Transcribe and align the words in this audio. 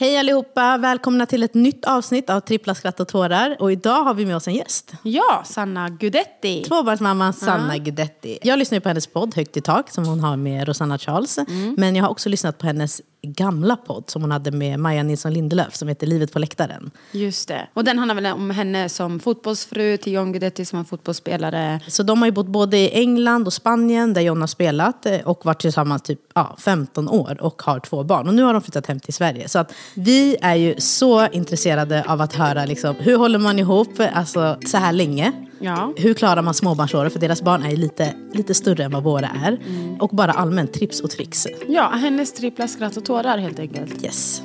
Hej 0.00 0.18
allihopa! 0.18 0.78
Välkomna 0.78 1.26
till 1.26 1.42
ett 1.42 1.54
nytt 1.54 1.84
avsnitt 1.84 2.30
av 2.30 2.40
Trippla 2.40 2.74
skratt 2.74 3.00
och 3.00 3.08
tårar. 3.08 3.56
Och 3.58 3.72
idag 3.72 4.04
har 4.04 4.14
vi 4.14 4.26
med 4.26 4.36
oss 4.36 4.48
en 4.48 4.54
gäst. 4.54 4.92
Ja, 5.02 5.42
Sanna 5.46 5.88
Gudetti. 5.88 6.64
Tvåbarnsmamman 6.64 7.32
Sanna 7.32 7.78
Guidetti. 7.78 8.38
Jag 8.42 8.58
lyssnar 8.58 8.80
på 8.80 8.88
hennes 8.88 9.06
podd 9.06 9.34
Högt 9.34 9.56
i 9.56 9.60
tak 9.60 9.90
som 9.90 10.06
hon 10.06 10.20
har 10.20 10.36
med 10.36 10.68
Rosanna 10.68 10.98
Charles. 10.98 11.38
Men 11.76 11.96
jag 11.96 12.04
har 12.04 12.10
också 12.10 12.28
lyssnat 12.28 12.58
på 12.58 12.66
hennes 12.66 13.02
gamla 13.22 13.76
podd 13.76 14.10
som 14.10 14.22
hon 14.22 14.30
hade 14.30 14.50
med 14.50 14.80
Maja 14.80 15.02
Nilsson 15.02 15.32
Lindelöf 15.32 15.74
som 15.74 15.88
heter 15.88 16.06
Livet 16.06 16.32
på 16.32 16.38
läktaren. 16.38 16.90
Just 17.12 17.48
det. 17.48 17.68
Och 17.74 17.84
den 17.84 17.98
handlar 17.98 18.14
väl 18.14 18.26
om 18.26 18.50
henne 18.50 18.88
som 18.88 19.20
fotbollsfru 19.20 19.96
till 19.96 20.12
John 20.12 20.32
Guidetti 20.32 20.64
som 20.64 20.78
var 20.78 20.84
fotbollsspelare. 20.84 21.80
Så 21.88 22.02
de 22.02 22.18
har 22.18 22.26
ju 22.26 22.32
bott 22.32 22.46
både 22.46 22.76
i 22.76 22.90
England 22.90 23.46
och 23.46 23.52
Spanien 23.52 24.12
där 24.14 24.20
John 24.20 24.40
har 24.40 24.48
spelat 24.48 25.06
eh, 25.06 25.20
och 25.20 25.46
varit 25.46 25.60
tillsammans 25.60 26.02
typ 26.02 26.20
ja, 26.34 26.56
15 26.58 27.08
år 27.08 27.36
och 27.40 27.62
har 27.62 27.80
två 27.80 28.04
barn. 28.04 28.28
Och 28.28 28.34
nu 28.34 28.42
har 28.42 28.52
de 28.52 28.62
flyttat 28.62 28.86
hem 28.86 29.00
till 29.00 29.14
Sverige. 29.14 29.48
Så 29.48 29.58
att 29.58 29.72
vi 29.94 30.36
är 30.42 30.54
ju 30.54 30.74
så 30.78 31.26
intresserade 31.26 32.04
av 32.08 32.20
att 32.20 32.34
höra 32.34 32.64
liksom, 32.64 32.94
hur 32.98 33.16
håller 33.16 33.38
man 33.38 33.58
ihop 33.58 34.00
alltså, 34.12 34.56
så 34.66 34.76
här 34.76 34.92
länge? 34.92 35.32
Ja. 35.60 35.92
Hur 35.96 36.14
klarar 36.14 36.42
man 36.42 36.54
småbarnsåret? 36.54 37.12
För 37.12 37.20
deras 37.20 37.42
barn 37.42 37.62
är 37.62 37.76
lite, 37.76 38.14
lite 38.32 38.54
större 38.54 38.84
än 38.84 38.90
vad 38.90 39.02
våra 39.02 39.28
är. 39.46 39.58
Och 40.00 40.08
bara 40.08 40.32
allmänt 40.32 40.72
trips 40.72 41.00
och 41.00 41.10
tricks. 41.10 41.46
Ja, 41.68 41.88
hennes 41.88 42.32
trippla 42.32 42.68
skratt 42.68 42.96
och 42.96 43.04
tårar 43.04 43.38
helt 43.38 43.58
enkelt. 43.58 44.04
Yes. 44.04 44.42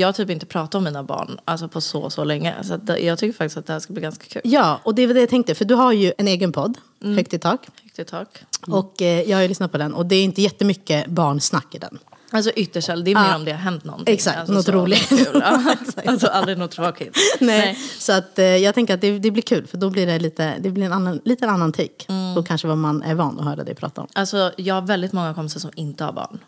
Jag 0.00 0.08
har 0.08 0.12
typ 0.12 0.30
inte 0.30 0.46
pratat 0.46 0.74
om 0.74 0.84
mina 0.84 1.02
barn 1.02 1.38
alltså 1.44 1.68
på 1.68 1.80
så, 1.80 2.10
så 2.10 2.24
länge. 2.24 2.54
Så 2.64 2.76
det- 2.76 2.98
jag 2.98 3.18
tycker 3.18 3.32
faktiskt 3.36 3.56
att 3.56 3.66
det 3.66 3.72
här 3.72 3.80
ska 3.80 3.92
bli 3.92 4.02
ganska 4.02 4.24
kul. 4.24 4.42
Ja, 4.44 4.80
och 4.84 4.94
det 4.94 5.06
var 5.06 5.14
det 5.14 5.20
jag 5.20 5.28
tänkte. 5.28 5.54
För 5.54 5.64
du 5.64 5.74
har 5.74 5.92
ju 5.92 6.12
en 6.18 6.28
egen 6.28 6.52
podd, 6.52 6.78
Högt 7.04 7.34
i 7.34 7.38
tak. 7.38 7.60
Högt 7.82 7.98
i 7.98 8.04
tak. 8.04 8.28
Och 8.66 9.02
eh, 9.02 9.20
jag 9.30 9.36
har 9.36 9.42
ju 9.42 9.48
lyssnat 9.48 9.72
på 9.72 9.78
den. 9.78 9.94
Och 9.94 10.06
det 10.06 10.16
är 10.16 10.24
inte 10.24 10.42
jättemycket 10.42 11.06
barnsnack 11.06 11.74
i 11.74 11.78
den. 11.78 11.98
Alltså 12.32 12.50
ytterst. 12.50 12.86
Det 12.86 12.92
är 12.92 13.04
mer 13.04 13.12
Ja. 13.14 13.36
om 13.36 13.44
det 13.44 13.50
har 13.52 13.58
hänt 13.58 13.84
någonting. 13.84 14.14
Exakt, 14.14 14.38
alltså, 14.38 14.52
något 14.52 14.68
roligt. 14.68 15.12
Alltså 16.06 16.26
aldrig 16.26 16.58
något 16.58 16.70
tråkigt. 16.70 17.16
Nej. 17.40 17.78
Så 17.98 18.12
att, 18.12 18.38
eh, 18.38 18.44
jag 18.44 18.74
tänker 18.74 18.94
att 18.94 19.00
det, 19.00 19.18
det 19.18 19.30
blir 19.30 19.42
kul. 19.42 19.66
För 19.66 19.78
då 19.78 19.90
blir 19.90 20.06
det 20.06 20.18
lite, 20.18 20.54
det 20.60 20.70
blir 20.70 20.84
en 20.86 20.92
annan, 20.92 21.20
lite 21.24 21.44
en 21.44 21.50
annan 21.50 21.72
take. 21.72 22.04
Då 22.34 22.42
kanske 22.42 22.68
vad 22.68 22.78
man 22.78 23.02
är 23.02 23.14
van 23.14 23.38
att 23.38 23.44
höra 23.44 23.64
dig 23.64 23.74
prata 23.74 24.00
om. 24.00 24.06
Alltså, 24.12 24.52
jag 24.56 24.74
har 24.74 24.82
väldigt 24.82 25.12
många 25.12 25.34
kompisar 25.34 25.60
som 25.60 25.70
inte 25.74 26.04
har 26.04 26.12
barn. 26.12 26.38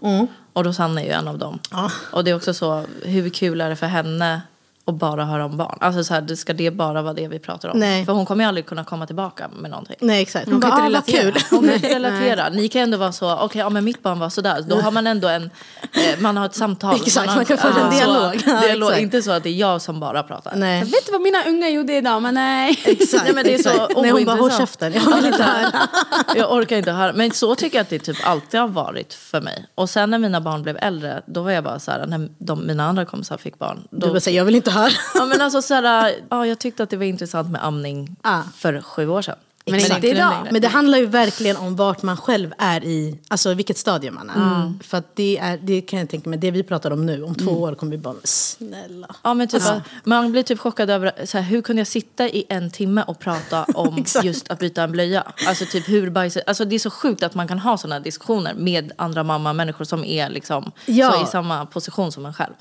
Och 0.53 0.65
Rosanna 0.65 1.01
är 1.03 1.05
ju 1.05 1.11
en 1.13 1.29
av 1.29 1.39
dem. 1.39 1.59
Ja. 1.71 1.91
Och 2.13 2.25
det 2.25 2.31
är 2.31 2.35
också 2.37 2.55
så, 2.55 2.85
hur 3.03 3.29
kul 3.31 3.61
är 3.61 3.71
det 3.71 3.77
för 3.77 3.87
henne 3.87 4.43
att 4.87 4.95
bara 4.95 5.25
höra 5.25 5.45
om 5.45 5.57
barn? 5.57 5.79
Alltså 5.81 6.05
så 6.05 6.15
här, 6.15 6.21
det- 6.21 6.37
ska 6.37 6.53
det 6.53 6.71
bara 6.71 7.03
vara 7.03 7.15
det 7.15 7.29
vi 7.29 7.39
pratar 7.39 7.69
om? 7.69 7.79
Nej. 7.79 8.05
För 8.07 8.13
hon 8.13 8.27
kommer 8.27 8.45
ju 8.45 8.49
aldrig 8.49 8.67
kunna 8.67 8.85
komma 8.85 9.07
tillbaka 9.07 9.49
med 9.49 9.71
någonting. 9.71 9.97
Nej, 10.01 10.23
exakt. 10.23 10.45
Hon, 10.45 10.53
Hon 10.55 10.61
bara, 10.61 10.71
kan 10.71 10.81
ah, 10.83 10.87
inte 10.87 11.01
vad 11.01 11.09
relatera. 11.09 11.33
kul. 11.33 11.43
Hon 11.51 11.65
kan 11.69 11.75
inte 11.75 11.89
relatera. 11.95 12.49
Ni 12.49 12.69
kan 12.69 12.83
ändå 12.83 12.97
vara 12.97 13.13
så, 13.13 13.37
okej, 13.39 13.59
ja, 13.61 13.71
men 13.71 13.85
mitt 13.85 14.03
barn 14.03 14.19
var 14.19 14.29
sådär. 14.29 14.65
Då 14.69 14.81
har 14.81 14.91
man 14.91 15.07
ändå 15.07 15.29
en, 15.29 15.51
eh, 15.93 16.21
man 16.21 16.37
har 16.37 16.47
ett 16.47 16.55
samtal. 16.55 16.95
Exakt, 16.97 17.29
har 17.29 17.37
man 17.37 17.45
kan 17.45 17.59
föra 17.59 17.71
en 17.87 17.93
så- 17.93 17.99
dialog. 17.99 18.43
Ja, 18.47 18.61
dialog. 18.61 18.89
exakt. 18.91 19.03
Inte 19.03 19.23
så 19.23 19.31
att 19.31 19.43
det 19.43 19.49
är 19.49 19.55
jag 19.55 19.83
som 19.83 20.01
bara 20.01 20.23
pratar. 20.23 20.53
Nej. 20.57 20.79
Jag 20.79 20.87
vet 20.87 20.95
inte 20.95 21.13
vad 21.13 21.21
mina 21.21 21.45
unga 21.45 21.69
gjorde 21.69 21.93
idag, 21.97 22.23
men 22.23 22.35
nej. 22.35 22.81
Exakt, 22.85 23.25
Nej, 23.25 23.35
men 23.35 23.45
det 23.45 23.55
är 23.55 23.59
så. 23.63 24.01
Nej, 24.03 24.11
hon 24.11 24.25
bara, 24.25 24.37
håll 24.37 24.51
käften. 24.51 24.93
Jag 24.93 25.17
vill 25.17 25.27
inte 25.27 25.43
höra. 25.43 25.89
Jag 26.37 26.53
orkar 26.53 26.77
inte 26.77 26.93
höra. 26.93 27.13
Men 27.13 27.31
så 27.31 27.55
tycker 27.55 27.79
jag 27.79 27.83
att 27.83 27.91
det 27.91 27.99
typ 27.99 28.17
alltid 28.27 28.61
har 28.61 28.69
varit 28.69 29.15
för 29.15 29.41
mig. 29.41 29.67
Och 29.75 29.91
sen 29.91 30.11
när 30.11 30.19
mina 30.19 30.41
barn 30.41 30.63
blev 30.63 30.77
äldre, 30.81 31.23
då 31.27 31.43
var 31.43 31.51
jag 31.51 31.65
bara 31.65 31.79
så 31.79 31.91
här, 31.91 32.07
när 32.07 32.29
de, 32.39 32.67
mina 32.67 32.85
andra 32.85 33.05
kompisar 33.05 33.37
fick 33.37 33.59
barn. 33.59 33.79
Då, 33.91 34.07
Du 34.07 34.13
bara 34.21 34.31
jag 34.31 34.45
vill 34.45 34.55
inte 34.55 34.71
höra. 34.73 34.91
ja, 35.15 35.25
men 35.25 35.41
alltså, 35.41 35.63
så 35.63 35.75
här, 35.75 36.15
ja, 36.31 36.47
jag 36.47 36.59
tyckte 36.59 36.83
att 36.83 36.91
det 36.91 36.97
var 36.97 37.05
intressant 37.05 37.51
med 37.51 37.65
amning 37.65 38.17
Ah. 38.23 38.43
för 38.57 38.81
sju 38.83 39.09
år 39.09 39.23
sedan. 39.23 39.37
Men 39.67 39.81
inte 39.81 39.99
nu 39.99 40.09
idag. 40.09 40.49
Men 40.51 40.63
det 40.63 40.69
handlar 40.69 40.99
ju 40.99 41.07
verkligen 41.07 41.57
om 41.57 41.77
vart 41.77 42.03
man 42.03 42.17
själv 42.17 42.55
är 42.59 42.85
i, 42.85 43.19
alltså 43.29 43.55
vilket 43.55 43.79
stadie 43.79 44.11
man 44.11 44.31
är. 44.31 44.85
För 44.85 44.99
att 44.99 45.17
det 45.17 45.39
är, 45.39 45.59
det 45.63 45.81
kan 45.81 45.99
jag 45.99 46.09
tänka 46.09 46.31
mig, 46.31 46.39
det 46.39 46.51
vi 46.51 46.63
pratar 46.63 46.91
om 46.91 47.07
nu, 47.07 47.23
om 47.23 47.35
två 47.35 47.51
år 47.51 47.75
kommer 47.75 47.93
vi 47.93 47.99
bara, 47.99 48.15
snälla. 48.25 49.15
Ja, 49.23 49.35
men 49.35 49.49
typ, 49.49 49.63
Man 50.05 50.33
blir 50.33 50.43
typ 50.43 50.59
chockad 50.59 50.91
över 50.91 51.13
så 51.25 51.39
här, 51.39 51.45
hur 51.45 51.63
kunde 51.63 51.81
jag 51.81 51.87
sitta 51.87 52.29
i 52.29 52.45
en 52.49 52.71
timme 52.71 53.05
och 53.07 53.19
prata 53.19 53.65
om 53.75 53.99
Exakt. 53.99 54.25
just 54.25 54.49
att 54.51 54.59
byta 54.59 54.83
en 54.83 54.93
blöja. 54.93 55.33
Alltså, 55.47 55.65
typ, 55.65 55.89
hur 55.89 56.11
bajs, 56.11 56.37
alltså, 56.37 56.65
det 56.65 56.75
är 56.75 56.79
så 56.79 56.91
sjukt 56.91 57.23
att 57.23 57.35
man 57.35 57.49
kan 57.49 57.59
ha 57.59 57.79
sådana 57.79 58.01
diskussioner 58.01 58.55
med 58.55 58.93
andra 58.97 59.23
mamma 59.23 59.53
människor 59.53 59.85
som 59.85 60.05
är 60.05 60.31
liksom, 60.31 60.73
Ja. 60.87 61.13
så 61.13 61.23
i 61.23 61.27
samma 61.27 61.67
position 61.67 62.13
som 62.13 62.27
en 62.27 62.35
själv. 62.35 62.53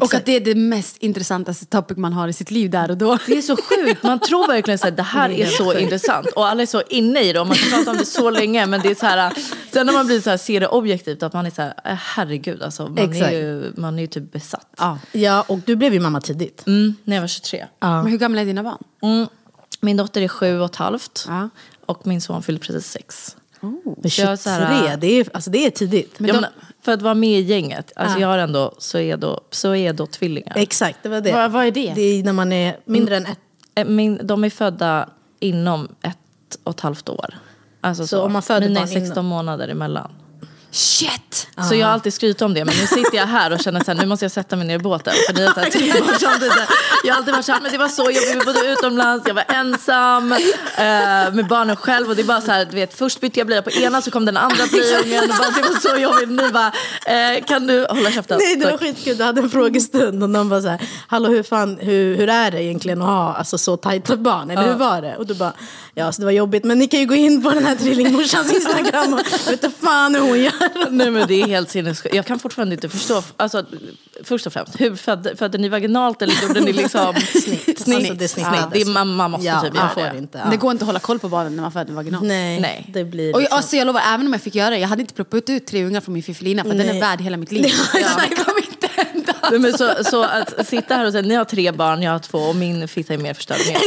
Och 0.00 0.14
att 0.14 0.24
det 0.26 0.32
är 0.36 0.40
det 0.40 0.54
mest 0.54 0.96
intressantaste 0.96 1.66
topic 1.66 1.96
man 1.96 2.12
har 2.12 2.28
i 2.28 2.32
sitt 2.32 2.50
liv 2.50 2.70
där 2.70 2.90
och 2.90 2.96
då. 2.96 3.18
Det 3.26 3.38
är 3.38 3.42
så 3.42 3.56
sjukt. 3.56 4.02
Man 4.02 4.18
tror 4.20 4.46
verkligen 4.46 4.78
att 4.82 4.96
det 4.96 5.02
här 5.02 5.30
är 5.30 5.46
så 5.46 5.78
intressant. 5.78 6.26
Och 6.42 6.48
alla 6.48 6.62
är 6.62 6.66
så 6.66 6.82
inne 6.88 7.20
i 7.20 7.32
det 7.32 7.40
och 7.40 7.46
man 7.46 7.56
kan 7.56 7.70
prata 7.78 7.90
om 7.90 7.96
det 7.96 8.04
så 8.06 8.30
länge. 8.30 8.66
Men 8.66 8.80
det 8.80 8.90
är 8.90 8.94
så 8.94 9.06
här, 9.06 9.32
sen 9.72 9.86
när 9.86 9.92
man 9.92 10.06
blir 10.06 10.20
så 10.20 10.30
här, 10.30 10.36
ser 10.36 10.60
det 10.60 10.68
objektivt 10.68 11.22
att 11.22 11.32
man 11.32 11.46
är 11.46 11.50
så 11.50 11.62
här, 11.62 11.74
eh, 11.84 11.94
herregud 11.94 12.62
alltså. 12.62 12.82
Man 12.88 12.98
Exakt. 12.98 13.32
är, 13.32 13.38
ju, 13.40 13.72
man 13.76 13.96
är 13.98 14.00
ju 14.02 14.06
typ 14.06 14.32
besatt. 14.32 14.66
Ja. 14.78 14.98
Ja, 15.12 15.44
och 15.48 15.58
du 15.58 15.76
blev 15.76 15.94
ju 15.94 16.00
mamma 16.00 16.20
tidigt. 16.20 16.66
Mm, 16.66 16.94
när 17.04 17.16
jag 17.16 17.20
var 17.20 17.28
23. 17.28 17.66
Men 17.80 18.06
hur 18.06 18.18
gamla 18.18 18.40
är 18.40 18.44
dina 18.44 18.62
barn? 18.62 18.78
Mm. 19.02 19.26
Min 19.80 19.96
dotter 19.96 20.22
är 20.22 20.28
sju 20.28 20.58
och 20.60 20.64
ett 20.66 20.76
halvt. 20.76 21.24
Ja. 21.28 21.48
Och 21.86 22.06
min 22.06 22.20
son 22.20 22.42
fyllde 22.42 22.60
precis 22.60 22.86
sex. 22.92 23.36
Men 23.60 23.80
Så 23.84 23.90
jag 24.04 24.12
23, 24.12 24.32
är 24.32 24.36
så 24.36 24.50
här- 24.50 24.96
det, 24.96 25.06
är, 25.06 25.26
alltså 25.34 25.50
det 25.50 25.66
är 25.66 25.70
tidigt. 25.70 26.14
Ja, 26.18 26.32
men, 26.40 26.44
för 26.84 26.92
att 26.92 27.02
vara 27.02 27.14
med 27.14 27.38
i 27.40 27.42
gänget. 27.42 27.92
Alltså 27.96 28.16
Ja. 28.16 28.20
jag 28.20 28.28
har 28.28 28.38
ändå, 28.38 28.74
så 28.78 28.98
är 28.98 29.16
då, 29.16 29.40
så 29.50 29.74
är 29.74 29.92
då 29.92 30.06
tvillingar. 30.06 30.52
Exakt, 30.56 30.98
det 31.02 31.08
var 31.08 31.20
det. 31.20 31.32
Vad- 31.32 31.50
vad 31.50 31.66
är 31.66 31.70
det? 31.70 31.92
Det 31.94 32.02
är 32.02 32.22
när 32.24 32.32
man 32.32 32.52
är 32.52 32.76
mindre 32.84 33.16
än 33.16 33.26
ett. 33.26 33.38
Eh, 33.74 33.84
Min, 33.84 34.20
de 34.24 34.44
är 34.44 34.50
födda 34.50 35.08
inom 35.40 35.88
ett 36.02 36.18
och 36.64 36.70
ett 36.74 36.80
halvt 36.80 37.08
år. 37.08 37.34
Alltså 37.80 38.06
Så 38.06 38.22
om 38.22 38.32
man 38.32 38.42
föder 38.42 38.68
Mina 38.68 38.80
barn 38.80 38.88
16 38.88 39.12
innan- 39.12 39.24
månader 39.24 39.68
emellan. 39.68 40.10
Shit! 40.74 41.48
Så 41.68 41.74
jag 41.74 41.86
har 41.86 41.92
alltid 41.92 42.14
skrytit 42.14 42.42
om 42.42 42.54
det. 42.54 42.64
Men 42.64 42.74
nu 42.76 42.86
sitter 42.86 43.16
jag 43.16 43.26
här 43.26 43.52
och 43.52 43.60
känner 43.60 43.90
att 43.90 43.96
nu 43.96 44.06
måste 44.06 44.24
jag 44.24 44.32
sätta 44.32 44.56
mig 44.56 44.66
ner 44.66 44.74
i 44.74 44.78
båten. 44.78 45.14
För 45.26 45.34
ni 45.34 45.46
har 45.46 45.54
så 45.54 45.60
här 45.60 45.70
samtidigt. 46.18 46.52
Jag 47.04 47.12
har 47.14 47.18
alltid 47.18 47.34
varit 47.34 47.44
så 47.44 47.52
här, 47.52 47.60
men 47.60 47.72
det 47.72 47.78
var 47.78 47.88
så 47.88 48.02
jobbigt. 48.02 48.34
Vi 48.34 48.44
bodde 48.44 48.72
utomlands, 48.72 49.26
jag 49.26 49.34
var 49.34 49.44
ensam 49.48 50.32
eh, 50.32 50.38
med 51.32 51.46
barnen 51.48 51.76
själv. 51.76 52.08
Och 52.08 52.16
det 52.16 52.22
är 52.22 52.26
bara 52.26 52.40
så 52.40 52.50
här, 52.50 52.64
du 52.64 52.70
vet, 52.76 52.94
först 52.94 53.20
bytte 53.20 53.40
jag 53.40 53.46
blöja 53.46 53.62
på 53.62 53.70
ena 53.70 54.02
så 54.02 54.10
kom 54.10 54.24
den 54.24 54.36
andra 54.36 54.64
blöjungen. 54.72 55.30
Och 55.30 55.36
bara, 55.36 55.50
det 55.50 55.62
var 55.62 55.80
så 55.80 55.96
jobbigt. 55.96 56.28
Nu 56.28 56.50
bara, 56.50 56.72
eh, 57.06 57.44
kan 57.44 57.66
du 57.66 57.86
hålla 57.90 58.10
käften? 58.10 58.38
Nej, 58.42 58.56
det 58.56 58.70
var 58.70 58.78
skitkul. 58.78 59.16
Du 59.16 59.24
hade 59.24 59.40
en 59.40 59.50
frågestund 59.50 60.22
och 60.22 60.30
någon 60.30 60.48
bara 60.48 60.62
så 60.62 60.68
här, 60.68 60.80
hallå 61.06 61.28
hur, 61.28 61.42
fan, 61.42 61.78
hur, 61.80 62.16
hur 62.16 62.28
är 62.28 62.50
det 62.50 62.62
egentligen 62.62 63.02
att 63.02 63.08
ha 63.08 63.34
alltså, 63.34 63.58
så 63.58 63.76
tajta 63.76 64.16
barn? 64.16 64.50
Eller 64.50 64.62
hur 64.66 64.74
var 64.74 65.02
det? 65.02 65.16
Och 65.16 65.26
du 65.26 65.34
bara, 65.34 65.52
ja 65.94 66.12
så 66.12 66.20
det 66.20 66.24
var 66.24 66.32
jobbigt 66.32 66.64
men 66.64 66.78
ni 66.78 66.86
kan 66.88 67.00
ju 67.00 67.06
gå 67.06 67.14
in 67.14 67.42
på 67.42 67.50
den 67.50 67.64
här 67.64 67.76
trillingmorsans 67.76 68.52
Instagram 68.52 69.14
och 69.14 69.20
jag 69.32 69.38
vet 69.38 69.64
inte 69.64 69.70
fan 69.82 70.14
hur 70.14 70.22
hon 70.22 70.40
gör. 70.40 70.61
Nej 70.90 71.10
men 71.10 71.28
det 71.28 71.42
är 71.42 71.46
helt 71.46 71.70
sinnessjukt. 71.70 72.14
Jag 72.14 72.26
kan 72.26 72.38
fortfarande 72.38 72.74
inte 72.74 72.88
förstå. 72.88 73.22
Alltså, 73.36 73.64
först 74.24 74.46
och 74.46 74.52
främst, 74.52 74.80
hur 74.80 74.96
födde, 74.96 75.36
födde 75.36 75.58
ni 75.58 75.68
vaginalt 75.68 76.22
eller 76.22 76.34
gjorde 76.42 76.60
ni 76.60 76.72
liksom 76.72 77.14
Snitt. 77.42 77.68
Alltså, 77.68 78.14
det 78.14 78.28
snittades. 78.28 78.72
Det 78.72 78.80
är, 78.80 79.04
man 79.04 79.30
måste 79.30 79.46
Ja, 79.46 79.60
typ 79.60 79.74
göra 79.74 79.88
får 79.88 80.00
det. 80.00 80.18
inte. 80.18 80.38
Det 80.38 80.44
Ja. 80.50 80.56
går 80.56 80.70
inte 80.72 80.82
att 80.82 80.86
hålla 80.86 80.98
koll 80.98 81.18
på 81.18 81.28
barnen 81.28 81.56
när 81.56 81.62
man 81.62 81.72
föder 81.72 81.92
vaginalt. 81.94 82.24
Nej, 82.24 82.60
Nej. 82.60 82.86
det 82.88 83.04
blir 83.04 83.34
Och 83.34 83.40
liksom... 83.40 83.56
alltså, 83.56 83.76
jag 83.76 83.86
lovar, 83.86 84.00
även 84.14 84.26
om 84.26 84.32
jag 84.32 84.42
fick 84.42 84.54
göra 84.54 84.70
det, 84.70 84.78
jag 84.78 84.88
hade 84.88 85.02
inte 85.02 85.14
ploppat 85.14 85.50
ut 85.50 85.66
tre 85.66 85.84
ungar 85.84 86.00
från 86.00 86.14
min 86.14 86.22
fiffilina 86.22 86.62
för 86.62 86.70
den 86.70 86.80
är 86.80 86.84
Nej. 86.84 87.00
värd 87.00 87.20
hela 87.20 87.36
mitt 87.36 87.52
liv. 87.52 87.64
Ja, 87.94 88.00
Ja. 88.00 88.08
Det 88.28 88.34
kommer 88.44 88.58
inte 88.66 88.88
hända. 88.96 89.34
Nej, 89.50 89.60
men 89.60 89.72
så, 89.78 90.04
så 90.04 90.22
att 90.22 90.68
sitta 90.68 90.94
här 90.94 91.06
och 91.06 91.12
säga 91.12 91.22
ni 91.22 91.34
har 91.34 91.44
tre 91.44 91.70
barn, 91.72 92.02
jag 92.02 92.12
har 92.12 92.18
två 92.18 92.38
och 92.38 92.56
min 92.56 92.88
fitta 92.88 93.14
är 93.14 93.18
mer 93.18 93.34
förstörd. 93.34 93.56
än 93.60 93.72
er. 93.72 93.80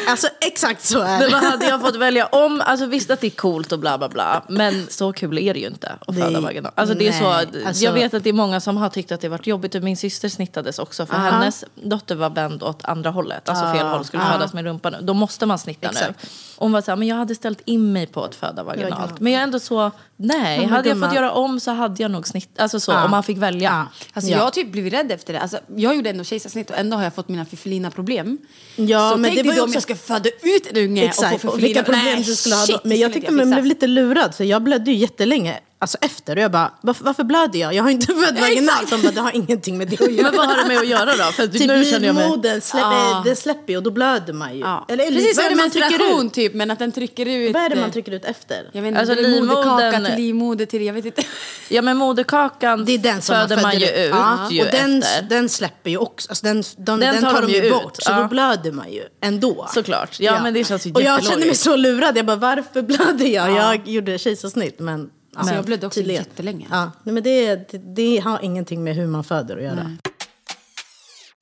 Alltså 0.08 0.28
exakt 0.40 0.84
så 0.84 1.00
är 1.00 1.04
Men 1.06 1.20
det. 1.20 1.28
vad 1.28 1.42
hade 1.44 1.66
jag 1.66 1.80
fått 1.80 1.96
välja 1.96 2.26
om? 2.26 2.62
Alltså 2.66 2.86
visst 2.86 3.10
att 3.10 3.20
det 3.20 3.26
är 3.26 3.30
coolt 3.30 3.72
och 3.72 3.78
bla 3.78 3.98
bla 3.98 4.08
bla. 4.08 4.44
Men 4.48 4.86
så 4.90 5.12
kul 5.12 5.38
är 5.38 5.54
det 5.54 5.60
ju 5.60 5.66
inte 5.66 5.92
att 6.06 6.14
föda 6.16 6.40
vaginalt. 6.40 6.74
Alltså 6.78 6.94
det 6.94 7.08
är 7.08 7.12
så, 7.12 7.26
alltså- 7.66 7.84
jag 7.84 7.92
vet 7.92 8.14
att 8.14 8.22
det 8.24 8.28
är 8.28 8.32
många 8.34 8.60
som 8.60 8.76
har 8.76 8.88
tyckt 8.88 9.12
att 9.12 9.20
det 9.20 9.28
varit 9.28 9.46
jobbigt. 9.46 9.82
Min 9.82 9.96
syster 9.96 10.28
snittades 10.28 10.78
också 10.78 11.06
för 11.06 11.16
hennes 11.16 11.64
dotter 11.74 12.14
var 12.14 12.30
vänd 12.30 12.62
åt 12.62 12.84
andra 12.84 13.10
hållet. 13.10 13.48
Alltså 13.48 13.72
fel 13.72 13.86
håll, 13.86 14.04
skulle 14.04 14.22
födas 14.22 14.52
med 14.52 14.64
rumpan. 14.64 14.94
Då 15.02 15.14
måste 15.14 15.46
man 15.46 15.58
snitta 15.58 15.90
nu. 15.90 15.98
Exakt. 15.98 16.24
Och 16.56 16.66
hon 16.66 16.72
var 16.72 16.80
så 16.80 16.90
här, 16.90 16.96
men 16.96 17.08
jag 17.08 17.16
hade 17.16 17.34
ställt 17.34 17.60
in 17.64 17.92
mig 17.92 18.06
på 18.06 18.24
att 18.24 18.34
föda 18.34 18.62
vaginalt. 18.62 18.92
Vaginalt. 18.94 19.20
Men 19.20 19.32
jag 19.32 19.38
är 19.40 19.42
ändå 19.44 19.58
så, 19.60 19.90
nej, 20.16 20.60
Men 20.60 20.68
hade 20.70 20.88
jag 20.88 21.00
fått 21.00 21.14
göra 21.14 21.32
om 21.32 21.60
så 21.60 21.70
hade 21.70 22.02
jag 22.02 22.10
nog 22.10 22.28
snitt, 22.28 22.60
alltså 22.60 22.80
så, 22.80 22.92
om 22.98 23.10
man 23.10 23.22
fick 23.22 23.38
välja. 23.38 23.70
Ja. 23.70 24.06
Alltså 24.12 24.30
Ja. 24.30 24.36
jag 24.36 24.44
har 24.44 24.50
typ 24.50 24.72
blivit 24.72 24.92
rädd 24.92 25.12
efter 25.12 25.32
det. 25.32 25.40
Alltså, 25.40 25.58
jag 25.76 25.96
gjorde 25.96 26.10
ändå 26.10 26.24
kejsarsnitt 26.24 26.70
och 26.70 26.78
ändå 26.78 26.96
har 26.96 27.04
jag 27.04 27.14
fått 27.14 27.28
mina 27.28 27.44
förfilina 27.44 27.90
problem. 27.90 28.38
Ja, 28.76 29.10
så 29.10 29.16
men 29.16 29.34
det 29.34 29.42
var 29.42 29.54
ju 29.54 29.60
också- 29.60 29.72
jag 29.88 29.98
ska 29.98 30.14
föda 30.14 30.30
ut 30.42 30.66
en 30.66 30.76
unge 30.76 31.04
Exakt, 31.04 31.34
och 31.34 31.40
få 31.40 31.48
och 31.48 31.54
förfilina. 31.54 31.66
vilka 31.68 31.82
problem 31.82 32.14
Nej, 32.14 32.24
du 32.24 32.36
skulle 32.36 32.54
ha 32.54 32.66
då. 32.66 32.80
Men 32.84 32.98
jag 32.98 33.12
tyckte 33.12 33.32
man 33.32 33.50
blev 33.50 33.64
lite 33.64 33.86
lurad, 33.86 34.34
för 34.34 34.44
jag 34.44 34.62
blödde 34.62 34.90
ju 34.90 34.96
jättelänge 34.96 35.60
alltså 35.82 35.98
efter. 36.00 36.36
Och 36.36 36.42
jag 36.42 36.50
bara, 36.50 36.72
varför, 36.80 37.04
varför 37.04 37.24
blöder 37.24 37.58
jag? 37.58 37.74
Jag 37.74 37.82
har 37.82 37.90
inte 37.90 38.06
fött 38.06 38.40
vaginalt. 38.40 38.90
De 38.90 39.02
bara, 39.02 39.12
det 39.12 39.20
har 39.20 39.36
ingenting 39.36 39.78
med 39.78 39.88
det 39.88 40.00
att 40.00 40.12
göra. 40.12 40.22
Men 40.30 40.36
vad 40.36 40.46
har 40.48 40.56
det 40.62 40.68
med 40.68 40.78
att 40.78 40.86
göra 40.88 41.04
då? 41.16 41.32
För 41.32 41.46
Typ 41.46 41.66
nu 41.66 41.84
känner 41.84 42.06
jag 42.06 42.14
mig... 42.14 42.24
livmodern 42.24 42.60
släpper, 42.60 42.88
Ah. 42.88 43.22
det 43.24 43.36
släpper 43.36 43.72
ju 43.72 43.76
och 43.76 43.82
då 43.82 43.90
blöder 43.90 44.32
man 44.32 44.54
ju. 44.54 44.60
Ja. 44.60 44.86
Eller, 44.88 45.04
eller 45.06 45.16
Precis 45.16 45.36
trycker 45.36 45.56
menstruation 45.56 46.26
ut? 46.26 46.32
typ, 46.34 46.54
men 46.54 46.70
att 46.70 46.78
den 46.78 46.92
trycker 46.92 47.26
ut. 47.26 47.54
Vad 47.54 47.62
är 47.62 47.68
det 47.68 47.76
man 47.76 47.90
trycker 47.90 48.12
ut 48.12 48.24
efter? 48.24 48.70
Jag 48.72 48.82
vet 48.82 48.88
inte, 48.88 49.00
Alltså, 49.00 49.14
moderkaka 49.14 50.00
till 50.06 50.14
livmoder 50.24 50.66
till, 50.66 50.82
jag 50.82 50.94
vet 50.94 51.04
inte. 51.04 51.22
Ja 51.68 51.82
men 51.82 51.96
moderkakan 51.96 52.84
Det 52.84 52.92
är 52.92 52.98
den 52.98 53.22
som 53.22 53.36
föder 53.36 53.62
man 53.62 53.78
ju 53.78 53.86
föder 53.86 54.04
ut 54.06 54.10
Ja, 54.10 54.48
ju 54.50 54.60
och 54.60 54.66
den, 54.72 54.98
efter. 55.02 55.22
den 55.22 55.48
släpper 55.48 55.90
ju 55.90 55.96
också. 55.96 56.28
Alltså 56.30 56.46
den, 56.46 56.62
de, 56.76 57.00
Den 57.00 57.00
den, 57.00 57.22
tar 57.22 57.30
tar 57.32 57.42
de 57.42 57.52
ju 57.52 57.58
ju 57.58 57.64
ut, 57.66 57.72
bort. 57.72 57.96
Så 58.02 58.10
ja. 58.10 58.20
då 58.22 58.28
blöder 58.28 58.72
man 58.72 58.92
ju 58.92 59.02
ändå. 59.22 59.66
Såklart. 59.74 60.20
Ja, 60.20 60.42
men 60.42 60.54
det 60.54 60.64
känns 60.64 60.86
ju 60.86 60.92
Och 60.92 61.02
jag 61.02 61.24
kände 61.24 61.46
mig 61.46 61.54
så 61.54 61.76
lurad. 61.76 62.16
Jag 62.16 62.26
bara, 62.26 62.36
varför 62.36 62.82
blöder 62.82 63.26
jag? 63.26 63.50
Jag 63.50 63.88
gjorde 63.88 64.18
kejsarsnitt 64.18 64.78
men... 64.78 65.10
Alltså, 65.34 65.46
men 65.46 65.56
jag 65.56 65.64
blödde 65.64 65.86
också 65.86 66.00
tydligen. 66.00 66.22
jättelänge. 66.22 66.66
Ja, 66.70 66.90
nej, 67.02 67.14
men 67.14 67.22
det, 67.22 67.56
det, 67.70 67.78
det 67.78 68.18
har 68.18 68.38
ingenting 68.44 68.84
med 68.84 68.96
hur 68.96 69.06
man 69.06 69.24
föder 69.24 69.56
att 69.56 69.62
göra. 69.62 69.96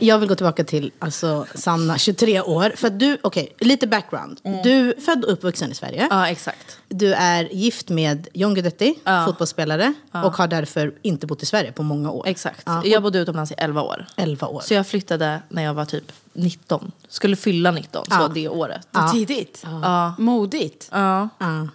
Jag 0.03 0.19
vill 0.19 0.29
gå 0.29 0.35
tillbaka 0.35 0.65
till 0.65 0.93
alltså, 0.99 1.47
Sanna, 1.55 1.99
23 1.99 2.41
år. 2.41 2.73
För 2.77 2.91
du, 2.91 3.19
okej, 3.23 3.55
lite 3.59 3.87
background. 3.87 4.41
Du 4.65 4.91
är 4.91 5.01
född 5.01 5.25
och 5.25 5.33
uppvuxen 5.33 5.71
i 5.71 5.75
Sverige. 5.75 6.07
Ja 6.11 6.29
exakt. 6.29 6.79
Du 6.89 7.15
är 7.15 7.45
gift 7.45 7.89
med 7.89 8.29
John 8.35 8.55
Guidetti, 8.55 8.95
Ja. 9.05 9.25
fotbollsspelare. 9.27 9.95
Och 10.13 10.37
har 10.37 10.47
därför 10.49 10.93
inte 11.03 11.27
bott 11.27 11.43
i 11.43 11.47
Sverige 11.47 11.73
på 11.73 11.83
många 11.83 12.11
år. 12.11 12.27
Exakt. 12.27 12.63
Ja, 12.67 12.79
och 12.79 12.87
Jag 12.87 13.03
bodde 13.03 13.19
utomlands 13.19 13.53
i 13.53 13.55
11 13.59 13.83
år. 13.83 14.07
11 14.17 14.47
år. 14.47 14.61
Så 14.61 14.75
jag 14.75 14.87
flyttade 14.87 15.43
när 15.49 15.63
jag 15.63 15.75
var 15.75 15.85
typ 15.85 16.13
19. 16.33 16.93
Skulle 17.09 17.37
fylla 17.37 17.71
19, 17.71 18.05
så 18.05 18.15
Ja. 18.15 18.29
det 18.35 18.49
året. 18.49 18.89
Så 18.95 19.09
tidigt. 19.13 19.63
Ja. 19.83 20.15
Modigt. 20.19 20.89
Ja. 20.93 21.29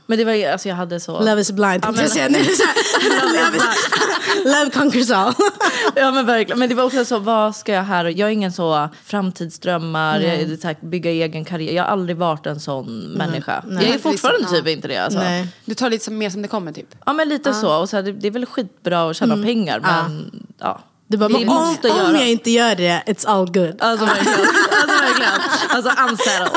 Men 0.05 0.17
det 0.17 0.25
var 0.25 0.33
ju, 0.33 0.45
alltså 0.45 0.69
jag 0.69 0.75
hade 0.75 0.99
så... 0.99 1.19
Love 1.19 1.41
is 1.41 1.51
blind, 1.51 1.83
tänkte 1.83 2.01
jag 2.01 2.11
säga. 2.11 2.29
Nej, 2.29 2.41
men 2.41 2.51
här, 2.55 3.51
Love, 3.51 3.57
is, 3.57 3.63
love 4.45 4.69
conquers 4.71 5.11
all. 5.11 5.33
Ja 5.95 6.11
men 6.11 6.25
verkligen. 6.25 6.59
Men 6.59 6.69
det 6.69 6.75
var 6.75 6.83
också 6.83 7.05
så, 7.05 7.19
vad 7.19 7.55
ska 7.55 7.73
jag 7.73 7.83
här? 7.83 8.05
Jag 8.05 8.19
är 8.29 8.33
ingen 8.33 8.53
så 8.53 8.89
framtidsdrömmar, 9.03 10.19
jag, 10.19 10.33
är 10.35 10.57
så 10.57 10.67
här, 10.67 10.75
bygga 10.81 11.11
egen 11.11 11.45
karriär. 11.45 11.73
Jag 11.73 11.83
har 11.83 11.89
aldrig 11.89 12.17
varit 12.17 12.45
en 12.45 12.59
sån 12.59 12.85
människa. 13.01 13.63
Jag 13.69 13.83
är 13.83 13.99
fortfarande 13.99 14.47
typ 14.47 14.67
inte 14.67 14.87
det. 14.87 14.97
Alltså. 14.97 15.19
Nej. 15.19 15.47
Du 15.65 15.75
tar 15.75 15.89
lite 15.89 16.11
mer 16.11 16.29
som 16.29 16.41
det 16.41 16.47
kommer 16.47 16.71
typ. 16.71 16.95
Ja 17.05 17.13
men 17.13 17.29
lite 17.29 17.53
så. 17.53 17.79
Och 17.81 17.89
så 17.89 17.95
här, 17.95 18.03
det, 18.03 18.11
det 18.11 18.27
är 18.27 18.31
väl 18.31 18.45
skitbra 18.45 19.09
att 19.09 19.15
tjäna 19.15 19.37
pengar 19.43 19.79
men 19.79 20.31
ja. 20.59 20.79
Du 21.07 21.17
bara, 21.17 21.27
Vi 21.29 21.35
om, 21.35 21.45
måste 21.45 21.89
om 21.91 21.97
göra. 21.97 22.17
jag 22.17 22.29
inte 22.29 22.51
gör 22.51 22.75
det, 22.75 23.03
it's 23.05 23.27
all 23.27 23.51
good. 23.51 23.81
Alltså 23.81 24.05
verkligen. 24.05 24.39
Alltså 24.81 25.01
verkligen. 25.01 25.31
Alltså 25.69 25.91
unsettled. 26.09 26.51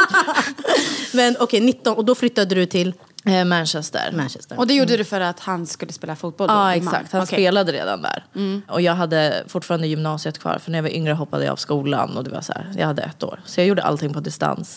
Men 1.12 1.36
okej, 1.40 1.60
19, 1.60 1.96
och 1.96 2.04
då 2.04 2.14
flyttade 2.14 2.54
du 2.54 2.66
till 2.66 2.92
Eh, 3.26 3.44
Manchester. 3.44 4.12
Manchester. 4.12 4.58
Och 4.58 4.66
det 4.66 4.74
gjorde 4.74 4.96
du 4.96 5.04
för 5.04 5.20
att 5.20 5.40
han 5.40 5.66
skulle 5.66 5.92
spela 5.92 6.16
fotboll 6.16 6.48
då? 6.48 6.54
Ja 6.54 6.74
exakt, 6.74 7.12
han 7.12 7.22
Okej. 7.22 7.36
spelade 7.38 7.72
redan 7.72 8.02
där. 8.02 8.24
Och 8.68 8.80
jag 8.80 8.94
hade 8.94 9.44
fortfarande 9.48 9.86
gymnasiet 9.86 10.38
kvar 10.38 10.58
för 10.64 10.70
när 10.70 10.78
jag 10.78 10.82
var 10.82 10.90
yngre 10.90 11.12
hoppade 11.12 11.44
jag 11.44 11.52
av 11.52 11.56
skolan 11.56 12.16
och 12.16 12.24
det 12.24 12.30
var 12.30 12.40
så 12.40 12.52
här, 12.52 12.72
jag 12.78 12.86
hade 12.86 13.02
ett 13.02 13.22
år. 13.22 13.40
Så 13.44 13.60
jag 13.60 13.66
gjorde 13.66 13.82
allting 13.82 14.14
på 14.14 14.20
distans. 14.20 14.76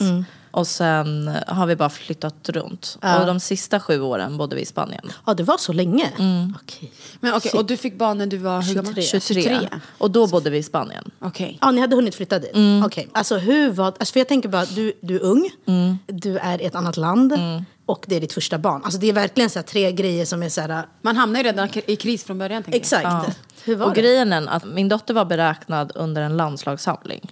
Och 0.51 0.67
sen 0.67 1.31
har 1.47 1.65
vi 1.65 1.75
bara 1.75 1.89
flyttat 1.89 2.49
runt. 2.49 2.97
Och 3.19 3.25
de 3.25 3.39
sista 3.39 3.79
sju 3.79 4.01
åren 4.01 4.37
bodde 4.37 4.55
vi 4.55 4.61
i 4.61 4.65
Spanien. 4.65 5.11
Ja, 5.25 5.33
det 5.33 5.43
var 5.43 5.57
så 5.57 5.73
länge? 5.73 6.11
Okej. 6.63 6.91
Men 7.19 7.33
okej, 7.33 7.51
och 7.51 7.65
du 7.65 7.77
fick 7.77 7.97
barn 7.97 8.17
när 8.17 8.27
du 8.27 8.37
var 8.37 8.61
hur 8.61 8.75
gammal? 8.75 9.01
23. 9.01 9.69
Och 9.97 10.11
då 10.11 10.27
bodde 10.27 10.49
vi 10.49 10.57
i 10.57 10.63
Spanien. 10.63 11.11
Okej. 11.19 11.57
Ja, 11.61 11.71
ni 11.71 11.81
hade 11.81 11.95
hunnit 11.95 12.15
flytta 12.15 12.39
dit? 12.39 12.51
Okej. 12.85 13.07
Alltså 13.11 13.37
hur 13.37 13.71
var... 13.71 13.85
Alltså, 13.85 14.13
för 14.13 14.19
jag 14.19 14.27
tänker 14.27 14.49
bara, 14.49 14.65
du, 14.65 14.93
du 15.01 15.15
är 15.15 15.23
ung, 15.23 15.49
du 16.07 16.37
är 16.37 16.61
i 16.61 16.65
ett 16.65 16.75
annat 16.75 16.97
land 16.97 17.33
och 17.85 18.05
det 18.07 18.15
är 18.15 18.21
ditt 18.21 18.33
första 18.33 18.57
barn. 18.57 18.81
Alltså 18.83 18.99
det 18.99 19.09
är 19.09 19.13
verkligen 19.13 19.49
så 19.49 19.59
här, 19.59 19.63
tre 19.63 19.91
grejer 19.91 20.25
som 20.25 20.43
är 20.43 20.49
så 20.49 20.61
här... 20.61 20.85
Man 21.01 21.17
hamnar 21.17 21.39
ju 21.39 21.43
redan 21.43 21.69
i 21.85 21.95
kris 21.95 22.23
från 22.23 22.37
början 22.37 22.63
tänker 22.63 22.79
Exakt. 22.79 23.03
Ja. 23.03 23.25
Hur 23.63 23.75
var 23.75 23.85
och 23.85 23.93
det? 23.93 24.01
grejen 24.01 24.33
är 24.33 24.47
att 24.47 24.65
min 24.65 24.89
dotter 24.89 25.13
var 25.13 25.25
beräknad 25.25 25.91
under 25.95 26.21
en 26.21 26.37
landslagssamling. 26.37 27.31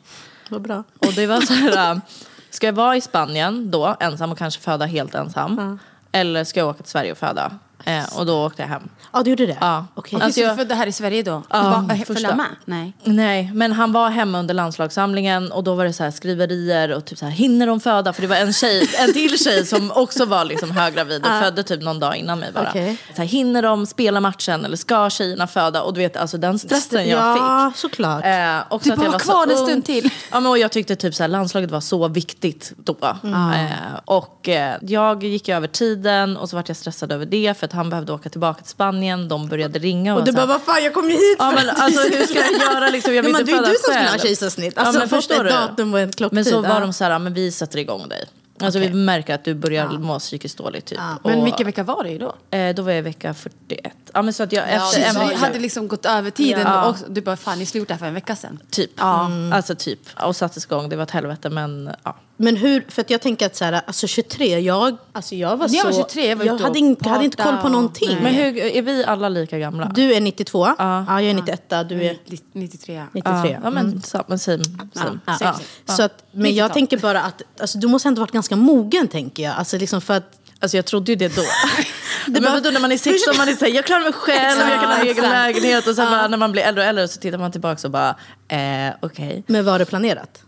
Vad 0.50 0.62
bra. 0.62 0.84
Och 1.00 1.14
det 1.14 1.28
var 1.28 1.42
så 1.42 1.54
här, 1.54 2.02
ska 2.50 2.68
jag 2.68 2.74
vara 2.74 2.98
i 2.98 3.02
Spanien 3.02 3.72
då 3.72 3.96
ensam 4.00 4.32
och 4.32 4.38
kanske 4.38 4.62
föda 4.62 4.86
helt 4.86 5.16
ensam? 5.16 5.80
Eller 6.12 6.44
ska 6.44 6.60
jag 6.60 6.70
åka 6.70 6.84
till 6.84 6.92
Sverige 6.92 7.12
och 7.12 7.18
föda? 7.18 7.52
Eh, 7.86 8.18
och 8.18 8.26
då 8.26 8.46
åkte 8.46 8.62
jag 8.62 8.70
hem. 8.70 8.90
Ja, 9.14 9.24
du 9.24 9.30
gjorde 9.30 9.46
det? 9.46 9.58
Ja. 9.62 9.86
Okej. 9.96 10.20
jag. 10.20 10.26
Alltså, 10.26 10.40
så 10.40 10.46
jag- 10.46 10.54
du 10.54 10.58
födde 10.58 10.76
här 10.76 10.88
i 10.88 10.92
Sverige 10.92 11.24
då? 11.24 11.44
Ja, 11.50 11.86
Var- 11.90 12.06
första. 12.06 12.36
Med? 12.36 12.46
Nej. 12.66 12.94
Nej, 13.04 13.52
men 13.54 13.72
han 13.72 13.92
var 13.92 14.10
hemma 14.10 14.40
under 14.40 14.54
landslagssamlingen 14.54 15.52
och 15.52 15.64
då 15.64 15.76
var 15.76 15.86
det 15.86 15.94
så 15.94 16.04
här 16.04 16.12
skriverier 16.12 16.92
och 16.92 17.06
typ 17.06 17.18
så 17.18 17.26
här, 17.26 17.32
hinner 17.32 17.68
de 17.68 17.80
föda? 17.80 18.14
För 18.14 18.22
det 18.22 18.28
var 18.28 18.36
en 18.36 18.54
tjej, 18.54 18.90
en 19.00 19.14
till 19.14 19.40
tjej 19.44 19.66
som 19.66 19.92
också 19.92 20.26
var 20.26 20.46
liksom 20.46 20.72
höggravid 20.72 21.22
och 21.26 21.32
födde 21.44 21.64
typ 21.64 21.82
någon 21.82 22.00
dag 22.00 22.16
innan 22.16 22.40
mig 22.40 22.52
bara. 22.54 22.68
Okej. 22.70 22.98
Så 23.16 23.22
här, 23.22 23.30
hinner 23.30 23.62
de 23.62 23.86
spela 23.86 24.20
matchen 24.22 24.66
eller 24.66 24.78
ska 24.78 25.10
tjejerna 25.10 25.48
föda? 25.48 25.82
Och 25.82 25.94
du 25.94 26.00
vet 26.00 26.18
alltså 26.18 26.38
den 26.38 26.60
stressen 26.60 27.08
jag 27.10 27.20
ja, 27.38 27.72
fick. 27.74 27.80
såklart. 27.80 28.26
Eh, 28.26 28.58
och 28.70 28.82
Du 28.84 28.90
bara 28.96 29.04
jag 29.06 29.12
var 29.12 29.20
så 29.20 29.26
kvar 29.26 29.44
en 29.44 29.52
ung. 29.58 29.68
stund 29.68 29.86
till. 29.86 30.10
Ja, 30.32 30.40
men 30.40 30.52
och 30.52 30.58
jag 30.58 30.72
tyckte 30.72 30.96
typ 30.96 31.16
så 31.16 31.24
här, 31.24 31.28
landslaget 31.28 31.72
var 31.72 31.82
så 31.82 32.08
viktigt 32.08 32.74
då. 32.78 32.98
Mm. 33.24 33.52
Eh, 33.52 33.72
och 34.06 34.50
eh, 34.50 34.76
jag 34.82 35.24
gick 35.24 35.50
över 35.50 35.68
tiden 35.68 36.38
och 36.38 36.50
så 36.50 36.56
vart 36.56 36.68
jag 36.68 36.78
stressad 36.78 37.12
över 37.12 37.26
det 37.26 37.58
för 37.60 37.68
att 37.70 37.74
han 37.76 37.90
behövde 37.90 38.14
åka 38.14 38.30
tillbaka 38.30 38.62
till 38.62 38.70
Spanien. 38.72 39.28
De 39.28 39.48
började 39.48 39.80
ringa 39.80 40.14
och, 40.14 40.20
och 40.20 40.26
du 40.26 40.32
bara, 40.32 40.46
vad 40.46 40.62
fan, 40.62 40.84
jag 40.84 40.94
kom 40.94 41.06
ju 41.10 41.16
hit 41.16 41.36
Ja 41.40 41.52
men 41.56 41.70
att- 41.70 41.80
alltså 41.80 42.02
hur 42.02 42.26
ska 42.28 42.40
jag 42.40 42.74
göra 42.74 42.90
liksom? 42.90 43.16
Jag 43.16 43.24
vill 43.24 43.32
Nej, 43.34 43.44
men 43.44 43.50
inte 43.50 43.52
det 43.52 43.58
är 43.58 43.62
föda 43.62 43.70
du 43.70 43.76
som 43.78 43.94
skulle 43.94 44.10
ha 44.10 44.18
kejsarsnitt. 44.18 44.78
Alltså, 44.78 45.00
först 45.02 45.12
förstår 45.12 45.46
ett 45.46 45.54
du? 45.54 45.58
datum 45.58 45.94
och 45.94 46.00
en 46.00 46.12
klocktid. 46.12 46.36
Men 46.36 46.46
så 46.46 46.62
var 46.62 46.70
Ja. 46.70 46.80
de 46.80 46.94
så 46.94 47.04
här, 47.04 47.20
men 47.20 47.34
vi 47.34 47.52
sätter 47.52 47.80
igång 47.80 48.10
dig. 48.10 48.26
Alltså 48.62 48.80
vi 48.80 48.90
märker 48.94 49.36
att 49.36 49.44
du 49.44 49.54
börjar 49.56 49.88
må 49.88 50.20
psykiskt 50.20 50.58
dåligt 50.58 50.86
typ. 50.86 51.00
Men 51.24 51.40
Och, 51.40 51.46
vilken 51.46 51.66
vecka 51.66 51.84
var 51.84 52.04
det 52.04 52.10
ju 52.10 52.18
då? 52.18 52.36
eh, 52.58 52.76
då 52.76 52.82
var 52.82 52.92
jag 52.92 53.04
vecka 53.04 53.34
41. 53.34 53.94
Ja 54.14 54.22
men 54.22 54.34
så 54.34 54.44
att 54.44 54.52
jag 54.52 54.70
efter 54.70 55.02
en 55.02 55.28
vecka. 55.28 55.38
hade 55.40 55.60
liksom 55.60 55.88
gått 55.88 56.06
över 56.06 56.32
tiden 56.32 56.62
Ja. 56.66 56.86
och 56.90 56.96
du 57.08 57.22
bara, 57.22 57.38
fan 57.38 57.60
ni 57.60 57.66
slog 57.66 57.88
det 57.88 57.94
här 57.94 58.00
för 58.00 58.06
en 58.06 58.14
vecka 58.14 58.36
sedan. 58.36 58.60
Typ. 58.72 58.92
Ja. 58.98 59.30
Alltså 59.54 59.76
typ. 59.76 60.00
Och 60.24 60.36
sattes 60.36 60.66
igång, 60.66 60.90
det 60.90 60.96
var 60.96 61.04
ett 61.04 61.12
helvete 61.12 61.50
men 61.50 61.90
ja. 62.04 62.16
Men 62.42 62.56
hur, 62.56 62.86
för 62.90 63.02
att 63.02 63.10
jag 63.10 63.22
tänker 63.22 63.46
att 63.46 63.56
så 63.56 63.66
här, 63.66 63.82
alltså 63.88 64.08
23, 64.08 64.60
jag, 64.60 64.98
alltså 65.12 65.36
jag 65.36 65.58
var 65.58 65.68
När 65.68 65.76
jag 65.76 65.94
så... 65.94 66.02
var 66.02 66.10
23, 66.10 66.28
jag 66.30 66.36
var 66.36 66.46
ute 66.46 66.54
och 66.54 66.60
hade, 66.60 66.80
inte, 66.80 67.10
hade 67.10 67.26
inte 67.26 67.38
koll 67.38 67.46
på 67.46 67.52
parta 67.52 67.66
och- 67.66 67.72
någonting. 67.72 68.18
Men 68.22 68.34
hur, 68.34 68.58
är 68.58 68.82
vi 68.82 69.04
alla 69.06 69.30
lika 69.30 69.60
gamla? 69.60 69.92
Du 69.96 70.14
är 70.14 70.22
92, 70.22 70.68
ja. 70.78 71.06
jag 71.22 71.24
är 71.30 71.34
91, 71.34 71.70
du 71.70 72.04
är 72.04 72.18
93. 72.54 73.04
93. 73.14 73.50
ja, 73.52 73.60
ja 73.64 73.70
men 73.70 74.02
samma, 74.02 74.38
same, 74.38 74.64
same. 74.94 75.20
Ja. 75.26 75.60
Så 75.86 76.04
att, 76.04 76.24
men 76.32 76.56
jag 76.56 76.66
90-tal. 76.66 76.74
tänker 76.74 76.98
bara 76.98 77.22
att 77.22 77.42
alltså, 77.60 77.78
du 77.78 77.88
måste 77.88 78.08
ändå 78.08 78.22
varit 78.22 78.32
ganska 78.32 78.56
mogen 78.56 79.08
tänker 79.08 79.44
jag. 79.44 79.56
Alltså 79.56 79.78
liksom 79.78 80.02
för 80.02 80.14
att... 80.14 80.40
Alltså 80.60 80.78
jag 80.78 80.86
trodde 80.86 81.12
ju 81.12 81.16
det 81.16 81.36
då. 81.36 81.42
men 82.28 82.44
bara- 82.44 82.52
vadå 82.54 82.72
när 82.72 82.80
man 82.80 82.92
är 82.92 82.98
16 82.98 83.38
man 83.38 83.48
är 83.50 83.54
såhär, 83.54 83.72
jag 83.72 83.86
klarar 83.86 84.02
mig 84.04 84.14
själv, 84.14 84.60
jag 84.70 84.80
kan 84.80 84.90
ha 84.92 84.98
en 85.00 85.08
egen 85.08 85.24
lägenhet. 85.30 85.88
Och 85.88 85.96
sen 85.96 86.06
bara, 86.12 86.28
när 86.28 86.38
man 86.38 86.52
blir 86.52 86.62
äldre 86.64 86.84
och 86.84 86.90
äldre 86.90 87.08
så 87.08 87.20
tittar 87.20 87.38
man 87.38 87.52
tillbaka 87.52 87.88
och 87.88 87.92
bara, 87.92 88.16
eh, 88.48 88.94
okej. 89.02 89.44
Men 89.48 89.66
var 89.66 89.80
det 89.80 89.86
planerat? 89.86 90.44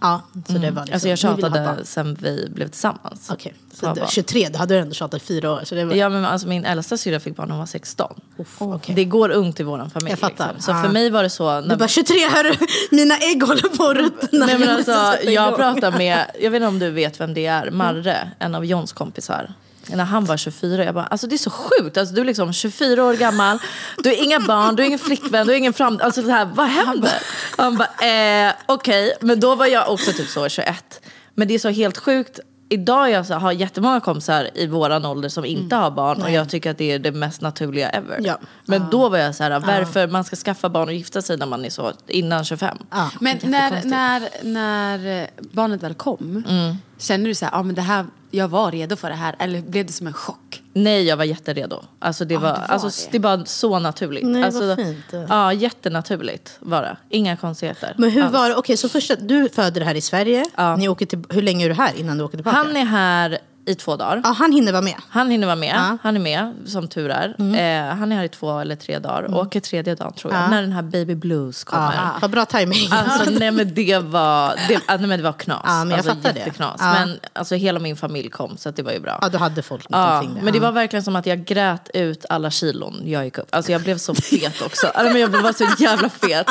Ja, 0.00 0.22
så 0.46 0.52
det 0.52 0.58
var 0.58 0.66
liksom, 0.82 0.92
Alltså 0.94 1.08
jag 1.08 1.18
tjatade 1.18 1.76
sen 1.84 2.14
vi 2.20 2.48
blev 2.54 2.68
tillsammans. 2.68 3.30
Okej, 3.32 3.54
Så 3.72 3.76
så 3.76 3.86
jag 3.86 3.94
det, 3.94 4.00
bara- 4.00 4.10
23, 4.10 4.48
då 4.48 4.58
hade 4.58 4.74
du 4.74 4.80
ändå 4.80 4.94
tjatat 4.94 5.22
fyra 5.22 5.52
år. 5.52 5.60
Så 5.64 5.74
det 5.74 5.84
var, 5.84 5.94
Ja 5.94 6.08
men 6.08 6.24
alltså 6.24 6.48
min 6.48 6.64
äldsta 6.64 6.96
syrra 6.96 7.20
fick 7.20 7.36
barn 7.36 7.48
när 7.48 7.52
hon 7.54 7.58
var 7.58 7.66
16. 7.66 8.20
okej. 8.58 8.94
Det 8.94 9.04
går 9.04 9.30
ungt 9.30 9.60
i 9.60 9.62
våran 9.62 9.90
familj. 9.90 10.10
Jag 10.10 10.18
fattar. 10.18 10.52
Liksom. 10.54 10.74
Så 10.74 10.78
Ja. 10.78 10.82
för 10.82 10.92
mig 10.92 11.10
var 11.10 11.22
det 11.22 11.30
så. 11.30 11.60
Du 11.60 11.66
När, 11.68 11.76
bara 11.76 11.88
23 11.88 12.28
hörru, 12.28 12.54
mina 12.90 13.16
ägg 13.16 13.42
håller 13.42 13.76
på 13.76 13.84
att 13.84 13.96
ruttna. 13.96 14.46
nej, 14.46 14.58
men 14.58 14.68
alltså, 14.68 15.16
jag 15.30 15.56
pratar 15.56 15.92
med, 15.92 16.24
jag 16.42 16.50
vet 16.50 16.56
inte 16.58 16.68
om 16.68 16.78
du 16.78 16.90
vet 16.90 17.20
vem 17.20 17.34
det 17.34 17.46
är, 17.46 17.70
Marre, 17.70 18.30
en 18.38 18.54
av 18.54 18.64
Johns 18.64 18.92
kompisar. 18.92 19.54
När 19.96 20.04
han 20.04 20.24
var 20.24 20.36
24, 20.36 20.84
jag 20.84 20.94
bara, 20.94 21.04
alltså 21.06 21.26
det 21.26 21.34
är 21.34 21.38
så 21.38 21.50
sjukt. 21.50 21.96
Alltså, 21.96 22.14
du 22.14 22.20
är 22.20 22.24
liksom 22.24 22.52
24 22.52 23.04
år 23.04 23.14
gammal, 23.14 23.58
du 23.98 24.08
har 24.08 24.24
inga 24.24 24.40
barn, 24.40 24.76
du 24.76 24.82
har 24.82 24.86
ingen 24.86 24.98
flickvän, 24.98 25.46
du 25.46 25.52
har 25.52 25.58
ingen 25.58 25.72
framtid. 25.72 26.02
Alltså 26.02 26.22
det 26.22 26.32
här, 26.32 26.44
vad 26.54 26.66
händer? 26.66 27.22
Han 27.58 27.76
bara, 27.76 28.46
eh, 28.48 28.52
okej. 28.66 29.12
Men 29.20 29.40
då 29.40 29.54
var 29.54 29.66
jag 29.66 29.92
också 29.92 30.12
typ 30.12 30.28
så 30.28 30.48
21. 30.48 31.00
Men 31.34 31.48
det 31.48 31.54
är 31.54 31.58
så 31.58 31.68
helt 31.68 31.98
sjukt 31.98 32.40
idag 32.72 33.10
jag 33.10 33.26
så, 33.26 33.34
har 33.34 33.52
jättemånga 33.52 34.00
kompisar 34.00 34.48
i 34.54 34.66
våran 34.66 35.04
ålder 35.04 35.28
som 35.28 35.44
inte 35.44 35.76
har 35.76 35.90
barn 35.90 36.22
och 36.22 36.30
jag 36.30 36.48
tycker 36.48 36.70
att 36.70 36.78
det 36.78 36.92
är 36.92 36.98
det 36.98 37.12
mest 37.12 37.40
naturliga 37.40 37.88
ever. 37.90 38.20
Ja. 38.24 38.38
Men 38.66 38.90
då 38.90 39.08
var 39.08 39.18
jag 39.18 39.34
så 39.34 39.42
här, 39.42 39.60
varför 39.60 40.08
man 40.08 40.24
ska 40.24 40.36
skaffa 40.36 40.68
barn 40.68 40.88
och 40.88 40.94
gifta 40.94 41.22
sig 41.22 41.36
när 41.36 41.46
man 41.46 41.64
är 41.64 41.70
så 41.70 41.92
innan 42.06 42.44
25. 42.44 42.78
Ja. 42.90 43.10
Men 43.20 43.38
när, 43.42 43.84
när, 43.84 44.28
när 44.42 45.26
barnet 45.52 45.82
väl 45.82 45.94
kom, 45.94 46.44
Mm. 46.48 46.76
kände 46.98 47.28
du 47.30 47.34
så 47.34 47.44
här, 47.44 47.54
ah, 47.54 47.62
men 47.62 47.74
det 47.74 47.82
här, 47.82 48.06
jag 48.30 48.48
var 48.48 48.70
redo 48.72 48.96
för 48.96 49.10
det 49.10 49.16
här? 49.16 49.36
Eller 49.38 49.62
blev 49.62 49.86
det 49.86 49.92
som 49.92 50.06
en 50.06 50.12
chock? 50.12 50.62
Nej, 50.72 51.02
jag 51.02 51.16
var 51.16 51.24
jätteredo. 51.24 51.82
Alltså 51.98 52.24
det, 52.24 52.36
var, 52.36 52.42
det 52.42 52.48
var 52.48 52.58
alltså, 52.58 53.10
det. 53.10 53.18
det 53.18 53.18
var 53.18 53.42
så 53.44 53.78
naturligt. 53.78 54.24
Nej, 54.26 54.50
vad 54.50 54.70
alltså, 54.70 54.84
fint. 54.84 55.28
Ja, 55.28 55.52
jättenaturligt 55.52 56.56
var 56.60 56.82
det. 56.82 56.96
Inga 57.08 57.36
konstigheter. 57.36 57.94
Men 57.98 58.10
hur 58.10 58.22
alls. 58.22 58.32
var 58.32 58.48
det? 58.48 58.54
Okej, 58.54 58.76
så 58.76 58.88
först, 58.88 59.12
du 59.18 59.48
föder 59.48 59.80
det 59.80 59.86
här 59.86 59.94
i 59.94 60.00
Sverige. 60.00 60.44
Ni 60.78 60.88
åker 60.88 61.06
till, 61.06 61.22
hur 61.28 61.42
länge 61.42 61.64
är 61.64 61.68
du 61.68 61.74
här 61.74 61.92
innan 61.96 62.18
du 62.18 62.24
åker 62.24 62.38
tillbaka? 62.38 62.56
Han 62.56 62.76
är 62.76 62.84
här 62.84 63.38
i 63.66 63.74
två 63.74 63.96
dagar. 63.96 64.20
Ja, 64.24 64.30
han 64.30 64.52
hinner 64.52 64.72
vara 64.72 64.82
med. 64.82 64.94
Han 65.08 65.30
hinner 65.30 65.46
vara 65.46 65.56
med. 65.56 65.74
Ja. 65.74 65.96
Han 66.02 66.16
är 66.16 66.20
med, 66.20 66.54
som 66.66 66.88
tur 66.88 67.10
är. 67.10 67.34
Mm. 67.38 67.54
Eh, 67.90 67.96
han 67.96 68.12
är 68.12 68.16
här 68.16 68.24
i 68.24 68.28
två 68.28 68.58
eller 68.58 68.76
tre 68.76 68.98
dagar. 68.98 69.34
Åker 69.34 69.60
tredje 69.60 69.94
dagen 69.94 70.12
tror 70.12 70.34
jag. 70.34 70.50
När 70.50 70.62
den 70.62 70.72
här 70.72 70.82
baby 70.82 71.14
blues 71.14 71.64
kommer. 71.64 71.92
Ja, 71.94 72.10
vad 72.20 72.30
bra 72.30 72.44
timing. 72.44 72.88
Alltså 72.92 73.30
nej 73.30 73.50
men 73.50 73.74
det 73.74 73.98
var, 73.98 74.54
det, 74.68 74.80
nej, 74.88 74.98
men 74.98 75.10
det 75.18 75.22
var 75.22 75.32
knas. 75.32 75.60
Ja, 75.64 75.78
men 75.78 75.90
jag 75.90 75.96
alltså, 75.98 76.14
fattar 76.14 76.32
det. 76.32 76.38
jätteknas. 76.38 76.76
Ja. 76.78 76.92
Men 76.92 77.20
alltså 77.32 77.54
hela 77.54 77.78
min 77.80 77.96
familj 77.96 78.28
kom 78.30 78.56
så 78.56 78.70
det 78.70 78.82
var 78.82 78.92
ju 78.92 79.00
bra. 79.00 79.18
Ja, 79.22 79.28
du 79.28 79.38
hade 79.38 79.62
folk 79.62 79.86
Ja, 79.88 80.14
omkring 80.18 80.34
dig. 80.34 80.42
men 80.42 80.52
det 80.52 80.58
Ja. 80.58 80.62
var 80.64 80.72
verkligen 80.72 81.02
som 81.02 81.16
att 81.16 81.26
jag 81.26 81.44
grät 81.44 81.90
ut 81.94 82.24
alla 82.28 82.50
kilon 82.50 83.02
jag 83.04 83.24
gick 83.24 83.38
upp. 83.38 83.48
Alltså 83.50 83.72
jag 83.72 83.82
blev 83.82 83.98
så 83.98 84.14
fet 84.14 84.62
också. 84.62 84.86
Alltså, 84.86 85.12
men 85.12 85.20
jag 85.20 85.28
var 85.28 85.52
så 85.52 85.66
jävla 85.82 86.08
fet. 86.08 86.46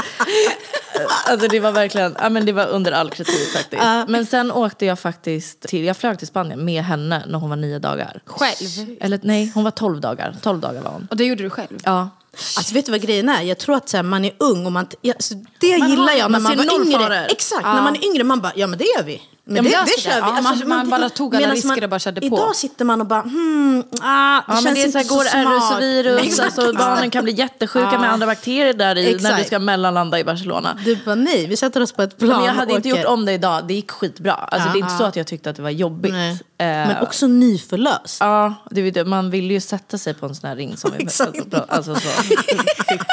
Alltså 1.28 1.48
det 1.48 1.60
var 1.60 1.72
verkligen, 1.72 2.16
ja, 2.20 2.30
men 2.30 2.46
det 2.46 2.52
var 2.52 2.68
under 2.68 2.92
all 2.92 3.10
kritik 3.10 3.50
faktiskt. 3.58 3.84
Men 4.08 4.26
sen 4.26 4.52
åkte 4.52 4.86
jag 4.86 5.00
faktiskt 5.00 5.62
till, 5.62 5.84
jag 5.86 5.98
flög 5.98 6.18
till 6.18 6.28
Spanien 6.28 6.66
med 6.66 6.84
henne 6.84 6.99
när 7.00 7.34
hon 7.38 7.50
var 7.50 7.58
nio 7.58 7.80
dagar. 7.80 8.22
Själv? 8.26 8.98
Eller 9.02 9.20
nej, 9.24 9.52
hon 9.56 9.64
var 9.64 9.72
tolv 9.72 10.02
dagar. 10.02 10.36
Tolv 10.42 10.60
dagar 10.60 10.82
var 10.82 10.92
hon. 10.92 11.08
Och 11.12 11.18
det 11.18 11.26
gjorde 11.26 11.44
du 11.44 11.50
själv? 11.50 11.78
Ja. 11.84 12.10
Alltså 12.58 12.74
vet 12.74 12.86
du 12.86 12.92
vad 12.92 13.02
grejen 13.02 13.30
är? 13.30 13.42
Jag 13.42 13.58
tror 13.58 13.76
att 13.76 13.90
så 13.90 13.98
här, 13.98 14.04
man 14.04 14.26
är 14.26 14.32
ung 14.38 14.66
och 14.66 14.72
man... 14.72 14.88
Ja, 15.02 15.14
så 15.20 15.34
det 15.60 15.78
Man 15.78 15.90
gillar 15.90 16.04
har- 16.04 16.12
jag 16.12 16.32
när 16.32 16.40
man 16.40 16.58
man, 16.58 16.68
var 16.68 16.86
yngre. 16.86 17.00
faror. 17.00 17.26
Exakt, 17.32 17.64
när 17.64 17.82
man 17.82 17.96
är 17.96 18.06
yngre 18.06 18.24
man 18.24 18.42
bara, 18.42 18.52
ja 18.56 18.68
men 18.68 18.80
det 18.80 18.86
gör 18.98 19.04
vi. 19.04 19.22
Men 19.46 19.66
Ja, 19.66 19.80
det, 19.80 19.86
det 19.96 20.02
kör 20.02 20.10
det. 20.12 20.16
vi. 20.16 20.22
Alltså, 20.22 20.54
Ja, 20.64 20.68
man- 20.68 20.90
man 20.90 20.90
bara 21.00 21.10
tog 21.10 21.36
alla 21.36 21.52
risker 21.54 21.84
och 21.84 21.90
bara 21.90 22.00
körde 22.00 22.22
på. 22.22 22.26
Idag 22.28 22.56
sitter 22.56 22.86
man 22.86 23.02
och 23.02 23.08
bara, 23.08 23.22
hmm, 23.22 23.84
ah, 24.02 24.36
det 24.36 24.44
Ja, 24.48 24.54
känns 24.54 24.64
men 24.64 24.74
det 24.74 24.80
är 24.80 24.86
inte 24.86 24.92
så 24.92 24.98
här, 24.98 25.18
går 25.18 25.24
så 25.24 25.30
smart. 25.30 25.72
RS 25.72 25.76
och 25.76 25.82
virus, 25.82 26.22
Exakt. 26.22 26.58
alltså, 26.60 26.74
barnen 26.78 27.10
kan 27.10 27.24
bli 27.24 27.34
jättesjuka 27.34 28.00
med 28.00 28.12
andra 28.12 28.28
bakterier 28.28 28.74
där 28.74 28.98
i 28.98 29.18
när 29.22 29.38
du 29.38 29.44
ska 29.44 29.60
mellanlanda 29.60 30.20
i 30.20 30.24
Barcelona. 30.24 30.78
Du 30.86 30.96
bara, 31.06 31.16
nej, 31.16 31.48
vi 31.48 31.58
sätter 31.58 31.82
oss 31.82 31.92
på 31.92 32.02
ett 32.02 32.18
plan 32.18 32.30
Men 32.38 32.46
jag 32.46 32.54
hade 32.54 32.74
inte 32.74 32.90
gjort 32.90 33.06
om 33.06 33.26
det 33.26 33.34
idag, 33.34 33.68
det 33.68 33.74
gick 33.74 33.92
skitbra. 33.92 34.34
Alltså, 34.34 34.70
det 34.70 34.76
är 34.78 34.80
inte 34.80 34.98
så 34.98 35.04
att 35.04 35.16
jag 35.16 35.28
tyckte 35.28 35.50
att 35.50 35.56
det 35.56 35.62
var 35.62 35.70
jobbigt. 35.70 36.14
Eh, 36.14 36.38
Men 36.58 37.02
också 37.02 37.28
nyförlöst. 37.28 38.18
Ja, 38.20 38.54
det, 38.72 38.96
jag, 38.96 39.08
man 39.08 39.30
vill 39.32 39.52
ju 39.52 39.60
sätta 39.62 39.98
sig 39.98 40.14
på 40.14 40.26
en 40.26 40.36
sån 40.36 40.50
här 40.50 40.56
ring 40.56 40.78
som 40.78 40.92
vi 40.98 41.04
Exakt. 41.04 41.40
alltså, 41.68 41.96
så. 41.96 42.10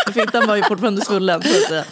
Fittan 0.12 0.46
var 0.46 0.56
ju 0.56 0.62
fortfarande 0.62 1.04
svullen. 1.04 1.42
Så 1.42 1.74
att 1.74 1.86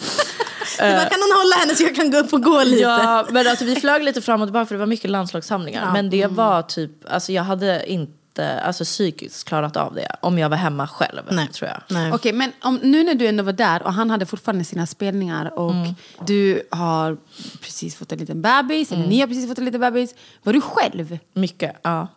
bara, 0.79 1.09
kan 1.09 1.19
någon 1.19 1.37
hålla 1.37 1.55
henne 1.59 1.75
så 1.75 1.83
jag 1.83 1.95
kan 1.95 2.11
gå 2.11 2.17
upp 2.17 2.33
och 2.33 2.43
gå 2.43 2.63
lite? 2.63 2.81
Ja, 2.81 3.25
men 3.31 3.47
alltså, 3.47 3.65
vi 3.65 3.75
flög 3.75 4.03
lite 4.03 4.21
fram 4.21 4.41
och 4.41 4.47
tillbaka 4.47 4.65
för 4.65 4.75
det 4.75 4.79
var 4.79 4.85
mycket 4.85 5.09
landslagssamlingar. 5.09 5.93
Men 5.93 6.09
det 6.09 6.27
var 6.27 6.61
typ, 6.61 6.91
alltså 7.09 7.31
jag 7.31 7.43
hade 7.43 7.91
inte 7.91 8.59
alltså, 8.59 8.83
psykiskt 8.83 9.47
klarat 9.47 9.77
av 9.77 9.93
det 9.95 10.15
om 10.21 10.39
jag 10.39 10.49
var 10.49 10.57
hemma 10.57 10.87
själv. 10.87 11.21
Nej. 11.29 11.47
tror 11.47 11.69
jag. 11.69 11.81
Nej. 11.97 12.11
Okej, 12.13 12.33
men 12.33 12.51
om, 12.61 12.79
nu 12.83 13.03
när 13.03 13.15
du 13.15 13.27
ändå 13.27 13.43
var 13.43 13.53
där 13.53 13.83
och 13.83 13.93
han 13.93 14.09
hade 14.09 14.25
fortfarande 14.25 14.63
sina 14.63 14.85
spelningar 14.87 15.59
och 15.59 15.71
Mm. 15.71 15.95
du 16.27 16.61
har 16.71 17.17
precis 17.61 17.95
fått 17.95 18.11
en 18.11 18.17
liten 18.19 18.41
bebis, 18.41 18.91
Mm. 18.91 19.01
eller 19.01 19.09
ni 19.09 19.19
har 19.19 19.27
precis 19.27 19.47
fått 19.49 19.57
en 19.57 19.65
liten 19.65 19.81
bebis. 19.81 20.15
Var 20.43 20.53
du 20.53 20.61
själv? 20.61 21.17
Mycket, 21.33 21.75
ja. 21.83 22.07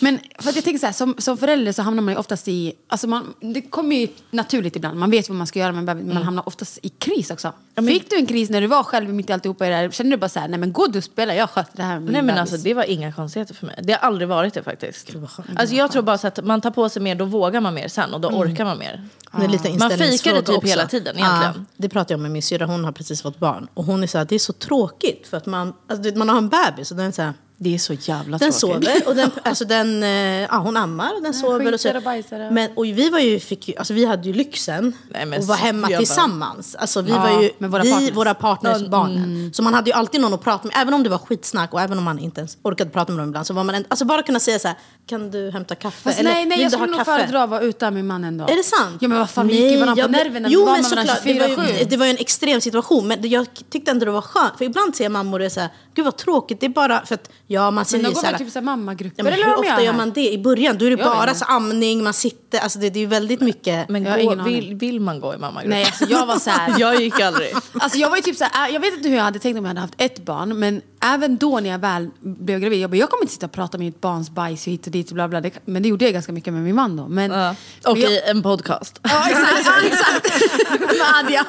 Men 0.00 0.18
för 0.38 0.50
att 0.50 0.54
jag 0.56 0.64
tänker 0.64 0.78
så 0.78 0.86
här, 0.86 0.92
som, 0.92 1.14
som 1.18 1.38
förälder 1.38 1.72
så 1.72 1.82
hamnar 1.82 2.02
man 2.02 2.14
ju 2.14 2.18
oftast 2.20 2.48
i, 2.48 2.72
alltså 2.88 3.06
man, 3.06 3.34
det 3.40 3.62
kommer 3.62 3.96
ju 3.96 4.08
naturligt 4.30 4.76
ibland, 4.76 4.98
man 4.98 5.10
vet 5.10 5.28
vad 5.28 5.38
man 5.38 5.46
ska 5.46 5.58
göra 5.58 5.72
men 5.72 5.84
man 5.84 6.00
Mm. 6.00 6.16
hamnar 6.16 6.48
oftast 6.48 6.78
i 6.82 6.88
kris 6.88 7.30
också. 7.30 7.52
Fick 7.76 8.10
du 8.10 8.16
en 8.16 8.26
kris 8.26 8.50
när 8.50 8.60
du 8.60 8.66
var 8.66 8.82
själv 8.82 9.14
mitt 9.14 9.30
i 9.30 9.32
alltihopa 9.32 9.66
i 9.66 9.70
det? 9.70 9.94
Kände 9.94 10.16
du 10.16 10.20
bara 10.20 10.28
så 10.28 10.40
här, 10.40 10.48
nej 10.48 10.58
men 10.58 10.72
gå 10.72 10.86
du 10.86 10.98
och 10.98 11.04
spela, 11.04 11.34
jag 11.34 11.50
sköter 11.50 11.76
det 11.76 11.82
här 11.82 11.94
med 11.94 12.02
min 12.02 12.12
Nej 12.12 12.22
men 12.22 12.34
bebis. 12.34 12.52
alltså 12.52 12.64
det 12.68 12.74
var 12.74 12.84
inga 12.84 13.12
konstigheter 13.12 13.54
för 13.54 13.66
mig. 13.66 13.76
Det 13.82 13.92
har 13.92 14.00
aldrig 14.00 14.28
varit 14.28 14.54
det 14.54 14.62
faktiskt. 14.62 15.10
Alltså 15.56 15.76
jag 15.76 15.92
tror 15.92 16.02
bara 16.02 16.18
så 16.18 16.26
att 16.26 16.44
man 16.44 16.60
tar 16.60 16.70
på 16.70 16.88
sig 16.88 17.02
mer, 17.02 17.14
då 17.14 17.24
vågar 17.24 17.60
man 17.60 17.74
mer 17.74 17.88
sen 17.88 18.14
och 18.14 18.20
då 18.20 18.28
orkar 18.28 18.64
man 18.64 18.78
mer. 18.78 19.08
Det 19.38 19.44
är 19.44 19.48
lite 19.48 19.68
Man 19.68 19.72
fikade 19.72 19.92
inställningsfråga 19.92 20.42
typ 20.42 20.56
också. 20.56 20.68
hela 20.68 20.86
tiden 20.86 21.16
egentligen. 21.18 21.66
Det 21.76 21.88
pratar 21.88 22.12
jag 22.14 22.20
med 22.20 22.30
min 22.30 22.42
syrra, 22.42 22.66
hon 22.66 22.84
har 22.84 22.92
precis 22.92 23.22
fått 23.22 23.38
barn. 23.38 23.68
Och 23.74 23.84
hon 23.84 24.02
är 24.02 24.06
så 24.06 24.18
här, 24.18 24.24
det 24.24 24.34
är 24.34 24.38
så 24.38 24.52
tråkigt 24.52 25.26
för 25.26 25.36
att 25.36 25.46
man, 25.46 25.68
alltså, 25.88 26.02
du 26.02 26.08
vet, 26.10 26.18
man 26.18 26.28
har 26.28 26.38
en 26.38 26.48
bebis 26.48 26.90
och 26.90 26.96
den 26.96 27.06
är 27.06 27.10
så 27.12 27.22
här, 27.22 27.32
Det 27.64 27.74
är 27.74 27.78
så 27.78 27.92
jävla 27.92 28.38
den 28.38 28.52
tråkigt. 28.52 28.60
sover 28.88 29.08
och 29.08 29.14
den, 29.16 29.30
alltså 29.42 29.64
den, 29.64 30.02
eh, 30.02 30.08
ja, 30.40 30.56
hon 30.58 30.76
ammar 30.76 31.14
och 31.16 31.22
den 31.22 31.34
sover. 31.34 31.72
Och, 31.74 31.80
så. 31.80 31.96
och 31.96 32.02
bajsar 32.02 32.40
och- 32.46 32.52
Men, 32.52 32.70
och 32.76 32.84
vi 32.84 33.10
var 33.10 33.18
ju, 33.18 33.40
fick 33.40 33.68
ju, 33.68 33.76
alltså 33.76 33.94
vi 33.94 34.04
hade 34.04 34.28
ju 34.28 34.34
lyxen 34.34 34.92
Nej, 35.08 35.38
att 35.38 35.44
vara 35.44 35.56
hemma 35.58 35.86
tillsammans. 35.88 36.74
Alltså 36.74 37.02
vi 37.02 37.10
Ja, 37.10 37.18
var 37.18 37.42
ju, 37.42 37.50
med 37.58 37.70
våra 37.70 37.82
vi, 37.82 37.90
partners. 37.92 38.14
våra 38.16 38.34
partners, 38.34 38.76
Mm. 38.78 38.90
barnen. 38.90 39.50
Så 39.54 39.62
man 39.62 39.74
hade 39.74 39.90
ju 39.90 39.94
alltid 39.96 40.20
någon 40.20 40.34
att 40.34 40.42
prata 40.44 40.68
med, 40.68 40.76
även 40.76 40.94
om 40.94 41.02
det 41.02 41.08
var 41.08 41.18
skitsnack 41.18 41.72
och 41.74 41.80
även 41.80 41.98
om 41.98 42.04
man 42.04 42.18
inte 42.18 42.40
ens 42.40 42.56
orkade 42.62 42.90
prata 42.90 43.12
med 43.12 43.20
dem 43.22 43.28
ibland. 43.28 43.46
Så 43.46 43.54
var 43.54 43.64
man 43.64 43.74
en, 43.74 43.84
alltså 43.88 44.04
bara 44.04 44.22
kunna 44.22 44.40
säga 44.40 44.58
så 44.58 44.68
här, 44.68 44.76
kan 45.06 45.30
du 45.30 45.50
hämta 45.50 45.74
kaffe? 45.74 46.00
Fast 46.02 46.20
Eller 46.20 46.30
nej, 46.32 46.46
nej 46.46 46.62
jag 46.62 46.72
skulle 46.72 46.92
nog 46.92 47.04
föredra 47.04 47.42
att 47.42 47.50
vara 47.50 47.60
utan 47.60 47.94
min 47.94 48.06
man 48.06 48.24
ändå. 48.24 48.44
Är 48.44 48.56
det 48.56 48.62
sant? 48.62 48.96
Ja 49.00 49.08
men 49.08 49.18
vad 49.18 49.30
fan, 49.30 49.46
vi 49.46 49.62
gick 49.62 49.72
ju 49.72 49.78
varandra 49.80 50.02
jag 50.02 50.12
på 50.12 50.16
nerverna. 50.18 50.48
Jo 50.50 50.64
men 50.66 50.84
såklart, 50.84 51.06
det 51.24 51.38
var, 51.40 51.48
ju, 51.48 51.54
24-7. 51.56 51.84
det 51.90 51.96
var 51.96 52.06
ju 52.06 52.10
en 52.10 52.18
extrem 52.18 52.60
situation. 52.60 53.08
Men 53.08 53.28
jag 53.28 53.46
tyckte 53.70 53.90
ändå 53.90 54.04
det 54.04 54.10
var 54.12 54.20
skönt. 54.22 54.58
För 54.58 54.64
ibland 54.64 54.96
ser 54.96 55.08
mammor 55.08 55.38
det 55.38 55.50
så 55.50 55.60
här, 55.60 55.68
gud 55.94 56.04
vad 56.04 56.16
tråkigt. 56.16 56.60
Det 56.60 56.66
är 56.66 56.70
bara 56.70 57.06
för 57.06 57.14
att, 57.14 57.30
ja 57.46 57.62
man 57.62 57.74
Men 57.74 57.84
säger 57.84 58.04
de 58.04 58.14
så 58.14 58.20
går 58.20 58.30
väl 58.30 58.38
typ 58.38 58.50
så 58.50 58.58
här 58.58 58.64
mammagrupper? 58.64 59.14
Ja, 59.16 59.24
men 59.24 59.32
eller 59.32 59.44
hur 59.44 59.52
de 59.52 59.60
ofta 59.60 59.82
gör 59.82 59.92
man 59.92 60.12
det? 60.12 60.32
I 60.32 60.38
början 60.38 60.78
då 60.78 60.84
är 60.84 60.90
det 60.90 61.02
Jag 61.02 61.16
bara 61.16 61.34
så 61.34 61.44
amning, 61.44 62.04
man 62.04 62.14
sitter, 62.14 62.58
alltså 62.58 62.78
det, 62.78 62.90
det 62.90 62.98
är 62.98 63.00
ju 63.00 63.06
väldigt 63.06 63.40
mycket. 63.40 63.88
Men 63.88 64.04
gå, 64.04 64.34
vill, 64.44 64.74
vill 64.74 65.00
man 65.00 65.20
gå 65.20 65.34
i 65.34 65.38
mammagrupp? 65.38 65.70
Nej 65.70 65.84
alltså 65.84 66.04
jag 66.04 66.26
var 66.26 66.38
så 66.38 66.50
här. 66.50 66.74
Jag 66.78 67.00
gick 67.02 67.20
aldrig. 67.20 67.54
Alltså 67.72 67.98
jag 67.98 68.10
var 68.10 68.16
ju 68.16 68.22
typ 68.22 68.36
så 68.36 68.44
här, 68.52 68.68
jag 68.68 68.80
vet 68.80 68.94
inte 68.96 69.08
hur 69.08 69.16
jag 69.16 69.24
hade 69.24 69.38
tänkt 69.38 69.58
om 69.58 69.64
jag 69.64 69.70
hade 69.70 69.80
haft 69.80 69.94
ett 69.96 70.24
barn, 70.24 70.58
men 70.58 70.82
även 71.00 71.36
då 71.36 71.60
när 71.60 71.70
jag 71.70 71.78
väl 71.78 72.10
blev 72.20 72.60
gravid, 72.60 72.80
jag 72.80 72.90
bara, 72.90 72.96
jag 72.96 73.10
kommer 73.10 73.22
inte 73.22 73.32
sitta 73.32 73.46
och 73.46 73.52
prata 73.52 73.78
med 73.78 73.84
mitt 73.84 74.00
barns 74.00 74.30
bajs 74.30 74.66
och 74.66 74.72
hit 74.72 74.86
och 74.86 74.92
dit 74.92 75.08
och 75.08 75.14
bla 75.14 75.28
bla. 75.28 75.40
Det, 75.40 75.50
men 75.64 75.82
det 75.82 75.88
gjorde 75.88 76.04
jag 76.04 76.14
ganska 76.14 76.32
mycket 76.32 76.52
med 76.52 76.62
min 76.62 76.74
man 76.74 76.96
då. 76.96 77.08
Men, 77.08 77.30
Ja. 77.30 77.54
Och 77.86 77.98
men 77.98 78.10
i 78.10 78.20
en 78.26 78.42
podcast. 78.42 79.00
Ja 79.02 79.24
exakt, 79.28 79.84
exakt. 79.86 80.40
med 80.80 81.24
Adja. 81.24 81.46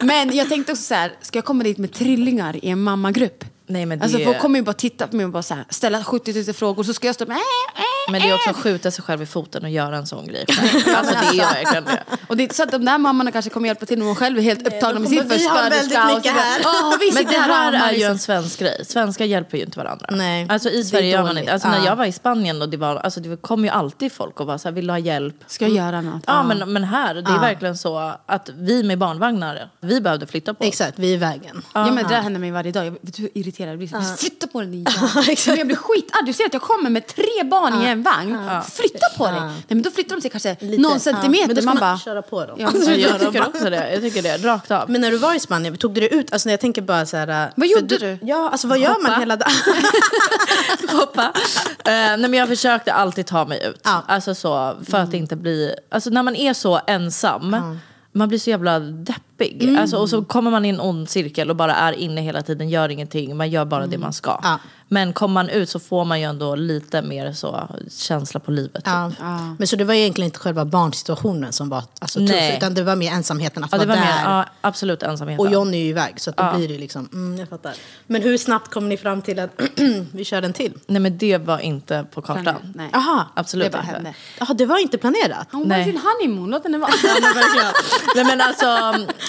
Men 0.00 0.36
jag 0.36 0.48
tänkte 0.48 0.72
också 0.72 0.84
så 0.84 0.94
här, 0.94 1.12
ska 1.20 1.38
jag 1.38 1.44
komma 1.44 1.64
dit 1.64 1.78
med 1.78 1.92
trillingar 1.92 2.64
i 2.64 2.68
en 2.68 2.82
mammagrupp? 2.82 3.44
Nej, 3.70 3.86
men 3.86 3.98
det 3.98 4.04
Alltså 4.04 4.18
folk 4.18 4.38
kommer 4.38 4.58
ju 4.58 4.64
bara 4.64 4.72
titta 4.72 5.06
på 5.06 5.16
mig 5.16 5.26
och 5.26 5.32
bara 5.32 5.42
så 5.42 5.54
här, 5.54 5.64
ställa 5.68 6.04
70 6.04 6.44
000 6.46 6.54
frågor 6.54 6.82
så 6.82 6.94
ska 6.94 7.06
jag 7.06 7.14
stå 7.14 7.26
med 7.26 7.34
äh, 7.34 7.40
äh, 7.40 8.12
Men 8.12 8.20
det 8.20 8.28
är 8.28 8.34
också 8.34 8.48
äh. 8.48 8.56
att 8.56 8.62
skjuta 8.62 8.90
sig 8.90 9.04
själv 9.04 9.22
i 9.22 9.26
foten 9.26 9.64
och 9.64 9.70
göra 9.70 9.96
en 9.96 10.06
sån 10.06 10.26
grej. 10.26 10.44
Alltså 10.96 11.14
det 11.14 11.40
är 11.40 11.54
verkligen 11.54 11.84
det. 11.84 12.02
Och 12.28 12.36
det 12.36 12.40
är 12.40 12.44
inte 12.44 12.54
så 12.54 12.62
att 12.62 12.70
de 12.70 12.84
där 12.84 12.98
mammorna 12.98 13.32
kanske 13.32 13.50
kommer 13.50 13.68
hjälpa 13.68 13.86
till 13.86 13.98
när 13.98 14.06
de 14.06 14.14
själv 14.14 14.38
är 14.38 14.42
helt 14.42 14.66
upptagna 14.66 15.00
med 15.00 15.08
sin 15.08 15.22
vi 15.22 15.28
förstföderska. 15.28 16.14
mycket 16.16 16.32
här. 16.32 16.60
Ja, 16.62 16.96
vi 17.00 17.12
Men 17.14 17.24
det 17.24 17.38
här 17.38 17.72
är 17.72 17.90
ju 17.90 17.96
liksom. 17.96 18.12
en 18.12 18.18
svensk 18.18 18.58
grej. 18.58 18.84
Svenskar 18.84 19.24
hjälper 19.24 19.58
ju 19.58 19.64
inte 19.64 19.78
varandra. 19.78 20.06
Nej, 20.10 20.46
Alltså 20.48 20.70
i 20.70 20.84
Sverige 20.84 21.08
gör 21.10 21.22
man 21.22 21.38
inte. 21.38 21.52
Alltså 21.52 21.68
när 21.68 21.86
jag 21.86 21.96
var 21.96 22.04
i 22.04 22.12
Spanien 22.12 22.62
och 22.62 22.68
det 22.68 22.76
var, 22.76 22.96
alltså 22.96 23.20
det 23.20 23.36
kom 23.36 23.64
ju 23.64 23.70
alltid 23.70 24.12
folk 24.12 24.40
och 24.40 24.46
var 24.46 24.58
så 24.58 24.68
här, 24.68 24.74
vill 24.74 24.86
du 24.86 24.92
ha 24.92 24.98
hjälp? 24.98 25.34
Ska 25.46 25.64
jag 25.64 25.76
göra 25.76 26.00
något? 26.00 26.22
Ja, 26.26 26.42
men, 26.42 26.72
men 26.72 26.84
här, 26.84 27.14
det 27.14 27.30
är 27.30 27.40
verkligen 27.40 27.76
så 27.76 28.12
att 28.26 28.48
vi 28.48 28.82
med 28.82 28.98
barnvagnar, 28.98 29.70
vi 29.80 30.00
behövde 30.00 30.26
flytta 30.26 30.54
på 30.54 30.64
oss. 30.64 30.68
Exakt, 30.68 30.98
vi 30.98 31.10
är 31.10 31.14
i 31.14 31.16
vägen. 31.16 31.62
Ja, 31.74 31.86
men 31.86 31.96
det 31.96 32.14
där 32.14 32.20
händer 32.20 32.40
mig 32.40 32.50
varje 32.50 32.72
dag. 32.72 32.86
Jag 32.86 32.90
vet 32.90 33.14
du 33.14 33.22
hur 33.22 33.30
irriterad 33.60 33.72
jag 33.72 34.02
blir? 34.02 34.16
Flytta 34.16 34.46
på 34.46 34.60
den 34.60 34.70
din 34.70 34.86
jävel. 35.46 35.58
Jag 35.58 35.66
blir 35.66 35.76
skitarg. 35.76 36.26
Du 36.26 36.32
ser 36.32 36.46
att 36.46 36.52
jag 36.52 36.62
kommer 36.62 36.90
med 36.90 37.06
tre 37.06 37.44
barn 37.44 37.82
i 37.82 37.86
en 37.86 38.02
vagn. 38.02 38.38
Flytta 38.72 39.06
på 39.16 39.26
dig! 39.26 39.40
Nej, 39.40 39.62
men 39.68 39.82
då 39.82 39.90
flyttar 39.90 40.16
de 40.16 40.22
sig 40.22 40.30
kanske 40.30 40.56
Lite. 40.60 40.82
någon 40.82 41.00
centimeter. 41.00 41.46
Men 41.46 41.56
då 41.56 41.62
ska 41.62 41.66
man 41.66 41.74
man, 41.74 41.80
bara... 41.80 41.98
köra 41.98 42.22
på 42.22 42.46
dem. 42.46 42.56
Ja. 42.60 42.72
Så 42.72 42.90
jag 42.90 43.20
tycker 43.20 43.48
också 43.48 43.70
det. 43.70 43.92
Jag 43.92 44.00
tycker 44.00 44.22
det, 44.22 44.36
rakt 44.36 44.70
av. 44.70 44.90
Men 44.90 45.00
när 45.00 45.10
du 45.10 45.16
var 45.16 45.34
i 45.34 45.40
Spanien, 45.40 45.76
tog 45.76 45.94
du 45.94 46.00
det 46.00 46.14
ut? 46.14 46.32
Alltså 46.32 46.48
när 46.48 46.52
jag 46.52 46.60
tänker 46.60 46.82
bara 46.82 47.06
så 47.06 47.16
här... 47.16 47.26
Vad 47.26 47.68
för 47.68 47.76
gjorde 47.76 47.98
du? 47.98 48.18
Ja, 48.22 48.48
alltså 48.50 48.68
vad 48.68 48.78
gör 48.78 49.02
man 49.02 49.20
hela 49.20 49.36
dagen? 49.36 49.52
hoppa. 50.98 51.22
Eh, 51.22 51.92
nej 51.92 52.18
men 52.18 52.34
jag 52.34 52.48
försökte 52.48 52.92
alltid 52.92 53.26
ta 53.26 53.44
mig 53.44 53.66
ut. 53.66 53.80
Alltså 53.82 54.34
så, 54.34 54.76
för 54.90 54.98
att 54.98 55.14
inte 55.14 55.36
bli... 55.36 55.74
Alltså 55.90 56.10
när 56.10 56.22
man 56.22 56.36
är 56.36 56.54
så 56.54 56.80
ensam, 56.86 57.56
man 58.12 58.28
blir 58.28 58.38
så 58.38 58.50
jävla 58.50 58.80
deppig. 58.80 59.29
Mm. 59.44 59.78
Alltså, 59.78 59.96
och 59.96 60.08
så 60.10 60.24
kommer 60.24 60.50
man 60.50 60.64
i 60.64 60.68
en 60.68 60.80
ond 60.80 61.08
cirkel 61.10 61.50
och 61.50 61.56
bara 61.56 61.74
är 61.74 61.92
inne 61.92 62.20
hela 62.20 62.42
tiden, 62.42 62.68
gör 62.68 62.88
ingenting, 62.88 63.36
man 63.36 63.50
gör 63.50 63.64
bara 63.64 63.86
det 63.86 63.98
man 63.98 64.12
ska. 64.12 64.30
Mm. 64.30 64.40
Ja. 64.44 64.58
Men 64.92 65.12
kommer 65.12 65.32
man 65.34 65.48
ut 65.48 65.68
så 65.68 65.80
får 65.80 66.04
man 66.04 66.20
ju 66.20 66.26
ändå 66.26 66.54
lite 66.54 67.02
mer 67.02 67.32
så 67.32 67.68
känsla 67.98 68.40
på 68.40 68.50
livet. 68.50 68.84
Typ. 68.84 68.92
Ja. 69.20 69.54
Men 69.58 69.66
så 69.66 69.76
det 69.76 69.84
var 69.84 69.94
egentligen 69.94 70.26
inte 70.26 70.38
själva 70.38 70.64
barnsituationen 70.64 71.52
som 71.52 71.68
var 71.68 71.84
alltså, 71.98 72.18
tuff, 72.18 72.30
Nej. 72.30 72.56
utan 72.56 72.74
det 72.74 72.82
var 72.82 72.96
mer 72.96 73.12
ensamheten 73.12 73.64
att 73.64 73.72
Ja, 73.72 73.78
det 73.78 73.86
var 73.86 73.94
vara 73.96 74.04
mer, 74.06 74.12
där. 74.12 74.30
ja, 74.30 74.44
absolut 74.60 75.02
ensamheten. 75.02 75.46
Och 75.46 75.52
Johnny 75.52 75.76
är 75.76 75.82
ju 75.82 75.88
iväg, 75.88 76.20
så 76.20 76.30
att 76.30 76.36
då 76.36 76.52
blir 76.56 76.68
det 76.68 76.78
liksom, 76.78 77.08
mm, 77.12 77.38
jag 77.38 77.48
fattar. 77.48 77.74
Men 78.06 78.22
hur 78.22 78.38
snabbt 78.38 78.70
kom 78.74 78.88
ni 78.88 78.96
fram 78.96 79.22
till 79.22 79.38
att 79.38 79.50
vi 80.12 80.24
kör 80.24 80.42
en 80.42 80.52
till? 80.52 80.72
Nej 80.86 81.00
men 81.00 81.18
det 81.18 81.38
var 81.38 81.58
inte 81.58 82.04
på 82.14 82.22
kartan. 82.22 82.72
Nej. 82.74 82.90
Aha, 82.92 83.26
Absolut 83.34 83.72
Det 83.72 83.78
inte. 83.78 83.90
hände. 83.92 84.14
Jaha, 84.38 84.54
det 84.54 84.66
var 84.66 84.78
inte 84.78 84.98
planerat? 84.98 85.48
Hon 85.52 85.60
var 85.68 85.76
i 85.76 85.78
Nej. 85.78 85.84
sin 85.84 86.00
honeymoon, 86.00 86.50
låt 86.50 86.64
henne 86.64 86.78
vara. 86.78 86.90
Nej 88.16 88.24
men 88.24 88.40
alltså, 88.40 88.66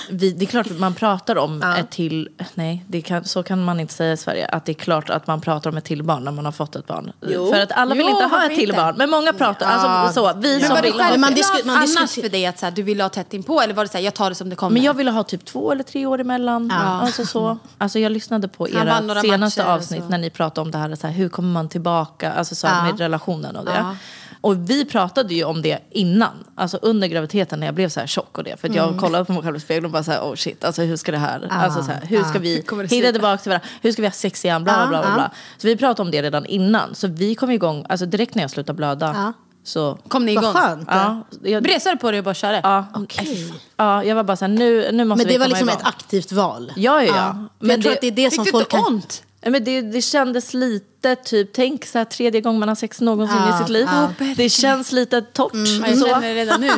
vi, 0.10 0.31
det 0.31 0.46
är 0.46 0.48
klart 0.48 0.72
att 0.72 0.79
man 0.79 0.93
pratar 0.93 1.36
om 1.38 1.63
ett 1.63 1.89
till, 1.89 2.29
nej 2.53 2.86
det 2.88 3.01
kan, 3.01 3.25
så 3.25 3.43
kan 3.43 3.63
man 3.63 3.79
inte 3.79 3.93
säga 3.93 4.13
i 4.13 4.17
Sverige, 4.17 4.48
att 4.48 4.65
det 4.65 4.72
är 4.72 4.74
klart 4.74 5.10
att 5.10 5.27
man 5.27 5.41
pratar 5.41 5.70
om 5.70 5.77
ett 5.77 5.84
till 5.84 6.03
barn 6.03 6.24
när 6.24 6.31
man 6.31 6.46
har 6.46 6.51
fått 6.51 6.75
ett 6.75 6.88
barn. 6.88 7.12
För 7.53 7.60
att 7.62 7.72
alla 7.72 7.96
vill 7.96 8.05
Jo, 8.10 8.12
inte 8.12 8.25
ha 8.36 8.46
ett 8.46 8.55
till 8.55 8.70
inte? 8.70 8.81
barn, 8.81 8.96
men 8.98 9.10
många 9.10 9.34
pratar, 9.34 9.65
alltså 9.65 10.13
så, 10.22 10.34
vi 10.39 10.60
Men 10.60 10.67
som 10.70 10.81
vill 10.81 10.93
ha 10.93 11.10
Men 11.10 11.22
man 11.22 11.34
disku- 11.34 11.65
man 11.65 11.75
annars 11.75 12.13
för 12.15 12.29
dig 12.29 12.46
att 12.46 12.60
så 12.60 12.65
här, 12.65 12.72
du 12.74 12.84
ville 12.84 13.03
ha 13.03 13.10
tätt 13.10 13.34
inpå 13.34 13.62
eller 13.62 13.74
var 13.74 13.84
det 13.84 13.89
så 13.91 13.98
här, 13.98 14.05
jag 14.05 14.13
tar 14.13 14.29
det 14.29 14.36
som 14.36 14.50
det 14.50 14.55
kommer? 14.55 14.74
Men 14.74 14.84
jag 14.84 14.93
ville 14.93 15.12
ha 15.12 15.24
typ 15.24 15.46
två 15.46 15.72
eller 15.72 15.84
tre 15.84 16.05
år 16.05 16.20
emellan. 16.22 16.72
Alltså, 16.72 17.25
så. 17.25 17.58
Alltså, 17.77 18.00
jag 18.00 18.12
lyssnade 18.12 18.48
på 18.48 18.70
era 18.70 19.22
senaste 19.22 19.65
avsnitt 19.65 20.10
när 20.10 20.17
ni 20.17 20.29
pratade 20.29 20.62
om 20.65 20.72
det 20.72 20.77
här, 20.77 20.96
så 20.96 21.08
här 21.08 21.13
hur 21.13 21.29
kommer 21.29 21.50
man 21.53 21.70
tillbaka 21.70 22.31
alltså, 22.34 22.55
så 22.55 22.67
här, 22.67 22.77
Ja. 22.86 22.91
med 22.91 23.00
relationen 23.00 23.55
och 23.55 23.65
det. 23.65 23.96
Ja. 24.42 24.50
Och 24.50 24.70
vi 24.70 24.86
pratade 24.86 25.34
ju 25.34 25.44
om 25.44 25.62
det 25.62 25.80
innan, 25.90 26.32
alltså 26.56 26.80
under 26.82 27.08
graviditeten 27.08 27.60
när 27.60 27.68
jag 27.68 27.76
blev 27.76 27.90
så 27.90 28.00
här 28.00 28.08
tjock 28.08 28.38
och 28.38 28.44
det. 28.44 28.60
För 28.60 28.70
att 28.70 28.76
jag 28.76 28.98
kollade 29.00 29.26
på 29.26 29.34
mig 29.34 29.42
själv 29.44 29.56
i 29.56 29.60
spegeln 29.60 29.86
och 29.86 29.92
bara 29.92 30.04
så 30.04 30.12
här, 30.12 30.22
oh 30.22 30.36
shit, 30.36 30.64
alltså 30.64 30.82
hur 30.82 30.96
ska 30.96 31.12
det 31.12 31.18
här, 31.18 31.48
alltså 31.50 31.84
så 31.84 31.92
här, 31.92 32.02
hur 32.06 32.24
ska 32.24 32.40
vi 32.40 32.64
det 32.82 32.90
se 32.90 32.96
hitta 32.96 33.12
tillbaka 33.12 33.38
till 33.42 33.50
varandra, 33.50 33.68
hur 33.82 33.92
ska 33.92 34.02
vi 34.02 34.08
ha 34.08 34.12
sex 34.14 34.46
igen, 34.46 34.64
bla 34.64 34.74
bla 34.74 34.88
bla. 34.88 35.02
bla, 35.02 35.14
bla. 35.14 35.32
Så 35.58 35.68
vi 35.68 35.76
pratade 35.78 36.02
om 36.08 36.12
det 36.12 36.22
redan 36.22 36.46
innan. 36.46 36.96
Så 36.96 37.08
vi 37.08 37.36
kom 37.36 37.52
igång, 37.52 37.86
alltså 37.90 38.06
direkt 38.06 38.36
när 38.36 38.44
jag 38.44 38.52
slutade 38.52 38.78
blöda. 38.78 39.34
Så, 39.64 39.98
Kom 40.08 40.26
ni 40.26 40.32
igång? 40.32 40.44
Vad 40.44 40.56
skönt. 40.56 40.88
ja, 40.92 41.22
jag, 41.44 41.64
Bresade 41.64 41.98
på 41.98 42.12
dig 42.12 42.18
och 42.20 42.24
bara 42.24 42.34
körde? 42.34 42.60
ja, 42.64 42.86
Okej. 42.94 43.54
ja, 43.78 44.04
jag 44.04 44.16
var 44.16 44.24
bara 44.24 44.38
så 44.38 44.46
här, 44.46 44.50
nu, 44.54 44.92
nu 44.92 45.06
måste 45.06 45.26
Men 45.26 45.28
vi 45.28 45.34
det 45.34 45.40
var 45.40 45.46
komma 45.46 45.56
liksom 45.56 45.70
igång. 45.70 45.82
ett 45.82 45.88
aktivt 45.88 46.32
val. 46.32 46.74
Ja, 46.76 47.04
ja, 47.04 47.16
ja. 47.16 47.48
För 47.60 47.66
Men 47.66 47.70
jag 47.70 47.82
tror 47.82 47.92
det- 47.92 47.96
att 47.96 48.02
det 48.02 48.08
är 48.08 48.12
det 48.12 48.32
som 48.32 48.46
folk 48.46 48.70
kan... 48.70 48.86
ont? 48.88 49.24
Men 49.46 49.64
det, 49.64 49.82
det 49.82 50.02
kändes 50.02 50.54
lite 50.54 51.16
typ, 51.16 51.54
tänk 51.54 51.86
så 51.86 51.98
här 51.98 52.06
tredje 52.06 52.42
gången 52.42 52.60
man 52.60 52.70
har 52.70 52.76
sex 52.76 53.02
någonsin 53.02 53.38
Ja, 53.48 53.56
i 53.56 53.60
sitt 53.60 53.70
liv. 53.70 53.88
ja. 53.92 54.10
Det 54.38 54.50
känns 54.50 54.92
lite 54.92 55.22
torrt. 55.22 55.52
Ja, 55.54 55.88
Jag 55.88 55.98
så. 55.98 56.06
känner 56.08 56.22
det 56.28 56.34
redan 56.36 56.62
nu. 56.62 56.68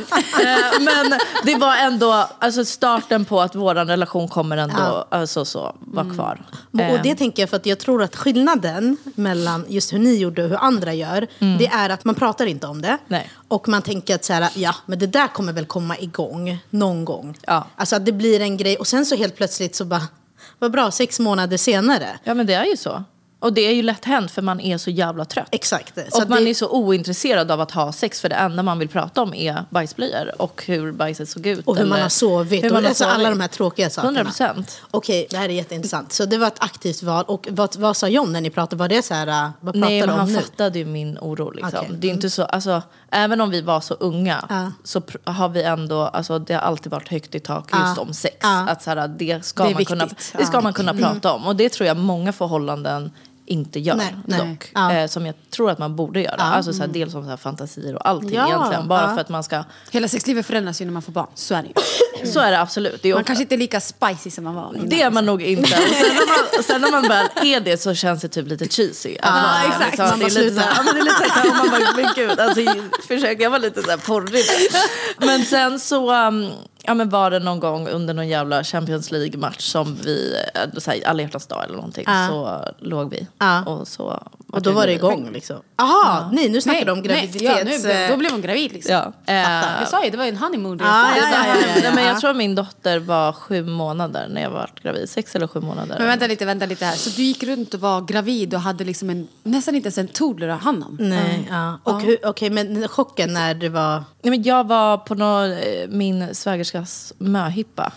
Men 0.80 1.20
det 1.44 1.56
var 1.56 1.76
ändå 1.78 2.28
alltså 2.40 2.66
starten 2.66 3.26
på 3.26 3.42
att 3.42 3.56
vår 3.56 3.76
relation 3.76 4.28
kommer 4.28 4.58
ändå 4.58 4.76
Ja. 4.78 5.08
alltså, 5.10 5.46
så, 5.46 5.76
vara 5.80 6.14
kvar. 6.14 6.42
Och 6.72 7.00
det 7.04 7.16
tänker 7.16 7.42
jag 7.44 7.50
för 7.50 7.58
att 7.58 7.66
jag 7.66 7.80
tror 7.80 8.04
att 8.04 8.16
skillnaden 8.16 8.98
mellan 9.16 9.66
just 9.70 9.94
hur 9.94 10.00
ni 10.00 10.16
gjorde 10.16 10.44
och 10.44 10.50
hur 10.50 10.58
andra 10.58 10.94
gör, 10.94 11.28
det 11.60 11.68
är 11.68 11.90
att 11.90 12.06
man 12.06 12.16
pratar 12.16 12.46
inte 12.46 12.68
om 12.68 12.82
det. 12.82 12.88
Mm. 12.88 13.00
Nej. 13.08 13.30
Och 13.48 13.68
man 13.68 13.82
tänker 13.82 14.16
att 14.16 14.26
så 14.26 14.34
här, 14.34 14.50
ja, 14.56 14.76
men 14.86 15.00
det 15.00 15.08
där 15.08 15.28
kommer 15.28 15.54
väl 15.54 15.66
komma 15.66 15.98
igång 15.98 16.58
någon 16.70 17.06
gång. 17.06 17.38
Ja. 17.48 17.68
Alltså 17.76 17.96
att 17.96 18.06
det 18.06 18.12
blir 18.12 18.40
en 18.42 18.58
grej 18.58 18.78
och 18.78 18.88
sen 18.88 19.06
så 19.06 19.16
helt 19.16 19.36
plötsligt 19.36 19.76
så 19.76 19.86
bara, 19.86 20.02
vad 20.60 20.72
bra, 20.72 20.92
sex 20.92 21.20
månader 21.20 21.58
senare. 21.58 22.08
Ja 22.24 22.34
men 22.34 22.46
det 22.46 22.54
är 22.54 22.66
ju 22.66 22.78
så. 22.78 23.04
Och 23.44 23.54
det 23.54 23.62
är 23.62 23.74
ju 23.74 23.82
lätt 23.82 24.06
hänt 24.06 24.32
för 24.32 24.42
man 24.42 24.60
är 24.60 24.78
så 24.78 24.90
jävla 24.90 25.26
trött. 25.26 25.48
Exakt. 25.52 25.96
Så 26.12 26.22
och 26.22 26.30
man 26.30 26.44
det, 26.44 26.50
är 26.50 26.54
så 26.54 26.70
ointresserad 26.70 27.52
av 27.52 27.62
att 27.62 27.72
ha 27.72 27.92
sex 27.92 28.22
för 28.22 28.30
det 28.30 28.36
enda 28.36 28.64
man 28.64 28.80
vill 28.80 28.90
prata 28.90 29.22
om 29.22 29.34
är 29.34 29.66
bajsblöjor 29.70 30.42
och 30.42 30.64
hur 30.66 30.92
bajset 30.92 31.30
såg 31.30 31.48
ut. 31.48 31.68
och 31.68 31.78
hur 31.78 31.86
man 31.86 32.02
har 32.02 32.10
sovit. 32.10 32.64
hur 32.64 32.70
och 32.70 32.74
man 32.74 32.84
har 32.84 32.90
alltså 32.90 33.06
alla 33.06 33.14
sovit. 33.14 33.38
de 33.38 33.42
här 33.42 33.48
tråkiga 33.48 33.90
sakerna. 33.90 34.20
100 34.20 34.24
procent. 34.24 34.82
Okej, 34.92 35.28
det 35.30 35.38
här 35.38 35.50
är 35.50 35.54
jätteintressant. 35.54 36.14
Så 36.14 36.26
det 36.26 36.38
var 36.38 36.48
ett 36.48 36.64
aktivt 36.64 37.04
val. 37.04 37.26
Och 37.28 37.48
vad, 37.52 37.76
vad 37.76 37.98
sa 37.98 38.08
John 38.08 38.34
när 38.34 38.42
ni 38.42 38.50
pratade? 38.50 38.80
Var 38.80 38.88
det 38.90 39.02
så 39.02 39.14
här, 39.14 39.52
vad 39.60 39.74
pratar 39.74 39.90
Nej, 39.90 40.00
men 40.00 40.10
han 40.10 40.34
nu? 40.34 40.40
fattade 40.40 40.80
ju 40.80 40.86
min 40.86 41.18
oro. 41.22 41.52
Liksom. 41.52 41.80
Okej. 41.80 41.90
Det 41.98 42.08
är 42.08 42.12
inte 42.12 42.30
så, 42.30 42.44
alltså, 42.44 42.82
även 43.14 43.42
om 43.42 43.50
vi 43.50 43.62
var 43.62 43.82
så 43.82 43.94
unga 43.94 44.46
Ja. 44.50 44.72
så 44.84 45.02
har 45.24 45.50
vi 45.50 45.64
ändå, 45.64 46.02
alltså, 46.02 46.40
det 46.40 46.54
har 46.54 46.62
alltid 46.62 46.92
varit 46.92 47.10
högt 47.10 47.36
i 47.36 47.40
tak 47.40 47.70
just 47.86 47.98
om 47.98 48.14
sex. 48.14 48.36
Ja. 48.42 48.70
Att, 48.70 48.82
så 48.84 48.90
här, 48.90 49.08
det 49.08 49.46
ska, 49.46 49.64
Det 49.64 49.74
man, 49.74 49.86
kunna, 49.86 50.06
det 50.38 50.46
ska 50.46 50.58
Ja. 50.58 50.62
man 50.62 50.74
kunna 50.74 50.94
prata 50.94 51.34
om. 51.34 51.48
Och 51.48 51.56
det 51.56 51.70
tror 51.70 51.88
jag 51.88 51.98
många 51.98 52.34
förhållanden 52.34 53.12
inte 53.46 53.80
gör 53.80 53.96
Nej, 53.96 54.16
nej. 54.28 54.40
dock. 54.40 54.72
Ja. 54.74 54.94
Eh, 54.94 55.08
som 55.08 55.26
jag 55.26 55.36
tror 55.56 55.72
att 55.72 55.80
man 55.80 55.96
borde 55.96 56.22
göra. 56.22 56.36
Alltså, 56.42 56.74
så 56.74 56.80
här, 56.82 56.88
dels 56.88 57.16
om 57.16 57.24
så 57.24 57.30
här, 57.30 57.38
fantasier 57.38 57.96
och 57.96 58.08
allting 58.10 58.34
Ja, 58.34 58.48
egentligen. 58.48 58.88
Bara 58.88 59.02
ja. 59.02 59.14
för 59.14 59.22
att 59.22 59.30
man 59.30 59.44
ska... 59.44 59.64
Hela 59.92 60.08
sexlivet 60.08 60.46
förändras 60.46 60.82
ju 60.82 60.86
när 60.86 60.92
man 60.94 61.02
får 61.02 61.12
barn. 61.12 61.28
Så 61.36 61.56
är 61.56 61.62
det 61.64 61.68
ju. 61.68 61.74
Så 62.32 62.40
är 62.40 62.52
det 62.52 62.62
absolut. 62.62 63.02
Det 63.02 63.10
är 63.10 63.14
Man 63.14 63.22
också- 63.22 63.28
kanske 63.28 63.44
inte 63.44 63.56
är 63.56 63.58
lika 63.58 63.82
spicy 63.82 64.30
som 64.32 64.44
man 64.44 64.56
var 64.56 64.74
innan. 64.76 64.90
Det 64.90 65.02
är 65.02 65.10
man 65.12 65.26
nog 65.26 65.42
inte. 65.42 65.62
Och 65.64 65.68
sen, 65.70 66.16
när 66.16 66.28
man, 66.28 66.64
sen 66.64 66.82
när 66.82 66.92
man 66.92 67.02
väl 67.08 67.28
är 67.44 67.60
det 67.60 67.78
så 67.78 67.94
känns 67.94 68.22
det 68.22 68.28
typ 68.28 68.48
lite 68.48 68.68
cheesy. 68.68 69.18
Att 69.22 69.34
man, 69.34 69.66
exakt. 69.68 69.86
Liksom, 69.86 70.06
Man 70.10 70.20
det 70.20 70.26
är 70.26 70.30
bara 70.30 70.42
lite 70.42 70.56
så 70.56 70.60
här, 70.60 70.74
slutar. 70.74 70.74
ja, 70.76 70.84
men 70.84 70.94
det 70.96 71.00
är 71.00 71.04
lite 71.04 71.16
så 71.16 71.40
här, 71.40 71.50
och 71.50 71.56
man 71.58 71.70
bara, 71.70 71.96
men 71.96 72.14
gud, 72.16 72.40
alltså, 72.40 72.62
försök, 73.08 73.42
jag 73.42 73.50
var 73.50 73.60
lite 73.60 73.84
så 73.84 73.90
här 73.90 73.98
porrig 73.98 74.32
där. 74.46 75.26
Men 75.28 75.46
sen 75.46 75.80
så 75.80 76.14
um, 76.28 76.50
ja, 76.84 76.94
men 76.94 77.10
var 77.10 77.32
det 77.32 77.40
någon 77.40 77.60
gång 77.60 77.88
under 77.88 78.14
någon 78.14 78.28
jävla 78.28 78.64
Champions 78.64 79.12
League-match 79.12 79.60
som 79.60 79.96
vi, 79.96 80.36
eh, 80.56 80.80
så 80.80 80.92
här, 80.92 81.08
alla 81.08 81.22
hjärtans 81.22 81.48
dag 81.48 81.64
eller 81.64 81.76
någonting, 81.76 82.04
Ja. 82.08 82.28
så 82.30 82.66
låg 82.86 83.10
vi. 83.12 83.28
Ja. 83.40 83.64
Och, 83.66 83.88
så, 83.88 84.24
Och 84.52 84.62
då 84.62 84.72
var 84.72 84.88
det 84.88 84.94
igång 84.94 85.30
liksom. 85.34 85.58
Jaha, 85.78 86.30
nej 86.34 86.50
nu 86.50 86.62
snackar 86.62 86.86
du 86.86 86.92
om 86.92 87.02
graviditets... 87.04 87.44
ja, 87.44 87.58
nu, 87.64 88.08
då 88.12 88.18
blev 88.18 88.32
hon 88.32 88.42
gravid 88.42 88.72
liksom. 88.74 88.94
Ja. 88.94 89.34
Eh, 89.34 89.80
Jag 89.80 89.88
sa 89.90 90.04
ju, 90.04 90.10
det 90.10 90.18
var 90.18 90.26
ju 90.26 90.30
en 90.30 90.38
honeymoon 90.38 90.78
Ja, 90.82 91.16
ja, 91.18 91.24
ja, 91.32 91.46
ja, 91.48 91.82
ja. 91.84 91.92
Men 91.96 92.04
jag 92.06 92.20
tror 92.20 92.30
att 92.30 92.36
min 92.36 92.56
dotter 92.56 93.00
var 93.00 93.32
sju 93.34 93.64
månader 93.64 94.28
när 94.30 94.42
jag 94.42 94.50
var 94.52 94.70
gravid. 94.84 95.10
Sex 95.10 95.36
eller 95.36 95.48
sju 95.48 95.60
månader. 95.60 95.96
Men 95.98 96.08
vänta 96.08 96.28
lite, 96.28 96.46
vänta 96.46 96.66
lite 96.66 96.86
här. 96.86 96.96
Så 96.96 97.10
du 97.10 97.24
gick 97.24 97.44
runt 97.44 97.74
och 97.74 97.80
var 97.80 98.02
gravid 98.02 98.54
och 98.54 98.60
hade 98.62 98.84
liksom 98.84 99.10
en, 99.10 99.28
nästan 99.44 99.76
inte 99.76 99.86
ens 99.88 99.98
en 99.98 100.08
toddler 100.08 100.48
att 100.48 100.60
ha 100.60 100.64
hand 100.64 100.84
om? 100.84 100.98
Nej, 101.00 101.48
ja. 101.52 101.80
Och 101.84 102.02
hur, 102.02 102.18
okej, 102.24 102.50
men 102.50 102.88
chocken 102.88 103.34
när 103.34 103.54
det 103.54 103.70
var... 103.70 103.94
Nej, 104.22 104.30
men 104.32 104.44
jag 104.44 104.68
var 104.68 104.98
på 104.98 105.16
nå, 105.16 105.44
eh, 105.44 105.88
min 105.90 106.36
svägerskas 106.74 107.14
möhippa. 107.18 107.92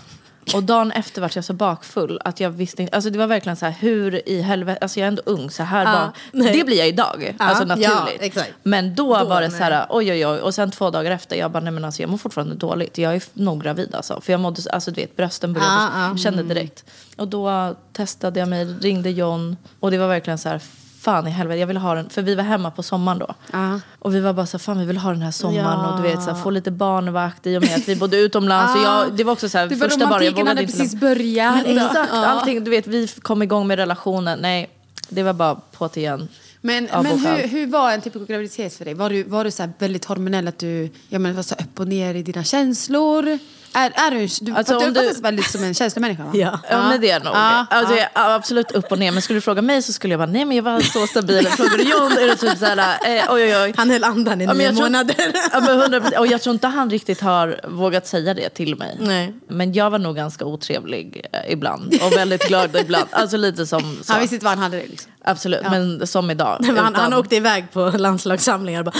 Och 0.55 0.63
dagen 0.63 0.93
efter 0.93 1.21
var 1.21 1.31
jag 1.35 1.45
så 1.45 1.53
bakfull 1.53 2.21
att 2.25 2.41
jag 2.41 2.51
visste 2.51 2.83
inte, 2.83 2.95
alltså 2.97 3.11
det 3.11 3.19
var 3.19 3.27
verkligen 3.27 3.57
så 3.57 3.67
här 3.67 3.73
hur 3.81 4.29
i 4.29 4.43
helvete, 4.43 4.79
alltså 4.83 5.01
jag 5.01 5.05
är 5.05 5.09
ändå 5.09 5.23
ung 5.27 5.51
så 5.51 5.63
här 5.63 5.85
bak, 5.85 6.17
nej. 6.33 6.53
det 6.53 6.65
blir 6.65 6.79
jag 6.79 6.89
idag, 6.89 7.35
alltså 7.39 7.63
ja, 7.63 7.67
naturligt. 7.67 8.23
exakt. 8.23 8.53
Men 8.63 8.95
då, 8.95 9.17
Då, 9.19 9.25
var 9.25 9.41
det 9.43 9.51
så 9.51 9.57
här, 9.57 9.87
oj 9.89 10.13
oj 10.13 10.27
oj, 10.27 10.39
och 10.41 10.55
sen 10.55 10.71
två 10.71 10.91
dagar 10.91 11.11
efter, 11.11 11.37
jag 11.37 11.51
bara 11.51 11.61
nej 11.63 11.73
men 11.73 11.85
alltså 11.85 12.03
jag 12.03 12.11
mår 12.11 12.19
fortfarande 12.19 12.55
dåligt, 12.55 12.99
jag 12.99 13.15
är 13.15 13.23
nog 13.33 13.63
gravid 13.63 13.95
alltså. 13.95 14.21
För 14.21 14.33
jag 14.33 14.41
mådde, 14.41 14.63
så- 14.63 14.71
alltså 14.71 14.91
du 14.91 15.01
vet 15.01 15.17
brösten 15.17 15.53
började, 15.53 15.91
Ja, 15.95 16.17
kände 16.17 16.43
direkt. 16.43 16.85
Och 17.17 17.29
då 17.29 17.75
testade 17.93 18.41
jag 18.41 18.49
mig, 18.49 18.65
ringde 18.65 19.11
John 19.11 19.57
och 19.81 19.91
det 19.91 19.99
var 19.99 20.09
verkligen 20.09 20.39
så 20.39 20.49
här 20.49 20.61
fan 21.07 21.27
i 21.27 21.31
helvete, 21.31 21.61
jag 21.61 21.67
ville 21.67 21.81
ha 21.81 21.95
den. 21.95 22.09
För 22.11 22.23
vi 22.23 22.35
var 22.35 22.45
hemma 22.45 22.71
på 22.71 22.83
sommaren 22.83 23.19
då. 23.19 23.35
Ja. 23.53 23.81
Och 23.99 24.15
vi 24.15 24.21
var 24.21 24.33
bara 24.33 24.47
så 24.47 24.57
här, 24.57 24.63
fan 24.63 24.79
vi 24.79 24.85
vill 24.85 24.97
ha 24.99 25.11
den 25.11 25.23
här 25.23 25.31
sommaren 25.31 25.65
Ja. 25.85 25.91
och 25.91 25.97
du 25.97 26.03
vet 26.09 26.23
så 26.23 26.31
här, 26.31 26.43
få 26.43 26.51
lite 26.51 26.71
barnvakt 26.71 27.47
i 27.47 27.57
och 27.59 27.63
med 27.63 27.75
att 27.77 27.89
vi 27.89 27.97
bodde 27.97 28.17
utomlands. 28.17 28.75
och 28.77 28.83
jag, 28.83 29.17
det 29.17 29.25
var 29.25 29.33
också 29.33 29.49
så 29.49 29.59
här, 29.59 29.67
Det 29.67 29.75
var 29.75 29.89
första 29.89 30.07
bara, 30.07 30.25
jag 30.25 30.33
vågade 30.33 30.51
hade 30.51 30.63
inte. 30.63 30.73
precis 30.79 30.95
börjat. 31.01 31.55
Men 31.67 31.77
exakt, 31.79 32.11
Ja. 32.13 32.27
allting, 32.27 32.65
du 32.65 32.71
vet 32.71 32.87
vi 32.87 33.09
kom 33.09 33.43
igång 33.43 33.67
med 33.67 33.79
relationen. 33.79 34.39
Nej, 34.43 34.71
det 35.09 35.23
var 35.23 35.33
bara 35.33 35.55
på 35.55 35.89
till 35.89 36.03
igen. 36.03 36.29
Men, 36.61 36.89
men 36.93 37.07
hur, 37.07 37.49
hur 37.49 37.67
var 37.67 37.93
en 37.93 38.01
typisk 38.01 38.29
graviditet 38.29 38.75
för 38.75 38.85
dig? 38.85 38.95
Var 38.95 39.11
du, 39.11 39.23
var 39.23 39.45
du 39.45 39.51
så 39.51 39.69
väldigt 39.79 40.05
hormonell, 40.05 40.49
att 40.49 40.59
du 40.59 40.91
ja, 41.09 41.19
men 41.19 41.37
var 41.37 41.43
så 41.43 41.55
upp 41.55 41.81
och 41.81 41.89
ner 41.89 42.15
i 42.15 42.23
dina 42.23 42.45
känslor? 42.45 43.39
Är, 43.73 43.93
är 43.95 44.11
du, 44.11 44.27
du, 44.41 44.53
Alltså, 44.59 44.79
du 44.79 44.85
du- 44.85 44.91
uppfattas 44.91 45.21
väldigt 45.21 45.51
som 45.51 45.63
en 45.65 45.75
känslomänniska 45.75 46.23
va? 46.25 46.31
Ja. 46.35 46.61
Ja, 46.71 46.89
men 46.89 47.01
det 47.01 47.11
är 47.11 47.21
nog. 47.21 47.35
Ja, 47.35 47.67
alltså, 47.71 47.95
jag 47.95 48.03
är 48.15 48.35
absolut 48.35 48.71
upp 48.73 48.93
och 48.93 48.99
ner. 48.99 49.13
Men 49.13 49.23
skulle 49.23 49.37
du 49.37 49.41
fråga 49.41 49.63
mig 49.63 49.83
så 49.83 49.93
skulle 49.93 50.13
jag 50.13 50.19
bara, 50.21 50.27
nej 50.33 50.45
men 50.45 50.57
jag 50.57 50.63
var 50.65 50.81
så 50.81 51.07
stabil. 51.07 51.47
Frågar 51.49 51.79
du 51.79 51.85
John 51.85 52.13
är 52.13 52.27
det 52.29 52.37
typ 52.37 52.59
såhär, 52.59 52.79
eh, 52.79 53.33
oj 53.35 53.43
oj 53.45 53.57
oj. 53.57 53.75
Han 53.77 53.91
höll 53.91 54.05
andan 54.05 54.41
i 54.41 54.45
Ja, 54.45 54.53
nio 54.53 54.63
jag 54.67 54.75
tror- 54.77 54.85
månader. 54.85 55.17
Ja, 55.53 55.61
men 55.61 55.81
100%. 56.03 56.19
Och 56.19 56.27
jag 56.27 56.43
tror 56.43 56.55
inte 56.55 56.67
han 56.67 56.91
riktigt 56.91 57.21
har 57.21 57.61
vågat 57.69 58.07
säga 58.07 58.35
det 58.35 58.49
till 58.49 58.77
mig. 58.77 58.97
Nej. 59.01 59.35
Men 59.49 59.73
jag 59.73 59.91
var 59.91 59.99
nog 59.99 60.17
ganska 60.17 60.45
otrevlig 60.45 61.27
eh, 61.33 61.53
ibland. 61.53 61.95
Och 62.03 62.13
väldigt 62.13 62.49
glad 62.49 62.77
ibland. 62.77 63.07
Alltså 63.11 63.37
lite 63.37 63.67
som 63.67 63.99
så. 64.03 64.13
Han 64.13 64.21
visste 64.21 64.35
inte 64.37 64.45
vad 64.45 64.55
han 64.55 64.63
hade 64.63 64.77
det 64.77 64.87
liksom. 64.87 65.13
Absolut, 65.27 65.63
men 65.63 66.07
som 66.07 66.31
idag. 66.31 66.57
Men 66.61 66.79
han, 66.79 66.93
Utan- 66.93 67.03
han 67.03 67.15
åkte 67.15 67.37
iväg 67.37 67.73
på 67.73 67.91
landslagssamlingar 67.91 68.81
och 68.81 68.85
bara... 68.85 68.95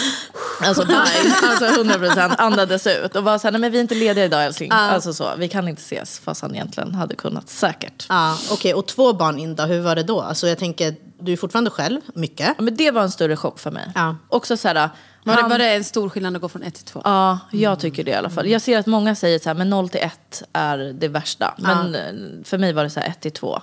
Alltså, 0.69 0.85
nej, 0.89 1.33
alltså 1.43 1.83
100% 1.83 2.35
andades 2.39 2.87
ut 2.87 3.17
och 3.17 3.25
var 3.25 3.39
såhär, 3.39 3.53
nej 3.53 3.61
men 3.61 3.73
vi 3.73 3.79
är 3.79 3.83
inte 3.83 3.95
lediga 3.95 4.25
idag 4.25 4.45
älskling. 4.45 4.71
Alltså 4.73 5.15
så, 5.15 5.31
vi 5.39 5.49
kan 5.49 5.69
inte 5.69 5.81
ses. 5.81 6.19
Fast 6.19 6.43
han 6.43 6.55
egentligen 6.55 6.95
hade 6.95 7.15
kunnat 7.15 7.49
säkert. 7.49 8.07
Ja, 8.09 8.39
okej. 8.51 8.75
Och 8.75 8.87
två 8.87 9.13
barn 9.13 9.39
in 9.39 9.55
då, 9.57 9.63
hur 9.63 9.81
var 9.81 9.97
det 9.97 10.03
då? 10.03 10.21
Alltså 10.21 10.49
jag 10.49 10.59
tänker, 10.59 10.95
du 11.21 11.33
är 11.33 11.37
fortfarande 11.37 11.71
själv, 11.71 12.01
mycket. 12.15 12.47
Ja, 12.59 12.65
Men 12.65 12.77
det 12.77 12.91
var 12.91 13.03
en 13.03 13.11
större 13.11 13.37
chock 13.37 13.59
för 13.59 13.71
mig. 13.71 13.93
Ja. 13.95 14.17
Också 14.29 14.57
såhär, 14.57 14.91
Var 15.27 15.37
det, 15.43 15.49
var 15.49 15.59
det 15.59 15.75
en 15.75 15.85
stor 15.85 16.09
skillnad 16.09 16.37
att 16.37 16.43
gå 16.43 16.49
från 16.49 16.63
ett 16.63 16.75
till 16.75 16.85
två? 16.85 17.03
Ja, 17.05 17.39
jag 17.51 17.81
tycker 17.81 18.05
det 18.05 18.11
i 18.11 18.15
alla 18.15 18.31
fall. 18.31 18.49
Jag 18.49 18.63
ser 18.63 18.79
att 18.79 18.87
många 18.87 19.15
säger 19.15 19.39
så 19.39 19.49
här, 19.49 19.55
men 19.55 19.71
0 19.71 19.89
till 19.89 20.01
1 20.01 20.43
är 20.53 20.79
det 20.79 21.09
värsta. 21.09 21.55
Men 21.59 21.95
eh, 21.95 22.01
för 22.45 22.59
mig 22.59 22.73
var 22.73 22.85
det 22.85 22.91
så 22.91 23.01
här 23.01 23.09
1 23.09 23.21
till 23.21 23.33
2. 23.33 23.61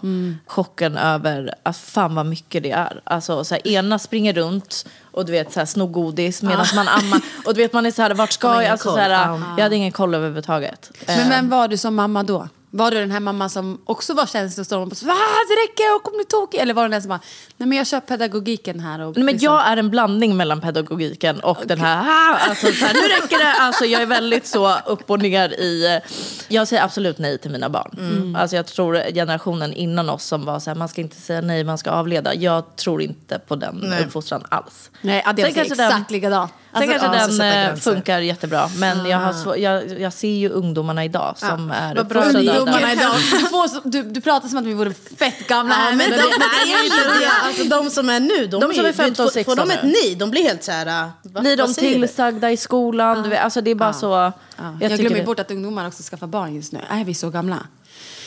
Chocken 0.48 0.98
över 0.98 1.56
att 1.64 1.78
fan 1.78 2.16
vad 2.16 2.26
mycket 2.26 2.64
det 2.64 2.72
är. 2.72 3.02
Alltså 3.04 3.44
så 3.44 3.56
här, 3.56 3.68
ena 3.68 4.00
springer 4.00 4.34
runt 4.34 4.86
och 5.12 5.26
du 5.26 5.32
vet 5.32 5.54
så 5.54 5.60
här 5.60 5.66
snor 5.66 5.88
godis 5.88 6.42
medan 6.44 6.66
man 6.76 6.88
ammar. 6.88 7.22
Och 7.46 7.54
du 7.54 7.62
vet 7.62 7.74
man 7.74 7.86
är 7.86 7.92
så 7.92 8.02
här, 8.02 8.14
vart 8.14 8.32
ska 8.32 8.62
jag? 8.62 8.72
Alltså, 8.72 8.90
så 8.90 8.96
koll. 8.96 9.00
här, 9.00 9.10
Ja. 9.10 9.40
Jag 9.58 9.64
hade 9.64 9.76
ingen 9.76 9.92
koll 9.92 10.16
överhuvudtaget. 10.16 10.92
Men 11.08 11.20
Eh, 11.20 11.30
vem 11.30 11.50
var 11.50 11.68
du 11.68 11.78
som 11.78 11.96
mamma 11.96 12.24
då? 12.24 12.48
Var 12.76 12.92
du 12.92 13.00
den 13.00 13.12
här 13.12 13.20
mamman 13.20 13.50
som 13.50 13.82
också 13.86 14.14
var 14.14 14.26
känslostorm 14.26 14.82
och 14.82 14.88
bara, 14.88 15.06
Va, 15.08 15.14
det 15.48 15.54
räcker, 15.54 15.96
och 15.96 16.04
kom 16.04 16.14
nu 16.18 16.24
tokig? 16.24 16.58
Eller 16.58 16.74
var 16.74 16.84
du 16.84 16.90
den 16.90 17.02
som 17.02 17.10
bara, 17.10 17.20
nej 17.58 17.68
men 17.70 17.78
jag 17.78 17.88
kör 17.88 18.00
pedagogiken 18.00 18.80
här 18.80 19.00
och 19.00 19.16
Nej, 19.18 19.24
men 19.26 19.34
liksom- 19.34 19.54
jag 19.54 19.68
är 19.68 19.78
en 19.78 19.90
blandning 19.90 20.38
mellan 20.38 20.62
pedagogiken 20.62 21.40
och 21.40 21.58
den 21.66 21.80
här, 21.80 21.98
ah, 22.08 22.38
alltså, 22.50 22.68
så 22.68 22.86
här, 22.86 22.94
nu 22.94 23.00
räcker 23.00 23.38
det. 23.38 23.54
Alltså, 23.60 23.86
jag 23.86 24.02
är 24.02 24.06
väldigt 24.06 24.48
så 24.48 24.76
upp 24.86 25.10
och 25.10 25.20
ner 25.20 25.50
i, 25.50 26.00
jag 26.48 26.68
säger 26.68 26.84
absolut 26.84 27.18
nej 27.18 27.38
till 27.38 27.52
mina 27.52 27.70
barn. 27.70 27.96
Mm. 28.00 28.36
Alltså, 28.36 28.56
jag 28.56 28.66
tror 28.66 29.14
generationen 29.14 29.74
innan 29.74 30.10
oss 30.10 30.26
som 30.26 30.46
var 30.46 30.60
så 30.60 30.70
här, 30.70 30.76
man 30.76 30.90
ska 30.90 31.02
inte 31.02 31.22
säga 31.22 31.42
nej, 31.42 31.64
man 31.64 31.78
ska 31.78 31.92
avleda. 31.92 32.36
Jag 32.36 32.76
tror 32.76 33.02
inte 33.02 33.40
på 33.40 33.56
den 33.56 33.94
uppfostran 34.06 34.44
alls. 34.50 34.92
Nej, 35.02 35.22
ja, 35.26 35.34
det 35.34 35.42
Sen 35.42 35.52
är 35.52 35.56
kanske 35.56 35.74
exakt 35.74 36.08
den- 36.10 36.16
likadant. 36.16 36.52
Sen 36.78 36.88
kanske 36.90 37.08
ja, 37.18 37.28
den 37.48 37.70
eh, 37.72 37.76
funkar 37.76 38.20
jättebra. 38.20 38.70
Men 38.78 39.06
jag, 39.06 39.18
har 39.18 39.34
svår, 39.34 39.58
jag, 39.58 40.00
jag 40.00 40.14
ser 40.14 40.28
ju 40.36 40.50
ungdomarna 40.50 41.06
idag 41.06 41.34
som 41.38 41.72
är 41.72 41.96
vad 41.96 42.08
bra 42.08 42.24
ungdomarna 42.24 42.94
idag. 42.94 43.14
Du, 43.32 43.40
får, 43.40 43.90
du, 43.90 44.04
du 44.04 44.22
pratar 44.22 44.48
som 44.48 44.58
att 44.58 44.66
vi 44.66 44.74
vore 44.74 44.94
fett 45.18 45.48
gamla 45.48 45.74
här. 45.76 45.90
Ja, 45.92 45.96
men 45.96 46.10
de, 46.12 46.16
det- 46.18 46.24
nej, 46.66 46.90
det. 47.20 47.30
Alltså, 47.48 47.64
de 47.64 47.90
som 47.90 48.10
är 48.10 48.20
nu, 48.20 48.48
de, 48.48 48.60
De 48.62 48.74
som 48.74 48.84
ju- 48.84 48.90
är 48.90 48.94
15, 48.94 49.26
får, 49.26 49.32
16 49.32 49.56
får 49.58 49.66
de 49.66 49.72
ett 49.72 49.84
nej, 49.84 50.16
de 50.16 50.32
blir 50.32 50.44
helt 50.44 50.64
så 50.64 50.72
här... 50.72 50.86
Va, 51.24 51.42
Blir 51.42 51.58
de 51.58 51.74
säger 51.74 52.00
du? 52.00 52.08
tillsagda 52.08 52.52
i 52.52 52.58
skolan? 52.58 53.24
Du 53.24 53.30
vet, 53.30 53.44
alltså 53.44 53.62
det 53.62 53.72
är 53.72 53.76
bara 53.76 53.94
så... 53.94 54.12
Ja. 54.12 54.32
Jag, 54.58 54.74
Jag, 54.80 54.92
tycker 54.92 54.98
glömmer 55.04 55.18
det- 55.20 55.26
bort 55.26 55.40
att 55.40 55.52
ungdomar 55.52 55.88
också 55.88 56.04
skaffar 56.04 56.28
barn 56.28 56.56
just 56.56 56.74
nu. 56.74 56.80
Är 56.90 57.04
vi 57.06 57.14
så 57.14 57.30
gamla? 57.30 57.58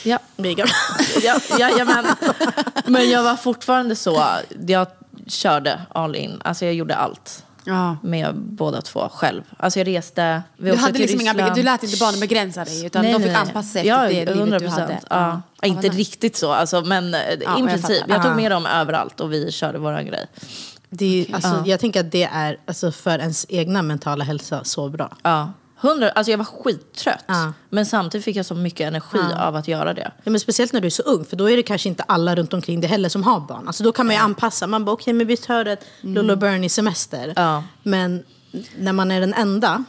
Ja. 0.03 0.19
Vi 0.35 0.49
är 0.49 0.53
gamla. 0.55 0.73
Ja, 1.23 1.39
ja, 1.59 1.69
ja, 1.77 1.85
men, 1.85 2.05
men 2.85 3.09
jag 3.09 3.23
var 3.23 3.35
fortfarande 3.35 3.95
så, 3.95 4.23
jag 4.67 4.87
körde 5.27 5.81
all 5.93 6.15
in. 6.15 6.41
Alltså 6.43 6.65
jag 6.65 6.73
gjorde 6.73 6.95
allt 6.95 7.43
Ja. 7.67 7.97
med 8.03 8.35
båda 8.35 8.81
två 8.81 9.09
själv. 9.13 9.41
Alltså 9.57 9.79
jag 9.79 9.87
reste, 9.87 10.41
vi 10.57 10.65
Du, 10.65 10.71
åkte 10.71 10.81
hade 10.81 10.93
till 10.93 11.01
liksom 11.01 11.21
inga, 11.21 11.53
du 11.53 11.63
lät 11.63 11.83
inte 11.83 11.97
barnen 11.99 12.19
begränsa 12.19 12.65
dig 12.65 12.85
utan 12.85 13.03
de 13.05 13.13
fick 13.23 13.35
anpassa 13.35 13.69
sig 13.69 13.89
efter 13.89 14.03
ja, 14.03 14.07
det 14.07 14.09
livet 14.13 14.35
100 14.37 14.59
du 14.59 14.67
hade. 14.67 14.99
Ja. 15.09 15.41
Ja, 15.61 15.67
inte 15.67 15.89
riktigt 15.89 16.35
så, 16.35 16.51
alltså, 16.51 16.81
men 16.81 17.13
eh, 17.13 17.19
i 17.19 17.37
jag 17.45 17.55
princip. 17.67 17.81
fattar. 17.81 18.13
Jag 18.13 18.21
tog 18.21 18.31
Ja. 18.31 18.35
med 18.35 18.51
dem 18.51 18.65
överallt 18.65 19.19
och 19.19 19.33
vi 19.33 19.51
körde 19.51 19.77
våran 19.79 20.05
grej. 20.05 20.25
Det 20.89 21.21
är, 21.29 21.35
alltså, 21.35 21.63
Jag 21.65 21.79
tänker 21.79 21.99
att 21.99 22.11
det 22.11 22.23
är 22.23 22.57
alltså, 22.65 22.91
för 22.91 23.19
ens 23.19 23.45
egna 23.49 23.81
mentala 23.81 24.23
hälsa 24.23 24.63
så 24.63 24.89
bra. 24.89 25.09
Ja. 25.23 25.51
100, 25.81 26.09
alltså 26.09 26.31
jag 26.31 26.37
var 26.37 26.45
skittrött. 26.45 27.23
Ja. 27.27 27.53
Men 27.69 27.85
samtidigt 27.85 28.25
fick 28.25 28.35
jag 28.35 28.45
så 28.45 28.55
mycket 28.55 28.87
energi 28.87 29.19
av 29.39 29.55
att 29.55 29.67
göra 29.67 29.93
det. 29.93 30.11
Ja, 30.23 30.31
men 30.31 30.39
speciellt 30.39 30.73
när 30.73 30.81
du 30.81 30.85
är 30.87 30.89
så 30.91 31.03
ung, 31.03 31.25
för 31.25 31.35
då 31.35 31.49
är 31.49 31.57
det 31.57 31.63
kanske 31.63 31.89
inte 31.89 32.03
alla 32.03 32.35
runt 32.35 32.53
omkring 32.53 32.81
dig 32.81 32.89
heller 32.89 33.09
som 33.09 33.23
har 33.23 33.39
barn. 33.39 33.67
Alltså, 33.67 33.83
då 33.83 33.91
kan 33.91 34.05
man 34.05 34.15
ju 34.15 34.21
anpassa. 34.21 34.67
Man 34.67 34.85
bara, 34.85 34.91
okej, 34.91 35.13
men 35.13 35.27
vi 35.27 35.37
tar 35.37 35.65
ett 35.65 35.85
Lolo 36.01 36.35
Bernie-semester. 36.35 37.33
Ja. 37.35 37.63
Men 37.83 38.23
när 38.77 38.93
man 38.93 39.11
är 39.11 39.19
den 39.19 39.33
enda, 39.33 39.83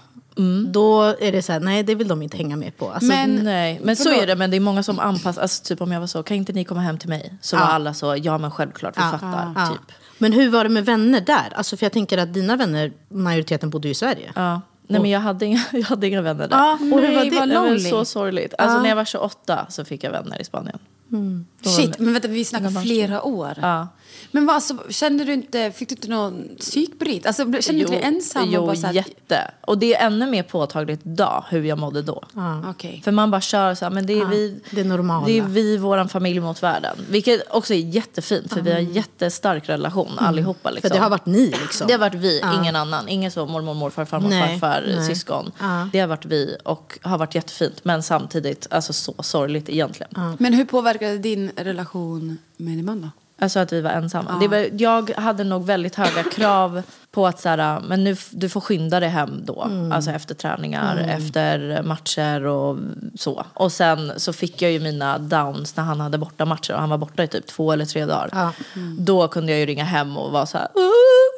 då 0.68 1.02
är 1.02 1.32
det 1.32 1.42
så 1.42 1.52
här, 1.52 1.60
nej 1.60 1.82
det 1.82 1.94
vill 1.94 2.08
de 2.08 2.22
inte 2.22 2.36
hänga 2.36 2.56
med 2.56 2.76
på. 2.76 2.90
Alltså, 2.90 3.06
Men- 3.08 3.34
Nej, 3.34 3.80
men 3.82 3.96
så 3.96 4.10
är 4.12 4.26
det. 4.26 4.36
Men 4.36 4.50
det 4.50 4.56
är 4.56 4.60
många 4.60 4.82
som 4.82 4.98
anpassar. 4.98 5.42
Alltså, 5.42 5.64
typ 5.64 5.80
om 5.80 5.92
jag 5.92 6.00
var 6.00 6.06
så, 6.06 6.22
kan 6.22 6.36
inte 6.36 6.52
ni 6.52 6.64
komma 6.64 6.80
hem 6.80 6.98
till 6.98 7.08
mig? 7.08 7.34
Så 7.40 7.56
var 7.56 7.64
alla 7.64 7.94
så, 7.94 8.16
ja 8.22 8.38
men 8.38 8.50
självklart, 8.50 8.96
vi 8.96 9.00
fattar. 9.00 9.52
ja. 9.56 9.66
Typ. 9.68 9.96
Men 10.18 10.32
hur 10.32 10.50
var 10.50 10.64
det 10.64 10.70
med 10.70 10.84
vänner 10.84 11.20
där? 11.20 11.52
Alltså, 11.54 11.76
för 11.76 11.84
jag 11.84 11.92
tänker 11.92 12.18
att 12.18 12.34
dina 12.34 12.56
vänner, 12.56 12.92
majoriteten 13.08 13.70
bodde 13.70 13.88
ju 13.88 13.92
i 13.92 13.94
Sverige. 13.94 14.32
Ja. 14.34 14.60
Nej 14.88 15.00
men 15.00 15.10
jag 15.10 15.20
hade 15.20 15.46
inga, 15.46 15.60
jag 15.72 15.82
hade 15.82 16.06
inga 16.06 16.22
vänner 16.22 16.48
där. 16.48 16.56
Ja, 16.56 16.72
och 16.72 16.78
hur 16.80 16.90
var 16.90 17.00
Nej, 17.00 17.30
det? 17.30 17.46
Det 17.46 17.60
var 17.60 17.78
så 17.78 18.04
sorgligt. 18.04 18.54
Alltså 18.58 18.80
när 18.80 18.88
jag 18.88 18.96
var 18.96 19.04
28 19.04 19.66
så 19.68 19.84
fick 19.84 20.04
jag 20.04 20.10
vänner 20.10 20.40
i 20.40 20.44
Spanien. 20.44 20.78
Var 21.08 21.72
Shit, 21.72 21.98
men 21.98 22.12
vänta, 22.12 22.28
vi 22.28 22.44
snackar 22.44 22.82
flera 22.82 23.22
år. 23.22 23.54
Ja. 23.62 23.88
Men 24.32 24.46
vad, 24.46 24.54
alltså, 24.54 24.76
kände 24.90 25.24
du 25.24 25.32
inte, 25.32 25.72
fick 25.72 25.88
du 25.88 25.94
inte 25.94 26.08
någon 26.08 26.48
psykbryt? 26.58 27.26
Alltså, 27.26 27.42
kände 27.42 27.72
du 27.72 27.78
inte 27.80 27.92
dig 27.92 28.02
ensam? 28.02 28.48
Jo, 28.50 28.60
och 28.60 28.66
bara 28.66 28.76
så 28.76 28.86
här, 28.86 28.94
jätte. 28.94 29.50
Och 29.60 29.78
det 29.78 29.94
är 29.94 30.06
ännu 30.06 30.26
mer 30.26 30.42
påtagligt 30.42 31.06
idag 31.06 31.44
hur 31.48 31.62
jag 31.62 31.78
mådde 31.78 32.02
då. 32.02 32.22
Okej. 32.70 33.00
För 33.04 33.12
man 33.12 33.30
bara 33.30 33.40
kör 33.40 33.74
så 33.74 33.84
här, 33.84 33.90
men 33.90 34.06
det 34.06 34.20
är 34.20 34.26
vi, 34.26 34.60
det 34.70 34.80
är 34.80 34.84
normala. 34.84 35.26
det 35.26 35.38
är 35.38 35.42
vi, 35.42 35.76
våran 35.76 36.08
familj 36.08 36.40
mot 36.40 36.62
världen. 36.62 36.96
Vilket 37.10 37.42
också 37.50 37.74
är 37.74 37.78
jättefint 37.78 38.52
för 38.52 38.60
vi 38.60 38.70
har 38.70 38.78
en 38.78 38.92
jättestark 38.92 39.68
relation 39.68 40.18
allihopa. 40.18 40.70
Liksom. 40.70 40.88
För 40.88 40.94
det 40.96 41.02
har 41.02 41.10
varit 41.10 41.26
ni 41.26 41.46
liksom. 41.46 41.86
Det 41.86 41.92
har 41.92 42.00
varit 42.00 42.14
vi, 42.14 42.42
ingen 42.60 42.76
annan. 42.76 43.08
Ingen 43.08 43.30
så 43.30 43.46
mormor, 43.46 43.74
morfar, 43.74 44.04
farmor, 44.04 44.28
Nej, 44.28 44.58
farfar, 44.60 44.84
nej. 44.86 45.06
syskon. 45.06 45.52
Det 45.92 46.00
har 46.00 46.06
varit 46.08 46.24
vi 46.24 46.56
och 46.64 46.98
har 47.02 47.18
varit 47.18 47.34
jättefint. 47.34 47.84
Men 47.84 48.02
samtidigt 48.02 48.66
alltså 48.70 48.92
så 48.92 49.14
sorgligt 49.22 49.68
egentligen. 49.68 50.36
Men 50.38 50.54
hur 50.54 50.64
påverkade 50.64 51.18
din 51.18 51.50
relation 51.56 52.38
med 52.56 52.76
din 52.76 52.84
man 52.84 53.02
då? 53.02 53.08
Alltså 53.38 53.58
att 53.58 53.72
vi 53.72 53.80
var 53.80 53.90
ensamma. 53.90 54.38
Det 54.40 54.48
var, 54.48 54.68
jag 54.82 55.10
hade 55.10 55.44
nog 55.44 55.66
väldigt 55.66 55.94
höga 55.94 56.22
krav 56.22 56.82
på 57.10 57.26
att 57.26 57.40
så 57.40 57.48
här, 57.48 57.80
men 57.80 58.04
nu, 58.04 58.16
du 58.30 58.48
får 58.48 58.60
skynda 58.60 59.00
dig 59.00 59.08
hem 59.08 59.40
då. 59.44 59.62
Mm. 59.62 59.92
Alltså 59.92 60.10
efter 60.10 60.34
träningar, 60.34 60.96
efter 61.08 61.82
matcher 61.82 62.44
och 62.46 62.78
så. 63.18 63.46
Och 63.54 63.72
sen 63.72 64.12
så 64.16 64.32
fick 64.32 64.62
jag 64.62 64.72
ju 64.72 64.80
mina 64.80 65.18
downs 65.18 65.76
när 65.76 65.84
han 65.84 66.00
hade 66.00 66.18
borta 66.18 66.44
matcher 66.44 66.72
och 66.74 66.80
han 66.80 66.90
var 66.90 66.98
borta 66.98 67.22
i 67.24 67.28
typ 67.28 67.46
två 67.46 67.72
eller 67.72 67.84
tre 67.84 68.06
dagar. 68.06 68.28
Ja. 68.32 68.52
Då 68.98 69.28
kunde 69.28 69.52
jag 69.52 69.58
ju 69.60 69.66
ringa 69.66 69.84
hem 69.84 70.16
och 70.16 70.32
vara 70.32 70.46
så 70.46 70.58
här, 70.58 70.68
"Åh, 70.74 70.82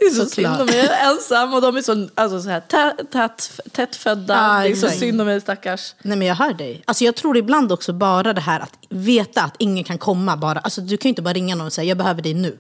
det 0.01 0.07
är 0.07 0.11
så 0.11 0.27
Såklart. 0.27 0.33
synd 0.57 0.61
om 0.61 0.67
mig, 0.67 0.77
jag 0.77 0.87
är 1.01 1.11
ensam 1.11 1.55
och 1.55 1.63
de 1.63 1.77
är 1.77 1.83
så, 1.83 2.09
alltså 2.15 2.41
så 2.43 2.49
här, 2.51 2.61
tätt, 2.61 3.11
tätt, 3.13 3.61
tätt 3.73 3.97
födda. 3.97 4.35
Ja, 4.35 4.63
det 4.63 4.69
är 4.69 4.75
så 4.75 4.87
exakt. 4.87 5.01
synd 5.01 5.21
om 5.21 5.27
mig 5.27 5.41
stackars. 5.41 5.95
Nej 6.03 6.19
men 6.19 6.27
jag 6.29 6.35
hör 6.35 6.53
dig. 6.53 6.83
Alltså 6.85 7.05
jag 7.05 7.17
tror 7.17 7.37
ibland 7.37 7.73
också 7.73 7.93
bara 7.93 8.33
det 8.33 8.41
här 8.41 8.61
att 8.61 8.73
veta 8.89 9.43
att 9.43 9.55
ingen 9.59 9.85
kan 9.85 9.99
komma 9.99 10.37
bara. 10.37 10.59
Alltså 10.59 10.81
du 10.81 10.97
kan 10.97 11.09
ju 11.09 11.11
inte 11.11 11.23
bara 11.23 11.35
ringa 11.35 11.55
någon 11.55 11.67
och 11.67 11.73
säga 11.73 11.89
jag 11.89 11.99
behöver 11.99 12.23
dig 12.23 12.35
nu. 12.35 12.57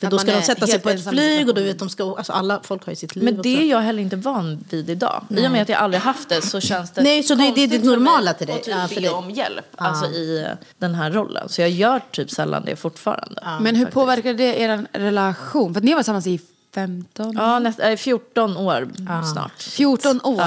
För 0.00 0.06
Att 0.06 0.10
då 0.10 0.16
man 0.16 0.26
ska 0.26 0.32
de 0.36 0.42
sätta 0.42 0.66
sig 0.66 0.78
på 0.78 0.90
ett 0.90 1.08
flyg 1.08 1.48
och 1.48 1.54
du 1.54 1.62
vet 1.62 1.78
de 1.78 1.88
ska, 1.90 2.14
alltså 2.16 2.32
alla 2.32 2.60
folk 2.62 2.84
har 2.86 2.92
ju 2.92 2.96
sitt 2.96 3.16
liv 3.16 3.24
Men 3.24 3.34
det 3.34 3.40
också. 3.40 3.48
är 3.62 3.64
jag 3.70 3.80
heller 3.80 4.02
inte 4.02 4.16
van 4.16 4.64
vid 4.70 4.90
idag. 4.90 5.22
I 5.30 5.46
och 5.46 5.50
med 5.50 5.62
att 5.62 5.68
jag 5.68 5.78
aldrig 5.78 6.02
haft 6.02 6.28
det 6.28 6.42
så 6.42 6.60
känns 6.60 6.90
det 6.90 7.02
Nej, 7.02 7.22
så 7.22 7.34
det- 7.34 7.52
det 7.54 7.62
är 7.62 7.66
ditt 7.68 7.80
för 7.80 7.88
mig 7.88 7.96
normala 7.96 8.32
till 8.32 8.46
dig. 8.46 8.56
att 8.56 8.62
typ 8.62 8.74
Ja, 8.74 8.88
för 8.88 8.94
be 8.94 9.00
dig. 9.00 9.10
om 9.10 9.30
hjälp 9.30 9.64
alltså 9.76 10.06
i 10.06 10.46
den 10.78 10.94
här 10.94 11.10
rollen. 11.10 11.48
Så 11.48 11.60
jag 11.60 11.70
gör 11.70 12.00
typ 12.10 12.30
sällan 12.30 12.64
det 12.64 12.76
fortfarande. 12.76 13.42
Men 13.60 13.76
hur 13.76 13.86
påverkade 13.86 14.34
det 14.34 14.60
er 14.62 14.86
relation? 14.92 15.74
För 15.74 15.80
att 15.80 15.84
ni 15.84 15.92
var 15.94 16.00
tillsammans 16.00 16.26
i 16.26 16.40
15, 16.76 17.32
Ja, 17.36 17.58
näst, 17.58 17.80
äh, 17.80 17.96
14 17.96 18.56
år 18.56 18.88
snart. 19.32 19.62
14 19.62 20.20
år. 20.24 20.42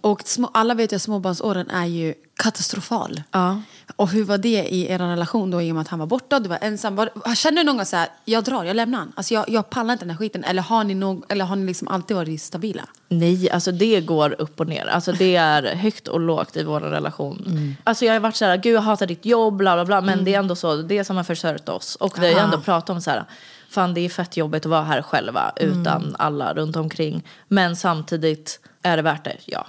Och 0.00 0.22
små, 0.24 0.50
alla 0.54 0.74
vet 0.74 0.92
ju 0.92 0.96
att 0.96 1.02
småbarnsåren 1.02 1.70
är 1.70 1.86
ju 1.86 2.14
katastrofal. 2.36 3.22
Ja. 3.30 3.60
Och 3.96 4.08
hur 4.08 4.24
var 4.24 4.38
det 4.38 4.48
i 4.68 4.92
er 4.92 4.98
relation 4.98 5.50
då 5.50 5.62
i 5.62 5.70
och 5.70 5.74
med 5.74 5.82
att 5.82 5.88
han 5.88 5.98
var 5.98 6.06
borta, 6.06 6.40
du 6.40 6.48
var 6.48 6.58
ensam? 6.60 6.96
Var, 6.96 7.34
kände 7.34 7.60
du 7.60 7.64
någon 7.64 7.76
gång 7.76 7.86
så 7.86 7.96
här, 7.96 8.08
jag 8.24 8.44
drar, 8.44 8.64
jag 8.64 8.76
lämnar 8.76 8.98
han. 8.98 9.12
Alltså 9.14 9.34
jag, 9.34 9.48
jag 9.48 9.70
pallar 9.70 9.92
inte 9.92 10.04
den 10.04 10.10
här 10.10 10.16
skiten. 10.18 10.44
Eller 10.44 10.62
har 10.62 10.84
ni, 10.84 10.94
någon, 10.94 11.22
eller 11.28 11.44
har 11.44 11.56
ni 11.56 11.66
liksom 11.66 11.88
alltid 11.88 12.16
varit 12.16 12.42
stabila? 12.42 12.82
Nej, 13.08 13.50
alltså 13.50 13.72
det 13.72 14.00
går 14.00 14.40
upp 14.40 14.60
och 14.60 14.66
ner. 14.66 14.86
Alltså 14.86 15.12
det 15.12 15.36
är 15.36 15.74
högt 15.74 16.08
och 16.08 16.20
lågt 16.20 16.56
i 16.56 16.62
vår 16.64 16.80
relation. 16.80 17.76
Alltså 17.84 18.04
jag 18.04 18.12
har 18.12 18.20
varit 18.20 18.36
så 18.36 18.44
här, 18.44 18.56
gud 18.56 18.74
jag 18.74 18.80
hatar 18.80 19.06
ditt 19.06 19.24
jobb, 19.26 19.56
bla 19.56 19.74
bla 19.76 19.84
bla. 19.84 20.00
Men 20.00 20.24
det 20.24 20.34
är 20.34 20.38
ändå 20.38 20.56
så, 20.56 20.76
det 20.76 20.98
är 20.98 21.04
som 21.04 21.16
har 21.16 21.24
försörjt 21.24 21.68
oss. 21.68 21.94
Och 21.96 22.22
vi 22.22 22.32
har 22.32 22.40
ändå 22.40 22.60
pratat 22.60 22.90
om 22.90 23.00
så 23.00 23.10
här, 23.10 23.24
fan 23.70 23.94
det 23.94 24.00
är 24.00 24.08
fett 24.08 24.36
jobbigt 24.36 24.66
att 24.66 24.70
vara 24.70 24.82
här 24.82 25.02
själva 25.02 25.52
utan 25.56 26.16
alla 26.18 26.54
runt 26.54 26.76
omkring. 26.76 27.22
Men 27.48 27.76
samtidigt 27.76 28.60
är 28.82 28.96
det 28.96 29.02
värt 29.02 29.24
det, 29.24 29.36
ja. 29.46 29.66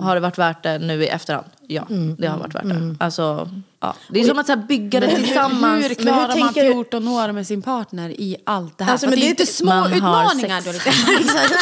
Har 0.00 0.14
det 0.14 0.20
varit 0.20 0.38
värt 0.38 0.62
det 0.62 0.78
nu 0.78 1.04
i 1.04 1.08
efterhand? 1.08 1.46
Ja, 1.66 1.86
det 2.18 2.26
har 2.26 2.38
varit 2.38 2.54
värt 2.54 2.64
det. 2.64 2.96
Alltså, 3.00 3.50
ja. 3.80 3.94
Det 4.08 4.20
är 4.20 4.24
som 4.24 4.38
att 4.38 4.46
så 4.46 4.52
här, 4.52 4.62
bygga 4.68 5.00
det 5.00 5.14
tillsammans. 5.16 5.84
Hur 5.90 5.94
klarar 5.94 6.18
man 6.28 6.30
tänker 6.30 6.64
du- 6.64 6.72
14 6.72 7.08
år 7.08 7.32
med 7.32 7.46
sin 7.46 7.62
partner 7.62 8.10
i 8.10 8.36
allt 8.46 8.78
det 8.78 8.84
här? 8.84 8.92
Alltså, 8.92 9.06
För 9.06 9.10
men 9.10 9.18
det 9.20 9.24
är 9.24 9.26
det 9.26 9.28
är 9.28 9.30
inte 9.30 9.42
inte- 9.42 9.52
små 9.52 9.70
man 9.74 9.92
utmaningar. 9.92 10.62
Då, 10.64 10.72
liksom. 10.72 10.92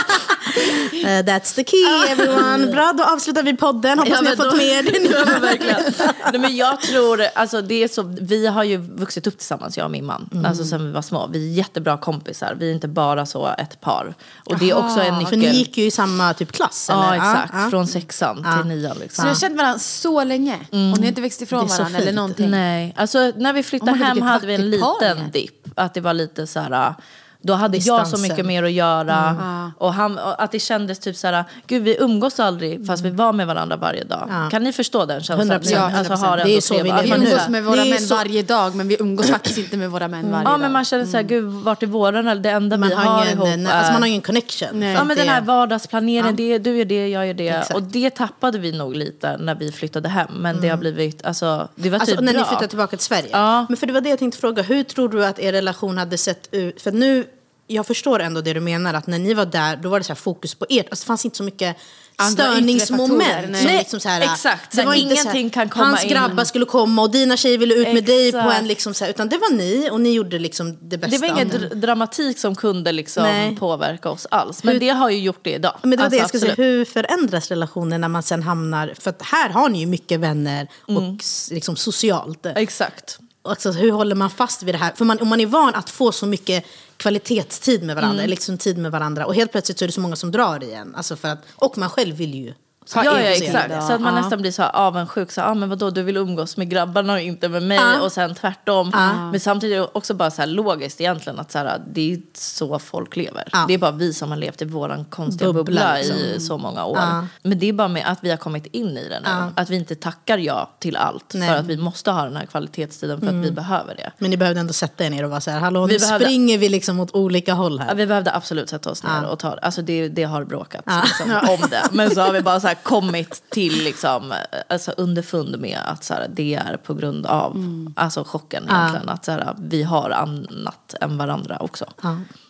Eh, 1.04 1.22
that's 1.22 1.54
the 1.54 1.64
key 1.64 2.08
everyone. 2.12 2.66
Bra, 2.72 2.92
då 2.98 3.04
avslutar 3.04 3.42
vi 3.42 3.56
podden. 3.56 3.98
Hoppas 3.98 4.12
Ja, 4.14 4.20
ni 4.20 4.28
har 4.28 4.36
fått 4.36 4.50
då- 4.50 4.56
med 4.56 4.66
er 4.66 4.82
det. 4.82 6.14
Nej, 6.32 6.40
men 6.40 6.56
jag 6.56 6.80
tror, 6.80 7.22
alltså 7.34 7.62
det 7.62 7.82
är 7.82 7.88
så, 7.88 8.02
vi 8.20 8.46
har 8.46 8.64
ju 8.64 8.76
vuxit 8.76 9.26
upp 9.26 9.38
tillsammans, 9.38 9.76
jag 9.76 9.84
och 9.84 9.90
min 9.90 10.04
man. 10.06 10.28
Mm. 10.32 10.44
Alltså 10.44 10.64
sen 10.64 10.86
vi 10.86 10.92
var 10.92 11.02
små. 11.02 11.28
Vi 11.32 11.50
är 11.52 11.54
jättebra 11.56 11.98
kompisar. 11.98 12.56
Vi 12.58 12.70
är 12.70 12.74
inte 12.74 12.88
bara 12.88 13.26
så 13.26 13.46
ett 13.58 13.80
par. 13.80 14.14
Och 14.44 14.58
det 14.58 14.70
är 14.70 14.74
också 14.76 15.00
en 15.00 15.14
För 15.14 15.36
nyckel. 15.36 15.38
ni 15.38 15.58
gick 15.58 15.78
ju 15.78 15.84
i 15.84 15.90
samma 15.90 16.34
typ 16.34 16.52
klass 16.52 16.90
eller? 16.90 17.02
Ja, 17.02 17.14
exakt. 17.16 17.50
Ja, 17.54 17.62
ja. 17.64 17.70
Från 17.70 17.86
sexan 17.86 18.36
till 18.36 18.68
nian 18.68 18.94
Så 18.94 19.00
liksom. 19.00 19.24
ni 19.24 19.28
har 19.30 19.36
känt 19.36 19.56
varandra 19.56 19.78
så 19.78 20.24
länge 20.24 20.54
och 20.70 20.76
ni 20.76 20.98
har 20.98 21.04
inte 21.06 21.20
växt 21.20 21.42
ifrån 21.42 21.68
så 21.68 21.76
varandra 21.82 22.00
eller 22.08 22.16
någonting? 22.16 22.50
Nej, 22.50 22.94
alltså 22.96 23.32
när 23.36 23.52
vi 23.52 23.62
flyttade 23.62 23.92
Oh 23.92 23.98
God, 23.98 24.06
hem 24.06 24.22
hade 24.22 24.46
vi 24.46 24.54
en 24.54 24.70
liten 24.70 25.30
dipp. 25.32 25.68
Att 25.74 25.94
det 25.94 26.00
var 26.00 26.14
lite 26.14 26.46
så 26.46 26.60
här... 26.60 26.94
Då 27.42 27.52
hade 27.54 27.76
jag 27.76 27.84
så 27.84 27.98
Distansen. 27.98 28.22
mycket 28.22 28.46
mer 28.46 28.62
att 28.62 28.72
göra. 28.72 29.72
Och, 29.78 29.94
han, 29.94 30.18
och 30.18 30.42
att 30.42 30.52
det 30.52 30.58
kändes 30.58 30.98
typ 30.98 31.16
så 31.16 31.26
här, 31.26 31.44
gud 31.66 31.82
vi 31.82 31.96
umgås 32.00 32.40
aldrig 32.40 32.86
fast 32.86 33.04
vi 33.04 33.10
var 33.10 33.32
med 33.32 33.46
varandra 33.46 33.76
varje 33.76 34.04
dag. 34.04 34.48
Kan 34.50 34.64
ni 34.64 34.72
förstå 34.72 35.04
den 35.04 35.20
känslan? 35.22 35.60
100%. 35.60 35.70
Ja, 35.72 35.98
Alltså, 35.98 36.12
ha 36.14 36.36
Det 36.36 36.56
är 36.56 36.60
så 36.60 36.74
vi 36.74 36.82
lever 36.82 37.02
Vi 37.02 37.10
umgås 37.10 37.48
med 37.48 37.64
våra 37.64 37.84
män 37.84 37.98
så- 38.00 38.14
varje 38.14 38.42
dag 38.42 38.74
men 38.74 38.88
vi 38.88 38.96
umgås 39.00 39.30
faktiskt 39.30 39.58
inte 39.58 39.76
med 39.76 39.90
våra 39.90 40.08
män 40.08 40.30
varje 40.30 40.44
Ja 40.44 40.50
dag. 40.50 40.60
men 40.60 40.72
man 40.72 40.84
känner 40.84 41.04
såhär, 41.06 41.24
gud 41.24 41.44
vart 41.44 41.82
är 41.82 41.86
våran 41.86 42.42
det 42.42 42.50
enda 42.50 42.76
Man 42.76 42.88
vi 42.88 42.94
har, 42.94 43.04
har, 43.04 43.26
ihop 43.26 43.46
ingen, 43.46 43.66
är... 43.66 43.72
alltså 43.72 43.92
man 43.92 44.02
har 44.02 44.08
ingen 44.08 44.20
connection. 44.22 44.68
Nej. 44.72 44.92
Ja 44.92 45.04
men 45.04 45.16
det- 45.16 45.22
den 45.22 45.28
här 45.32 45.40
vardagsplaneringen, 45.40 46.36
det, 46.36 46.58
du 46.58 46.76
gör 46.78 46.84
det, 46.84 47.08
jag 47.08 47.26
gör 47.26 47.34
det. 47.34 47.48
Exakt. 47.48 47.74
Och 47.74 47.82
det 47.82 48.10
tappade 48.10 48.58
vi 48.58 48.72
nog 48.72 48.96
lite 48.96 49.36
när 49.36 49.54
vi 49.54 49.72
flyttade 49.72 50.08
hem. 50.08 50.28
Men 50.32 50.60
det 50.60 50.68
har 50.68 50.76
blivit, 50.76 51.24
alltså 51.26 51.68
det 51.74 51.90
var 51.90 51.98
Alltså, 51.98 52.16
typ 52.16 52.24
när 52.24 52.32
bra. 52.32 52.40
ni 52.42 52.46
flyttade 52.48 52.68
tillbaka 52.68 52.96
till 52.96 53.06
Sverige? 53.06 53.28
Ja. 53.32 53.66
Men 53.68 53.76
för 53.76 53.86
det 53.86 53.92
var 53.92 54.00
det 54.00 54.08
jag 54.10 54.18
tänkte 54.18 54.40
fråga. 54.40 54.62
Hur 54.62 54.82
tror 54.84 55.08
du 55.08 55.24
att 55.26 55.38
er 55.38 55.52
relation 55.52 55.98
hade 55.98 56.18
sett 56.18 56.48
ut? 56.52 56.82
För 56.82 56.92
nu, 56.92 57.24
jag 57.70 57.86
förstår 57.86 58.20
ändå 58.20 58.40
det 58.40 58.52
du 58.52 58.60
menar. 58.60 58.94
Att 58.94 59.06
när 59.06 59.18
ni 59.18 59.34
var 59.34 59.46
där, 59.46 59.76
då 59.76 59.88
var 59.88 59.98
det 60.00 60.04
så 60.04 60.08
här 60.12 60.14
fokus 60.16 60.54
på 60.54 60.66
ert. 60.68 60.86
Alltså, 60.90 61.02
det 61.04 61.06
fanns 61.06 61.24
inte 61.24 61.36
så 61.36 61.42
mycket 61.42 61.76
Andra 62.16 62.44
störningsmoment. 62.44 63.22
faktorer, 63.22 63.48
nej. 63.50 63.62
som 63.62 63.72
liksom 63.72 64.00
så 64.00 64.08
här, 64.08 64.20
Exakt. 64.20 64.76
Det 64.76 64.82
var 64.84 64.94
Ingenting 64.94 65.44
här, 65.44 65.50
kan 65.50 65.68
komma 65.68 65.84
Hans 65.86 66.02
in. 66.04 66.08
grabbar 66.10 66.44
skulle 66.44 66.64
komma 66.64 67.02
och 67.02 67.10
dina 67.10 67.36
tjejer 67.36 67.58
ville 67.58 67.74
ut 67.74 67.94
med 67.94 68.04
dig 68.04 68.32
på 68.32 68.38
Exakt. 68.38 68.58
en 68.60 68.68
liksom 68.68 68.94
så 68.94 69.04
här, 69.04 69.10
Utan 69.10 69.28
det 69.28 69.38
var 69.38 69.50
ni 69.56 69.88
och 69.90 70.00
ni 70.00 70.12
gjorde 70.12 70.38
liksom 70.38 70.78
det 70.88 70.98
bästa. 70.98 71.16
Det 71.16 71.18
var 71.28 71.28
ingen 71.36 71.50
dr- 71.50 71.74
dramatik 71.74 72.38
som 72.38 72.54
kunde 72.54 72.92
liksom 72.92 73.22
Nej. 73.22 73.56
påverka 73.56 74.10
oss 74.10 74.26
alls. 74.30 74.64
Men 74.64 74.72
Hur- 74.72 74.80
det 74.80 74.88
har 74.88 75.10
ju 75.10 75.18
gjort 75.18 75.40
det 75.42 75.50
idag. 75.54 75.74
Men 75.82 75.90
det 75.90 75.96
var 75.96 76.04
Alltså, 76.04 76.16
det 76.16 76.20
jag 76.20 76.28
skulle 76.28 76.40
säga. 76.40 76.54
Hur 76.54 76.84
förändras 76.84 77.48
relationen 77.48 78.00
när 78.00 78.08
man 78.08 78.22
sen 78.22 78.42
hamnar... 78.42 78.94
För 79.00 79.10
att 79.10 79.22
här 79.22 79.48
har 79.48 79.68
ni 79.68 79.80
ju 79.80 79.86
mycket 79.86 80.20
vänner 80.20 80.68
och 80.86 80.90
Mm. 81.02 81.18
liksom 81.50 81.76
socialt. 81.76 82.46
Exakt. 82.46 83.18
Alltså, 83.42 83.70
hur 83.72 83.90
håller 83.92 84.14
man 84.14 84.30
fast 84.30 84.62
vid 84.62 84.74
det 84.74 84.78
här? 84.78 84.92
För 84.96 85.04
man, 85.04 85.18
om 85.20 85.28
man 85.28 85.40
är 85.40 85.46
van 85.46 85.74
att 85.74 85.90
få 85.90 86.12
så 86.12 86.26
mycket 86.26 86.64
kvalitetstid 86.98 87.82
med 87.82 87.96
varandra, 87.96 88.18
Mm. 88.22 88.30
liksom 88.30 88.58
tid 88.58 88.78
med 88.78 88.90
varandra. 88.92 89.26
Och 89.26 89.34
helt 89.34 89.52
plötsligt 89.52 89.78
så 89.78 89.84
är 89.84 89.86
det 89.86 89.92
så 89.92 90.00
många 90.00 90.16
som 90.16 90.30
drar 90.32 90.62
igen. 90.64 90.94
Alltså 90.94 91.16
för 91.16 91.28
att, 91.28 91.38
och 91.54 91.78
man 91.78 91.90
själv 91.90 92.16
vill 92.16 92.34
ju 92.34 92.54
Ja, 92.94 93.04
ja 93.04 93.18
exakt. 93.18 93.86
Så 93.86 93.92
att 93.92 94.00
man 94.00 94.14
nästan 94.14 94.40
blir 94.40 94.50
så 94.50 94.62
här 94.62 94.70
avundsjuk. 94.76 95.30
Så, 95.32 95.40
ah, 95.42 95.54
men 95.54 95.68
vadå, 95.68 95.90
du 95.90 96.02
vill 96.02 96.16
umgås 96.16 96.56
med 96.56 96.70
grabbarna 96.70 97.12
och 97.12 97.20
inte 97.20 97.48
med 97.48 97.62
mig. 97.62 98.00
Och 98.02 98.12
sen 98.12 98.34
tvärtom. 98.34 98.90
Men 99.32 99.40
samtidigt 99.40 99.88
också 99.92 100.14
bara 100.14 100.30
så 100.30 100.42
här 100.42 100.46
logiskt 100.46 101.00
egentligen. 101.00 101.38
Att 101.38 101.52
så 101.52 101.58
här, 101.58 101.82
det 101.92 102.12
är 102.12 102.18
så 102.34 102.78
folk 102.78 103.16
lever. 103.16 103.48
Ja. 103.52 103.64
Det 103.68 103.74
är 103.74 103.78
bara 103.78 103.90
vi 103.90 104.12
som 104.12 104.30
har 104.30 104.36
levt 104.36 104.62
i 104.62 104.64
våran 104.64 105.04
konstiga 105.04 105.52
Bubbla, 105.52 105.64
bubbla, 105.64 105.94
liksom. 105.96 106.16
i 106.16 106.40
så 106.40 106.58
många 106.58 106.84
år. 106.84 106.98
Men 107.42 107.58
det 107.58 107.68
är 107.68 107.72
bara 107.72 107.88
med 107.88 108.02
att 108.06 108.18
vi 108.22 108.30
har 108.30 108.36
kommit 108.36 108.66
in 108.66 108.96
i 108.98 109.08
det 109.08 109.20
nu. 109.20 109.28
Att 109.54 109.70
vi 109.70 109.76
inte 109.76 109.94
tackar 109.94 110.38
ja 110.38 110.70
till 110.78 110.96
allt. 110.96 111.34
Nej. 111.34 111.42
Mm. 111.48 111.54
För 111.54 111.60
att 111.62 111.66
vi 111.66 111.76
måste 111.76 112.10
ha 112.10 112.24
den 112.24 112.36
här 112.36 112.46
kvalitetstiden 112.46 113.20
för 113.20 113.26
att 113.28 113.34
vi 113.34 113.50
behöver 113.50 113.94
det. 113.94 114.12
Men 114.18 114.30
ni 114.30 114.36
behövde 114.36 114.60
ändå 114.60 114.72
sätta 114.72 115.04
er 115.04 115.10
ner 115.10 115.24
och 115.24 115.30
vara 115.30 115.40
så 115.40 115.50
här, 115.50 115.60
hallå 115.60 115.86
Vi 115.86 115.92
nu 115.92 115.98
behövde- 115.98 116.24
springer 116.24 116.58
vi 116.58 116.68
liksom 116.68 117.00
åt 117.00 117.14
olika 117.14 117.54
håll 117.54 117.76
Ja, 117.78 117.84
här. 117.84 117.94
vi 117.94 118.06
behövde 118.06 118.34
absolut 118.34 118.68
sätta 118.68 118.90
oss 118.90 119.02
ner 119.02 119.24
och 119.26 119.38
ta 119.38 119.48
Alltså 119.62 119.82
det, 119.82 120.08
det 120.08 120.22
har 120.24 120.44
bråkat 120.44 120.84
liksom, 121.04 121.30
om 121.62 121.68
det. 121.70 121.82
Men 121.92 122.10
så 122.10 122.20
har 122.20 122.32
vi 122.32 122.40
bara 122.40 122.60
så 122.60 122.66
här 122.66 122.77
kommit 122.82 123.42
till 123.50 123.84
liksom, 123.84 124.34
alltså 124.68 124.90
underfund 124.96 125.58
med 125.58 125.78
att 125.84 126.04
så 126.04 126.14
här, 126.14 126.26
det 126.34 126.54
är 126.54 126.76
på 126.76 126.94
grund 126.94 127.26
av 127.26 127.56
alltså 127.96 128.24
chocken 128.24 128.64
egentligen. 128.70 129.08
Att 129.08 129.24
så 129.24 129.32
här, 129.32 129.54
vi 129.58 129.82
har 129.82 130.10
annat 130.10 130.94
än 131.00 131.18
varandra 131.18 131.56
också. 131.60 131.84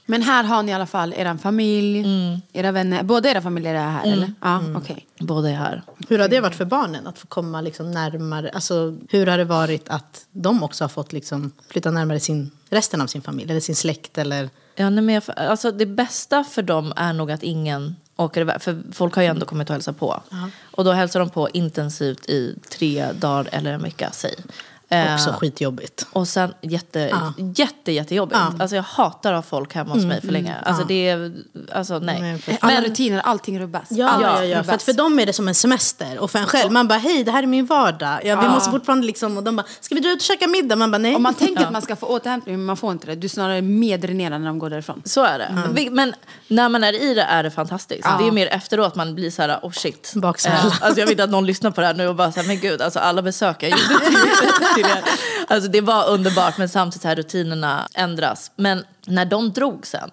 Men 0.07 0.23
här 0.23 0.45
har 0.45 0.63
ni 0.63 0.71
i 0.73 0.75
alla 0.75 0.87
fall 0.87 1.15
er 1.17 1.37
familj, 1.37 1.99
Mm. 2.01 2.41
era 2.53 2.73
vänner. 2.73 3.03
Båda 3.03 3.31
era 3.31 3.43
familjer 3.43 3.75
är 3.75 3.89
här 3.91 4.13
eller? 4.13 4.33
Ja, 4.43 4.61
okej. 4.77 5.07
Båda 5.19 5.51
är 5.51 5.55
här. 5.55 5.83
Hur 6.09 6.19
har 6.19 6.29
det 6.29 6.41
varit 6.41 6.55
för 6.55 6.65
barnen 6.65 7.07
att 7.07 7.19
få 7.19 7.27
komma 7.27 7.61
liksom 7.61 7.91
närmare? 7.91 8.51
Alltså, 8.55 8.97
hur 9.11 9.27
har 9.27 9.39
det 9.39 9.45
varit 9.45 9.89
att 9.89 10.27
de 10.33 10.63
också 10.63 10.85
har 10.85 10.89
fått 10.89 11.13
liksom 11.13 11.53
flytta 11.71 11.91
närmare 11.91 12.21
sin, 12.21 12.51
resten 12.71 13.01
av 13.01 13.07
sin 13.07 13.23
familj 13.23 13.51
eller 13.51 13.61
sin 13.61 13.77
släkt? 13.77 14.19
Eller? 14.19 14.51
Ja, 14.77 14.91
nej, 14.91 15.05
men 15.05 15.15
jag, 15.15 15.23
alltså 15.37 15.71
det 15.73 15.87
bästa 15.87 16.45
för 16.45 16.63
dem 16.63 16.93
är 16.97 17.13
nog 17.13 17.31
att 17.31 17.43
ingen 17.43 17.97
åker 18.19 18.41
iväg. 18.41 18.63
För 18.63 18.83
folk 18.93 19.15
har 19.15 19.23
ju 19.23 19.29
ändå 19.29 19.47
kommit 19.47 19.71
och 19.71 19.75
hälsat 19.75 19.99
på. 19.99 20.23
Och 20.71 20.85
då 20.85 20.93
hälsar 20.93 21.21
de 21.21 21.31
på 21.31 21.49
intensivt 21.51 22.27
i 22.31 22.55
tre 22.71 23.13
dagar 23.13 23.49
eller 23.53 23.73
en 23.73 23.83
vecka, 23.83 24.11
säg. 24.13 24.35
Eh, 24.91 25.15
Också 25.15 25.33
skitjobbigt. 25.33 26.07
Och 26.13 26.29
sen 26.29 26.55
jätte, 26.63 27.13
jätte, 27.57 27.93
jättejobbigt. 27.93 28.41
Alltså 28.59 28.77
jag 28.77 28.83
hatar 28.83 29.33
att 29.33 29.45
ha 29.45 29.51
folk 29.51 29.75
hemma 29.75 29.95
hos 29.95 30.05
mig 30.05 30.21
för 30.21 30.29
länge. 30.33 30.57
Alltså 30.63 30.85
det 30.85 31.09
är, 31.09 31.33
alltså 31.73 31.99
nej. 31.99 32.21
Nej, 32.21 32.39
för- 32.39 32.57
Alla 32.61 32.81
rutiner, 32.81 33.21
allting 33.25 33.61
rubbas. 33.61 33.83
Ja, 33.91 34.09
Allt 34.09 34.23
ja, 34.23 34.45
ja. 34.45 34.65
För, 34.65 34.73
att 34.73 34.83
för 34.83 34.93
dem 34.93 35.19
är 35.19 35.27
det 35.27 35.33
som 35.33 35.49
en 35.49 35.55
semester. 35.55 36.19
Och 36.19 36.31
för 36.31 36.39
en 36.39 36.47
själv, 36.47 36.73
man 36.73 36.89
bara 36.89 36.99
hej 36.99 37.25
det 37.25 37.31
här 37.31 37.43
är 37.43 37.47
min 37.47 37.67
vardag. 37.67 38.21
Ja, 38.25 38.41
vi 38.41 38.49
måste 38.49 38.71
fortfarande 38.71 39.07
liksom, 39.07 39.37
och 39.37 39.43
de 39.43 39.57
bara, 39.57 39.67
ska 39.81 39.95
vi 39.95 40.01
dra 40.01 40.11
ut 40.11 40.17
och 40.19 40.23
käka 40.23 40.47
middag? 40.47 40.77
Man 40.77 40.91
bara 40.91 40.99
nej. 40.99 41.15
Om 41.15 41.23
man 41.23 41.35
tänker 41.35 41.65
att 41.67 41.73
man 41.73 41.83
ska 41.83 41.97
få 41.97 42.07
återhämtning 42.07 42.57
men 42.57 42.65
man 42.65 42.77
får 42.77 42.93
inte 42.93 43.07
det. 43.07 43.15
Du 43.15 43.25
är 43.25 43.29
snarare 43.29 43.63
mer 43.63 43.99
dränerad 43.99 44.41
när 44.41 44.47
de 44.49 44.59
går 44.59 44.71
därifrån. 44.71 45.03
Så 45.05 45.25
är 45.25 45.39
det. 45.39 45.63
Vi- 45.73 45.91
Men 45.91 46.15
när 46.49 46.69
man 46.69 46.85
är 46.85 46.93
i 47.03 47.15
det 47.15 47.23
är 47.23 47.43
det 47.43 47.51
fantastiskt. 47.51 48.09
Det 48.19 48.27
är 48.27 48.33
mer 48.33 48.47
efteråt 48.47 48.95
man 48.95 49.15
blir 49.15 49.31
så 49.31 49.43
här, 49.43 49.59
oh 49.63 49.71
shit. 49.73 50.13
Baksmälla. 50.17 50.57
Eh, 50.59 50.65
alltså 50.83 51.01
jag 51.01 51.07
vet 51.07 51.21
att 51.21 51.31
någon 51.31 51.47
lyssnar 51.47 51.71
på 51.71 51.81
det 51.81 51.87
här 51.87 51.95
nu 51.95 52.09
och 52.09 52.15
bara 52.15 52.33
så 52.33 52.41
här, 52.41 52.47
men 52.47 52.59
gud, 52.61 52.83
alltså 52.83 52.99
alla 52.99 53.23
besök 53.23 53.63
er. 54.87 55.05
Alltså 55.49 55.71
det 55.71 55.81
var 55.81 56.09
underbart 56.09 56.59
men 56.59 56.69
samtidigt 56.69 57.03
så 57.03 57.09
här 57.09 57.17
rutinerna 57.17 57.89
ändras. 57.95 58.51
Men 58.57 58.85
när 59.07 59.25
de 59.25 59.53
drog 59.53 59.87
sen, 59.87 60.11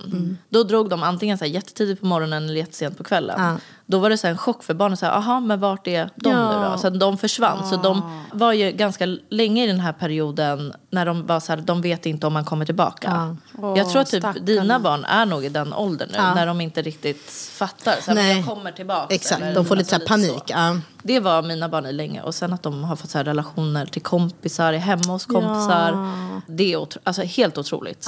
då 0.49 0.63
drog 0.63 0.89
de 0.89 1.04
antingen 1.04 1.38
så 1.38 1.45
här 1.45 1.51
jättetidigt 1.51 2.01
på 2.01 2.08
morgonen 2.08 2.43
eller 2.43 2.56
jättesent 2.56 2.97
på 2.97 3.04
kvällen. 3.04 3.60
Då 3.88 4.00
var 4.00 4.10
det 4.10 4.17
så 4.17 4.28
en 4.28 4.38
chock 4.38 4.63
för 4.63 4.74
barnen, 4.74 4.98
så 4.98 5.06
här, 5.06 5.13
aha 5.13 5.39
men 5.39 5.60
vart 5.60 5.88
är 5.88 6.10
de 6.15 6.30
Ja. 6.30 6.62
nu 6.63 6.69
då? 6.71 6.78
Så 6.78 6.88
att 6.88 7.00
de 7.00 7.17
försvann. 7.17 7.67
Så 7.67 7.76
de 7.78 8.21
var 8.34 8.54
ju 8.54 8.71
ganska 8.71 9.06
länge 9.30 9.63
i 9.63 9.67
den 9.67 9.80
här 9.80 9.93
perioden 9.93 10.74
när 10.89 11.06
de 11.06 11.26
var 11.26 11.39
så 11.39 11.52
här, 11.52 11.62
de 11.62 11.82
vet 11.82 12.06
inte 12.06 12.28
om 12.28 12.34
man 12.34 12.45
kommer 12.45 12.65
tillbaka. 12.65 13.36
jag 13.76 13.89
tror 13.89 14.02
att 14.02 14.10
typ 14.12 14.21
stackarna. 14.24 14.45
dina 14.45 14.80
barn 14.80 15.06
är 15.06 15.26
nog 15.26 15.45
i 15.45 15.50
den 15.50 15.74
åldern 15.74 16.10
nu, 16.12 16.17
när 16.17 16.45
de 16.48 16.62
inte 16.62 16.82
riktigt 16.82 17.32
fattar. 17.52 17.95
Så 18.02 18.12
här, 18.12 18.15
Nej. 18.15 18.38
jag 18.38 18.45
kommer 18.45 18.71
tillbaka. 18.71 19.15
Exakt, 19.15 19.41
eller 19.41 19.56
de 19.56 19.65
får 19.65 19.76
lite 19.76 19.89
så 19.89 19.95
alltså 19.95 20.08
panik. 20.10 20.43
Ja. 20.48 20.78
Det 21.04 21.19
var 21.19 21.41
mina 21.41 21.69
barn 21.69 21.86
i 21.86 21.93
länge. 21.93 22.21
Och 22.21 22.36
sen 22.36 22.54
att 22.54 22.63
de 22.63 22.84
har 22.84 22.95
fått 22.95 23.10
så 23.10 23.19
relationer 23.19 23.86
till 23.86 24.02
kompisar, 24.02 24.74
hemma 24.74 25.08
hos 25.13 25.26
kompisar. 25.26 26.12
Det 26.48 26.74
är 26.74 26.78
otro- 26.78 27.00
alltså, 27.04 27.21
helt 27.24 27.58
otroligt. 27.58 28.08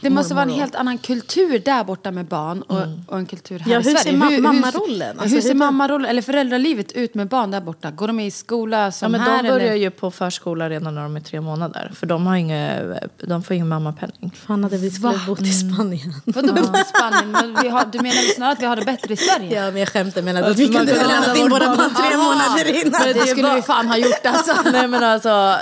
Det 0.00 0.10
måste 0.10 0.34
vara 0.34 0.42
en 0.44 0.50
helt 0.50 0.74
annan 0.74 0.98
kultur 0.98 1.58
där 1.58 1.84
borta 1.84 2.10
med 2.10 2.24
barn 2.26 2.62
och, 2.62 2.82
och 3.06 3.18
en 3.18 3.26
kultur 3.26 3.58
här 3.58 3.72
Ja, 3.72 3.80
i 3.80 3.82
hur 3.82 3.90
Sverige. 3.96 4.02
ser 4.02 4.12
ma- 4.12 4.40
mammarollen? 4.40 5.00
Hur, 5.14 5.20
Alltså, 5.22 5.34
hur 5.34 5.40
ser 5.42 5.48
hur- 5.48 5.54
mammarollen 5.54 6.10
eller 6.10 6.22
föräldralivet 6.22 6.92
ut 6.92 7.14
med 7.14 7.28
barn 7.28 7.50
där 7.50 7.60
borta? 7.60 7.90
Går 7.90 8.06
de 8.06 8.20
i 8.20 8.30
skola 8.30 8.78
Ja, 8.84 8.90
som 8.90 9.12
men 9.12 9.20
här? 9.20 9.42
de 9.42 9.48
börjar 9.48 9.66
eller? 9.66 9.74
ju 9.74 9.90
på 9.90 10.10
förskola 10.10 10.70
redan 10.70 10.94
när 10.94 11.02
de 11.02 11.16
är 11.16 11.20
tre 11.20 11.40
månader. 11.40 11.90
För 11.94 12.06
de, 12.06 12.26
har 12.26 12.36
inga, 12.36 12.80
de 13.16 13.42
får 13.42 13.54
ingen 13.54 13.68
mammapenning. 13.68 14.32
Fan 14.46 14.64
hade 14.64 14.76
vi 14.76 14.90
skulle 14.90 15.20
bott 15.26 15.40
i 15.40 15.52
Spanien. 15.52 16.14
Vadå 16.24 16.52
bott 16.52 16.76
i 16.78 16.84
Spanien? 16.96 17.30
Men 17.32 17.62
vi 17.62 17.68
har, 17.68 17.84
du 17.92 17.98
menar 18.00 18.34
snarare 18.34 18.52
att 18.52 18.62
vi 18.62 18.66
har 18.66 18.76
det 18.76 18.84
bättre 18.84 19.14
i 19.14 19.16
Sverige? 19.16 19.64
Ja, 19.64 19.70
men 19.70 19.76
jag 19.80 19.88
skämtar 19.88 20.22
med 20.22 20.36
att 20.36 20.58
vi 20.58 20.68
kunde 20.68 20.92
ha 20.92 20.98
lämnat 21.06 21.26
lämna 21.26 21.36
in 21.44 21.50
våra 21.50 21.66
barn. 21.76 21.90
tre 21.94 22.16
månader 22.16 22.86
innan. 22.86 23.02
det, 23.02 23.12
det 23.12 23.26
skulle 23.26 23.48
var- 23.48 23.54
vi 23.54 23.62
fan 23.62 23.88
ha 23.88 23.96
gjort 23.96 24.26
alltså. 24.26 24.52
Nej 24.72 24.88
men 24.88 25.04
alltså, 25.04 25.56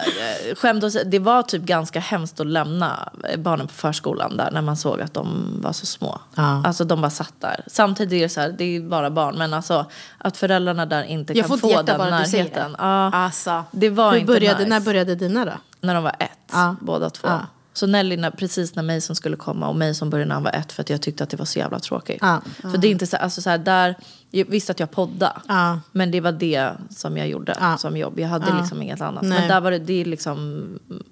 skämt 0.56 0.84
åsido, 0.84 1.04
det 1.10 1.18
var 1.18 1.42
typ 1.42 1.62
ganska 1.62 2.00
hemskt 2.00 2.40
att 2.40 2.46
lämna 2.46 3.08
barnen 3.38 3.66
på 3.66 3.74
förskolan 3.74 4.27
där 4.36 4.50
när 4.50 4.62
man 4.62 4.76
såg 4.76 5.00
att 5.00 5.14
de 5.14 5.54
var 5.62 5.72
så 5.72 5.86
små. 5.86 6.20
Ja. 6.34 6.62
Alltså 6.64 6.84
de 6.84 7.00
bara 7.00 7.10
satt 7.10 7.34
där. 7.40 7.64
Samtidigt 7.66 8.12
är 8.12 8.22
det 8.22 8.28
så 8.28 8.40
här, 8.40 8.54
det 8.58 8.64
är 8.64 8.80
bara 8.80 9.10
barn, 9.10 9.38
men 9.38 9.54
alltså 9.54 9.86
att 10.18 10.36
föräldrarna 10.36 10.86
där 10.86 11.02
inte 11.02 11.32
Jag 11.38 11.46
kan 11.46 11.58
få 11.58 11.82
den 11.82 11.98
bara 11.98 12.10
närheten. 12.10 12.72
det. 12.72 12.78
Ja, 12.78 13.10
Alltså. 13.14 13.64
det 13.70 13.90
var 13.90 14.14
inte 14.14 14.26
började, 14.26 14.58
nice. 14.58 14.68
När 14.68 14.80
började 14.80 15.14
dina 15.14 15.44
då? 15.44 15.52
När 15.80 15.94
de 15.94 16.02
var 16.04 16.16
ett, 16.18 16.30
Ja. 16.52 16.76
båda 16.80 17.10
två. 17.10 17.28
Ja. 17.28 17.40
Så 17.72 17.86
Nelly, 17.86 18.30
precis 18.38 18.74
när 18.74 18.82
Mason 18.82 19.16
skulle 19.16 19.36
komma 19.36 19.68
och 19.68 19.76
Mason 19.76 20.10
började 20.10 20.28
när 20.28 20.34
han 20.34 20.44
var 20.44 20.50
ett 20.52 20.72
för 20.72 20.82
att 20.82 20.90
jag 20.90 21.02
tyckte 21.02 21.24
att 21.24 21.30
det 21.30 21.36
var 21.36 21.44
så 21.44 21.58
jävla 21.58 21.78
tråkigt. 21.78 22.20
För 22.60 22.78
det 22.78 22.88
är 22.88 22.90
inte 22.90 23.06
så, 23.06 23.16
alltså 23.16 23.42
så 23.42 23.50
här, 23.50 23.58
där, 23.58 23.94
jag 24.30 24.44
visste 24.44 24.72
att 24.72 24.80
jag 24.80 24.90
poddade. 24.90 25.32
Ja. 25.48 25.80
Men 25.92 26.10
det 26.10 26.20
var 26.20 26.32
det 26.32 26.70
som 26.90 27.16
jag 27.16 27.28
gjorde 27.28 27.54
Ja. 27.60 27.76
som 27.78 27.96
jobb. 27.96 28.18
Jag 28.20 28.28
hade 28.28 28.46
Ja. 28.48 28.58
liksom 28.58 28.82
inget 28.82 29.00
annat. 29.00 29.22
Nej. 29.22 29.38
Men 29.40 29.48
där 29.48 29.60
var 29.60 29.70
det, 29.70 29.78
det 29.78 30.00
är 30.00 30.04
liksom, 30.04 30.64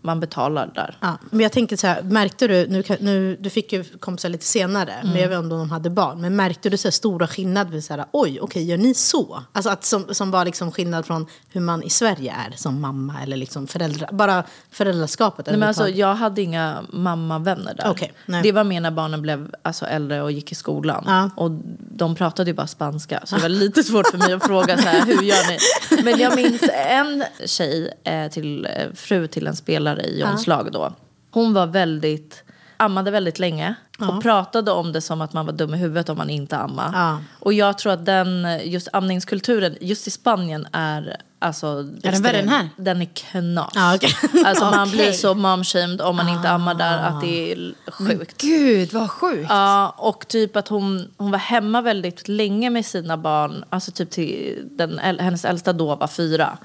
man 0.02 0.20
betalar 0.20 0.70
där. 0.74 0.96
Men 1.30 1.40
jag 1.40 1.52
tänker 1.52 1.76
så 1.76 1.86
här, 1.86 2.02
märkte 2.02 2.46
du, 2.48 2.66
nu, 2.68 2.82
nu, 3.00 3.36
du 3.40 3.50
fick 3.50 3.72
ju 3.72 3.84
kompisar 3.84 4.28
lite 4.28 4.44
senare, 4.44 4.94
men 5.04 5.16
jag 5.20 5.28
vet 5.28 5.38
inte 5.38 5.54
om 5.54 5.60
de 5.60 5.70
hade 5.70 5.90
barn, 5.90 6.20
men 6.20 6.36
märkte 6.36 6.70
du 6.70 6.76
så 6.76 6.90
stora 6.90 7.26
skillnader? 7.26 7.80
Så 7.80 7.94
här, 7.94 8.04
Oj, 8.12 8.40
okej, 8.40 8.64
gör 8.64 8.78
ni 8.78 8.94
så? 8.94 9.42
Alltså 9.52 9.70
att 9.70 9.84
som, 9.84 10.14
som 10.14 10.30
var 10.30 10.44
liksom 10.44 10.72
skillnad 10.72 11.06
från 11.06 11.26
hur 11.48 11.60
man 11.60 11.82
i 11.82 11.90
Sverige 11.90 12.32
är 12.32 12.56
som 12.56 12.80
mamma 12.80 13.14
eller 13.22 13.36
liksom 13.36 13.66
föräldrar, 13.66 14.08
bara 14.12 14.44
föräldraskapet. 14.70 15.46
Nej, 15.46 15.56
men 15.56 15.68
alltså, 15.68 15.88
jag 15.88 16.14
hade 16.14 16.42
inga 16.42 16.82
mammavänner 16.92 17.74
där. 17.74 18.10
Nej. 18.26 18.42
det 18.42 18.52
var 18.52 18.64
mer 18.64 18.80
när 18.80 18.90
barnen 18.90 19.22
blev 19.22 19.54
alltså, 19.62 19.86
äldre 19.86 20.22
och 20.22 20.32
gick 20.32 20.52
i 20.52 20.54
skolan. 20.54 21.30
Och 21.36 21.50
de 21.78 22.14
pratade 22.14 22.50
ju 22.50 22.54
bara 22.54 22.66
spanska. 22.66 23.05
Så 23.24 23.36
det 23.36 23.42
var 23.42 23.48
lite 23.48 23.82
svårt 23.82 24.06
för 24.06 24.18
mig 24.18 24.32
att 24.32 24.46
fråga 24.46 24.78
så 24.78 24.88
här, 24.88 25.06
hur 25.06 25.22
gör 25.22 25.50
ni? 25.50 25.58
Men 26.02 26.18
jag 26.18 26.36
minns 26.36 26.62
en 26.72 27.24
tjej, 27.46 27.94
eh, 28.04 28.30
till, 28.30 28.64
eh, 28.64 28.92
fru 28.94 29.26
till 29.26 29.46
en 29.46 29.56
spelare 29.56 30.02
i 30.02 30.20
Johns 30.20 30.46
lag 30.46 30.72
då. 30.72 30.92
Hon 31.30 31.54
var 31.54 31.66
väldigt, 31.66 32.44
ammade 32.76 33.10
väldigt 33.10 33.38
länge. 33.38 33.74
Och 33.98 34.22
pratade 34.22 34.70
om 34.70 34.92
det 34.92 35.00
som 35.00 35.20
att 35.20 35.32
man 35.32 35.46
var 35.46 35.52
dum 35.52 35.74
i 35.74 35.76
huvudet 35.76 36.08
om 36.08 36.16
man 36.16 36.30
inte 36.30 36.56
ammade. 36.56 36.90
Ja. 36.94 37.18
Och 37.40 37.52
jag 37.52 37.78
tror 37.78 37.92
att 37.92 38.06
den, 38.06 38.60
just 38.64 38.88
amningskulturen, 38.92 39.76
just 39.80 40.06
i 40.06 40.10
Spanien 40.10 40.66
är 40.72 41.16
Alltså, 41.38 41.66
Är 42.02 42.12
den 42.12 42.22
värre 42.22 42.38
än 42.38 42.48
här? 42.48 42.68
Den 42.76 43.02
är 43.02 43.08
knas. 43.14 43.72
Ja, 43.74 43.94
okej. 43.94 44.10
Alltså 44.44 44.64
man 44.64 44.88
Okej. 44.88 44.92
blir 44.92 45.12
så 45.12 45.34
momshamed 45.34 46.00
om 46.00 46.16
man 46.16 46.28
inte 46.28 46.50
ammar 46.50 46.74
där 46.74 46.98
att 46.98 47.20
det 47.20 47.52
är 47.52 47.74
sjukt. 47.90 48.42
Gud 48.42 48.92
vad 48.92 49.10
sjukt. 49.10 49.46
Ja, 49.48 49.94
och 49.98 50.28
typ 50.28 50.56
att 50.56 50.68
hon, 50.68 51.08
hon 51.16 51.30
var 51.30 51.38
hemma 51.38 51.80
väldigt 51.80 52.28
länge 52.28 52.70
med 52.70 52.86
sina 52.86 53.16
barn. 53.16 53.64
Alltså 53.70 53.90
typ 53.92 54.10
till 54.10 54.62
den, 54.70 54.98
hennes 54.98 55.44
äldsta 55.44 55.72
då 55.72 55.94
var 55.94 56.06
fyra. 56.08 56.58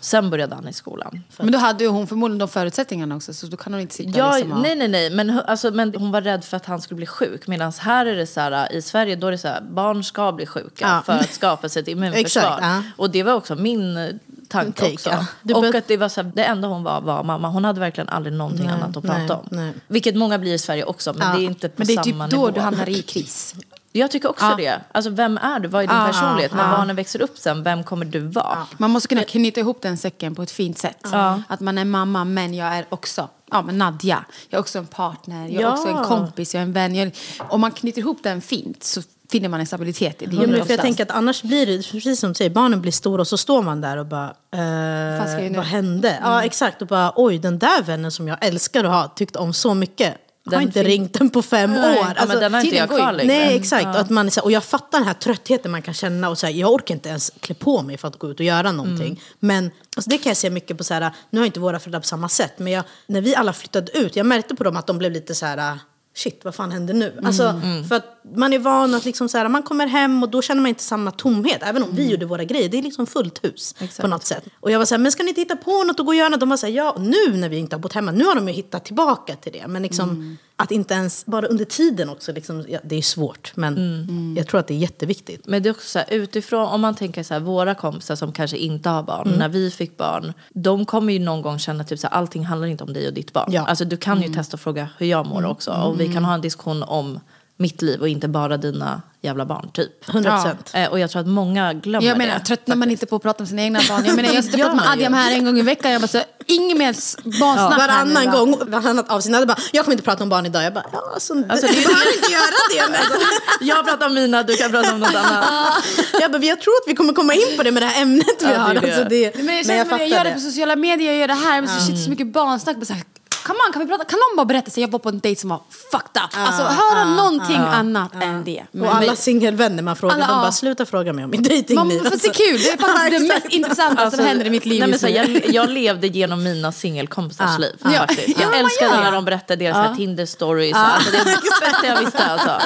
Sen 0.00 0.30
började 0.30 0.54
han 0.54 0.68
i 0.68 0.72
skolan. 0.72 1.20
Men 1.36 1.52
då 1.52 1.58
hade 1.58 1.84
ju 1.84 1.90
hon 1.90 2.06
förmodligen 2.06 2.38
de 2.38 2.48
förutsättningarna 2.48 3.16
också 3.16 3.34
så 3.34 3.46
då 3.46 3.56
kan 3.56 3.72
hon 3.72 3.82
inte 3.82 3.94
sitta 3.94 4.18
Ja, 4.18 4.36
liksom 4.36 4.52
och... 4.52 4.62
nej, 4.62 4.76
nej, 4.76 4.88
nej. 4.88 5.10
Men, 5.10 5.40
alltså, 5.40 5.70
men 5.70 5.94
hon 5.94 6.10
var 6.12 6.20
rädd 6.20 6.44
för 6.44 6.56
att 6.56 6.66
han 6.66 6.80
skulle 6.80 6.96
bli 6.96 7.06
sjuk. 7.06 7.46
Medan 7.46 7.72
här 7.78 8.06
är 8.06 8.16
det 8.16 8.26
så 8.26 8.40
här, 8.40 8.72
i 8.72 8.82
Sverige 8.82 9.16
då 9.16 9.26
är 9.26 9.30
det 9.30 9.38
så 9.38 9.48
här, 9.48 9.60
barn 9.60 10.04
ska 10.04 10.32
bli 10.32 10.46
sjuka 10.46 11.02
för 11.06 11.12
att 11.12 11.32
skapa 11.32 11.68
sig 11.68 11.82
ett 11.82 11.88
immunförsvar. 11.88 12.42
Exakt. 12.58 12.86
Och 12.96 13.10
det 13.10 13.22
var 13.22 13.32
också 13.32 13.54
min 13.54 14.18
tanke 14.52 14.80
Take, 14.80 14.92
också. 14.94 15.10
ja. 15.42 15.56
Och 15.56 15.74
att 15.74 15.88
det 15.88 15.96
var 15.96 16.08
så 16.08 16.22
här, 16.22 16.32
det 16.34 16.44
enda 16.44 16.68
hon 16.68 16.82
var 16.82 17.00
var 17.00 17.22
mamma. 17.24 17.48
Hon 17.48 17.64
hade 17.64 17.80
verkligen 17.80 18.08
aldrig 18.08 18.32
någonting 18.36 18.66
Nej, 18.66 18.74
annat 18.74 18.96
att 18.96 19.04
nej, 19.04 19.26
prata 19.28 19.40
om. 19.40 19.48
nej. 19.50 19.72
Vilket 19.88 20.16
många 20.16 20.38
blir 20.38 20.54
i 20.54 20.58
Sverige 20.58 20.84
också, 20.84 21.12
men 21.12 21.28
Ja. 21.28 21.36
det 21.36 21.42
är 21.42 21.46
inte 21.46 21.68
på 21.68 21.74
Men 21.76 21.86
det 21.86 21.92
är 21.92 22.02
samma 22.02 22.24
typ 22.24 22.32
då 22.34 22.36
nivå. 22.36 22.50
du 22.50 22.60
hamnar 22.60 22.88
i 22.88 23.02
kris. 23.02 23.54
Jag 23.94 24.10
tycker 24.10 24.30
också 24.30 24.44
Ja. 24.44 24.54
det. 24.56 24.80
Alltså 24.92 25.10
vem 25.10 25.38
är 25.38 25.60
du? 25.60 25.68
Vad 25.68 25.82
är 25.84 25.86
din 25.88 25.96
Ja, 25.96 26.06
personlighet? 26.06 26.54
När 26.54 26.70
ja. 26.70 26.76
barnen 26.76 26.96
växer 26.96 27.22
upp 27.22 27.38
sen, 27.38 27.62
vem 27.62 27.84
kommer 27.84 28.04
du 28.04 28.20
vara? 28.20 28.66
Man 28.78 28.90
måste 28.90 29.08
kunna 29.08 29.24
knyta 29.24 29.60
ihop 29.60 29.82
den 29.82 29.96
säcken 29.96 30.34
på 30.34 30.42
ett 30.42 30.50
fint 30.50 30.78
sätt. 30.78 31.06
Att 31.48 31.60
man 31.60 31.78
är 31.78 31.84
mamma 31.84 32.24
men 32.24 32.54
jag 32.54 32.76
är 32.76 32.86
också 32.88 33.28
ja, 33.50 33.62
men 33.62 33.78
Nadja. 33.78 34.24
Jag 34.48 34.58
är 34.58 34.60
också 34.60 34.78
en 34.78 34.86
partner, 34.86 35.44
jag 35.48 35.54
är 35.54 35.60
Ja. 35.60 35.72
också 35.72 35.88
en 35.88 36.04
kompis, 36.04 36.54
jag 36.54 36.58
är 36.60 36.66
en 36.66 36.72
vän. 36.72 36.94
Jag, 36.94 37.12
om 37.38 37.60
man 37.60 37.70
knyter 37.70 37.98
ihop 37.98 38.18
den 38.22 38.40
fint 38.40 38.84
så 38.84 39.02
finner 39.32 39.48
man 39.48 39.60
en 39.60 39.66
stabilitet 39.66 40.22
i 40.22 40.26
livet. 40.26 40.48
Ja, 40.48 40.56
men 40.56 40.66
för 40.66 40.72
jag 40.72 40.80
tänker 40.80 41.02
att 41.02 41.10
annars 41.10 41.42
blir 41.42 41.66
det, 41.66 41.90
precis 41.90 42.20
som 42.20 42.30
du 42.30 42.34
säger, 42.34 42.50
barnen 42.50 42.80
blir 42.80 42.92
stora 42.92 43.20
och 43.20 43.28
så 43.28 43.36
står 43.36 43.62
man 43.62 43.80
där 43.80 43.96
och 43.96 44.06
bara, 44.06 44.28
eh, 44.54 45.52
Vad 45.56 45.64
hände? 45.64 46.18
Ja 46.22 46.44
exakt, 46.44 46.82
och 46.82 46.88
bara 46.88 47.12
oj 47.16 47.38
den 47.38 47.58
där 47.58 47.82
vännen 47.82 48.10
som 48.10 48.28
jag 48.28 48.44
älskar 48.44 48.84
att 48.84 48.90
ha, 48.90 49.08
tyckte 49.08 49.38
om 49.38 49.52
så 49.52 49.74
mycket, 49.74 50.14
har 50.44 50.50
Den 50.52 50.62
inte 50.62 50.72
fin- 50.72 50.84
ringt 50.84 51.12
den 51.18 51.30
på 51.30 51.42
fem 51.42 51.70
Nej, 51.72 51.90
år. 51.90 51.96
ja, 51.96 52.04
Alltså, 52.08 52.26
men 52.28 52.40
den 52.40 52.54
har 52.54 52.64
inte 52.64 52.76
jag 52.76 52.88
kvar 52.88 53.12
längre. 53.12 53.32
Nej 53.34 53.56
exakt, 53.56 53.84
och, 53.86 54.00
att 54.00 54.10
man, 54.10 54.30
och 54.42 54.52
jag 54.52 54.64
fattar 54.64 54.98
den 54.98 55.06
här 55.06 55.14
tröttheten 55.14 55.70
man 55.70 55.82
kan 55.82 55.94
känna 55.94 56.28
och 56.28 56.38
så 56.38 56.46
här, 56.46 56.52
jag 56.54 56.72
orkar 56.72 56.94
inte 56.94 57.08
ens 57.08 57.32
klä 57.40 57.54
på 57.54 57.82
mig 57.82 57.96
för 57.98 58.08
att 58.08 58.18
gå 58.18 58.30
ut 58.30 58.40
och 58.40 58.46
göra 58.46 58.72
någonting. 58.72 59.06
Mm. 59.06 59.18
Men 59.38 59.70
alltså, 59.96 60.10
det 60.10 60.18
kan 60.18 60.30
jag 60.30 60.36
se 60.36 60.50
mycket 60.50 60.78
på 60.78 60.84
så 60.84 60.94
här, 60.94 61.10
nu 61.30 61.40
har 61.40 61.46
inte 61.46 61.60
våra 61.60 61.78
föräldrar 61.78 62.00
på 62.00 62.06
samma 62.06 62.28
sätt, 62.28 62.52
men 62.56 62.72
jag, 62.72 62.84
när 63.06 63.20
vi 63.20 63.34
alla 63.36 63.52
flyttade 63.52 63.98
ut, 63.98 64.16
jag 64.16 64.26
märkte 64.26 64.54
på 64.54 64.64
dem 64.64 64.76
att 64.76 64.86
de 64.86 64.98
blev 64.98 65.12
lite 65.12 65.34
så 65.34 65.46
här 65.46 65.78
Shit, 66.14 66.44
vad 66.44 66.54
fan 66.54 66.70
händer 66.72 66.94
nu? 66.94 67.20
Alltså, 67.24 67.42
Mm. 67.42 67.84
För 67.84 67.94
att 67.96 68.20
man 68.36 68.52
är 68.52 68.58
van 68.58 68.94
att 68.94 69.04
liksom 69.04 69.28
så 69.28 69.38
här, 69.38 69.48
man 69.48 69.62
kommer 69.62 69.86
hem 69.86 70.22
och 70.22 70.28
då 70.30 70.42
känner 70.42 70.62
man 70.62 70.68
inte 70.68 70.82
samma 70.82 71.10
tomhet. 71.10 71.58
Även 71.62 71.82
om 71.82 71.88
Mm. 71.90 71.96
vi 72.04 72.10
gjorde 72.10 72.26
våra 72.26 72.44
grejer. 72.44 72.68
Det 72.68 72.78
är 72.78 72.82
liksom 72.82 73.06
fullt 73.06 73.44
hus 73.44 73.74
på 74.00 74.06
något 74.08 74.24
sätt. 74.24 74.44
Och 74.60 74.70
jag 74.70 74.78
var 74.78 74.86
så 74.86 74.94
här, 74.94 74.98
men 74.98 75.12
ska 75.12 75.22
ni 75.22 75.28
inte 75.28 75.40
hitta 75.40 75.56
på 75.56 75.84
något 75.84 76.00
och 76.00 76.06
gå 76.06 76.10
och 76.12 76.16
göra 76.16 76.28
något? 76.28 76.40
De 76.40 76.48
var 76.48 76.56
så 76.56 76.66
här, 76.66 76.72
ja, 76.72 76.96
nu 76.98 77.36
när 77.36 77.48
vi 77.48 77.56
inte 77.56 77.76
har 77.76 77.80
bott 77.80 77.92
hemma, 77.92 78.10
nu 78.12 78.24
har 78.24 78.34
de 78.34 78.48
ju 78.48 78.54
hittat 78.54 78.84
tillbaka 78.84 79.36
till 79.36 79.52
det. 79.52 79.66
Men 79.66 79.82
liksom, 79.82 80.10
Mm. 80.10 80.36
Att 80.62 80.70
inte 80.70 80.94
ens, 80.94 81.26
bara 81.26 81.46
under 81.46 81.64
tiden 81.64 82.08
också, 82.08 82.32
liksom, 82.32 82.64
ja, 82.68 82.78
det 82.84 82.96
är 82.96 83.02
svårt. 83.02 83.52
Men 83.54 83.76
Mm. 83.76 84.34
jag 84.36 84.46
tror 84.46 84.60
att 84.60 84.66
det 84.66 84.74
är 84.74 84.78
jätteviktigt. 84.78 85.46
Men 85.46 85.62
det 85.62 85.68
är 85.68 85.70
också 85.70 85.88
så 85.88 85.98
här, 85.98 86.06
utifrån, 86.10 86.66
om 86.68 86.80
man 86.80 86.94
tänker 86.94 87.22
så 87.22 87.34
här, 87.34 87.40
våra 87.40 87.74
kompisar 87.74 88.16
som 88.16 88.32
kanske 88.32 88.56
inte 88.56 88.88
har 88.88 89.02
barn, 89.02 89.26
Mm. 89.26 89.38
när 89.38 89.48
vi 89.48 89.70
fick 89.70 89.96
barn, 89.96 90.32
de 90.50 90.84
kommer 90.86 91.12
ju 91.12 91.18
någon 91.18 91.42
gång 91.42 91.58
känna 91.58 91.84
typ 91.84 91.98
så 91.98 92.06
här, 92.06 92.14
allting 92.14 92.44
handlar 92.44 92.68
inte 92.68 92.84
om 92.84 92.92
dig 92.92 93.06
och 93.08 93.14
ditt 93.14 93.32
barn. 93.32 93.48
Ja. 93.52 93.60
Mm. 93.60 93.70
Alltså 93.70 93.84
du 93.84 93.96
kan 93.96 94.22
ju 94.22 94.28
testa 94.34 94.56
och 94.56 94.60
fråga 94.60 94.88
hur 94.98 95.06
jag 95.06 95.26
mår 95.26 95.44
också. 95.46 95.70
Och 95.72 96.00
vi 96.00 96.12
kan 96.12 96.24
ha 96.24 96.34
en 96.34 96.40
diskussion 96.40 96.82
om 96.82 97.20
mitt 97.62 97.82
liv 97.82 98.00
och 98.00 98.08
inte 98.08 98.28
bara 98.28 98.56
dina 98.56 99.02
jävla 99.24 99.46
barn 99.46 99.70
typ. 99.72 100.08
100 100.08 100.30
procent. 100.36 100.70
Eh, 100.74 100.86
och 100.90 100.98
jag 100.98 101.10
tror 101.10 101.20
att 101.22 101.28
många 101.28 101.72
glömmer 101.72 102.08
Jag 102.08 102.18
menar, 102.18 102.34
det. 102.38 102.44
tröttnar 102.44 102.76
man 102.76 102.90
inte 102.90 103.06
på 103.06 103.16
att 103.16 103.22
prata 103.22 103.42
om 103.42 103.46
sina 103.46 103.62
egna 103.62 103.80
barn? 103.88 104.04
Jag 104.04 104.16
menar, 104.16 104.32
jag 104.34 104.44
sitter 104.44 104.58
och 104.58 104.64
pratar 104.64 104.76
med. 104.76 104.88
Adjam 104.92 105.12
här 105.14 105.32
en 105.32 105.44
gång 105.44 105.58
i 105.58 105.62
veckan. 105.62 105.92
Jag 105.92 106.00
bara 106.00 106.08
så, 106.08 106.20
inget 106.46 106.76
mer 106.78 106.92
barnsnack 107.40 107.70
nu, 107.70 107.76
Varannan 107.86 108.26
va? 108.26 108.32
gång, 108.38 108.70
varannat 108.70 109.10
avsnitt, 109.10 109.34
hade 109.34 109.46
bara, 109.46 109.58
jag 109.72 109.84
kommer 109.84 109.92
inte 109.92 110.04
prata 110.04 110.22
om 110.22 110.28
barn 110.28 110.46
idag. 110.46 110.64
Jag 110.64 110.74
bara, 110.74 110.84
ja, 110.92 111.10
alltså, 111.14 111.34
Alltså, 111.48 111.66
du 111.66 111.72
det 111.72 111.78
är- 111.82 111.86
behöver 111.88 112.14
inte 112.16 112.32
göra 112.32 112.60
det. 112.86 112.92
Men, 112.92 113.00
alltså, 113.00 113.18
Jag 113.60 113.86
pratar 113.86 114.06
om 114.06 114.14
mina, 114.14 114.42
du 114.42 114.56
kan 114.56 114.70
prata 114.70 114.92
om 114.94 115.00
något 115.00 115.14
annat. 115.14 115.44
jag, 116.20 116.32
bara, 116.32 116.42
jag 116.42 116.60
tror 116.60 116.72
att 116.74 116.84
vi 116.90 116.94
kommer 116.94 117.12
komma 117.12 117.34
in 117.34 117.56
på 117.56 117.62
det 117.62 117.70
med 117.70 117.82
det 117.82 117.86
här 117.86 118.02
ämnet 118.02 118.26
vi 118.40 118.44
Ja, 118.52 118.58
har. 118.58 118.74
det. 118.74 118.80
Alltså, 118.80 119.04
det, 119.08 119.36
Men 119.36 119.46
det 119.46 119.66
men 119.66 119.76
jag 119.76 119.86
jag 120.00 120.08
gör 120.08 120.24
det 120.24 120.30
det. 120.30 120.34
på 120.34 120.40
sociala 120.40 120.76
medier, 120.76 121.06
jag 121.12 121.16
gör 121.20 121.28
det 121.28 121.34
här. 121.34 121.60
Men 121.60 121.80
så 121.80 121.86
shit, 121.86 122.04
så 122.04 122.10
mycket 122.10 122.26
barnsnack. 122.32 122.76
Bara 122.76 122.84
så 122.86 122.92
här, 122.92 123.02
Come 123.42 123.58
on, 123.66 123.72
kan, 123.72 123.82
vi 123.82 123.88
prata? 123.88 124.04
kan 124.04 124.18
någon 124.18 124.36
bara 124.36 124.44
berätta 124.46 124.70
sig 124.70 124.82
jag 124.82 124.90
var 124.90 124.98
på 124.98 125.08
en 125.08 125.18
dejt 125.18 125.40
som 125.40 125.50
var 125.50 125.60
fucked 125.92 126.22
up? 126.24 126.30
Alltså 126.38 126.62
höra 126.62 127.04
någonting 127.04 127.56
annat 127.56 128.14
än 128.22 128.44
det. 128.44 128.64
Men, 128.72 128.88
Och 128.88 128.94
alla 128.96 129.16
singelvänner 129.16 129.82
man 129.82 129.96
frågar, 129.96 130.14
Alla, 130.14 130.26
de 130.26 130.32
ja. 130.32 130.40
bara 130.40 130.52
sluta 130.52 130.86
fråga 130.86 131.12
mig 131.12 131.24
om 131.24 131.30
mitt 131.30 131.44
dejtingliv. 131.48 131.76
man, 132.02 132.10
för 132.12 132.18
det 132.18 132.26
är 132.28 132.32
kul, 132.32 132.60
det 132.62 132.70
är 132.70 132.76
faktiskt 132.76 133.10
det 133.28 133.34
mest 133.34 133.46
intressanta 133.46 134.10
som 134.10 134.24
händer 134.24 134.46
i 134.46 134.50
mitt 134.50 134.66
liv 134.66 134.80
nej, 134.80 134.88
men 134.88 134.98
så, 134.98 135.08
jag, 135.08 135.42
jag 135.54 135.70
levde 135.70 136.06
genom 136.06 136.42
mina 136.42 136.72
singelkompisars 136.72 137.50
Ja. 137.52 137.58
liv. 137.58 137.76
Ja. 137.84 137.90
Faktiskt. 137.90 138.28
Ja, 138.28 138.34
Jag 138.42 138.50
man 138.50 138.58
älskade 138.60 139.00
när 139.00 139.12
de 139.12 139.24
berättade 139.24 139.64
deras 139.64 139.76
ja. 139.76 139.94
Tinder-stories. 139.96 140.74
Alltså, 140.76 141.10
det 141.10 141.18
är 141.18 141.24
det 141.24 141.40
bästa 141.70 141.86
jag 141.86 142.00
visste. 142.00 142.24
Alltså. 142.24 142.60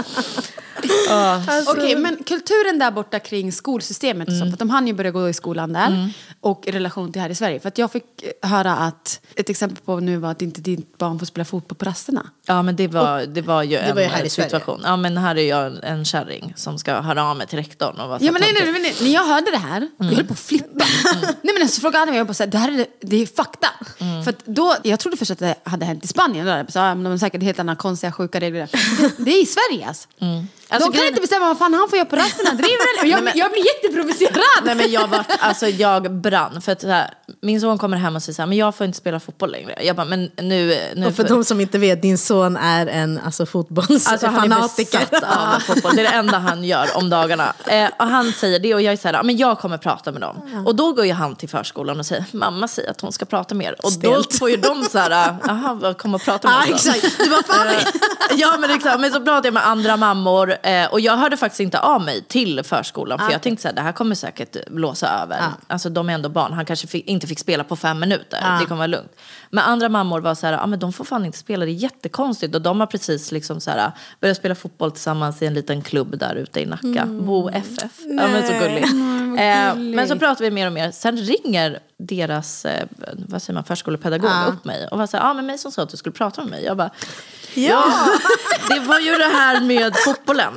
Okej, 1.68 1.96
men 1.96 2.16
kulturen 2.24 2.78
där 2.78 2.90
borta 2.90 3.18
kring 3.18 3.52
skolsystemet 3.52 4.28
och 4.28 4.34
så, 4.34 4.40
för 4.44 4.52
att 4.52 4.58
de 4.58 4.70
hann 4.70 4.86
ju 4.86 4.92
börja 4.92 5.10
gå 5.10 5.28
i 5.28 5.32
skolan 5.32 5.72
där. 5.72 6.10
Och 6.40 6.62
i 6.66 6.70
relation 6.72 7.12
till 7.12 7.22
här 7.22 7.30
i 7.30 7.34
Sverige. 7.34 7.60
För 7.60 7.68
att 7.68 7.78
jag 7.78 7.92
fick 7.92 8.04
höra 8.42 8.76
att, 8.76 9.20
ett 9.34 9.50
exempel 9.50 9.78
på 9.84 10.00
nu 10.00 10.16
var 10.16 10.30
att 10.30 10.42
inte 10.42 10.60
ditt 10.60 10.98
barn 10.98 11.18
får 11.18 11.26
spela 11.26 11.44
fotboll 11.44 11.78
på 11.78 11.84
rasterna. 11.84 12.30
Ja 12.46 12.62
men 12.62 12.76
det 12.76 12.88
var, 12.88 13.22
det 13.26 13.42
var 13.42 13.62
ju 13.62 13.76
en 13.76 13.94
var 13.94 14.02
ju 14.02 14.08
här 14.08 14.24
i 14.24 14.30
situation. 14.30 14.80
Ja 14.84 14.96
men 14.96 15.16
här 15.18 15.36
är 15.38 15.48
jag 15.48 15.72
en 15.82 16.04
kärring 16.04 16.52
som 16.56 16.78
ska 16.78 17.00
höra 17.00 17.24
av 17.24 17.36
mig 17.36 17.46
till 17.46 17.58
rektorn. 17.58 18.00
Och 18.00 18.08
vara 18.08 18.18
Ja, 18.20 18.32
men 18.32 18.42
nej, 18.42 18.52
nej, 18.52 18.72
nej, 18.82 18.94
när 19.02 19.10
jag 19.14 19.24
hörde 19.24 19.50
det 19.50 19.58
här, 19.58 19.88
jag 19.98 20.06
höll 20.06 20.24
på 20.26 20.32
att 20.32 20.38
flippa. 20.38 20.84
nej 21.42 21.54
men 21.58 21.68
så 21.68 21.80
frågade 21.80 21.98
han 21.98 22.08
mig, 22.08 22.18
jag 22.18 22.26
bara 22.26 22.34
så 22.34 22.42
här, 22.42 22.50
det 22.50 22.58
här 22.58 22.80
är, 22.80 22.86
det 23.00 23.22
är 23.22 23.26
fakta. 23.26 23.68
För 24.24 24.30
att 24.30 24.44
då, 24.46 24.74
jag 24.82 25.00
trodde 25.00 25.16
först 25.16 25.30
att 25.30 25.38
det 25.38 25.54
hade 25.64 25.84
hänt 25.84 26.04
i 26.04 26.08
Spanien, 26.08 26.46
där, 26.46 26.66
så, 26.68 26.78
ja, 26.78 26.94
men 26.94 27.04
de 27.04 27.10
har 27.10 27.18
säkert 27.18 27.42
helt 27.42 27.58
andra 27.58 27.76
konstiga 27.76 28.12
sjuka 28.12 28.40
regler. 28.40 28.70
Det, 28.98 29.24
det 29.24 29.30
är 29.30 29.42
i 29.42 29.46
Sverige 29.46 29.88
alltså. 29.88 30.08
Alltså, 30.68 30.90
de 30.90 30.96
kan 30.98 31.06
inte 31.06 31.20
bestämma 31.20 31.46
vad 31.46 31.58
fan 31.58 31.74
han 31.74 31.88
får 31.88 31.98
göra 31.98 32.08
på 32.08 32.16
rasterna, 32.16 32.50
driver 32.50 33.02
du? 33.02 33.08
jag, 33.08 33.36
jag 33.36 33.52
blir 33.52 33.64
jätteprovocerad. 33.66 34.64
Nej 34.64 34.74
men 34.74 34.90
jag 34.90 35.08
var, 35.08 35.24
alltså 35.38 35.66
jag 35.66 36.12
brann. 36.12 36.62
För 36.62 36.72
att 36.72 36.80
så 36.80 36.88
här, 36.88 37.10
min 37.42 37.60
son 37.60 37.78
kommer 37.78 37.96
hem 37.96 38.16
och 38.16 38.22
säger 38.22 38.34
så 38.34 38.42
här, 38.42 38.46
men 38.46 38.58
jag 38.58 38.74
får 38.74 38.86
inte 38.86 38.98
spela 38.98 39.20
fotboll 39.20 39.50
längre. 39.52 39.78
Jag 39.82 39.96
bara, 39.96 40.04
men 40.06 40.30
nu... 40.42 40.78
nu 40.96 41.06
Och 41.06 41.14
för 41.16 41.24
de 41.24 41.44
som 41.44 41.60
inte 41.60 41.78
vet, 41.78 42.02
din 42.02 42.18
son 42.18 42.56
är 42.56 42.86
en 42.86 43.20
alltså, 43.24 43.42
Alltså 43.42 43.42
han 43.46 43.52
är 43.52 43.60
fotbollsfanatiker. 44.46 44.98
besatt 45.10 45.24
av 45.54 45.60
fotboll. 45.74 45.96
Det 45.96 46.00
är 46.06 46.10
det 46.10 46.16
enda 46.16 46.38
han 46.38 46.64
gör 46.64 46.88
om 46.96 47.10
dagarna. 47.10 47.52
Eh, 47.66 47.88
och 47.98 48.06
han 48.06 48.32
säger 48.32 48.58
det 48.58 48.74
och 48.74 48.82
jag 48.82 48.92
är 48.92 48.96
så 48.96 49.08
här, 49.08 49.14
"Ja, 49.14 49.22
men 49.22 49.36
jag 49.36 49.58
kommer 49.58 49.78
prata 49.78 50.12
med 50.12 50.20
dem. 50.20 50.64
Och 50.66 50.74
då 50.74 50.92
går 50.92 51.06
ju 51.06 51.12
han 51.12 51.36
till 51.36 51.48
förskolan 51.48 51.98
och 51.98 52.06
säger, 52.06 52.24
mamma 52.32 52.68
säger 52.68 52.90
att 52.90 53.00
hon 53.00 53.12
ska 53.12 53.24
prata 53.24 53.54
mer. 53.54 53.72
Och 53.82 53.92
då 53.92 54.22
Stelt. 54.22 54.38
får 54.38 54.50
ju 54.50 54.56
de 54.56 54.84
så 54.84 54.98
här, 54.98 55.36
jaha, 55.46 55.78
vad 55.82 55.98
kommer 55.98 56.16
att 56.16 56.24
prata 56.24 56.48
med 56.48 56.74
oss 56.74 56.84
då?" 56.84 56.90
exakt. 56.92 57.18
Du 57.18 57.30
bara, 57.30 57.42
fan, 57.42 57.66
Eh, 57.66 57.82
Ja 58.36 58.56
men 58.58 58.70
exakt, 58.70 59.00
men 59.00 59.12
så 59.12 59.20
pratade 59.20 59.46
jag 59.46 59.54
med 59.54 59.66
andra 59.66 59.96
mammor 59.96 60.55
eh, 60.62 60.86
och 60.92 61.00
jag 61.00 61.16
hörde 61.16 61.36
faktiskt 61.36 61.60
inte 61.60 61.78
av 61.78 62.02
mig 62.02 62.22
till 62.22 62.62
förskolan 62.64 63.18
för 63.18 63.32
jag 63.32 63.42
tänkte 63.42 63.62
så 63.62 63.68
här, 63.68 63.74
det 63.74 63.80
här 63.80 63.92
kommer 63.92 64.14
säkert 64.14 64.68
blåsa 64.68 65.22
över. 65.22 65.36
Alltså 65.66 65.88
de 65.90 66.08
är 66.10 66.14
ändå 66.14 66.28
barn, 66.28 66.52
han 66.52 66.64
kanske 66.64 66.86
fick, 66.86 67.06
inte 67.06 67.26
fick 67.26 67.38
spela 67.38 67.64
på 67.64 67.76
fem 67.76 68.00
minuter, 68.00 68.58
det 68.60 68.66
kommer 68.66 68.78
vara 68.78 68.86
lugnt. 68.86 69.12
Men 69.50 69.64
andra 69.64 69.88
mammor 69.88 70.20
var 70.20 70.34
så 70.34 70.46
här, 70.46 70.52
ja 70.52 70.66
men 70.66 70.78
de 70.78 70.92
får 70.92 71.04
fan 71.04 71.24
inte 71.24 71.38
spela, 71.38 71.64
det 71.64 71.70
är 71.70 71.72
jättekonstigt. 71.72 72.54
Och 72.54 72.62
de 72.62 72.80
har 72.80 72.86
precis 72.86 73.32
liksom 73.32 73.60
så 73.60 73.70
här, 73.70 73.92
börjat 74.20 74.36
spela 74.36 74.54
fotboll 74.54 74.90
tillsammans 74.90 75.42
i 75.42 75.46
en 75.46 75.54
liten 75.54 75.82
klubb 75.82 76.18
där 76.18 76.34
ute 76.34 76.60
i 76.60 76.66
Nacka, 76.66 77.06
Bo 77.06 77.48
FF. 77.48 77.92
Ja 78.04 78.28
men 78.28 78.46
så 78.46 78.52
gulligt. 78.52 78.88
Eh, 79.38 79.74
men 79.76 80.08
så 80.08 80.16
pratar 80.18 80.44
vi 80.44 80.50
mer 80.50 80.66
och 80.66 80.72
mer, 80.72 80.90
sen 80.90 81.16
ringer 81.16 81.78
deras, 81.98 82.64
eh, 82.64 82.86
vad 83.28 83.42
säger 83.42 83.54
man, 83.54 83.64
förskolepedagog 83.64 84.30
upp 84.48 84.64
mig 84.64 84.88
och 84.88 84.98
var 84.98 85.06
så 85.06 85.16
här, 85.16 85.24
ja 85.24 85.34
men 85.34 85.46
mig 85.46 85.58
som 85.58 85.72
sa 85.72 85.82
att 85.82 85.88
du 85.88 85.96
skulle 85.96 86.12
prata 86.12 86.40
med 86.40 86.50
mig. 86.50 86.64
Jag 86.64 86.76
bara, 86.76 86.90
Ja, 87.56 87.84
det 88.68 88.80
var 88.80 89.00
ju 89.00 89.10
det 89.10 89.24
här 89.36 89.60
med 89.60 89.96
fotbollen. 89.96 90.52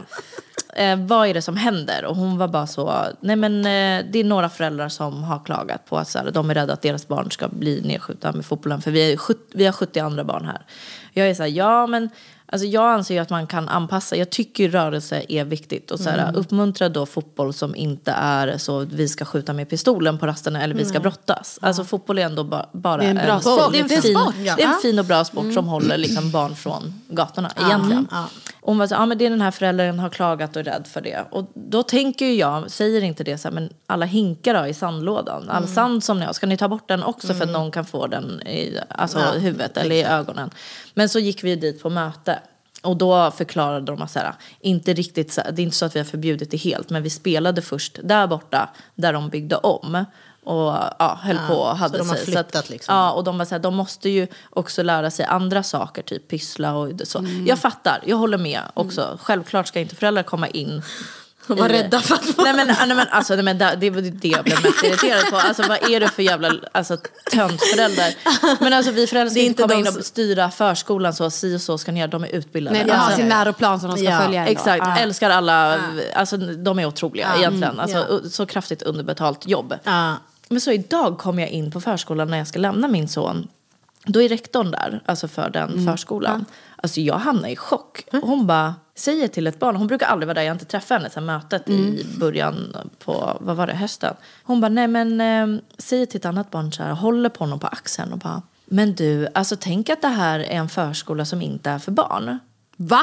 Eh, 0.75 0.99
vad 0.99 1.27
är 1.27 1.33
det 1.33 1.41
som 1.41 1.57
händer? 1.57 2.05
Och 2.05 2.15
hon 2.15 2.37
var 2.37 2.47
bara 2.47 2.67
så, 2.67 3.03
nej 3.21 3.35
men 3.35 3.57
eh, 3.59 4.05
det 4.11 4.19
är 4.19 4.23
några 4.23 4.49
föräldrar 4.49 4.89
som 4.89 5.23
har 5.23 5.39
klagat 5.45 5.85
på 5.85 5.97
att 5.97 6.07
så 6.09 6.19
här, 6.19 6.31
de 6.31 6.49
är 6.49 6.53
rädda 6.53 6.73
att 6.73 6.81
deras 6.81 7.07
barn 7.07 7.31
ska 7.31 7.47
bli 7.47 7.81
nedskjutna 7.81 8.31
med 8.31 8.45
fotbollen. 8.45 8.81
För 8.81 8.91
vi, 8.91 9.13
är, 9.13 9.17
sjut- 9.17 9.51
vi 9.53 9.65
har 9.65 9.73
70 9.73 9.99
andra 9.99 10.23
barn 10.23 10.45
här. 10.45 10.61
Jag 11.13 11.29
är 11.29 11.33
så 11.33 11.43
här, 11.43 11.49
ja 11.49 11.87
men 11.87 12.09
Alltså 12.51 12.67
jag 12.67 12.93
anser 12.93 13.15
ju 13.15 13.19
att 13.21 13.29
man 13.29 13.47
kan 13.47 13.69
anpassa. 13.69 14.15
Jag 14.15 14.29
tycker 14.29 14.69
rörelse 14.69 15.23
är 15.29 15.45
viktigt. 15.45 15.91
Och 15.91 15.99
så 15.99 16.09
här, 16.09 16.35
uppmuntra 16.35 16.89
då 16.89 17.05
fotboll 17.05 17.53
som 17.53 17.75
inte 17.75 18.11
är 18.11 18.57
så 18.57 18.79
att 18.79 18.91
vi 18.91 19.07
ska 19.07 19.25
skjuta 19.25 19.53
med 19.53 19.69
pistolen 19.69 20.17
på 20.17 20.27
rasterna 20.27 20.63
eller 20.63 20.75
vi 20.75 20.85
ska 20.85 20.99
brottas. 20.99 21.59
Alltså 21.61 21.83
fotboll 21.83 22.19
är 22.19 22.25
ändå 22.25 22.43
ba, 22.43 22.65
bara 22.71 23.03
en 23.03 23.15
bra 23.15 23.39
sport. 23.39 23.71
Det 23.71 23.79
är 23.79 23.83
en 23.83 23.89
fin, 23.89 24.01
sport, 24.01 24.35
det 24.57 24.63
är 24.63 24.67
en 24.67 24.81
fin 24.81 24.99
och 24.99 25.05
bra 25.05 25.25
sport 25.25 25.53
som 25.53 25.67
håller 25.67 25.97
liksom 25.97 26.31
barn 26.31 26.55
från 26.55 27.01
gatorna 27.09 27.51
egentligen. 27.57 28.07
Och 28.61 28.71
hon 28.71 28.77
var 28.77 28.87
så 28.87 28.93
ja 28.93 29.05
men 29.05 29.17
det 29.17 29.25
är 29.25 29.29
den 29.29 29.41
här 29.41 29.51
föräldern 29.51 29.99
har 29.99 30.09
klagat 30.09 30.55
och 30.55 30.59
är 30.59 30.63
rädd 30.63 30.87
för 30.87 31.01
det. 31.01 31.25
Och 31.31 31.51
då 31.53 31.83
tänker 31.83 32.31
jag, 32.31 32.71
säger 32.71 33.01
inte 33.01 33.23
det 33.23 33.37
så 33.37 33.47
här, 33.47 33.55
men 33.55 33.69
alla 33.87 34.05
hinkar 34.05 34.61
då 34.61 34.67
i 34.67 34.73
sandlådan. 34.73 35.49
All 35.49 35.67
sand 35.67 36.03
som 36.03 36.19
ni 36.19 36.25
har, 36.25 36.33
ska 36.33 36.47
ni 36.47 36.57
ta 36.57 36.67
bort 36.67 36.87
den 36.87 37.03
också 37.03 37.33
för 37.33 37.43
att 37.43 37.49
någon 37.49 37.71
kan 37.71 37.85
få 37.85 38.07
den 38.07 38.41
i 38.41 38.79
alltså, 38.89 39.19
huvudet 39.19 39.77
eller 39.77 39.95
i 39.95 40.03
ögonen. 40.03 40.49
Men 40.99 41.09
så 41.09 41.19
gick 41.19 41.43
vi 41.43 41.55
dit 41.55 41.81
på 41.81 41.89
möte. 41.89 42.39
Och 42.81 42.97
då 42.97 43.31
förklarade 43.31 43.85
de 43.85 44.01
att 44.01 44.11
så 44.11 44.19
här, 44.19 44.33
inte 44.59 44.93
riktigt, 44.93 45.31
så, 45.31 45.41
det 45.41 45.61
är 45.61 45.63
inte 45.63 45.75
så 45.75 45.85
att 45.85 45.95
vi 45.95 45.99
har 45.99 46.05
förbjudit 46.05 46.51
det 46.51 46.57
helt, 46.57 46.89
men 46.89 47.03
vi 47.03 47.09
spelade 47.09 47.61
först 47.61 47.99
där 48.03 48.27
borta, 48.27 48.69
där 48.95 49.13
de 49.13 49.29
byggde 49.29 49.55
om. 49.55 50.05
och 50.43 50.73
ja, 50.99 51.19
höll 51.21 51.37
på 51.47 51.53
och 51.53 51.77
hade 51.77 51.97
så 51.97 52.03
de 52.03 52.09
har 52.09 52.15
sig. 52.15 52.25
flyttat 52.25 52.55
att, 52.55 52.69
liksom. 52.69 52.95
Ja, 52.95 53.11
och 53.11 53.23
de 53.23 53.37
var 53.37 53.45
så 53.45 53.55
här, 53.55 53.59
de 53.59 53.75
måste 53.75 54.09
ju 54.09 54.27
också 54.49 54.83
lära 54.83 55.11
sig 55.11 55.25
andra 55.25 55.63
saker, 55.63 56.01
typ 56.01 56.27
pyssla 56.27 56.73
och 56.73 56.91
så. 57.03 57.19
Mm. 57.19 57.47
Jag 57.47 57.59
fattar, 57.59 58.03
jag 58.05 58.17
håller 58.17 58.37
med 58.37 58.61
också. 58.73 59.19
Självklart 59.21 59.67
ska 59.67 59.79
inte 59.79 59.95
föräldrar 59.95 60.23
komma 60.23 60.47
in 60.47 60.81
De 61.55 61.61
var 61.61 61.69
rädda 61.69 61.99
för 62.01 62.15
att 62.15 62.25
få... 62.25 62.41
Nej 62.43 62.53
men, 62.53 62.67
nej, 62.67 62.95
men, 62.97 63.07
alltså, 63.11 63.35
nej, 63.35 63.43
men 63.43 63.57
det, 63.57 63.77
det 63.79 63.89
var 63.89 64.01
det 64.01 64.27
jag 64.27 64.43
blev 64.43 64.63
mest 64.63 64.83
irriterad 64.83 65.29
på. 65.31 65.35
Alltså 65.37 65.63
vad 65.67 65.89
är 65.91 65.99
det 65.99 66.07
för 66.07 66.23
jävla 66.23 66.51
alltså, 66.71 66.97
töntförälder? 67.31 68.15
Men 68.63 68.73
alltså 68.73 68.91
vi 68.91 69.07
föräldrar 69.07 69.29
ska 69.29 69.39
inte 69.39 69.61
komma 69.63 69.73
de 69.73 69.79
in 69.79 69.87
och 69.97 70.05
styra 70.05 70.51
förskolan 70.51 71.13
så, 71.13 71.29
si 71.29 71.55
och 71.55 71.61
så 71.61 71.77
ska 71.77 71.91
ni 71.91 71.99
göra, 71.99 72.07
de 72.11 72.23
är 72.23 72.27
utbildade. 72.35 72.77
Nej, 72.77 72.85
de 72.85 72.91
har 72.91 72.97
Alltså, 73.05 73.17
sin 73.19 73.29
läroplan 73.29 73.79
som 73.79 73.89
de 73.89 73.97
ska 73.97 74.05
Ja, 74.05 74.19
följa. 74.19 74.39
ändå. 74.41 74.51
Exakt, 74.51 74.99
älskar 74.99 75.29
alla, 75.29 75.77
alltså 76.15 76.37
de 76.37 76.79
är 76.79 76.85
otroliga 76.85 77.27
egentligen. 77.37 77.79
Alltså, 77.79 77.97
ja. 77.97 78.05
u- 78.23 78.29
Så 78.29 78.45
kraftigt 78.45 78.81
underbetalt 78.81 79.47
jobb. 79.47 79.73
Ja. 79.83 80.15
Men 80.49 80.61
så 80.61 80.71
idag 80.71 81.17
kom 81.17 81.39
jag 81.39 81.49
in 81.49 81.71
på 81.71 81.81
förskolan 81.81 82.27
när 82.29 82.37
jag 82.37 82.47
ska 82.47 82.59
lämna 82.59 82.87
min 82.87 83.07
son. 83.07 83.47
Då 84.05 84.21
är 84.21 84.29
rektorn 84.29 84.71
där, 84.71 85.01
alltså 85.05 85.27
för 85.27 85.49
den 85.49 85.69
Mm. 85.69 85.85
förskolan. 85.85 86.45
Alltså 86.81 87.01
jag 87.01 87.17
hamnar 87.17 87.49
i 87.49 87.55
chock. 87.55 88.05
Hon 88.11 88.47
bara 88.47 88.75
säger 88.95 89.27
till 89.27 89.47
ett 89.47 89.59
barn, 89.59 89.75
hon 89.75 89.87
brukar 89.87 90.07
aldrig 90.07 90.27
vara 90.27 90.33
där, 90.33 90.41
jag 90.41 90.49
har 90.49 90.55
inte 90.55 90.65
träffat 90.65 90.97
henne 90.97 91.09
sen 91.09 91.25
mötet 91.25 91.67
Mm. 91.69 91.93
i 91.93 92.05
början 92.19 92.75
på, 93.05 93.37
vad 93.41 93.55
var 93.55 93.67
det, 93.67 93.73
hösten. 93.73 94.15
Hon 94.43 94.61
bara, 94.61 94.69
nej 94.69 94.87
men 94.87 95.21
eh, 95.21 95.61
säger 95.77 96.05
till 96.05 96.17
ett 96.17 96.25
annat 96.25 96.51
barn 96.51 96.71
så 96.71 96.83
här, 96.83 96.91
håller 96.91 97.29
på 97.29 97.43
honom 97.43 97.59
på 97.59 97.67
axeln 97.67 98.13
och 98.13 98.19
bara, 98.19 98.41
men 98.65 98.93
du, 98.95 99.27
alltså 99.33 99.55
tänk 99.59 99.89
att 99.89 100.01
det 100.01 100.07
här 100.07 100.39
är 100.39 100.43
en 100.57 100.69
förskola 100.69 101.25
som 101.25 101.41
inte 101.41 101.69
är 101.69 101.79
för 101.79 101.91
barn. 101.91 102.39
Va? 102.77 103.01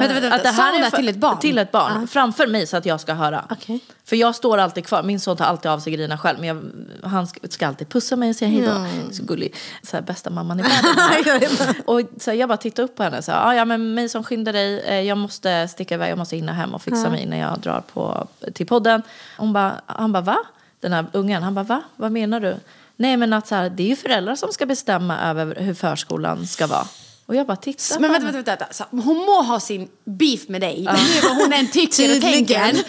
Vänta, 0.00 0.20
vänta, 0.20 0.34
Att 0.36 0.42
det 0.42 0.48
här 0.48 0.80
är 0.80 0.90
för- 0.90 0.96
till 0.96 1.08
ett 1.08 1.16
barn? 1.16 1.38
Till 1.38 1.58
ett 1.58 1.72
barn, 1.72 2.08
framför 2.08 2.46
mig 2.46 2.66
så 2.66 2.76
att 2.76 2.86
jag 2.86 3.00
ska 3.00 3.14
höra. 3.14 3.44
Okej. 3.50 3.80
För 4.04 4.16
jag 4.16 4.34
står 4.34 4.58
alltid 4.58 4.86
kvar, 4.86 5.02
min 5.02 5.20
son 5.20 5.36
tar 5.36 5.44
alltid 5.44 5.70
av 5.70 5.78
sig 5.78 5.92
grejerna 5.92 6.18
själv. 6.18 6.38
Men 6.40 6.48
jag, 6.48 6.62
han 7.08 7.26
ska, 7.26 7.40
ska 7.48 7.66
alltid 7.66 7.88
pussa 7.88 8.16
mig 8.16 8.30
och 8.30 8.36
säga 8.36 8.50
hej 8.50 8.60
då. 9.06 9.12
Så 9.12 9.24
gullig, 9.24 9.54
så 9.82 9.96
här, 9.96 10.02
bästa 10.04 10.30
mamman 10.30 10.60
i 10.60 10.62
världen. 11.24 11.50
och 11.84 12.00
så 12.20 12.30
här, 12.30 12.38
jag 12.38 12.48
bara 12.48 12.56
tittar 12.56 12.82
upp 12.82 12.96
på 12.96 13.02
henne 13.02 13.18
och 13.18 13.24
säger, 13.24 13.38
"Ah, 13.46 13.54
ja 13.54 13.64
men 13.64 13.94
mig 13.94 14.08
som 14.08 14.24
skyndar 14.24 14.52
dig, 14.52 14.80
eh, 14.80 15.00
jag 15.00 15.18
måste 15.18 15.68
sticka 15.68 15.94
iväg, 15.94 16.10
jag 16.10 16.18
måste 16.18 16.36
hinna 16.36 16.52
hem 16.52 16.74
och 16.74 16.82
fixa 16.82 17.10
mig 17.10 17.22
innan 17.22 17.38
jag 17.38 17.58
drar 17.60 17.82
på, 17.92 18.28
till 18.54 18.66
podden. 18.66 19.02
Hon 19.38 19.52
bara, 19.52 19.80
han 19.86 20.12
bara 20.12 20.22
va? 20.22 20.36
Den 20.80 20.92
här 20.92 21.06
ungen, 21.12 21.42
han 21.42 21.54
bara 21.54 21.64
va? 21.64 21.82
Vad 21.96 22.12
menar 22.12 22.40
du? 22.40 22.56
Nej 22.96 23.16
men 23.16 23.32
att 23.32 23.46
så 23.46 23.54
här, 23.54 23.70
det 23.70 23.82
är 23.82 23.86
ju 23.88 23.96
föräldrar 23.96 24.34
som 24.34 24.52
ska 24.52 24.66
bestämma 24.66 25.18
över 25.30 25.54
hur 25.60 25.74
förskolan 25.74 26.46
ska 26.46 26.66
vara. 26.66 26.86
Och 27.26 27.34
jag 27.34 27.46
bara 27.46 27.56
tittar 27.56 28.00
Men 28.00 28.12
vänta, 28.12 28.32
vänta, 28.32 28.50
vänta. 28.50 28.66
Så, 28.70 28.84
hon 28.90 29.16
må 29.16 29.42
ha 29.42 29.60
sin 29.60 29.88
beef 30.04 30.48
med 30.48 30.60
dig. 30.60 30.84
Vad 31.22 31.36
hon 31.36 31.52
än 31.52 31.70
tycker 31.70 32.16
och 32.16 32.22
tänker. 32.22 32.84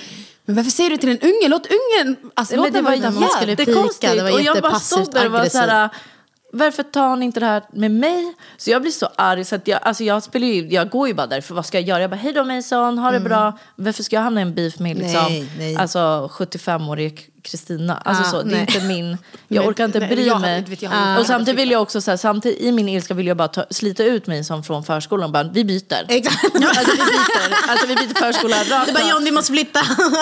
Men 0.45 0.55
varför 0.55 0.71
säger 0.71 0.89
du 0.89 0.97
till 0.97 1.09
en 1.09 1.19
unge? 1.19 1.47
Låt 1.47 1.67
ungen... 1.67 2.17
Alltså, 2.33 2.55
låt 2.55 2.73
det 2.73 2.81
var 2.81 2.93
jättekonstigt. 2.93 4.01
det 4.01 4.23
var 4.23 4.31
och 4.31 4.41
jag 4.41 4.61
bara 4.61 4.79
stod 4.79 5.13
där 5.13 5.25
och 5.25 5.31
var 5.31 5.45
så 5.45 5.57
här, 5.57 5.89
varför 6.53 6.83
tar 6.83 7.15
ni 7.15 7.25
inte 7.25 7.39
det 7.39 7.45
här 7.45 7.63
med 7.73 7.91
mig? 7.91 8.33
Så 8.57 8.69
jag 8.69 8.81
blir 8.81 8.91
så 8.91 9.09
arg 9.15 9.45
så 9.45 9.55
att 9.55 9.67
jag, 9.67 9.79
alltså 9.83 10.03
jag, 10.03 10.23
spelar 10.23 10.47
ju, 10.47 10.67
jag 10.67 10.89
går 10.89 11.07
ju 11.07 11.13
bara 11.13 11.27
därför, 11.27 11.55
vad 11.55 11.65
ska 11.65 11.77
jag 11.79 11.87
göra? 11.87 12.01
Jag 12.01 12.09
bara, 12.09 12.15
hej 12.15 12.33
då 12.33 12.43
Mason, 12.43 12.97
ha 12.97 13.11
det 13.11 13.19
bra. 13.19 13.57
Varför 13.75 14.03
ska 14.03 14.15
jag 14.15 14.23
hamna 14.23 14.41
i 14.41 14.43
en 14.43 14.53
beef 14.53 14.79
med 14.79 14.97
liksom, 14.97 15.25
Nej, 15.29 15.49
nej. 15.57 15.75
alltså 15.75 16.29
75-årig 16.33 17.29
Kristina? 17.45 17.97
Alltså 18.05 18.23
Ah, 18.23 18.25
så, 18.25 18.41
det 18.41 18.49
är 18.49 18.51
nej. 18.51 18.59
inte 18.75 18.79
min, 18.87 19.17
jag 19.47 19.61
Men- 19.61 19.69
orkar 19.69 19.85
inte 19.85 19.99
men 19.99 20.09
bry 20.09 20.27
jag- 20.27 20.41
mig. 20.41 20.63
vet 20.67 20.81
jag, 20.81 20.93
jag- 20.93 21.19
och 21.19 21.25
samtidigt 21.25 21.59
vill 21.59 21.71
jag 21.71 21.81
också, 21.81 22.01
så 22.01 22.11
här, 22.11 22.17
samtidigt 22.17 22.61
i 22.61 22.71
min 22.71 22.89
ilska 22.89 23.13
vill 23.13 23.27
jag 23.27 23.37
bara 23.37 23.47
ta, 23.47 23.65
slita 23.69 24.03
ut 24.03 24.27
mig 24.27 24.43
som 24.43 24.63
från 24.63 24.83
förskolan 24.83 25.25
och 25.25 25.31
bara, 25.31 25.43
vi 25.43 25.65
byter. 25.65 26.05
Exakt. 26.07 26.43
Alltså 26.55 26.91
vi 26.91 26.97
byter, 26.97 27.69
alltså, 27.69 27.87
vi 27.87 27.95
byter 27.95 28.15
förskola 28.19 28.55
rakt 28.79 28.87
Det 28.87 28.93
bara. 28.93 29.09
John, 29.09 29.23
vi 29.23 29.31
måste 29.31 29.51
flytta. 29.51 29.79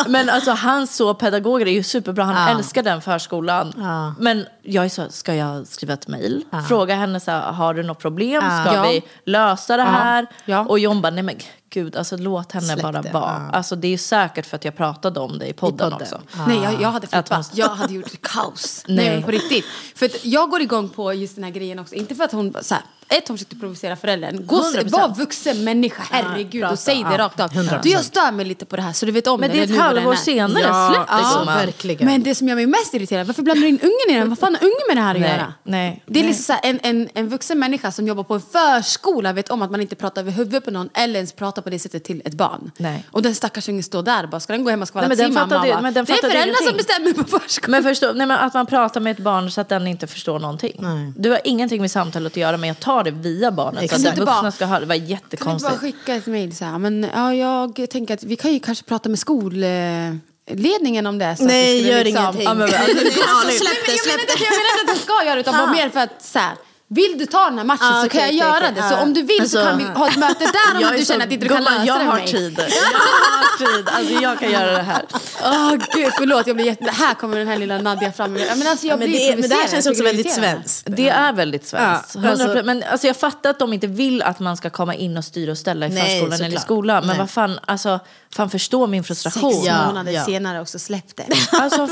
Men 0.07 0.30
alltså 0.30 0.51
hans 0.51 0.95
så 0.95 1.13
pedagoger 1.13 1.65
är 1.67 1.71
ju 1.71 1.84
superbra. 1.84 2.24
Han 2.24 2.36
Ja. 2.51 2.57
älskar 2.57 2.84
den 2.84 3.01
förskolan. 3.01 3.74
Ja. 3.78 4.13
Men 4.19 4.45
jag 4.61 4.86
är 4.86 4.89
så, 4.89 5.03
ska 5.09 5.36
jag 5.36 5.67
skriva 5.67 5.93
ett 5.93 6.07
mejl? 6.07 6.43
Fråga 6.69 6.95
henne 6.95 7.19
så 7.19 7.32
här, 7.32 7.51
har 7.51 7.74
du 7.74 7.84
något 7.84 7.99
problem? 7.99 8.41
Ska 8.41 8.74
Ja. 8.76 8.84
vi 8.84 9.01
lösa 9.26 9.78
det 9.78 9.84
här? 9.84 10.28
Ja. 10.45 10.59
Och 10.65 10.80
John 10.80 11.01
bara, 11.01 11.09
nej 11.11 11.24
men 11.24 11.36
gud, 11.74 11.95
alltså 11.95 12.17
låt 12.17 12.51
henne 12.51 12.65
Släpp 12.65 12.82
bara 12.82 13.01
vara. 13.01 13.11
Ja. 13.13 13.57
Alltså 13.57 13.76
det 13.76 13.93
är 13.93 13.97
säkert 13.97 14.45
för 14.45 14.55
att 14.55 14.65
jag 14.65 14.78
pratade 14.78 15.19
om 15.19 15.39
det 15.39 15.47
i 15.47 15.53
podden, 15.53 15.91
podden. 15.91 16.01
också. 16.01 16.21
Nej, 16.47 16.63
jag, 16.63 16.82
jag 16.82 16.91
hade 16.91 17.07
flippat. 17.07 17.51
Jag 17.53 17.69
hade 17.69 17.93
gjort 17.93 18.21
kaos. 18.21 18.84
Nej. 18.88 19.09
Nej. 19.09 19.24
på 19.24 19.32
riktigt. 19.32 19.65
För 19.95 20.09
jag 20.24 20.49
går 20.49 20.61
igång 20.61 20.89
på 20.89 21.13
just 21.13 21.36
den 21.36 21.43
här 21.43 21.51
grejen 21.51 21.80
också. 21.80 21.95
Inte 21.95 22.15
för 22.15 22.24
att 22.24 22.32
hon, 22.32 22.55
så 22.61 22.74
här, 22.74 22.84
ett, 23.10 23.28
hon 23.28 23.38
försökte 23.38 23.56
provocera 23.56 23.95
föräldern. 23.95 24.45
Gå, 24.45 24.56
100%. 24.62 24.89
var 24.89 25.16
vuxen 25.16 25.64
människa, 25.64 26.04
herregud. 26.12 26.64
och 26.66 26.80
säg 26.80 27.04
det 27.12 27.18
rakt 27.18 27.39
av. 27.39 27.49
100%. 27.51 27.80
Du, 27.84 27.89
jag 27.89 28.04
stör 28.06 28.32
mig 28.32 28.45
lite 28.45 28.66
på 28.66 28.76
det 28.76 28.82
här 28.82 28.93
så 28.93 29.06
du 29.06 29.12
vet 29.12 29.28
om 29.28 29.39
Men 29.39 29.49
det. 29.49 29.56
det 29.58 29.64
är 29.64 29.74
ett 29.76 29.80
halvår 29.82 30.12
är. 30.14 30.16
senare, 30.18 30.64
Ja, 30.64 30.91
släpp 30.93 31.08
det 31.08 31.14
ja, 31.24 31.43
verkligen. 31.45 32.06
Men 32.06 32.24
det 32.24 32.36
som 32.36 32.47
gör 32.47 32.56
mig 32.56 32.66
mest 32.68 32.93
irriterad, 32.93 33.28
varför 33.28 33.41
blandar 33.43 33.62
du 33.62 33.68
in 33.68 33.80
ungen 33.82 34.18
i 34.18 34.20
den? 34.20 34.30
Vad 34.30 34.39
fan 34.39 34.56
har 34.56 34.64
ungen 34.64 34.78
med 34.88 34.97
det 34.97 35.01
här 35.01 35.16
att 35.16 35.22
Nej, 35.22 35.30
göra? 35.32 35.54
nej, 35.64 36.04
Det 36.08 36.20
är 36.20 36.24
nej. 36.24 36.28
liksom 36.28 36.43
så 36.43 36.54
här, 36.54 36.62
en, 36.64 36.80
en, 36.84 37.10
en 37.14 37.30
vuxen 37.30 37.60
människa 37.60 37.91
som 37.91 38.08
jobbar 38.08 38.24
på 38.24 38.34
en 38.34 38.41
förskola 38.41 39.34
vet 39.34 39.49
om 39.49 39.62
att 39.62 39.72
man 39.72 39.82
inte 39.82 39.95
pratar 39.95 40.22
över 40.22 40.32
huvudet 40.32 40.66
på 40.66 40.72
någon 40.72 40.89
eller 40.93 41.16
ens 41.16 41.34
pratar 41.34 41.62
på 41.62 41.70
det 41.70 41.80
sättet 41.80 42.04
till 42.04 42.22
ett 42.26 42.34
barn. 42.34 42.72
Nej. 42.78 43.06
Och 43.12 43.22
den 43.22 43.36
stackars 43.36 43.70
ungen 43.70 43.84
står 43.84 44.04
där 44.04 44.28
bara, 44.28 44.39
ska 44.39 44.54
den 44.54 44.64
gå 44.64 44.70
hem 44.70 44.82
och 44.82 44.88
skvallra 44.88 45.10
till 45.10 45.18
sin 45.18 45.34
mamma? 45.34 45.49
fattade- 45.49 45.70
va? 45.74 45.80
men 45.82 45.93
den 45.93 46.06
det 46.06 46.12
är 46.14 46.30
föräldrar 46.30 46.68
som 46.68 46.78
bestämmer 46.78 47.14
på 47.14 47.39
förskolan. 47.39 47.72
Men 47.72 47.84
förstå, 47.84 48.12
nej, 48.16 48.28
men 48.28 48.38
att 48.39 48.54
man 48.54 48.66
pratar 48.66 48.99
med 49.01 49.12
ett 49.12 49.24
barn 49.24 49.51
så 49.51 49.62
att 49.62 49.70
den 49.70 49.88
inte 49.88 50.08
förstår 50.08 50.39
någonting. 50.39 50.86
Du 51.18 51.30
har 51.30 51.39
ingenting 51.43 51.82
med 51.82 51.91
samtalet 51.91 52.34
att 52.34 52.38
göra 52.38 52.58
men 52.58 52.68
jag 52.68 52.80
tar 52.80 52.93
det 53.04 53.12
via 53.12 53.52
barnet. 53.52 53.89
Så 53.89 53.96
att 53.96 54.04
den 54.04 54.16
vuxna 54.16 54.41
bara- 54.41 54.52
ska 54.52 54.66
höra 54.66 54.80
det. 54.80 54.86
var 54.86 54.96
Kan 54.96 55.04
du 55.06 55.08
bara 55.08 55.20
jättekonstigt. 55.22 55.78
skicka 55.80 56.16
ett 56.16 56.26
mejl 56.26 56.56
så 56.56 56.66
här, 56.66 56.78
men 56.80 57.08
ja, 57.14 57.34
jag 57.34 57.89
tänker 57.89 58.14
att 58.14 58.24
vi 58.24 58.36
kan 58.36 58.54
ju 58.54 58.60
kanske 58.60 58.84
prata 58.86 59.10
med 59.10 59.20
skolledningen 59.20 61.06
om 61.06 61.18
det. 61.20 61.36
Så 61.36 61.44
att 61.44 61.50
vi 61.50 61.54
Nej, 61.54 61.78
skulle 61.80 61.98
gör 61.98 62.04
liksom- 62.04 62.24
ingenting. 62.24 62.44
Ja, 62.44 62.54
men- 62.54 62.64
Alltså, 62.74 63.66
släpp 63.66 63.78
jag 63.88 63.96
det, 63.96 64.00
släpp 64.00 64.20
inte- 64.20 64.34
det. 64.34 64.44
Jag 64.44 64.52
menar 64.52 64.82
inte 64.82 64.91
att 64.91 64.98
hon 64.98 65.18
ska 65.18 65.26
göra 65.26 65.36
det 65.36 65.41
utan 65.41 65.58
bara 65.58 65.72
mer 65.72 65.89
för 65.89 66.00
att 66.00 66.24
så 66.24 66.39
här, 66.39 66.56
vill 66.94 67.18
du 67.18 67.26
ta 67.26 67.46
den 67.50 67.58
här 67.58 67.66
matchen 67.66 67.86
Ah, 67.88 68.00
så 68.02 68.06
okej, 68.08 68.10
kan 68.10 68.20
jag 68.22 68.30
okej, 68.30 68.38
göra 68.62 68.72
okej. 68.72 68.82
det. 68.84 68.89
Så 68.89 68.96
om 68.96 69.14
du 69.14 69.22
vill 69.22 69.38
så 69.50 69.60
Alltså, 69.60 69.60
kan 69.70 69.78
vi 69.78 69.84
ha 70.00 70.08
ett 70.10 70.18
möte 70.18 70.39
där 70.46 70.88
om 70.91 70.91
du 70.98 71.06
så- 71.06 71.14
känner 71.14 71.26
att 71.26 71.32
inte 71.32 71.46
du 71.48 71.54
kan 71.56 71.64
lösa 71.64 71.86
jag 71.86 72.00
det 72.00 72.04
har 72.06 72.14
med 72.14 72.24
mig. 72.24 72.32
tid. 72.32 72.60
Jag 72.60 73.68
har 73.68 73.76
tid. 73.76 73.89
Alltså 73.89 74.14
jag 74.14 74.39
kan 74.39 74.52
göra 74.52 74.72
det 74.72 74.82
här. 74.84 75.06
Åh 75.44 75.72
gud, 75.96 76.12
förlåt. 76.18 76.48
Jag 76.48 76.56
blir 76.56 76.66
jätte... 76.66 76.91
Här 76.91 77.14
kommer 77.14 77.38
den 77.38 77.48
här 77.48 77.58
lilla 77.58 77.78
Nadja 77.78 78.12
fram. 78.12 78.38
Ja, 78.38 78.56
Men, 78.56 78.68
alltså, 78.68 78.88
jag 78.88 79.00
men, 79.00 79.10
blir 79.10 79.32
det, 79.36 79.41
men 79.41 79.50
det 79.50 79.56
här 79.56 79.68
känns 79.68 79.86
också 79.86 80.04
väldigt 80.04 80.32
svenskt. 80.34 80.84
Det 80.89 81.10
är 81.10 81.34
väldigt 81.34 81.68
svenskt. 81.68 82.16
Ja, 82.16 82.22
100%. 82.22 82.30
alltså- 82.32 82.64
men 82.66 82.84
alltså 82.91 83.08
jag 83.08 83.18
fattar 83.18 83.50
att 83.50 83.60
de 83.60 83.74
inte 83.74 83.88
vill 83.88 84.22
att 84.22 84.39
man 84.39 84.58
ska 84.58 84.70
komma 84.70 84.96
in 84.96 85.18
och 85.18 85.26
styra 85.26 85.52
och 85.52 85.58
ställa 85.58 85.86
i 85.86 85.89
Nej, 85.89 86.02
förskolan 86.20 86.34
eller 86.34 86.46
i 86.46 86.50
såklart. 86.52 86.64
skolan. 86.64 87.00
Men 87.00 87.08
Nej. 87.08 87.18
vad 87.18 87.30
fan, 87.30 87.60
alltså, 87.66 88.00
fan 88.36 88.50
förstå 88.50 88.88
min 88.88 89.04
frustration. 89.04 89.54
Sex 89.54 89.66
Ja, 89.68 89.86
månader 89.86 90.12
ja. 90.12 90.26
senare 90.26 90.62
också 90.62 90.80
släppte. 90.80 91.24
Alltså, 91.52 91.88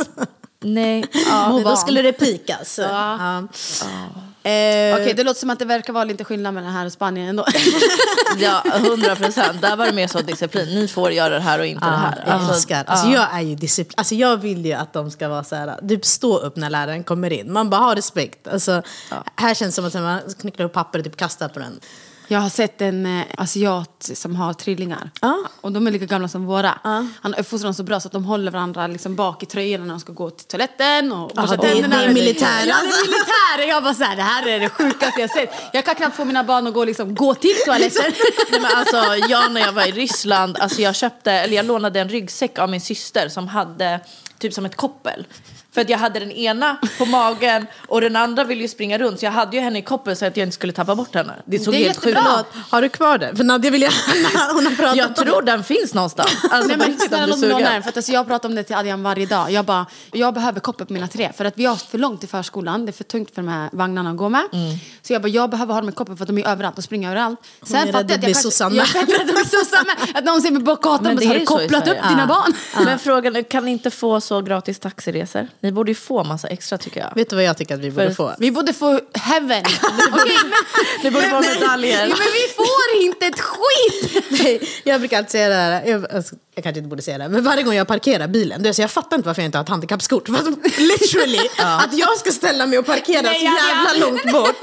nej. 0.64 1.06
Ja, 1.30 1.62
då 1.64 1.76
skulle 1.76 2.02
det 2.02 2.14
pikas. 2.14 2.80
Ja. 2.84 3.14
Eh, 3.38 3.44
Okej, 5.02 5.14
det 5.14 5.24
låter 5.24 5.40
som 5.40 5.50
att 5.50 5.60
det 5.60 5.66
verkar 5.66 5.94
vara 5.94 6.04
lite 6.04 6.24
skillnad 6.24 6.54
mellan 6.54 6.72
här 6.74 6.86
och 6.86 6.92
Spanien 6.92 7.30
ändå. 7.30 7.46
Ja, 8.40 8.64
hundra 8.74 9.16
procent. 9.16 9.62
Där 9.62 9.76
var 9.76 9.86
det 9.86 9.92
mer 9.94 10.08
så 10.08 10.22
disciplin. 10.22 10.76
Ni 10.76 10.88
får 10.88 11.12
göra 11.12 11.34
det 11.34 11.40
här 11.40 11.60
och 11.60 11.66
inte 11.66 11.86
det 11.86 11.92
här. 11.92 12.24
Jag 12.26 12.34
Alltså, 12.36 12.54
älskar. 12.54 12.84
Alltså, 12.88 13.08
jag 13.08 13.28
är 13.34 13.42
ju 13.42 13.56
disciplin. 13.56 13.94
Alltså, 13.98 14.16
jag 14.16 14.38
vill 14.38 14.66
ju 14.66 14.74
att 14.74 14.94
de 14.94 15.12
ska 15.12 15.28
vara 15.30 15.44
så 15.44 15.56
här, 15.56 15.88
typ 15.90 16.06
stå 16.06 16.38
upp 16.38 16.56
när 16.56 16.70
läraren 16.70 17.04
kommer 17.04 17.34
in. 17.34 17.54
Man 17.54 17.70
bara 17.70 17.82
har 17.82 17.96
respekt. 17.96 18.48
Alltså, 18.48 18.82
Här 19.36 19.54
känns 19.54 19.76
det 19.76 19.92
som 19.92 20.06
att 20.06 20.28
man 20.28 20.34
knycklar 20.42 20.66
upp 20.66 20.74
papper 20.74 21.00
och 21.00 21.06
typ 21.06 21.18
kastar 21.18 21.48
på 21.50 21.60
den. 21.60 21.80
Jag 22.32 22.40
har 22.40 22.50
sett 22.50 22.82
en 22.82 23.06
eh, 23.06 23.26
asiat 23.38 24.10
som 24.14 24.36
har 24.36 24.54
trillingar. 24.54 25.12
Ja. 25.22 25.38
Och 25.62 25.72
de 25.72 25.88
är 25.88 25.92
lika 25.92 26.06
gamla 26.06 26.28
som 26.28 26.46
våra. 26.46 26.80
Han 27.22 27.36
uppfostrar 27.38 27.68
dem 27.68 27.74
så 27.74 27.84
bra 27.84 28.00
så 28.00 28.08
att 28.08 28.12
de 28.12 28.26
håller 28.26 28.52
varandra 28.52 28.88
liksom 28.88 29.16
bak 29.16 29.44
i 29.44 29.46
tröjorna 29.46 29.86
när 29.86 29.94
de 29.94 30.00
ska 30.00 30.14
gå 30.14 30.30
till 30.30 30.48
toaletten. 30.48 31.12
Och 31.12 31.32
borsta 31.36 31.56
det 31.56 31.68
är- 31.68 31.72
tänderna. 31.74 31.98
det 31.98 32.04
är 32.06 32.14
militär, 32.14 32.66
Ja, 32.68 32.76
alltså. 32.76 33.02
det 33.04 33.08
är 33.08 33.12
militär. 33.12 33.70
Jag 33.74 33.84
bara 33.84 33.94
så 33.94 34.04
här, 34.04 34.16
det 34.16 34.22
här 34.22 34.48
är 34.48 34.60
det 34.60 34.70
sjukaste 34.70 35.22
jag 35.22 35.30
sett. 35.32 35.50
Jag 35.74 35.86
kan 35.86 35.96
knappt 35.96 36.16
få 36.16 36.26
mina 36.26 36.44
barn 36.44 36.68
att 36.68 36.74
gå, 36.74 36.86
liksom, 36.86 37.16
gå 37.16 37.34
till 37.36 37.56
toaletten. 37.66 38.04
Nej, 38.52 38.62
men 38.62 38.72
alltså, 38.76 38.98
jag 39.30 39.52
när 39.52 39.62
jag 39.62 39.72
var 39.72 39.88
i 39.88 39.92
Ryssland, 39.92 40.58
alltså 40.58 40.82
jag 40.82 40.96
köpte, 40.96 41.32
eller 41.32 41.56
jag 41.56 41.66
lånade 41.66 42.00
en 42.00 42.10
ryggsäck 42.10 42.60
av 42.60 42.70
min 42.70 42.82
syster 42.82 43.30
som 43.30 43.48
hade 43.48 44.00
typ 44.40 44.54
som 44.54 44.66
ett 44.66 44.76
koppel. 44.76 45.26
För 45.74 45.82
att 45.82 45.90
jag 45.90 45.98
hade 45.98 46.20
den 46.20 46.32
ena 46.32 46.78
på 46.98 47.06
magen 47.06 47.66
och 47.88 48.02
den 48.02 48.16
andra 48.16 48.44
ville 48.44 48.62
ju 48.62 48.68
springa 48.68 48.98
runt 48.98 49.20
så 49.20 49.26
jag 49.26 49.32
hade 49.32 49.58
ju 49.58 49.64
henne 49.64 49.80
i 49.80 49.82
koppel 49.82 50.16
så 50.16 50.26
att 50.26 50.38
jag 50.38 50.46
inte 50.46 50.56
skulle 50.56 50.74
tappa 50.74 50.96
bort 50.96 51.16
henne. 51.16 51.34
Det 51.46 51.60
såg 51.60 51.74
Det 51.74 51.78
är 51.78 51.86
helt 51.86 52.04
sjukt 52.04 52.18
ut. 52.18 52.64
Har 52.70 52.82
du 52.82 52.90
kvar 52.90 53.18
den? 53.18 53.36
För 53.36 53.44
Nadja 53.44 53.72
vill 53.72 53.82
gärna, 53.82 54.54
hon 54.54 54.66
har 54.66 54.76
pratat 54.76 54.98
Jag 54.98 55.08
om 55.08 55.14
tror 55.14 55.42
den 55.42 55.64
finns 55.64 55.94
någonstans. 55.94 56.30
Alltså, 56.44 56.68
Nej, 56.68 56.78
men 56.78 56.88
riktigt, 56.88 57.08
snälla 57.08 57.24
om 57.24 57.30
låt 57.30 57.40
mig 57.40 57.50
låna 57.50 57.70
den. 57.70 57.84
För 57.84 57.90
att, 57.90 57.98
alltså, 57.98 58.12
jag 58.12 58.28
pratar 58.28 58.50
om 58.50 58.56
det 58.56 58.64
till 58.64 58.76
Adrian 58.76 59.04
varje 59.04 59.26
dag. 59.26 59.52
Jag, 59.52 59.66
bara, 59.66 59.86
jag 60.12 60.34
behöver 60.34 60.60
koppel 60.60 60.88
på 60.88 60.94
mina 60.94 61.08
tre. 61.08 61.32
För 61.38 61.46
att 61.46 61.58
vi 61.58 61.66
har 61.66 61.76
för 61.76 61.98
långt 61.98 62.20
till 62.20 62.30
förskolan. 62.30 62.86
Det 62.86 62.90
är 62.90 62.94
för 62.94 63.04
tungt 63.04 63.36
för 63.36 63.42
de 63.42 63.48
här 63.48 63.70
vagnarna 63.72 64.10
att 64.10 64.18
gå 64.18 64.30
med. 64.30 64.44
Mm. 64.54 64.78
Så 65.02 65.14
jag 65.14 65.22
bara, 65.22 65.28
jag 65.28 65.50
behöver 65.50 65.74
ha 65.74 65.82
dem 65.82 65.90
i 65.90 65.92
koppel 65.92 66.16
för 66.18 66.24
att 66.24 66.28
de 66.28 66.38
är 66.38 66.48
överallt 66.48 66.78
och 66.78 66.84
springer 66.84 67.10
överallt. 67.10 67.40
Sen 67.64 67.76
är 67.76 67.86
rädd 67.86 67.96
att 67.96 68.12
jag 68.12 68.20
bli 68.20 68.34
sossam. 68.34 68.76
Jag 68.76 68.88
är 68.90 68.94
rädd 68.94 69.02
att 69.04 69.26
bli 69.26 69.26
med. 69.86 70.18
Att 70.18 70.24
någon 70.24 70.42
ser 70.42 70.52
mig 70.52 70.66
på 70.66 70.76
gatan 70.76 71.08
och 71.08 71.16
det 71.16 71.26
bara, 71.26 71.28
har 71.28 71.40
du 71.40 71.46
kopplat 71.46 71.88
upp 71.88 72.10
dina 72.10 72.28
barn? 72.28 72.54
Men 72.86 73.00
frågan 73.00 73.36
är, 73.36 73.44
kan 73.44 73.68
inte 73.68 73.92
få 73.92 74.22
så 74.22 74.42
gratis 74.42 74.80
taxiresor. 74.80 75.48
Ni 75.64 75.72
borde 75.72 75.92
ju 75.92 75.96
få 75.96 76.24
massa 76.24 76.48
extra 76.48 76.78
tycker 76.78 77.00
jag. 77.00 77.12
Vet 77.16 77.30
du 77.30 77.36
vad 77.36 77.46
jag 77.46 77.58
tycker 77.58 77.76
att 77.76 77.82
vi 77.82 77.92
borde 77.92 78.08
För- 78.08 78.14
få? 78.16 78.36
Vi 78.40 78.52
borde 78.52 78.74
få 78.74 79.00
heaven. 79.14 79.64
Ni 81.04 81.12
borde 81.12 81.30
få 81.30 81.40
medaljer. 81.42 82.02
ja, 82.08 82.16
men 82.16 82.28
vi 82.34 82.54
får 82.56 83.02
inte 83.04 83.26
ett 83.26 83.40
skit! 83.40 84.24
Nej, 84.44 84.70
jag 84.84 85.00
brukar 85.02 85.18
alltid 85.18 85.32
säga 85.32 85.50
det 85.50 85.56
här, 85.56 85.86
jag, 85.86 86.02
jag 86.56 86.64
kanske 86.64 86.78
inte 86.80 86.90
borde 86.90 87.02
säga 87.02 87.18
det, 87.18 87.30
men 87.30 87.44
varje 87.44 87.64
gång 87.64 87.74
jag 87.74 87.88
parkerar 87.88 88.28
bilen, 88.28 88.74
så 88.74 88.82
jag 88.82 88.92
fattar 88.92 89.18
inte 89.18 89.28
varför 89.28 89.42
jag 89.42 89.48
inte 89.48 89.58
har 89.58 89.64
ett 89.64 89.70
handikappskort. 89.70 90.28
Literally, 90.78 91.40
att 91.58 91.94
jag 91.98 92.18
ska 92.18 92.32
ställa 92.32 92.66
mig 92.66 92.80
och 92.80 92.86
parkera 92.86 93.22
Nej, 93.22 93.40
så 93.40 93.46
ja, 93.46 93.52
ja. 93.70 93.92
jävla 93.94 94.06
långt 94.06 94.32
bort. 94.32 94.56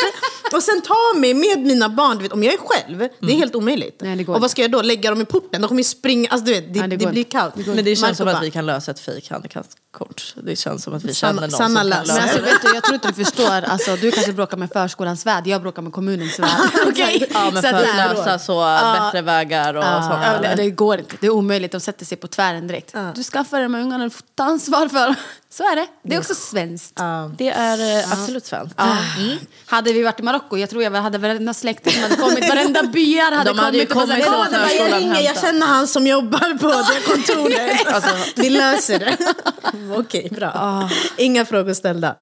Och 0.52 0.62
sen 0.62 0.80
ta 0.80 1.18
mig 1.18 1.34
med 1.34 1.58
mina 1.58 1.88
barn, 1.88 2.16
du 2.16 2.22
vet, 2.22 2.32
om 2.32 2.42
jag 2.42 2.54
är 2.54 2.58
själv, 2.58 3.08
det 3.20 3.32
är 3.32 3.36
helt 3.36 3.54
omöjligt. 3.54 4.00
Nej, 4.02 4.16
det 4.16 4.24
går 4.24 4.34
och 4.34 4.40
vad 4.40 4.50
ska 4.50 4.62
jag 4.62 4.70
då, 4.70 4.82
lägga 4.82 5.10
dem 5.10 5.20
i 5.20 5.24
porten? 5.24 5.62
De 5.62 5.68
kommer 5.68 5.80
ju 5.80 5.84
springa, 5.84 6.28
alltså 6.30 6.46
du 6.46 6.52
vet, 6.52 6.74
det, 6.74 6.80
Nej, 6.80 6.88
det 6.88 6.96
det, 6.96 7.04
går 7.04 7.10
blir 7.12 7.20
inte. 7.20 7.30
kaos. 7.30 7.52
Men 7.66 7.84
det 7.84 7.96
känns 7.96 8.00
Marco 8.02 8.14
som 8.16 8.28
att 8.28 8.34
bara, 8.34 8.40
vi 8.42 8.50
kan 8.50 8.66
lösa 8.66 8.90
ett 8.90 9.00
fejk 9.00 9.30
handikappskort. 9.30 10.34
Det 10.42 10.56
känns 10.56 10.87
som 10.88 10.96
att 10.96 11.04
vi 11.04 11.14
känner 11.14 11.40
någon 11.40 11.50
Sanna 11.50 11.68
som 11.68 11.76
kan 11.76 11.86
löser 11.86 12.22
alltså, 12.22 12.40
vet 12.40 12.62
du, 12.62 12.74
jag 12.74 12.84
tror 12.84 12.94
inte 12.94 13.08
du 13.08 13.14
förstår. 13.24 13.62
Alltså, 13.62 13.96
du 13.96 14.10
kanske 14.10 14.32
bråkar 14.32 14.56
med 14.56 14.72
förskolans 14.72 15.26
värld, 15.26 15.46
jag 15.46 15.62
bråkar 15.62 15.82
med 15.82 15.92
kommunens 15.92 16.38
värld. 16.38 16.50
Okej? 16.86 17.28
Ja, 17.34 17.50
men 17.52 17.62
Så 17.62 17.68
för 17.68 17.76
att 17.76 17.96
lösa 17.96 18.38
så 18.38 18.80
bättre 19.00 19.22
vägar 19.22 19.74
och 19.74 19.84
sånt. 19.84 20.22
Ja, 20.22 20.38
det, 20.42 20.54
det 20.56 20.70
går 20.70 20.98
inte. 20.98 21.16
Det 21.20 21.26
är 21.26 21.30
omöjligt. 21.30 21.72
De 21.72 21.80
sätter 21.80 22.04
sig 22.06 22.18
på 22.18 22.28
tvären 22.28 22.66
direkt. 22.66 22.94
Du 23.14 23.22
skaffar 23.22 23.60
det 23.60 23.68
med 23.68 23.82
ungarna, 23.82 24.04
du 24.04 24.10
får 24.10 24.24
ta 24.34 24.44
ansvar 24.44 24.88
för. 24.88 25.14
Så 25.50 25.62
är 25.64 25.76
det. 25.76 25.86
Det 26.02 26.14
är 26.14 26.18
också 26.20 26.34
svenskt. 26.34 27.00
Det 27.36 27.48
är 27.48 27.98
eh, 27.98 28.12
absolut 28.12 28.46
svenskt. 28.46 28.80
Mm. 28.80 29.38
Hade 29.66 29.92
vi 29.92 30.02
varit 30.02 30.20
i 30.20 30.22
Marocko, 30.22 30.56
jag 30.56 30.70
tror 30.70 30.82
jag 30.82 30.90
hade 30.90 31.18
varenda 31.18 31.54
släkting 31.54 31.92
som 31.92 32.02
hade 32.02 32.16
kommit, 32.16 32.48
varenda 32.48 32.82
byar 32.82 33.32
hade 33.32 33.50
De 33.50 33.58
hade 33.58 33.78
ju 33.78 33.86
kommit. 33.86 34.08
och 34.08 34.10
kommit 34.10 34.26
bara, 34.26 34.44
från 34.44 34.52
"Ja, 34.52 34.58
det 34.58 34.58
var- 34.58 34.68
förskolan. 34.68 34.90
jag 34.90 35.00
ringer, 35.00 35.20
jag 35.20 35.40
känner 35.40 35.66
han 35.66 35.86
som 35.88 36.06
jobbar 36.06 36.58
på 36.58 36.68
det 36.92 37.00
kontoret. 37.14 37.86
Alltså, 37.94 38.10
vi 38.36 38.50
löser 38.50 38.98
det. 38.98 39.16
Okej, 39.96 40.28
bra. 40.36 40.90
Inga 41.16 41.44
frågor 41.44 41.74
ställda. 41.74 42.14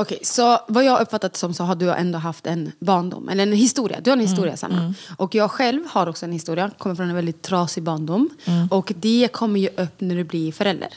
Okej, 0.00 0.18
så 0.22 0.58
vad 0.68 0.84
jag 0.84 1.00
uppfattat 1.00 1.36
som 1.36 1.54
så 1.54 1.64
har 1.64 1.74
du 1.74 1.90
ändå 1.90 2.18
haft 2.18 2.46
en 2.46 2.72
barndom, 2.78 3.28
eller 3.28 3.42
en 3.42 3.52
historia. 3.52 4.00
Du 4.00 4.10
har 4.10 4.16
en 4.16 4.20
historia, 4.20 4.56
Sanna. 4.56 4.94
Och 5.16 5.34
jag 5.34 5.50
själv 5.50 5.82
har 5.88 6.06
också 6.06 6.26
en 6.26 6.32
historia, 6.32 6.70
kommer 6.78 6.94
från 6.94 7.08
en 7.08 7.14
väldigt 7.14 7.42
trasig 7.42 7.82
barndom. 7.82 8.30
Och 8.70 8.92
det 8.96 9.28
kommer 9.32 9.60
ju 9.60 9.68
upp 9.68 10.00
när 10.00 10.16
du 10.16 10.24
blir 10.24 10.52
förälder. 10.52 10.88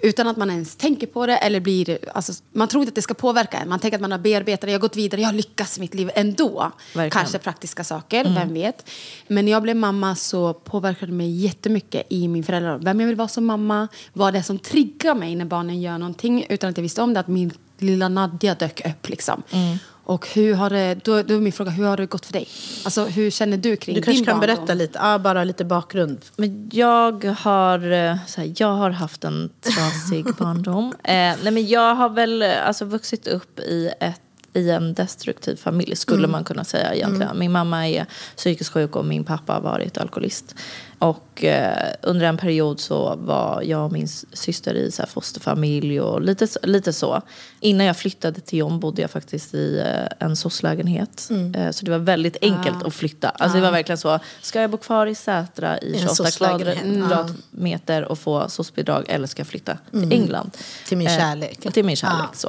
Utan 0.00 0.26
att 0.28 0.36
man 0.36 0.50
ens 0.50 0.76
tänker 0.76 1.06
på 1.06 1.26
det, 1.26 1.36
eller 1.36 1.60
blir, 1.60 1.98
alltså, 2.14 2.32
man 2.52 2.68
tror 2.68 2.82
inte 2.82 2.90
att 2.90 2.94
det 2.94 3.02
ska 3.02 3.14
påverka 3.14 3.58
en. 3.58 3.68
Man 3.68 3.78
tänker 3.78 3.98
att 3.98 4.02
man 4.02 4.12
har 4.12 4.18
bearbetat 4.18 4.60
det, 4.60 4.66
jag 4.66 4.78
har 4.78 4.80
gått 4.80 4.96
vidare, 4.96 5.20
jag 5.20 5.28
har 5.28 5.34
lyckats 5.34 5.78
i 5.78 5.80
mitt 5.80 5.94
liv 5.94 6.10
ändå. 6.14 6.72
Verkligen. 6.94 7.10
Kanske 7.10 7.38
praktiska 7.38 7.84
saker, 7.84 8.24
vem 8.24 8.54
vet. 8.54 8.88
Men 9.28 9.44
när 9.44 9.52
jag 9.52 9.62
blev 9.62 9.76
mamma 9.76 10.16
så 10.16 10.52
påverkade 10.52 11.12
det 11.12 11.16
mig 11.16 11.30
jättemycket 11.30 12.06
i 12.08 12.28
min 12.28 12.44
föräldraroll. 12.44 12.80
Vem 12.84 13.00
jag 13.00 13.06
vill 13.06 13.16
vara 13.16 13.28
som 13.28 13.46
mamma, 13.46 13.88
vad 14.12 14.32
det 14.32 14.38
är 14.38 14.42
som 14.42 14.58
triggar 14.58 15.14
mig 15.14 15.36
när 15.36 15.44
barnen 15.44 15.80
gör 15.80 15.98
någonting 15.98 16.46
utan 16.48 16.70
att 16.70 16.76
jag 16.76 16.82
visste 16.82 17.02
om 17.02 17.14
det. 17.14 17.20
Att 17.20 17.28
min 17.28 17.52
lilla 17.82 18.08
Nadja 18.08 18.54
dök 18.54 18.86
upp 18.86 19.08
liksom. 19.08 19.42
Mm. 19.50 19.78
Och 20.04 20.28
hur 20.28 20.54
har 20.54 20.70
det, 20.70 20.94
då, 21.04 21.22
då 21.22 21.34
är 21.34 21.38
min 21.38 21.52
fråga, 21.52 21.70
hur 21.70 21.84
har 21.84 21.96
det 21.96 22.06
gått 22.06 22.26
för 22.26 22.32
dig? 22.32 22.48
Alltså 22.84 23.04
hur 23.04 23.30
känner 23.30 23.56
du 23.56 23.76
kring 23.76 23.94
Du 23.94 24.02
kanske 24.02 24.18
din 24.18 24.24
kan 24.24 24.40
barndom? 24.40 24.56
berätta 24.56 24.74
lite, 24.74 24.98
ja, 25.02 25.18
bara 25.18 25.44
lite 25.44 25.64
bakgrund. 25.64 26.20
Men 26.36 26.70
jag 26.72 27.24
har, 27.24 27.92
eh, 27.92 28.16
så 28.26 28.40
här, 28.40 28.52
jag 28.56 28.72
har 28.72 28.90
haft 28.90 29.24
en 29.24 29.50
trasig 29.60 30.24
barndom. 30.38 30.94
Eh, 31.04 31.12
nej 31.14 31.50
men 31.50 31.66
jag 31.66 31.94
har 31.94 32.08
väl 32.08 32.42
alltså, 32.42 32.84
vuxit 32.84 33.26
upp 33.26 33.60
i, 33.60 33.90
ett, 34.00 34.20
i 34.54 34.70
en 34.70 34.94
destruktiv 34.94 35.56
familj 35.56 35.96
skulle 35.96 36.28
man 36.28 36.44
kunna 36.44 36.64
säga 36.64 36.94
egentligen. 36.94 37.38
Min 37.38 37.52
mamma 37.52 37.88
är 37.88 38.06
psykiskt 38.36 38.70
sjuk 38.72 38.96
och 38.96 39.04
min 39.04 39.24
pappa 39.24 39.52
har 39.52 39.60
varit 39.60 39.98
alkoholist. 39.98 40.54
Och 41.02 41.44
eh, 41.44 41.92
under 42.02 42.26
en 42.26 42.36
period 42.36 42.80
så 42.80 43.16
var 43.16 43.62
jag 43.62 43.84
och 43.84 43.92
min 43.92 44.08
syster 44.32 44.74
i 44.74 44.90
så 44.92 45.02
här, 45.02 45.08
fosterfamilj 45.08 46.00
och 46.00 46.22
lite, 46.22 46.46
lite 46.62 46.92
så. 46.92 47.22
Innan 47.60 47.86
jag 47.86 47.96
flyttade 47.96 48.40
till 48.40 48.58
John 48.58 48.80
bodde 48.80 49.02
jag 49.02 49.10
faktiskt 49.10 49.54
i 49.54 49.78
eh, 49.78 50.26
en 50.26 50.36
soc-lägenhet. 50.36 51.28
Eh, 51.54 51.70
så 51.70 51.84
det 51.84 51.90
var 51.90 51.98
väldigt 51.98 52.36
enkelt 52.42 52.82
att 52.84 52.94
flytta. 52.94 53.28
Alltså 53.28 53.56
det 53.58 53.62
var 53.64 53.72
verkligen 53.72 53.98
så, 53.98 54.18
ska 54.42 54.60
jag 54.60 54.70
bo 54.70 54.76
kvar 54.76 55.06
i 55.06 55.14
Sätra 55.14 55.78
i 55.78 55.92
en 55.94 55.98
28 56.00 56.14
soc-lägenhet. 56.14 56.82
Mm. 56.82 57.08
kvadratmeter 57.08 58.04
och 58.04 58.18
få 58.18 58.48
soc-bidrag 58.48 59.04
eller 59.08 59.26
ska 59.26 59.40
jag 59.40 59.46
flytta 59.46 59.76
till 59.90 60.12
England? 60.12 60.50
Till 60.88 60.98
min 60.98 61.06
Eh, 61.08 61.16
kärlek. 61.18 61.72
till 61.72 61.84
min 61.84 61.96
kärlek, 61.96 62.28
Ja. 62.32 62.36
så. 62.38 62.48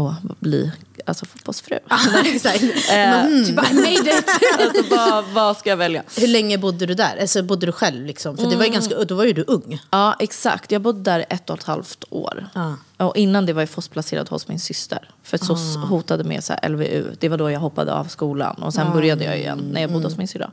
Och 0.00 0.12
bli 0.40 0.72
alltså, 1.06 1.26
fotbollsfru. 1.26 1.78
Exakt. 2.34 2.62
Eh, 2.62 3.26
Du 3.46 3.52
bara, 3.52 3.66
I 3.70 3.74
made 3.74 4.18
it! 4.18 4.24
alltså, 4.60 4.96
vad, 4.96 5.24
vad 5.34 5.56
ska 5.56 5.70
jag 5.70 5.76
välja? 5.76 6.02
Hur 6.18 6.28
länge 6.28 6.58
bodde 6.58 6.86
du 6.86 6.94
där? 6.94 7.16
Alltså, 7.20 7.42
bodde 7.42 7.66
du 7.66 7.72
själv? 7.72 8.06
Liksom? 8.06 8.36
För 8.36 8.46
det 8.50 8.56
var 8.56 8.64
ju 8.64 8.70
ganska, 8.70 9.04
då 9.04 9.14
var 9.14 9.24
ju 9.24 9.32
du 9.32 9.44
ung. 9.46 9.80
Ja, 9.90 10.16
exakt. 10.18 10.72
Jag 10.72 10.82
bodde 10.82 11.00
där 11.00 11.24
ett 11.28 11.50
och 11.50 11.58
ett 11.58 11.64
halvt 11.64 12.04
år. 12.10 12.46
Ja. 12.54 12.76
Och 12.96 13.16
innan 13.16 13.46
det 13.46 13.52
var 13.52 13.62
jag 13.62 13.68
FOS-placerad 13.68 14.28
hos 14.28 14.48
min 14.48 14.60
syster. 14.60 15.10
För 15.22 15.36
att 15.36 15.44
SOS 15.44 15.76
hotade 15.76 16.24
med 16.24 16.44
så 16.44 16.54
LVU. 16.68 17.04
Det 17.20 17.28
var 17.28 17.38
då 17.38 17.50
jag 17.50 17.60
hoppade 17.60 17.94
av 17.94 18.04
skolan. 18.04 18.62
Och 18.62 18.74
sen 18.74 18.92
började 18.92 19.24
jag 19.24 19.38
igen 19.38 19.68
när 19.72 19.80
jag 19.80 19.92
bodde 19.92 20.04
hos 20.06 20.16
min 20.16 20.28
syrra. 20.28 20.50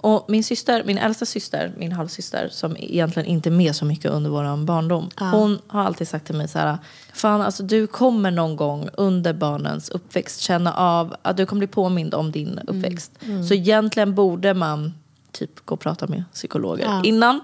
Och 0.00 0.24
min 0.28 0.44
syster, 0.44 0.82
min 0.86 0.98
äldsta 0.98 1.26
syster, 1.26 1.72
min 1.78 1.92
halvsyster, 1.92 2.48
som 2.52 2.76
egentligen 2.76 3.28
inte 3.28 3.48
är 3.48 3.50
med 3.50 3.76
så 3.76 3.84
mycket 3.84 4.10
under 4.10 4.30
vår 4.30 4.64
barndom. 4.64 5.08
Hon 5.16 5.58
har 5.66 5.84
alltid 5.84 6.08
sagt 6.08 6.26
till 6.26 6.34
mig 6.34 6.48
så 6.48 6.58
här. 6.58 6.78
Fan, 7.14 7.40
alltså 7.42 7.62
du 7.62 7.86
kommer 7.86 8.30
någon 8.30 8.56
gång 8.56 8.88
under 8.92 9.32
barnens 9.32 9.83
uppväxt 9.88 10.40
känna 10.40 10.72
av 10.74 11.16
att 11.22 11.36
du 11.36 11.46
kommer 11.46 11.58
bli 11.58 11.66
påmind 11.66 12.14
om 12.14 12.30
din 12.32 12.58
uppväxt. 12.66 13.12
Så 13.48 13.54
egentligen 13.54 14.14
borde 14.14 14.54
man 14.54 14.94
typ 15.32 15.66
gå 15.66 15.74
och 15.74 15.80
prata 15.80 16.06
med 16.06 16.24
psykologer 16.32 17.00
innan 17.04 17.40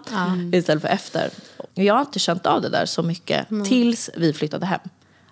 istället 0.53 0.83
för 0.83 0.89
efter. 0.89 1.31
Jag 1.75 1.95
har 1.95 2.01
inte 2.01 2.19
känt 2.19 2.47
av 2.47 2.63
det 2.63 2.69
där 2.69 2.87
så 2.87 3.03
mycket 3.03 3.47
tills 3.69 4.11
vi 4.17 4.33
flyttade 4.33 4.67
hem. 4.67 4.81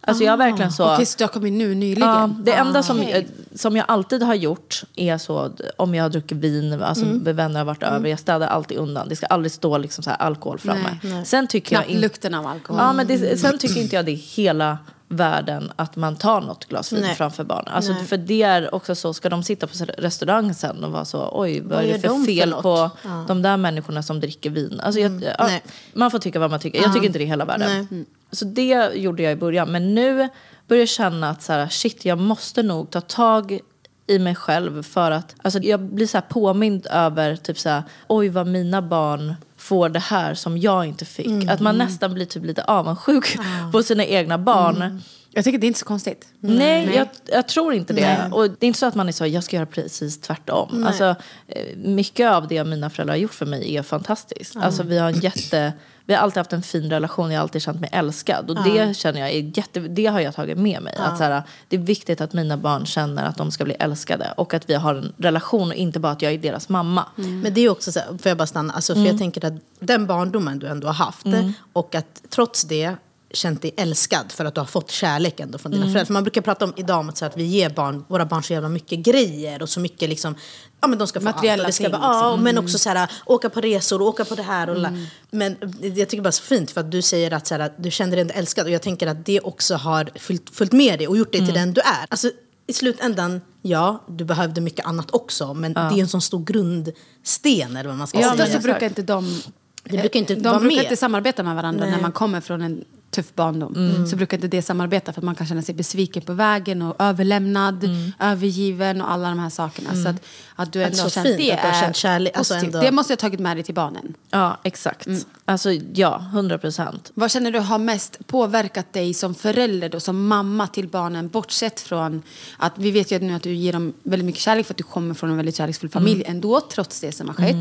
Alltså 0.01 0.25
jag 0.25 0.37
verkligen 0.37 0.73
så... 0.73 0.95
Okej, 0.95 1.07
så 1.07 1.19
du 1.19 1.25
har 1.25 1.29
kommit 1.29 1.53
nu 1.53 1.75
nyligen? 1.75 2.09
Ja, 2.09 2.31
det 2.43 2.53
enda 2.53 2.83
som, 2.83 3.01
Okej. 3.01 3.13
eh, 3.13 3.57
som 3.59 3.77
jag 3.77 3.85
alltid 3.89 4.23
har 4.23 4.35
gjort 4.35 4.83
är 4.97 5.19
så 5.19 5.51
om 5.77 5.95
jag 5.95 6.05
har 6.05 6.09
druckit 6.11 6.39
vin, 6.39 6.83
alltså 6.83 7.05
Mm. 7.05 7.37
vänner 7.37 7.59
har 7.61 7.65
varit 7.65 7.83
över, 7.83 8.09
jag 8.09 8.19
städar 8.19 8.47
alltid 8.47 8.79
undan. 8.79 9.09
Det 9.09 9.17
ska 9.17 9.27
aldrig 9.27 9.53
stå 9.53 9.79
liksom 9.79 10.05
så 10.05 10.11
alkohol 10.11 10.59
framme. 10.59 11.23
Sen 11.25 11.47
tycker 11.47 11.75
jag 11.77 11.83
Knappt 11.83 11.95
in- 11.95 12.01
lukten 12.01 12.35
av 12.35 12.47
alkohol. 12.47 12.83
Ja, 12.83 12.93
men 12.93 13.07
det, 13.07 13.41
sen 13.41 13.59
tycker 13.59 13.81
inte 13.81 13.97
jag 13.97 14.05
det 14.07 14.13
hela 14.13 14.79
världen 15.09 15.73
att 15.77 15.97
man 15.97 16.17
tar 16.17 16.41
något 16.41 16.65
glas 16.65 16.93
vin 16.93 17.01
Nej. 17.01 17.15
framför 17.15 17.45
barnen. 17.45 17.75
Alltså, 17.75 17.95
för 17.95 18.17
det 18.17 18.43
är 18.43 18.75
också 18.75 18.95
så, 18.95 19.15
ska 19.15 19.29
de 19.29 19.43
sitta 19.43 19.67
på 19.67 19.73
restaurang 19.99 20.55
sen 20.55 20.85
och 20.85 20.93
vara 20.93 21.05
så, 21.05 21.31
oj 21.33 21.61
vad, 21.61 21.71
Vad 21.71 21.85
är 21.85 21.93
det 21.93 21.99
för 21.99 22.09
de 22.09 22.25
för 22.25 22.33
fel 22.33 22.51
något? 22.51 22.63
på 22.63 22.91
de 23.29 23.43
där 23.43 23.57
människorna 23.57 24.03
som 24.03 24.21
dricker 24.21 24.51
vin? 24.51 24.81
Alltså, 24.81 25.01
jag, 25.01 25.23
ja, 25.39 25.47
Nej. 25.47 25.63
man 25.93 26.11
får 26.11 26.19
tycka 26.19 26.39
vad 26.39 26.51
man 26.51 26.61
tycker. 26.61 26.83
Jag 26.83 26.95
tycker 26.95 27.07
inte 27.07 27.19
det 27.19 27.25
är 27.25 27.27
hela 27.27 27.45
världen. 27.45 27.69
Nej. 27.69 27.87
Mm. 27.91 28.07
Så 28.33 28.45
det 28.45 28.95
gjorde 28.95 29.23
jag 29.23 29.33
i 29.33 29.37
början. 29.37 29.73
Men 29.73 29.95
nu 29.95 30.29
börjar 30.67 30.81
jag 30.81 30.89
känna 30.89 31.31
att 31.31 31.43
så 31.43 31.53
här, 31.53 31.69
shit, 31.69 32.05
jag 32.05 32.19
måste 32.19 32.63
nog 32.63 32.91
ta 32.91 33.01
tag 33.01 33.61
i 34.07 34.19
mig 34.19 34.35
själv 34.35 34.83
för 34.83 35.11
att 35.11 35.35
alltså, 35.43 35.61
jag 35.61 35.81
blir 35.81 36.07
så 36.07 36.17
här 36.17 36.25
påmind 36.29 36.87
över 36.91 37.37
typ 37.37 37.59
så 37.59 37.69
här, 37.69 37.83
oj 38.07 38.29
vad 38.29 38.47
mina 38.47 38.83
barn 38.83 39.35
får 39.69 39.89
det 39.89 39.99
här 39.99 40.35
som 40.35 40.59
jag 40.59 40.87
inte 40.87 41.05
fick. 41.05 41.27
Att 41.49 41.61
man 41.61 41.79
nästan 41.79 42.15
blir 42.15 42.27
typ 42.27 42.45
lite 42.45 42.65
avundsjuk 42.65 43.37
på 43.73 43.83
sina 43.83 44.05
egna 44.05 44.39
barn. 44.39 45.03
Jag 45.33 45.45
tycker 45.45 45.59
det 45.59 45.67
är 45.67 45.69
inte 45.69 45.81
så 45.81 45.87
konstigt. 45.87 46.29
Nej, 46.41 46.95
Jag, 46.97 47.09
jag 47.25 47.49
tror 47.49 47.75
inte 47.75 47.93
det. 47.93 48.29
Och 48.33 48.51
det 48.51 48.65
är 48.65 48.69
inte 48.69 48.79
så 48.79 48.87
att 48.87 48.95
man 48.95 49.09
är 49.09 49.13
så, 49.13 49.27
jag 49.27 49.45
ska 49.45 49.57
göra 49.57 49.67
precis 49.67 50.21
tvärtom. 50.21 50.85
Alltså, 50.87 51.05
eh, 51.49 51.77
mycket 51.77 52.31
av 52.31 52.49
det 52.49 52.65
mina 52.65 52.91
föräldrar 52.91 53.15
har 53.15 53.21
gjort 53.21 53.35
för 53.35 53.47
mig 53.47 53.77
är 53.77 53.83
fantastiskt. 53.83 54.57
Alltså, 54.57 54.83
vi 54.83 54.99
har 54.99 55.09
en 55.09 55.21
jätte... 55.21 55.73
Vi 56.09 56.15
har 56.15 56.23
alltid 56.23 56.37
haft 56.37 56.53
en 56.53 56.63
fin 56.63 56.91
relation, 56.91 57.31
jag 57.31 57.39
har 57.39 57.43
alltid 57.43 57.63
känt 57.63 57.81
mig 57.81 57.91
älskad. 57.93 58.51
Och 58.51 58.65
det 58.65 58.97
känner 58.97 59.21
jag 59.21 59.31
är 59.31 59.59
jätte, 59.59 59.81
det 59.81 60.07
har 60.07 60.21
jag 60.21 60.35
tagit 60.35 60.59
med 60.59 60.83
mig. 60.83 60.95
Att 60.99 61.19
så 61.19 61.25
här, 61.25 61.43
det 61.69 61.77
är 61.77 61.81
viktigt 61.81 62.21
att 62.21 62.33
mina 62.33 62.57
barn 62.57 62.87
känner 62.87 63.25
att 63.25 63.37
de 63.37 63.51
ska 63.51 63.65
bli 63.65 63.75
älskade. 63.75 64.35
Och 64.37 64.55
att 64.55 64.71
vi 64.71 64.75
har 64.75 64.95
en 64.95 65.13
relation 65.17 65.69
och 65.69 65.75
inte 65.75 66.01
bara 66.01 66.13
att 66.13 66.23
jag 66.23 66.33
är 66.33 66.39
deras 66.39 66.69
mamma. 66.69 67.05
Men 67.17 67.55
det 67.55 67.61
är 67.61 67.69
också 67.71 67.93
så 67.93 68.01
här, 68.01 68.07
får 68.07 68.29
jag 68.29 68.37
bara 68.39 68.47
stanna, 68.47 68.73
alltså, 68.73 68.95
för 68.95 69.01
jag 69.03 69.19
tänker 69.19 69.45
att 69.45 69.53
den 69.81 70.07
barndomen 70.07 70.59
du 70.59 70.67
ändå 70.67 70.87
har 70.87 70.95
haft 70.95 71.27
och 71.73 71.95
att 71.95 72.23
trots 72.31 72.65
det 72.65 72.97
känt 73.31 73.63
dig 73.63 73.75
älskad 73.77 74.33
för 74.33 74.45
att 74.45 74.55
du 74.55 74.61
har 74.61 74.67
fått 74.67 74.91
kärlek 74.91 75.41
ändå 75.41 75.59
från 75.59 75.73
dina 75.73 75.85
föräldrar. 75.85 76.05
För 76.05 76.13
man 76.13 76.25
brukar 76.25 76.41
prata 76.41 76.65
om 76.65 76.73
idag 76.77 77.01
om 77.01 77.09
att, 77.09 77.17
så 77.17 77.25
att 77.25 77.37
vi 77.37 77.45
ger 77.45 77.71
barn, 77.71 78.05
våra 78.09 78.27
barn 78.27 78.43
så 78.43 78.53
jävla 78.53 78.69
mycket 78.69 78.99
grejer 78.99 79.63
och 79.63 79.69
så 79.69 79.81
mycket 79.81 80.09
liksom, 80.09 80.35
ja 80.81 80.89
men 80.89 80.99
de 80.99 81.09
ska 81.09 81.21
få 81.21 81.25
Materiella 81.25 81.65
allt. 81.65 81.75
Ska 81.75 81.85
ting, 81.85 81.93
vara, 81.93 82.03
ja, 82.03 82.31
liksom. 82.31 82.45
men 82.45 82.59
också 82.59 82.79
så 82.79 82.91
här, 82.91 83.11
åka 83.27 83.51
på 83.51 83.61
resor 83.61 84.03
och 84.03 84.09
åka 84.09 84.25
på 84.25 84.35
det 84.35 84.43
här. 84.43 84.71
Och 84.71 84.79
la. 84.79 84.91
Men 85.31 85.57
jag 85.81 86.09
tycker 86.09 86.23
bara 86.23 86.33
så 86.33 86.43
fint 86.43 86.71
för 86.71 86.81
att 86.81 86.91
du 86.91 87.03
säger 87.03 87.33
att, 87.33 87.47
så 87.47 87.55
här, 87.55 87.73
du 87.79 87.91
känner 87.91 88.13
dig 88.13 88.21
ändå 88.21 88.35
älskad 88.35 88.67
och 88.67 88.73
jag 88.73 88.83
tänker 88.83 89.07
att 89.07 89.27
det 89.27 89.41
också 89.41 89.75
har 89.75 90.11
följt, 90.15 90.51
följt 90.57 90.73
med 90.73 90.99
dig 90.99 91.09
och 91.09 91.17
gjort 91.17 91.33
dig 91.33 91.47
till 91.47 91.55
den 91.55 91.73
du 91.73 91.81
är. 91.81 92.07
Alltså, 92.09 92.31
i 92.67 92.73
slutändan, 92.73 93.41
ja, 93.63 94.05
du 94.09 94.25
behövde 94.25 94.61
mycket 94.61 94.87
annat 94.87 95.11
också, 95.11 95.55
men 95.55 95.73
det 95.73 95.81
är 95.81 95.99
en 95.99 96.09
sån 96.09 96.21
stor 96.21 96.45
grundsten 96.45 97.77
eller 97.77 97.89
vad 97.89 97.99
man 97.99 98.07
ska 98.07 98.21
Ja, 98.21 98.37
säga. 98.37 98.47
Så 98.47 98.59
brukar 98.59 98.87
inte 98.87 99.03
de... 99.03 99.43
Det 99.85 99.99
brukar 99.99 100.21
inte 100.21 100.35
de 100.35 100.41
brukar 100.43 100.61
med. 100.61 100.85
inte 100.85 100.97
samarbeta 100.97 101.43
med 101.43 101.57
varandra 101.57 101.87
när 101.87 102.01
man 102.01 102.13
kommer 102.13 102.41
från 102.41 102.63
en 102.63 102.85
tuff 103.11 103.35
barndom 103.35 103.75
Mm. 103.77 104.07
så 104.07 104.17
brukar 104.17 104.37
inte 104.37 104.49
det 104.49 104.63
samarbeta 104.63 105.13
för 105.13 105.21
att 105.21 105.25
man 105.25 105.35
kan 105.35 105.47
känna 105.47 105.63
sig 105.63 105.75
besviken 105.75 106.23
på 106.23 106.33
vägen 106.33 106.83
och 106.83 106.97
överlämnad, 106.99 107.85
Mm. 107.85 108.13
övergiven 108.21 109.01
och 109.01 109.11
alla 109.13 109.29
de 109.29 109.39
här 109.39 109.51
sakerna. 109.51 109.95
Så 110.05 110.09
att, 110.09 110.17
att 110.57 110.73
du 110.73 110.83
ändå 110.83 111.03
har 111.03 111.11
känt 111.11 111.27
fint 111.27 111.39
det 111.39 111.53
att 111.53 111.63
du 111.63 111.67
har 111.69 111.75
är 111.75 111.81
känt 111.81 111.97
kärlek, 111.97 112.37
alltså 112.37 112.55
ändå- 112.55 112.81
Det 112.81 112.93
måste 112.93 113.13
jag 113.13 113.17
ha 113.17 113.21
tagit 113.21 113.41
med 113.41 113.57
dig 113.57 113.65
till 113.65 113.75
barnen. 113.75 114.15
Ja, 114.31 114.59
exakt. 114.65 115.09
Alltså 115.45 115.73
ja, 115.95 116.25
100 116.33 116.59
procent. 116.59 117.11
Vad 117.15 117.31
känner 117.31 117.51
du 117.53 117.59
har 117.59 117.79
mest 117.79 118.27
påverkat 118.27 118.93
dig 118.93 119.15
som 119.15 119.35
förälder 119.35 119.89
då, 119.89 120.01
som 120.01 120.27
mamma 120.29 120.67
till 120.67 120.89
barnen? 120.89 121.29
Bortsett 121.29 121.81
från 121.81 122.23
att 122.57 122.73
vi 122.77 122.91
vet 122.91 123.11
ju 123.11 123.19
nu 123.19 123.35
att 123.35 123.43
du 123.43 123.55
ger 123.55 123.73
dem 123.73 123.93
väldigt 124.03 124.27
mycket 124.27 124.41
kärlek 124.43 124.67
för 124.67 124.75
att 124.75 124.79
du 124.79 124.85
kommer 124.85 125.15
från 125.15 125.31
en 125.31 125.37
väldigt 125.37 125.57
kärleksfull 125.57 125.91
familj 125.91 126.23
ändå, 126.27 126.61
trots 126.61 127.01
det 127.01 127.13
som 127.13 127.27
har 127.29 127.35
skett. 127.35 127.57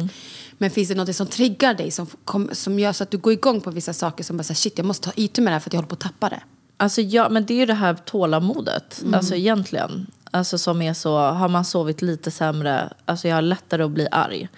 Men 0.58 0.70
finns 0.70 0.90
det 0.90 0.96
något 0.96 1.16
som 1.16 1.28
triggar 1.28 1.74
dig, 1.74 1.92
som, 1.92 2.08
kom, 2.26 2.50
som 2.52 2.80
gör 2.80 2.94
så 2.94 3.04
att 3.04 3.12
du 3.12 3.18
går 3.18 3.34
igång 3.34 3.62
på 3.62 3.72
vissa 3.72 3.94
saker 3.94 4.24
som 4.24 4.38
bara 4.38 4.44
säger 4.44 4.56
shit, 4.56 4.78
jag 4.78 4.86
måste 4.86 5.06
ta 5.06 5.14
itu 5.16 5.42
med 5.42 5.52
det 5.52 5.56
här 5.56 5.60
för 5.60 5.70
att 5.70 5.74
jag 5.74 5.78
håller 5.78 5.90
på 5.90 5.94
att 5.94 6.00
tappa 6.00 6.30
det? 6.30 6.42
Alltså 6.78 7.02
ja, 7.02 7.30
men 7.30 7.46
det 7.46 7.54
är 7.54 7.58
ju 7.58 7.66
det 7.66 7.74
här 7.74 7.94
tålamodet. 8.06 9.04
Alltså 9.14 9.36
egentligen. 9.36 10.08
Alltså 10.32 10.58
som 10.58 10.82
är 10.82 10.94
så, 10.94 11.18
har 11.18 11.50
man 11.50 11.66
sovit 11.66 12.02
lite 12.02 12.32
sämre, 12.32 12.94
alltså 13.06 13.28
jag 13.28 13.36
har 13.36 13.42
lättare 13.42 13.84
att 13.84 13.92
bli 13.92 14.08
arg. 14.12 14.50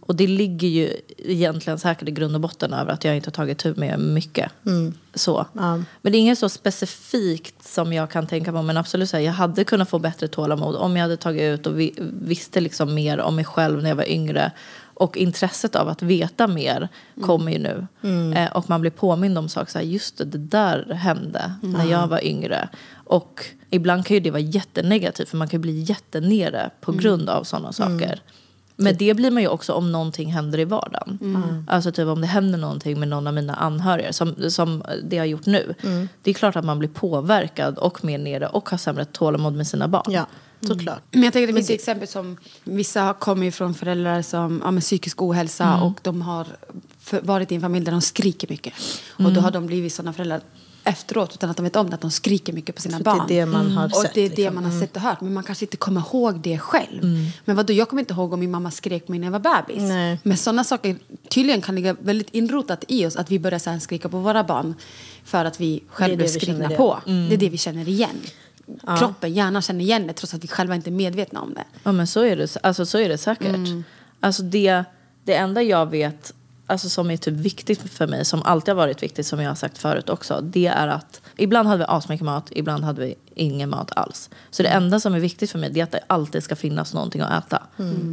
Och 0.00 0.16
det 0.16 0.26
ligger 0.26 0.68
ju 0.68 0.96
egentligen 1.18 1.78
säkert 1.78 2.08
i 2.08 2.10
grund 2.10 2.34
och 2.34 2.40
botten 2.40 2.72
över 2.72 2.92
att 2.92 3.04
jag 3.04 3.16
inte 3.16 3.28
har 3.28 3.32
tagit 3.32 3.58
tur 3.58 3.74
med 3.74 4.00
mycket. 4.00 4.52
Så. 5.14 5.46
Men 6.02 6.12
det 6.12 6.18
är 6.18 6.20
inget 6.20 6.38
så 6.38 6.48
specifikt 6.48 7.68
som 7.68 7.92
jag 7.92 8.10
kan 8.10 8.26
tänka 8.26 8.52
på. 8.52 8.62
Men 8.62 8.76
absolut, 8.76 9.10
så 9.10 9.16
här, 9.16 9.24
jag 9.24 9.32
hade 9.32 9.64
kunnat 9.64 9.90
få 9.90 9.98
bättre 9.98 10.28
tålamod 10.28 10.76
om 10.76 10.96
jag 10.96 11.02
hade 11.02 11.16
tagit 11.16 11.42
ut 11.42 11.66
och 11.66 11.80
vi, 11.80 11.94
visste 12.22 12.60
liksom 12.60 12.94
mer 12.94 13.20
om 13.20 13.36
mig 13.36 13.44
själv 13.44 13.82
när 13.82 13.88
jag 13.88 13.96
var 13.96 14.10
yngre. 14.10 14.52
Och 14.96 15.16
intresset 15.16 15.76
av 15.76 15.88
att 15.88 16.02
veta 16.02 16.46
mer 16.46 16.88
kommer 17.20 17.52
ju 17.52 17.58
nu. 17.58 17.86
Eh, 18.34 18.56
och 18.56 18.70
man 18.70 18.80
blir 18.80 18.90
påmind 18.90 19.38
om 19.38 19.48
saker. 19.48 19.72
Så 19.72 19.78
här, 19.78 19.84
just 19.86 20.18
det, 20.18 20.24
det 20.24 20.38
där 20.38 20.92
hände 20.94 21.52
när 21.60 21.84
jag 21.84 22.06
var 22.08 22.24
yngre. 22.24 22.68
Och 22.94 23.44
ibland 23.70 24.06
kan 24.06 24.14
ju 24.14 24.20
det 24.20 24.30
vara 24.30 24.40
jättenegativt. 24.40 25.28
För 25.28 25.36
man 25.36 25.48
kan 25.48 25.60
bli 25.60 25.80
jättenere 25.80 26.70
på 26.80 26.92
grund 26.92 27.28
av 27.28 27.44
sådana 27.44 27.72
saker. 27.72 28.20
Men 28.76 28.96
det 28.96 29.14
blir 29.14 29.30
man 29.30 29.42
ju 29.42 29.48
också 29.48 29.72
om 29.72 29.92
någonting 29.92 30.32
händer 30.32 30.58
i 30.58 30.64
vardagen. 30.64 31.64
Alltså 31.68 31.92
typ 31.92 32.06
om 32.06 32.20
det 32.20 32.26
händer 32.26 32.58
någonting 32.58 33.00
med 33.00 33.08
någon 33.08 33.26
av 33.26 33.34
mina 33.34 33.54
anhöriga. 33.54 34.12
Som, 34.12 34.50
som 34.50 34.84
det 35.04 35.18
har 35.18 35.24
gjort 35.24 35.46
nu. 35.46 35.74
Det 36.22 36.30
är 36.30 36.34
klart 36.34 36.56
att 36.56 36.64
man 36.64 36.78
blir 36.78 36.88
påverkad 36.88 37.78
och 37.78 38.04
mer 38.04 38.18
nere. 38.18 38.46
Och 38.46 38.70
har 38.70 38.78
sämre 38.78 39.04
tålamod 39.04 39.54
med 39.54 39.66
sina 39.66 39.88
barn. 39.88 40.12
Ja, 40.12 40.26
såklart. 40.60 41.02
Men 41.10 41.22
jag 41.22 41.32
tänker 41.32 41.46
det 41.46 41.52
finns 41.52 41.70
exempel 41.70 42.08
som 42.08 42.36
vissa 42.64 43.14
kommer 43.18 43.44
ju 43.44 43.52
från 43.52 43.74
föräldrar 43.74 44.22
som 44.22 44.60
har 44.60 44.72
ja, 44.72 44.80
psykisk 44.80 45.22
ohälsa 45.22 45.80
och 45.80 46.00
de 46.02 46.22
har 46.22 46.46
varit 47.22 47.52
i 47.52 47.54
en 47.54 47.60
familj 47.60 47.84
där 47.84 47.92
de 47.92 48.00
skriker 48.00 48.48
mycket. 48.48 48.74
Och 49.18 49.32
då 49.32 49.40
har 49.40 49.50
de 49.50 49.66
blivit 49.66 49.94
sådana 49.94 50.12
föräldrar 50.12 50.40
efteråt 50.86 51.34
utan 51.34 51.50
att 51.50 51.56
de 51.56 51.62
vet 51.62 51.76
om 51.76 51.90
det, 51.90 51.94
att 51.94 52.00
de 52.00 52.10
skriker 52.10 52.52
mycket 52.52 52.74
på 52.74 52.82
sina 52.82 52.96
För 52.96 53.04
det 53.04 53.10
är 53.10 53.16
barn. 53.16 53.26
det 53.28 53.46
man 53.46 53.70
har 53.70 53.84
och 53.84 53.92
sett, 53.92 54.14
det 54.14 54.20
är 54.20 54.28
det 54.28 54.36
liksom. 54.36 54.54
man 54.54 54.64
har 54.64 54.80
sett 54.80 54.96
och 54.96 55.02
hört. 55.02 55.20
Men 55.20 55.34
man 55.34 55.44
kanske 55.44 55.64
inte 55.64 55.76
kommer 55.76 56.00
ihåg 56.00 56.40
det 56.40 56.58
själv. 56.58 57.30
Men 57.44 57.56
vadå, 57.56 57.72
jag 57.72 57.88
kommer 57.88 58.02
inte 58.02 58.14
ihåg 58.14 58.32
om 58.32 58.40
min 58.40 58.50
mamma 58.50 58.70
skrek 58.70 59.06
på 59.06 59.12
mig 59.12 59.18
när 59.18 59.26
jag 59.26 59.32
var 59.32 59.64
bebis. 59.66 59.82
Nej. 59.82 60.20
Men 60.22 60.36
sådana 60.36 60.64
saker 60.64 60.96
tydligen 61.28 61.60
kan 61.62 61.74
ligga 61.74 61.96
väldigt 62.00 62.34
inrotat 62.34 62.84
i 62.88 63.06
oss 63.06 63.16
att 63.16 63.30
vi 63.30 63.38
börjar 63.38 63.58
så 63.58 63.78
skrika 63.80 64.08
på 64.08 64.18
våra 64.18 64.44
barn 64.44 64.74
för 65.24 65.44
att 65.44 65.60
vi 65.60 65.82
själva 65.88 66.16
känner 66.16 66.40
skrikna 66.40 66.68
på. 66.68 66.98
Det 67.04 67.34
är 67.34 67.36
det 67.36 67.48
vi 67.48 67.58
känner 67.58 67.88
igen. 67.88 68.20
Kroppen, 68.98 69.34
hjärnan 69.34 69.62
känner 69.62 69.80
igen 69.80 70.06
det 70.06 70.12
trots 70.12 70.34
att 70.34 70.44
vi 70.44 70.48
själva 70.48 70.74
inte 70.74 70.90
är 70.90 70.92
medvetna 70.92 71.40
om 71.40 71.54
det. 71.54 71.64
Ja 71.82 71.92
men 71.92 72.06
så 72.06 72.20
är 72.20 72.36
det, 72.36 72.56
alltså, 72.62 72.86
så 72.86 72.98
är 72.98 73.08
det 73.08 73.18
säkert. 73.18 73.68
Alltså 74.20 74.42
det, 74.42 74.84
det 75.24 75.34
enda 75.34 75.62
jag 75.62 75.90
vet 75.90 76.32
alltså, 76.66 76.88
som 76.88 77.10
är 77.10 77.16
typ 77.16 77.34
viktigt 77.34 77.90
för 77.92 78.06
mig, 78.06 78.24
som 78.24 78.42
alltid 78.42 78.68
har 78.68 78.76
varit 78.76 79.02
viktigt 79.02 79.26
som 79.26 79.40
jag 79.40 79.50
har 79.50 79.54
sagt 79.54 79.78
förut 79.78 80.08
också. 80.08 80.40
Det 80.42 80.66
är 80.66 80.88
att 80.88 81.20
ibland 81.36 81.68
hade 81.68 81.78
vi 81.78 81.84
asmycket 81.88 82.24
mat, 82.24 82.46
ibland 82.50 82.84
hade 82.84 83.00
vi 83.00 83.14
ingen 83.34 83.70
mat 83.70 83.92
alls. 83.96 84.30
Så 84.50 84.62
det 84.62 84.68
enda 84.68 85.00
som 85.00 85.14
är 85.14 85.20
viktigt 85.20 85.50
för 85.50 85.58
mig 85.58 85.70
det 85.70 85.80
är 85.80 85.84
att 85.84 85.92
det 85.92 86.00
alltid 86.06 86.42
ska 86.42 86.56
finnas 86.56 86.94
någonting 86.94 87.20
att 87.20 87.46
äta. 87.46 87.62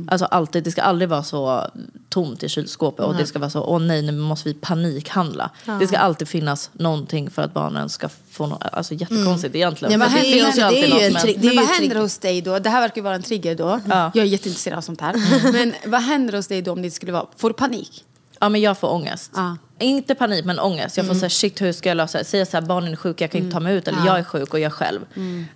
Alltså 0.07 0.25
alltid, 0.25 0.63
det 0.63 0.71
ska 0.71 0.81
aldrig 0.81 1.09
vara 1.09 1.23
så 1.23 1.67
tomt 2.09 2.43
i 2.43 2.49
kylskåpet 2.49 3.05
och 3.05 3.15
det 3.15 3.25
ska 3.25 3.39
vara 3.39 3.49
så, 3.49 3.63
åh 3.63 3.79
nej 3.79 4.01
nu 4.01 4.11
måste 4.11 4.49
vi 4.49 4.53
panikhandla. 4.55 5.49
Det 5.79 5.87
ska 5.87 5.97
alltid 5.97 6.27
finnas 6.27 6.69
någonting 6.73 7.29
för 7.29 7.41
att 7.41 7.53
barnen 7.53 7.89
ska 7.89 8.09
få 8.31 8.47
något, 8.47 8.63
alltså 8.71 8.93
jättekonstigt 8.93 9.55
egentligen. 9.55 9.91
Ja, 9.91 9.97
men 9.97 10.09
För 10.09 10.19
det 10.19 10.25
är 10.25 10.35
ju- 10.35 10.43
finns 10.43 10.57
ju 10.57 10.61
det 10.61 10.63
är 10.63 10.67
alltid 10.67 10.89
ju 10.89 11.05
en 11.05 11.13
men- 11.13 11.25
det 11.25 11.43
Men 11.47 11.55
vad 11.55 11.65
händer 11.65 11.95
hos 11.95 12.17
dig 12.17 12.41
då? 12.41 12.59
Det 12.59 12.69
här 12.69 12.81
verkar 12.81 12.95
ju 12.95 13.01
vara 13.03 13.15
en 13.15 13.23
trigger 13.23 13.55
då. 13.55 13.79
Ja. 13.89 14.11
Jag 14.13 14.23
är 14.25 14.29
jätteintresserad 14.29 14.77
av 14.77 14.81
sånt 14.81 15.01
här. 15.01 15.13
Men 15.51 15.73
vad 15.85 16.01
händer 16.01 16.33
hos 16.33 16.47
dig 16.47 16.61
då 16.61 16.71
om 16.71 16.81
det 16.81 16.91
skulle 16.91 17.11
vara... 17.11 17.25
Får 17.37 17.49
du 17.49 17.53
panik? 17.53 18.03
Ja 18.43 18.49
men 18.49 18.61
jag 18.61 18.77
får 18.77 18.91
ångest. 18.91 19.31
Ja. 19.35 19.57
Inte 19.79 20.15
panik 20.15 20.45
men 20.45 20.59
ångest. 20.59 20.97
Jag 20.97 21.07
får 21.07 21.13
säga 21.13 21.29
shit 21.29 21.61
hur 21.61 21.71
ska 21.71 21.89
jag 21.89 21.95
lösa 21.95 22.17
det? 22.17 22.23
Säga 22.23 22.45
så 22.45 22.57
här 22.57 22.61
barnen 22.61 22.91
är 22.91 22.95
sjuka 22.95 23.23
jag 23.23 23.31
kan 23.31 23.41
inte 23.41 23.53
ta 23.53 23.59
mig 23.59 23.75
ut 23.75 23.87
eller 23.87 24.05
jag 24.05 24.19
är 24.19 24.23
sjuk 24.23 24.53
och 24.53 24.59
jag 24.59 24.73
själv. 24.73 24.99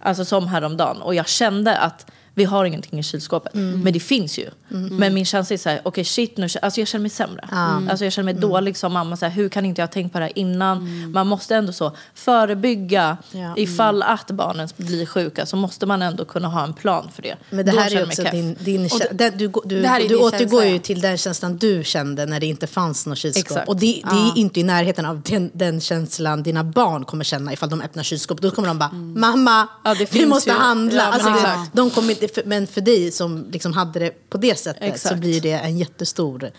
Alltså 0.02 0.26
som 0.26 0.48
häromdagen. 0.48 1.02
Och 1.02 1.16
jag 1.16 1.28
kände 1.28 1.78
att 1.78 2.12
vi 2.38 2.44
har 2.44 2.66
ingenting 2.66 3.00
i 3.00 3.04
kylskåpet. 3.04 3.54
Men 3.54 3.94
det 3.94 4.00
finns 4.00 4.40
ju. 4.40 4.50
Men 4.70 5.14
min 5.14 5.26
känsla 5.26 5.54
är 5.54 5.58
så 5.58 5.70
här, 5.70 5.82
okej 5.84 6.04
shit 6.06 6.38
nu, 6.38 6.48
alltså 6.62 6.82
jag 6.82 6.88
känner 6.88 7.02
mig 7.02 7.10
sämre. 7.10 7.50
Alltså 7.90 8.04
jag 8.06 8.14
känner 8.14 8.34
mig 8.34 8.42
dålig 8.42 8.78
som 8.78 8.94
mamma. 8.94 9.18
Så 9.18 9.26
här, 9.26 9.32
hur 9.32 9.50
kan 9.50 9.66
inte 9.66 9.82
jag 9.82 9.88
ha 9.88 9.92
tänkt 9.94 10.14
på 10.14 10.20
det 10.20 10.26
här 10.26 10.38
innan? 10.38 11.12
Man 11.12 11.28
måste 11.28 11.56
ändå 11.56 11.74
så 11.74 11.92
förebygga 12.16 13.18
Ja. 13.32 13.54
ifall 13.58 14.04
att 14.04 14.32
barnen 14.32 14.70
blir 14.78 15.06
sjuka 15.06 15.46
så 15.46 15.56
måste 15.58 15.86
man 15.86 16.02
ändå 16.02 16.26
kunna 16.26 16.48
ha 16.48 16.64
en 16.64 16.74
plan 16.74 17.10
för 17.16 17.22
det. 17.22 17.36
Men 17.50 17.66
det 17.66 17.72
Då 17.72 17.80
här 17.80 17.96
är 17.96 18.06
också 18.06 18.24
din, 18.24 18.56
din 18.60 18.90
den, 19.12 19.38
du, 19.38 19.52
du, 19.66 19.82
det 19.82 19.88
här 19.88 20.00
är 20.00 20.04
du 20.04 20.08
din 20.08 20.18
återgår 20.18 20.40
känsla, 20.62 20.66
ju 20.66 20.74
ja. 20.74 20.80
till 20.80 21.02
den 21.02 21.18
känslan 21.18 21.58
du 21.58 21.84
kände 21.84 22.26
när 22.26 22.40
det 22.40 22.46
inte 22.46 22.68
fanns 22.68 23.06
något 23.06 23.18
kylskåp. 23.18 23.46
Exakt. 23.46 23.68
Och 23.68 23.76
det, 23.76 24.02
det 24.10 24.16
är 24.16 24.38
inte 24.38 24.60
i 24.60 24.64
närheten 24.64 25.06
av 25.06 25.22
den, 25.22 25.52
den 25.54 25.82
känslan 25.82 26.44
dina 26.44 26.64
barn 26.64 27.06
kommer 27.06 27.24
känna 27.24 27.54
ifall 27.54 27.70
de 27.70 27.82
öppnar 27.82 28.04
kylskåpet. 28.04 28.42
Då 28.44 28.52
kommer 28.52 28.68
de 28.68 28.80
bara, 28.80 28.92
mamma, 28.92 29.68
Ja, 29.84 29.94
det 29.96 30.14
vi 30.14 30.26
måste 30.26 30.50
ju. 30.50 30.56
handla. 30.56 31.04
Ja, 31.04 31.08
alltså, 31.14 31.30
det, 31.30 31.36
exakt. 31.36 31.74
de 31.74 31.90
kommer 31.90 32.10
inte, 32.10 32.27
för, 32.28 32.44
men 32.46 32.68
för 32.68 32.82
dig 32.82 33.12
som 33.12 33.48
liksom 33.52 33.74
hade 33.74 34.00
det 34.00 34.30
på 34.30 34.38
det 34.38 34.60
sättet 34.60 34.84
så 34.84 34.88
Exakt. 34.88 35.16
blir 35.16 35.42
det 35.42 35.52
en 35.52 35.78
jättestor 35.78 36.52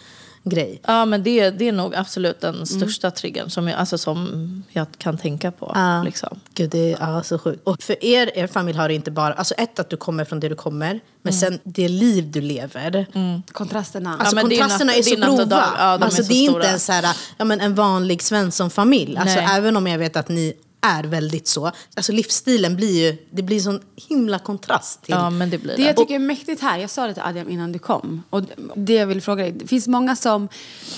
grej. 0.44 0.80
Ja 0.86 1.04
men 1.04 1.22
det, 1.22 1.50
det 1.50 1.68
är 1.68 1.72
nog 1.72 1.94
absolut 1.94 2.40
den 2.40 2.66
största 2.66 3.10
triggern 3.10 3.50
som 3.50 3.68
jag, 3.68 3.78
alltså, 3.78 3.98
som 3.98 4.64
jag 4.70 4.86
kan 4.98 5.18
tänka 5.18 5.50
på. 5.50 5.72
Ja. 5.74 6.02
Liksom. 6.02 6.40
Gud, 6.54 6.70
det 6.70 6.92
är 6.92 6.96
ja, 7.00 7.22
så 7.22 7.38
sjukt. 7.38 7.60
Och 7.64 7.82
för 7.82 8.04
er, 8.04 8.30
er 8.34 8.46
familj 8.46 8.78
har 8.78 8.88
det 8.88 8.94
inte 8.94 9.10
bara, 9.10 9.34
alltså 9.34 9.54
ett 9.54 9.78
att 9.78 9.90
du 9.90 9.96
kommer 9.96 10.24
från 10.24 10.40
det 10.40 10.48
du 10.48 10.54
kommer, 10.54 11.00
men 11.22 11.32
sen 11.32 11.58
det 11.64 11.88
liv 11.88 12.30
du 12.30 12.40
lever. 12.40 13.06
Kontrasterna. 13.52 14.16
Alltså 14.18 14.34
det 14.36 14.40
är 14.40 14.42
kontrasterna 14.42 14.92
natt- 14.92 14.94
är, 14.94 14.96
det 14.96 15.04
så 15.04 15.14
är 15.14 15.30
och 15.30 15.36
grova. 15.36 15.44
dag. 15.44 15.64
Ja, 15.78 15.98
de 15.98 16.02
är 16.02 16.04
alltså, 16.04 16.22
så 16.22 16.28
det 16.28 16.34
är 16.34 16.48
stora. 16.48 16.62
inte 16.62 16.72
en, 16.72 16.80
så 16.80 16.92
här, 16.92 17.16
ja, 17.38 17.44
men 17.44 17.60
en 17.60 17.74
vanlig 17.74 18.22
Svensson-familj. 18.22 19.16
Alltså, 19.16 19.36
Nej. 19.36 19.48
även 19.50 19.76
om 19.76 19.86
jag 19.86 19.98
vet 19.98 20.16
att 20.16 20.28
ni 20.28 20.54
är 20.80 21.04
väldigt 21.04 21.46
så. 21.48 21.72
Alltså, 21.94 22.12
livsstilen 22.12 22.76
blir 22.76 23.06
ju 23.10 23.16
det 23.30 23.42
blir 23.42 23.60
sån 23.60 23.80
himla 24.08 24.38
kontrast 24.38 25.02
till... 25.02 25.14
Ja 25.14 25.30
men 25.30 25.50
det 25.50 25.58
blir 25.58 25.76
Det 25.76 25.82
det. 25.82 25.86
jag 25.86 25.96
tycker 25.96 26.14
är 26.14 26.18
mäktigt 26.18 26.62
här, 26.62 26.78
jag 26.78 26.90
sa 26.90 27.06
det 27.06 27.14
till 27.14 27.22
Adrian 27.22 27.48
innan 27.48 27.72
du 27.72 27.78
kom. 27.78 28.22
Och 28.30 28.42
det 28.76 28.92
jag 28.94 29.06
vill 29.06 29.22
fråga 29.22 29.42
dig, 29.42 29.52
det 29.52 29.66
finns 29.66 29.88
många 29.88 30.16
som 30.16 30.48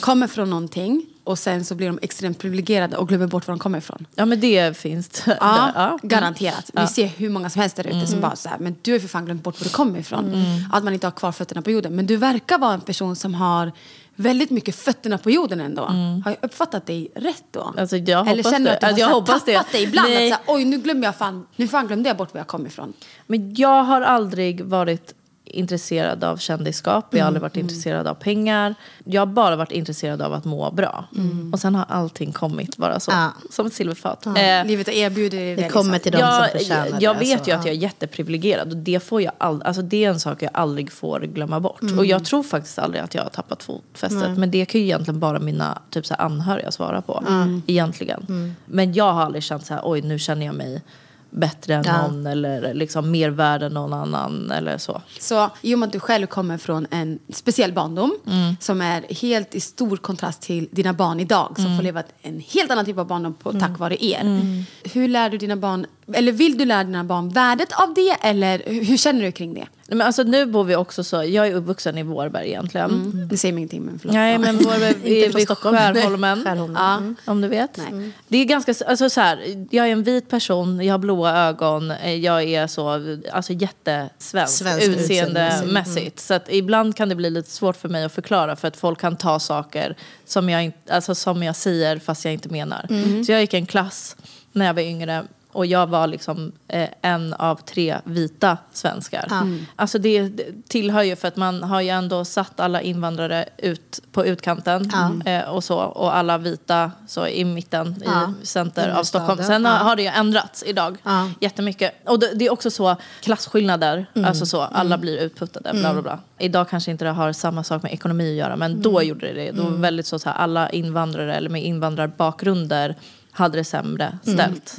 kommer 0.01 0.26
från 0.26 0.51
någonting 0.51 1.07
och 1.24 1.39
sen 1.39 1.64
så 1.64 1.74
blir 1.74 1.87
de 1.87 1.99
extremt 2.03 2.39
privilegierade 2.39 2.97
och 2.97 3.09
glömmer 3.09 3.26
bort 3.26 3.47
var 3.49 3.53
de 3.55 3.59
kommer 3.59 3.78
ifrån. 3.78 4.07
Ja 4.14 4.24
men 4.26 4.41
det 4.41 4.76
finns. 4.76 5.22
Ja, 5.26 5.35
Ja. 5.74 5.99
garanterat. 6.03 6.70
Vi 6.72 6.87
ser 6.87 7.07
hur 7.07 7.28
många 7.31 7.51
som 7.51 7.61
helst 7.61 7.76
där 7.76 7.87
ute 7.87 8.07
som 8.07 8.20
bara 8.20 8.37
så 8.37 8.49
här, 8.49 8.59
men 8.59 8.76
du 8.83 8.93
har 8.93 8.99
för 8.99 9.09
fan 9.09 9.24
glömt 9.24 9.43
bort 9.43 9.61
var 9.61 9.64
du 9.64 9.70
kommer 9.70 9.99
ifrån. 9.99 10.35
Att 10.72 10.85
man 10.85 10.93
inte 10.95 11.07
har 11.07 11.12
kvar 11.12 11.33
fötterna 11.33 11.62
på 11.62 11.70
jorden. 11.70 11.97
Men 11.97 12.07
du 12.07 12.16
verkar 12.16 12.59
vara 12.59 12.74
en 12.74 12.81
person 12.81 13.16
som 13.16 13.35
har 13.35 13.72
väldigt 14.21 14.51
mycket 14.51 14.75
fötterna 14.77 15.18
på 15.18 15.31
jorden 15.31 15.61
ändå. 15.61 15.83
Har 16.25 16.31
jag 16.31 16.37
uppfattat 16.43 16.87
dig 16.87 17.12
rätt 17.14 17.45
då? 17.51 17.75
Alltså, 17.79 17.97
jag 17.97 18.29
Eller 18.29 18.43
känner 18.43 18.61
du 18.61 18.71
att 18.71 18.81
du 18.81 18.87
har 18.87 18.89
Alltså, 18.89 19.01
jag 19.01 19.07
här 19.07 19.14
hoppas 19.14 19.45
det. 19.45 19.55
tappat 19.55 19.73
dig 19.73 19.83
ibland? 19.83 20.09
Nej. 20.09 20.33
Att 20.33 20.39
så 20.39 20.53
här, 20.53 20.57
Oj, 20.57 20.64
nu 20.64 20.79
glömmer 20.79 21.05
jag 21.05 21.16
fan, 21.16 21.47
nu 21.57 21.68
fan 21.68 21.87
glömde 21.87 22.09
jag 22.09 22.16
bort 22.16 22.35
var 22.35 22.41
jag 22.41 22.47
kom 22.49 22.66
ifrån. 22.66 22.93
Men 23.27 23.55
jag 23.55 23.83
har 23.85 24.01
aldrig 24.01 24.61
varit 24.64 25.14
intresserad 25.51 26.25
av 26.25 26.37
kändisskap. 26.37 27.07
Jag 27.11 27.21
har 27.21 27.27
aldrig 27.27 27.43
varit 27.43 27.57
intresserad 27.57 28.07
av 28.07 28.15
pengar. 28.15 28.75
Jag 29.05 29.21
har 29.21 29.27
bara 29.27 29.57
varit 29.57 29.73
intresserad 29.73 30.23
av 30.23 30.33
att 30.33 30.45
må 30.45 30.71
bra. 30.71 31.05
Och 31.53 31.61
sen 31.61 31.75
har 31.75 31.85
allting 31.89 32.33
kommit 32.33 32.77
bara 32.77 33.01
så. 33.01 33.11
Ja. 33.11 33.33
Som 33.51 33.67
ett 33.67 33.75
silverfat. 33.75 34.27
Eh, 34.27 34.33
Livet 34.65 34.89
erbjuder 34.89 35.39
det. 35.39 35.55
det 35.55 35.69
kommer 35.69 35.93
liksom. 35.93 36.03
till 36.03 36.13
de 36.13 36.19
jag, 36.19 36.51
som 36.51 36.59
förtjänar 36.59 36.87
jag, 36.87 36.95
det. 36.95 37.05
jag 37.05 37.15
vet 37.15 37.33
alltså, 37.33 37.51
ju 37.51 37.57
att 37.57 37.65
ja. 37.65 37.71
jag 37.71 37.77
är 37.77 37.81
jätteprivilegierad 37.83 38.71
och 38.71 38.77
det, 38.77 39.01
får 39.01 39.23
jag 39.23 39.33
all, 39.39 39.63
alltså 39.63 39.83
det 39.83 40.05
är 40.05 40.11
en 40.11 40.21
sak 40.21 40.43
jag 40.43 40.51
aldrig 40.55 40.93
får 40.93 41.21
glömma 41.21 41.61
bort. 41.61 41.83
Mm. 41.83 41.99
Och 41.99 42.07
jag 42.07 42.25
tror 42.25 42.43
faktiskt 42.43 42.79
aldrig 42.79 43.03
att 43.03 43.15
jag 43.15 43.23
har 43.23 43.31
tappat 43.31 43.63
fotfästet. 43.63 44.39
Men 44.39 44.51
det 44.51 44.65
kan 44.65 44.81
ju 44.81 44.87
egentligen 44.87 45.21
bara 45.21 45.39
mina 45.39 45.83
typ 45.91 46.07
så 46.07 46.15
här, 46.15 46.25
anhöriga 46.25 46.71
svara 46.71 47.03
på. 47.03 47.25
Mm. 47.29 47.63
Egentligen. 47.67 48.55
Men 48.65 48.93
jag 48.93 49.13
har 49.13 49.23
aldrig 49.23 49.43
känt 49.43 49.67
så 49.67 49.75
här, 49.75 49.83
oj 49.85 50.03
nu 50.03 50.19
känner 50.19 50.47
jag 50.47 50.55
mig 50.55 50.83
bättre 51.31 51.74
än 51.74 51.83
Ja. 51.87 52.07
någon 52.07 52.26
eller 52.26 52.74
liksom 52.74 53.11
mer 53.11 53.31
värd 53.31 53.62
än 53.62 53.72
någon 53.74 53.93
annan 53.95 54.51
eller 54.51 54.78
så. 54.78 55.03
Så 55.20 55.51
i 55.62 55.74
och 55.74 55.78
med 55.78 55.87
att 55.87 55.93
du 55.93 56.01
själv 56.01 56.26
kommer 56.26 56.59
från 56.59 56.87
en 56.91 57.18
speciell 57.33 57.72
barndom 57.72 58.16
Mm. 58.26 58.57
som 58.61 58.81
är 58.81 59.05
helt 59.22 59.55
i 59.55 59.61
stor 59.61 59.97
kontrast 59.97 60.43
till 60.43 60.68
dina 60.70 60.93
barn 60.93 61.20
idag 61.20 61.53
som 61.57 61.64
Mm. 61.64 61.76
får 61.76 61.83
leva 61.85 62.03
en 62.22 62.41
helt 62.41 62.70
annan 62.70 62.85
typ 62.85 62.99
av 62.99 63.07
barndom 63.07 63.35
på, 63.35 63.53
tack 63.53 63.78
vare 63.78 64.05
er. 64.05 64.64
Hur 64.93 65.09
lär 65.09 65.31
du 65.31 65.39
dina 65.39 65.57
barn, 65.57 65.87
eller 66.12 66.33
vill 66.33 66.59
du 66.59 66.64
lära 66.64 66.85
dina 66.85 67.05
barn 67.05 67.28
värdet 67.28 67.72
av 67.72 67.95
det 67.95 68.16
eller 68.20 68.62
hur 68.66 68.97
känner 68.97 69.22
du 69.22 69.33
kring 69.33 69.55
det? 69.55 69.66
Men 69.91 70.07
alltså, 70.07 70.22
nu 70.22 70.47
bor 70.47 70.64
vi 70.64 70.76
också 70.76 71.05
så, 71.05 71.16
jag 71.24 71.49
är 71.49 71.55
uppvuxen 71.55 71.99
i 71.99 72.03
Vårberg 72.03 72.49
egentligen. 72.49 72.91
Mm. 72.91 73.28
Det 73.28 73.36
säger 73.36 73.53
mig 73.53 73.61
ingenting 73.61 73.82
men 73.82 73.99
förlåt. 73.99 74.14
Nej 74.14 74.38
men 74.38 74.57
Vårberg 74.64 75.22
är 75.22 75.32
vid 75.32 75.43
Stockholm. 75.45 75.76
Skärholmen. 75.76 76.43
Skärholmen. 76.45 76.76
Ja, 76.82 76.97
Mm. 76.97 77.16
Om 77.24 77.41
du 77.41 77.49
vet. 77.49 77.76
Nej. 77.76 78.11
Det 78.28 78.38
är 78.38 78.45
ganska, 78.45 78.74
alltså 78.86 79.11
så 79.11 79.20
här, 79.20 79.66
jag 79.70 79.86
är 79.88 79.93
en 79.93 80.03
vit 80.03 80.28
person, 80.28 80.84
jag 80.84 80.95
har 80.95 80.99
blåa 80.99 81.38
ögon, 81.38 81.91
eh, 81.91 82.14
jag 82.14 82.43
är 82.43 82.66
så, 82.66 82.88
alltså 83.32 83.53
jättesvensk 83.53 84.53
Svensk 84.59 84.88
utseendemässigt. 84.88 86.20
Så 86.20 86.34
att 86.34 86.47
ibland 86.49 86.97
kan 86.97 87.09
det 87.09 87.14
bli 87.14 87.30
lite 87.30 87.51
svårt 87.51 87.76
för 87.76 87.88
mig 87.88 88.05
att 88.05 88.12
förklara 88.12 88.57
för 88.57 88.68
att 88.68 88.76
folk 88.76 89.01
kan 89.01 89.16
ta 89.16 89.38
saker 89.38 89.97
som 90.24 90.49
jag, 90.49 90.72
alltså 90.91 91.14
som 91.14 91.43
jag 91.43 91.57
säger 91.57 91.99
fast 91.99 92.24
jag 92.24 92.34
inte 92.34 92.49
menar. 92.49 92.86
Så 93.24 93.32
jag 93.32 93.41
gick 93.41 93.55
en 93.55 93.66
klass 93.66 94.16
när 94.53 94.66
jag 94.66 94.74
var 94.74 94.82
yngre 94.82 95.24
och 95.53 95.67
jag 95.67 95.87
var 95.87 96.07
liksom 96.07 96.53
eh, 96.69 96.89
en 97.03 97.35
av 97.35 97.55
tre 97.55 97.97
vita 98.05 98.59
svenskar. 98.73 99.29
Alltså 99.77 99.99
det, 99.99 100.23
det 100.29 100.69
tillhör 100.69 101.03
ju 101.03 101.17
för 101.17 101.29
att 101.29 101.37
man 101.37 101.63
har 101.63 101.81
ju 101.81 101.89
ändå 101.89 102.25
satt 102.25 102.61
alla 102.61 102.81
invandrare 102.83 103.49
ut 103.59 104.01
på 104.13 104.27
utkanten 104.27 104.93
eh, 105.27 105.43
och 105.43 105.65
så 105.65 105.79
och 105.79 106.17
alla 106.17 106.39
vita 106.39 106.93
så 107.07 107.27
i 107.27 107.45
mitten 107.45 108.03
Ja. 108.07 108.35
i 108.43 108.47
center 108.47 108.83
av 108.83 108.89
Innerstaden. 108.89 109.05
Stockholm. 109.05 109.43
Sen 109.45 109.65
Ja. 109.65 109.71
har 109.71 109.97
det 109.97 110.03
ju 110.03 110.09
ändrats 110.09 110.65
idag 110.67 110.97
Ja. 111.03 111.31
jättemycket. 111.41 111.95
Och 112.07 112.19
det, 112.19 112.33
det 112.35 112.47
är 112.47 112.53
också 112.53 112.71
så 112.71 112.97
klasskillnader, 113.23 114.07
Mm. 114.15 114.29
alltså 114.29 114.47
så, 114.47 114.61
alla 114.61 114.99
blir 114.99 115.19
utputtade, 115.19 115.71
bla 115.73 115.93
bla 115.93 116.03
bla. 116.03 116.19
Idag 116.39 116.69
kanske 116.69 116.91
inte 116.91 117.05
det 117.05 117.11
har 117.11 117.33
samma 117.33 117.65
sak 117.65 117.83
med 117.83 117.93
ekonomi 117.93 118.31
att 118.31 118.37
göra, 118.47 118.57
men 118.57 118.71
Mm. 118.71 118.83
då 118.83 119.03
gjorde 119.03 119.27
det 119.27 119.33
det. 119.33 119.51
Då 119.53 119.63
var 119.63 119.71
det 119.71 119.77
väldigt 119.77 120.07
så, 120.07 120.19
så 120.19 120.29
här, 120.29 120.37
alla 120.37 120.71
invandrare 120.71 121.35
eller 121.35 121.51
med 121.51 121.65
invandrarbakgrunder 121.65 122.97
hade 123.33 123.59
det 123.59 123.65
sämre 123.65 124.19
Mm. 124.27 124.39
ställt. 124.39 124.77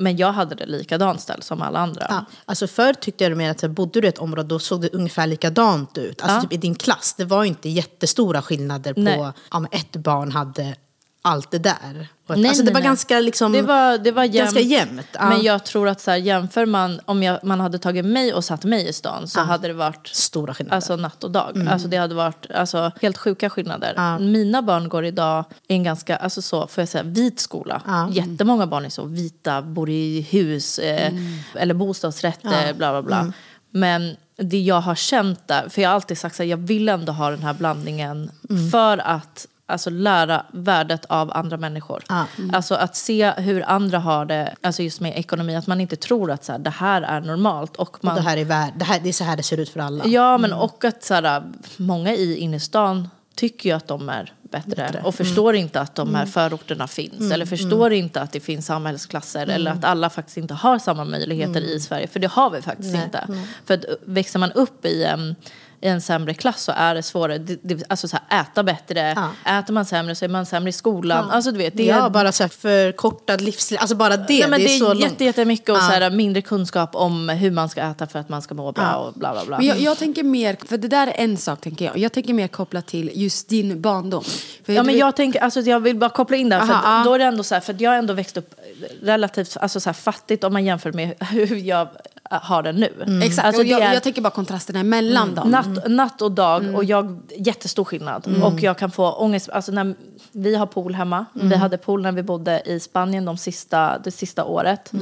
Men 0.00 0.16
jag 0.16 0.32
hade 0.32 0.54
det 0.54 0.66
likadant 0.66 1.20
ställt 1.20 1.44
som 1.44 1.62
alla 1.62 1.78
andra. 1.78 2.06
Ja, 2.08 2.24
alltså 2.44 2.66
förr 2.66 2.92
tyckte 2.94 3.24
jag 3.24 3.36
mer 3.36 3.50
att 3.50 3.70
bodde 3.70 4.00
du 4.00 4.06
i 4.06 4.08
ett 4.08 4.18
område 4.18 4.48
då 4.48 4.58
såg 4.58 4.80
det 4.82 4.88
ungefär 4.94 5.26
likadant 5.26 5.98
ut. 5.98 6.22
Alltså 6.22 6.36
Ja. 6.36 6.42
typ 6.42 6.52
i 6.52 6.56
din 6.56 6.74
klass, 6.74 7.14
det 7.18 7.24
var 7.24 7.42
ju 7.42 7.48
inte 7.48 7.68
jättestora 7.68 8.42
skillnader 8.42 8.94
på 8.94 9.00
Nej. 9.00 9.32
ja, 9.50 9.66
ett 9.70 9.96
barn 9.96 10.32
hade 10.32 10.74
allt 11.22 11.50
det 11.50 11.58
där. 11.58 12.08
Nej, 12.26 12.48
alltså 12.48 12.62
det 12.62 12.64
nej, 12.64 12.74
var 12.74 12.80
nej. 12.80 12.88
ganska 12.88 13.20
liksom... 13.20 13.52
Det 13.52 13.62
var, 13.62 13.98
det 13.98 14.12
var 14.12 14.24
jämnt. 14.24 14.36
ganska 14.36 14.60
jämnt, 14.60 15.06
ja. 15.12 15.28
Men 15.28 15.42
jag 15.42 15.64
tror 15.64 15.88
att 15.88 16.00
så 16.00 16.10
här, 16.10 16.18
jämför 16.18 16.66
man, 16.66 17.00
om 17.04 17.22
jag, 17.22 17.44
man 17.44 17.60
hade 17.60 17.78
tagit 17.78 18.04
mig 18.04 18.34
och 18.34 18.44
satt 18.44 18.64
mig 18.64 18.88
i 18.88 18.92
stan 18.92 19.28
så 19.28 19.40
hade 19.40 19.68
det 19.68 19.74
varit 19.74 20.06
Stora 20.06 20.54
skillnader. 20.54 20.76
Alltså 20.76 20.96
natt 20.96 21.24
och 21.24 21.30
dag. 21.30 21.68
Alltså 21.70 21.88
det 21.88 21.96
hade 21.96 22.14
varit 22.14 22.50
alltså, 22.54 22.92
helt 23.00 23.18
sjuka 23.18 23.50
skillnader. 23.50 23.92
Ja. 23.96 24.18
Mina 24.18 24.62
barn 24.62 24.88
går 24.88 25.04
idag 25.04 25.44
i 25.68 25.74
en 25.74 25.82
ganska, 25.82 26.16
alltså 26.16 26.42
så, 26.42 26.66
får 26.66 26.82
jag 26.82 26.88
säga, 26.88 27.04
vit 27.04 27.40
skola. 27.40 27.82
Ja. 27.86 28.08
Jättemånga 28.10 28.66
barn 28.66 28.84
är 28.84 28.90
så 28.90 29.04
vita, 29.04 29.62
bor 29.62 29.90
i 29.90 30.26
hus 30.30 30.78
eh, 30.78 31.12
eller 31.54 31.74
bostadsrätter, 31.74 32.74
bla 32.74 32.90
bla 32.90 33.02
bla. 33.02 33.32
Men 33.70 34.16
det 34.36 34.60
jag 34.60 34.80
har 34.80 34.94
känt 34.94 35.48
där, 35.48 35.68
för 35.68 35.82
jag 35.82 35.88
har 35.88 35.94
alltid 35.94 36.18
sagt 36.18 36.40
att 36.40 36.46
jag 36.46 36.56
vill 36.56 36.88
ändå 36.88 37.12
ha 37.12 37.30
den 37.30 37.42
här 37.42 37.54
blandningen 37.54 38.30
för 38.72 38.98
att 38.98 39.46
Alltså 39.70 39.90
lära 39.90 40.44
värdet 40.52 41.04
av 41.04 41.30
andra 41.34 41.56
människor. 41.56 42.04
Ja. 42.08 42.26
Alltså 42.52 42.74
att 42.74 42.96
se 42.96 43.30
hur 43.30 43.68
andra 43.68 43.98
har 43.98 44.24
det, 44.24 44.54
alltså 44.60 44.82
just 44.82 45.00
med 45.00 45.18
ekonomi. 45.18 45.56
Att 45.56 45.66
man 45.66 45.80
inte 45.80 45.96
tror 45.96 46.30
att 46.30 46.44
så 46.44 46.52
här, 46.52 46.58
det 46.58 46.70
här 46.70 47.02
är 47.02 47.20
normalt. 47.20 47.76
Och 47.76 48.04
man, 48.04 48.14
det, 48.14 48.20
här 48.20 48.36
är 48.36 48.44
värld, 48.44 48.72
det, 48.76 48.84
här, 48.84 49.00
det 49.00 49.08
är 49.08 49.12
så 49.12 49.24
här 49.24 49.36
det 49.36 49.42
ser 49.42 49.60
ut 49.60 49.68
för 49.68 49.80
alla. 49.80 50.06
Ja, 50.06 50.38
men 50.38 50.52
och 50.52 50.84
att 50.84 51.04
så 51.04 51.14
här, 51.14 51.42
många 51.76 52.14
i 52.14 52.36
innerstan 52.36 53.08
tycker 53.34 53.68
ju 53.68 53.76
att 53.76 53.88
de 53.88 54.08
är 54.08 54.32
bättre, 54.42 55.02
och 55.04 55.14
förstår 55.14 55.54
inte 55.54 55.80
att 55.80 55.94
de 55.94 56.14
här 56.14 56.26
förorterna 56.26 56.88
finns. 56.88 57.32
Eller 57.32 57.46
förstår 57.46 57.92
inte 57.92 58.20
att 58.20 58.32
det 58.32 58.40
finns 58.40 58.66
samhällsklasser. 58.66 59.46
Eller 59.46 59.70
att 59.70 59.84
alla 59.84 60.10
faktiskt 60.10 60.36
inte 60.36 60.54
har 60.54 60.78
samma 60.78 61.04
möjligheter 61.04 61.60
i 61.60 61.80
Sverige. 61.80 62.06
För 62.06 62.20
det 62.20 62.30
har 62.30 62.50
vi 62.50 62.62
faktiskt 62.62 62.92
Nej, 62.92 63.04
inte. 63.04 63.44
För 63.64 63.74
att 63.74 63.84
växer 64.04 64.38
man 64.38 64.52
upp 64.52 64.84
i 64.84 65.04
en, 65.04 65.36
i 65.82 65.88
en 65.88 66.00
sämre 66.00 66.34
klass 66.34 66.62
så 66.62 66.72
är 66.76 66.94
det 66.94 67.02
svårare. 67.02 67.38
Det, 67.38 67.58
det, 67.62 67.84
alltså 67.88 68.08
så 68.08 68.18
här, 68.28 68.40
äta 68.42 68.62
bättre. 68.62 69.14
Ja. 69.44 69.58
Äter 69.58 69.72
man 69.74 69.84
sämre 69.84 70.14
så 70.14 70.24
är 70.24 70.28
man 70.28 70.46
sämre 70.46 70.68
i 70.68 70.72
skolan. 70.72 71.30
Alltså 71.30 71.52
du 71.52 71.58
vet, 71.58 71.76
det 71.76 71.84
ja, 71.84 72.06
är 72.06 72.10
bara 72.10 72.32
så 72.32 72.42
här 72.42 72.48
förkortad 72.48 73.40
livslängd. 73.40 73.80
Alltså 73.80 73.96
bara 73.96 74.16
det, 74.16 74.24
Nej, 74.28 74.48
men 74.48 74.60
det, 74.60 74.74
är 74.74 74.78
så 74.78 74.88
långt. 74.88 75.00
jätte, 75.00 75.24
jättemycket 75.24 75.68
och 75.68 75.76
Ja. 75.76 75.80
så 75.80 75.92
här, 75.92 76.10
mindre 76.10 76.42
kunskap 76.42 76.90
om 76.94 77.28
hur 77.28 77.50
man 77.50 77.68
ska 77.68 77.80
äta 77.82 78.06
för 78.06 78.18
att 78.18 78.28
man 78.28 78.42
ska 78.42 78.54
må 78.54 78.72
bra 78.72 78.94
och 78.94 79.12
bla 79.14 79.32
bla 79.32 79.44
bla. 79.46 79.56
Men 79.58 79.66
jag, 79.66 79.80
jag 79.80 79.98
tänker 79.98 80.22
mer, 80.22 80.56
för 80.66 80.76
det 80.78 80.88
där 80.88 81.06
är 81.06 81.14
en 81.16 81.36
sak 81.36 81.60
tänker 81.60 81.84
jag. 81.84 81.98
Jag 81.98 82.12
tänker 82.12 82.34
mer 82.34 82.48
kopplat 82.48 82.86
till 82.86 83.10
just 83.14 83.48
din 83.48 83.80
barndom. 83.80 84.24
För 84.64 84.72
Ja, 84.72 84.82
men 84.82 84.86
vet- 84.94 84.98
jag 85.00 85.16
tänker, 85.16 85.40
alltså 85.40 85.60
jag 85.60 85.80
vill 85.80 85.96
bara 85.96 86.10
koppla 86.10 86.36
in 86.36 86.48
där, 86.48 86.60
för 86.60 86.72
Aha, 86.72 86.98
ja. 86.98 87.04
då 87.04 87.14
är 87.14 87.18
det 87.18 87.24
ändå 87.24 87.42
så 87.42 87.54
här, 87.54 87.60
för 87.60 87.76
jag 87.78 87.90
har 87.90 87.96
ändå 87.98 88.14
växt 88.14 88.36
upp 88.36 88.54
relativt 89.02 89.56
alltså 89.56 89.80
så 89.80 89.88
här, 89.88 89.94
fattigt 89.94 90.44
om 90.44 90.52
man 90.52 90.64
jämför 90.64 90.92
med 90.92 91.14
hur 91.30 91.56
jag 91.56 91.88
har 92.30 92.62
det 92.62 92.72
nu. 92.72 93.20
Exakt, 93.22 93.46
Alltså, 93.46 93.62
jag, 93.62 93.80
det 93.80 93.86
är 93.86 93.94
jag 93.94 94.02
tänker 94.02 94.22
bara 94.22 94.30
kontrasterna 94.30 94.80
emellan 94.80 95.34
dem. 95.34 95.50
natt, 95.50 95.88
natt 95.88 96.22
och 96.22 96.32
dag 96.32 96.74
och 96.74 96.84
jag, 96.84 97.20
jättestor 97.36 97.84
skillnad. 97.84 98.42
Och 98.42 98.60
jag 98.62 98.78
kan 98.78 98.90
få 98.90 99.12
ångest, 99.12 99.48
alltså 99.50 99.72
när 99.72 99.94
vi 100.32 100.54
har 100.54 100.66
pool 100.66 100.94
hemma, 100.94 101.24
vi 101.32 101.56
hade 101.56 101.78
pool 101.78 102.02
när 102.02 102.12
vi 102.12 102.22
bodde 102.22 102.62
i 102.66 102.80
Spanien 102.80 103.24
de 103.24 103.36
sista, 103.36 103.98
det 103.98 104.10
sista 104.10 104.44
året. 104.44 104.92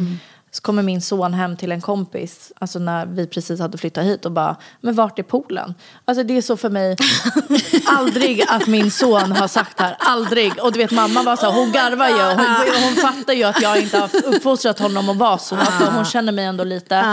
Så 0.50 0.62
kommer 0.62 0.82
min 0.82 1.00
son 1.02 1.34
hem 1.34 1.56
till 1.56 1.72
en 1.72 1.80
kompis, 1.80 2.52
alltså 2.58 2.78
när 2.78 3.06
vi 3.06 3.26
precis 3.26 3.60
hade 3.60 3.78
flyttat 3.78 4.04
hit 4.04 4.24
och 4.24 4.32
bara, 4.32 4.56
men 4.80 4.94
vart 4.94 5.18
är 5.18 5.22
poolen? 5.22 5.74
Alltså 6.04 6.24
det 6.24 6.36
är 6.36 6.42
så 6.42 6.56
för 6.56 6.70
mig, 6.70 6.96
aldrig 7.86 8.42
att 8.48 8.66
min 8.66 8.90
son 8.90 9.32
har 9.32 9.48
sagt 9.48 9.80
här, 9.80 9.96
aldrig. 10.00 10.52
Och 10.62 10.72
du 10.72 10.78
vet 10.78 10.90
mamma 10.90 11.22
var 11.22 11.36
så 11.36 11.46
här, 11.50 11.52
hon 11.52 11.72
garvar 11.72 12.08
ju, 12.08 12.14
hon, 12.14 12.82
hon 12.84 12.94
fattar 12.94 13.32
ju 13.32 13.44
att 13.44 13.62
jag 13.62 13.80
inte 13.82 13.98
har 13.98 14.10
uppfostrat 14.26 14.78
honom 14.78 15.08
att 15.08 15.16
vara 15.16 15.38
så, 15.38 15.56
för 15.56 15.90
hon 15.90 16.04
känner 16.04 16.32
mig 16.32 16.44
ändå 16.44 16.64
lite. 16.64 17.04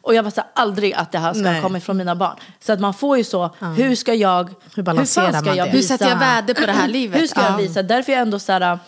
Och 0.00 0.14
jag 0.14 0.22
var 0.22 0.30
så 0.30 0.40
här, 0.40 0.50
aldrig 0.54 0.94
att 0.94 1.12
det 1.12 1.18
här 1.18 1.34
ska 1.34 1.50
ha 1.52 1.62
kommit 1.62 1.84
från 1.84 1.96
mina 1.96 2.14
barn. 2.16 2.36
Så 2.60 2.72
att 2.72 2.80
man 2.80 2.94
får 2.94 3.18
ju 3.18 3.24
så, 3.24 3.54
hur 3.76 3.94
ska 3.94 4.14
jag, 4.14 4.50
Hur 4.74 4.82
balanserar 4.82 5.32
fan 5.32 5.40
ska 5.42 5.54
jag 5.54 5.66
det? 5.66 5.70
Hur 5.70 5.78
visa? 5.78 5.88
sätter 5.98 6.08
jag 6.10 6.18
värde 6.18 6.54
på 6.54 6.66
det 6.66 6.72
här 6.72 6.88
livet? 6.98 7.20
Hur 7.20 7.26
ska 7.26 7.40
jag 7.42 7.52
Ja. 7.52 7.56
visa? 7.56 7.82
Därför 7.82 8.12
är 8.12 8.16
jag 8.16 8.22
ändå 8.22 8.38
så 8.38 8.52
här, 8.52 8.78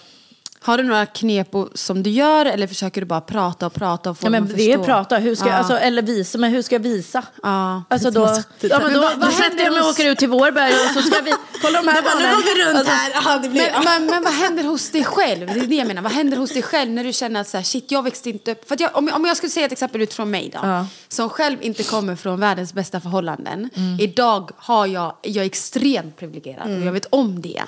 Har 0.61 0.79
du 0.79 0.85
några 0.85 1.07
knep 1.07 1.49
som 1.75 2.03
du 2.03 2.11
gör 2.11 2.47
eller 2.47 2.67
försöker 2.67 3.01
du 3.01 3.07
bara 3.07 3.21
prata 3.21 3.67
och 3.67 3.75
prata 3.75 4.11
och 4.11 4.19
få 4.19 4.27
ja, 4.27 4.31
men 4.31 4.47
vi 4.47 4.73
är 4.73 4.79
prata, 4.79 5.17
hur 5.19 5.35
ska 5.35 5.49
Ja. 5.49 5.55
alltså, 5.55 5.79
eller 5.79 6.03
visa, 6.03 6.39
men 6.39 6.51
hur 6.51 6.63
ska 6.63 6.75
jag 6.75 6.81
visa? 6.81 7.23
Ja. 7.43 7.83
Alltså 7.91 8.11
då, 8.11 8.21
ja, 8.21 8.43
men 8.61 8.83
Men 8.83 8.93
då, 8.93 9.01
vad- 9.01 9.13
då 9.13 9.19
vad 9.21 9.33
sätter 9.33 9.49
händer 9.49 9.65
jag 9.65 9.73
mig 9.73 9.83
och 9.83 9.89
åker 9.89 10.11
ut 10.11 10.19
till 10.19 10.29
Vårberg 10.29 10.73
och 10.73 10.91
så 10.95 11.03
ska 11.03 11.21
vi, 11.21 11.33
kolla 11.63 11.83
de 11.83 11.89
här 11.89 12.03
Bara, 12.03 12.15
nu 12.15 12.21
barnen. 12.25 12.35
går 12.35 12.55
vi 12.57 12.65
runt 12.65 12.77
Alltså, 12.79 12.93
här. 12.93 13.13
Ja, 13.25 13.39
det 13.39 13.49
blir, 13.49 13.73
Men, 13.73 13.85
men, 13.85 14.07
men 14.07 14.23
vad 14.23 14.33
händer 14.33 14.65
hos 14.65 14.91
dig 14.91 15.05
själv? 15.05 15.47
Det 15.47 15.61
är 15.61 15.67
det 15.67 15.75
jag 15.77 15.87
menar. 15.87 16.03
Vad 16.03 16.13
händer 16.13 16.37
hos 16.37 16.51
dig 16.53 16.63
själv 16.63 16.91
när 16.91 17.05
du 17.05 17.13
känner 17.13 17.41
att 17.41 17.49
så 17.49 17.57
här, 17.57 17.65
shit, 17.65 17.91
jag 17.91 18.03
växte 18.03 18.31
inte 18.31 18.53
upp... 18.53 18.69
För 18.69 18.75
att 18.75 18.81
jag, 18.81 18.97
om, 18.97 19.07
jag- 19.09 19.17
om 19.17 19.25
jag 19.25 19.37
skulle 19.37 19.51
säga 19.51 19.67
ett 19.67 19.73
exempel 19.73 20.01
utifrån 20.03 20.31
mig 20.31 20.51
då. 20.53 20.59
Ja. 20.63 20.87
Som 21.09 21.29
själv 21.29 21.63
inte 21.63 21.83
kommer 21.83 22.17
från 22.17 22.41
världens 22.41 22.73
bästa 22.75 23.01
förhållanden. 23.01 23.71
Idag 24.01 24.51
har 24.57 24.87
jag, 24.87 25.15
jag 25.23 25.43
är 25.43 25.47
extremt 25.47 26.17
privilegierad 26.17 26.77
och 26.79 26.87
jag 26.87 26.93
vet 26.93 27.07
om 27.11 27.43
det. 27.43 27.63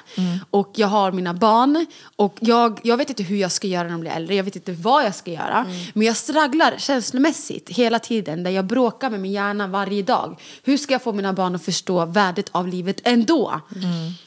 Och 0.51 0.73
jag 0.75 0.87
har 0.89 1.13
mina 1.13 1.35
barn 1.35 1.87
och 2.17 2.37
jag, 2.41 2.80
jag 2.83 2.97
vet 2.97 3.11
inte 3.11 3.23
hur 3.23 3.37
jag 3.37 3.53
ska 3.53 3.67
göra 3.67 3.83
när 3.83 3.91
de 3.91 4.01
blir 4.01 4.11
äldre. 4.11 4.35
Jag 4.35 4.45
vet 4.45 4.57
inte 4.57 4.73
vad 4.73 5.05
jag 5.05 5.15
ska 5.15 5.31
göra. 5.31 5.67
Men 5.95 6.07
jag 6.07 6.17
stragglar 6.17 6.75
känslomässigt 6.79 7.69
hela 7.69 7.99
tiden. 7.99 8.43
Där 8.43 8.51
jag 8.51 8.65
bråkar 8.65 9.11
med 9.11 9.21
min 9.21 9.33
hjärna 9.33 9.67
varje 9.67 10.03
dag. 10.03 10.41
Hur 10.63 10.77
ska 10.77 10.95
jag 10.95 11.03
få 11.03 11.13
mina 11.13 11.33
barn 11.33 11.55
att 11.55 11.65
förstå 11.65 12.05
värdet 12.05 12.49
av 12.53 12.69
livet 12.69 13.01
ändå? 13.05 13.61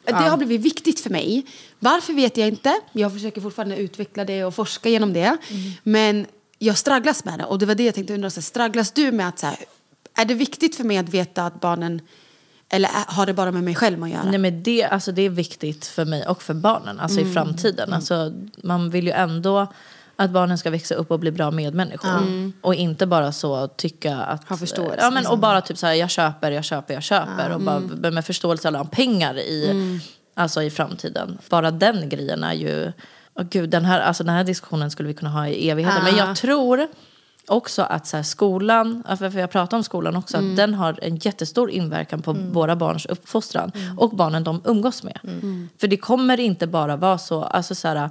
Det 0.06 0.14
har 0.14 0.38
blivit 0.38 0.62
viktigt 0.62 0.99
för 0.99 1.10
mig. 1.10 1.45
Varför 1.80 2.14
vet 2.14 2.38
jag 2.38 2.47
inte. 2.47 2.80
Jag 2.91 3.14
försöker 3.14 3.41
fortfarande 3.41 3.78
utveckla 3.78 4.26
det 4.26 4.45
och 4.45 4.56
forska 4.56 4.89
genom 4.89 5.14
det. 5.14 5.38
Men 5.84 6.26
jag 6.60 6.78
stragglas 6.78 7.26
med 7.26 7.39
det. 7.39 7.45
Och 7.45 7.60
det 7.60 7.66
var 7.66 7.76
det 7.76 7.84
jag 7.84 7.95
tänkte 7.95 8.14
undra. 8.14 8.30
Så 8.30 8.39
här, 8.39 8.43
stragglas 8.43 8.91
du 8.91 9.12
med 9.12 9.28
att 9.28 9.39
så 9.39 9.45
här, 9.45 9.56
är 10.16 10.26
det 10.26 10.34
viktigt 10.34 10.76
för 10.76 10.84
mig 10.84 10.97
att 10.97 11.10
veta 11.10 11.45
att 11.45 11.62
barnen 11.62 12.01
eller 12.74 12.90
har 13.08 13.26
det 13.26 13.34
bara 13.34 13.52
med 13.52 13.64
mig 13.64 13.76
själv 13.76 14.04
att 14.04 14.10
göra? 14.10 14.24
Nej, 14.24 14.38
men 14.38 14.64
det, 14.64 14.84
alltså, 14.84 15.12
det 15.12 15.22
är 15.22 15.30
viktigt 15.30 15.86
för 15.86 16.06
mig 16.06 16.26
och 16.28 16.44
för 16.44 16.54
barnen 16.54 17.00
alltså, 17.00 17.20
Mm. 17.20 17.32
i 17.32 17.34
framtiden. 17.34 17.94
Alltså, 17.94 18.34
man 18.64 18.90
vill 18.90 19.06
ju 19.06 19.12
ändå 19.12 19.68
att 20.16 20.30
barnen 20.32 20.58
ska 20.58 20.70
växa 20.70 20.96
upp 20.96 21.12
och 21.12 21.20
bli 21.20 21.32
bra 21.32 21.52
medmänniskor. 21.52 22.10
Och 22.62 22.76
inte 22.76 23.06
bara 23.08 23.32
så 23.32 23.68
tycka 23.68 24.18
att... 24.18 24.50
Ha 24.50 24.58
förståelse, 24.58 24.98
Ja, 25.00 25.10
men, 25.10 25.14
liksom. 25.14 25.34
och 25.34 25.40
bara 25.40 25.62
typ 25.62 25.78
så 25.78 25.88
här, 25.88 25.94
jag 25.94 26.10
köper, 26.10 26.52
jag 26.52 26.64
köper, 26.64 26.94
jag 26.94 27.04
köper. 27.04 27.50
Och 27.54 27.62
bara 27.62 27.76
Mm. 27.78 28.14
med 28.14 28.26
förståelse 28.26 28.68
alla 28.68 28.86
pengar 28.86 29.38
i, 29.38 30.00
alltså, 30.36 30.62
i 30.64 30.70
framtiden. 30.70 31.38
Bara 31.50 31.72
den 31.72 32.10
grejen 32.10 32.44
är 32.44 32.54
ju... 32.54 32.92
Åh 33.40 33.46
gud, 33.50 33.70
den 33.70 33.86
här, 33.86 34.00
alltså, 34.00 34.24
den 34.24 34.36
här 34.36 34.44
diskussionen 34.44 34.92
skulle 34.92 35.08
vi 35.08 35.14
kunna 35.14 35.32
ha 35.32 35.48
i 35.48 35.70
evigheter. 35.70 36.02
Men 36.04 36.16
jag 36.16 36.36
tror 36.36 36.88
också 37.48 37.82
att 37.82 38.08
så 38.08 38.18
här, 38.18 38.24
skolan, 38.24 39.04
för 39.18 39.39
jag 39.39 39.52
pratar 39.52 39.78
om 39.78 39.84
skolan 39.84 40.16
också, 40.16 40.38
att 40.38 40.56
den 40.56 40.74
har 40.74 41.00
en 41.02 41.16
jättestor 41.18 41.70
inverkan 41.72 42.22
på 42.22 42.34
våra 42.34 42.76
barns 42.76 43.06
uppfostran 43.06 43.72
och 43.98 44.10
barnen 44.10 44.44
de 44.44 44.62
umgås 44.66 45.04
med. 45.04 45.20
För 45.82 45.88
det 45.88 45.98
kommer 45.98 46.39
inte 46.39 46.68
bara 46.68 46.96
vara 46.96 47.18
så, 47.18 47.44
alltså 47.44 47.76
så 47.76 47.88
här, 47.88 48.10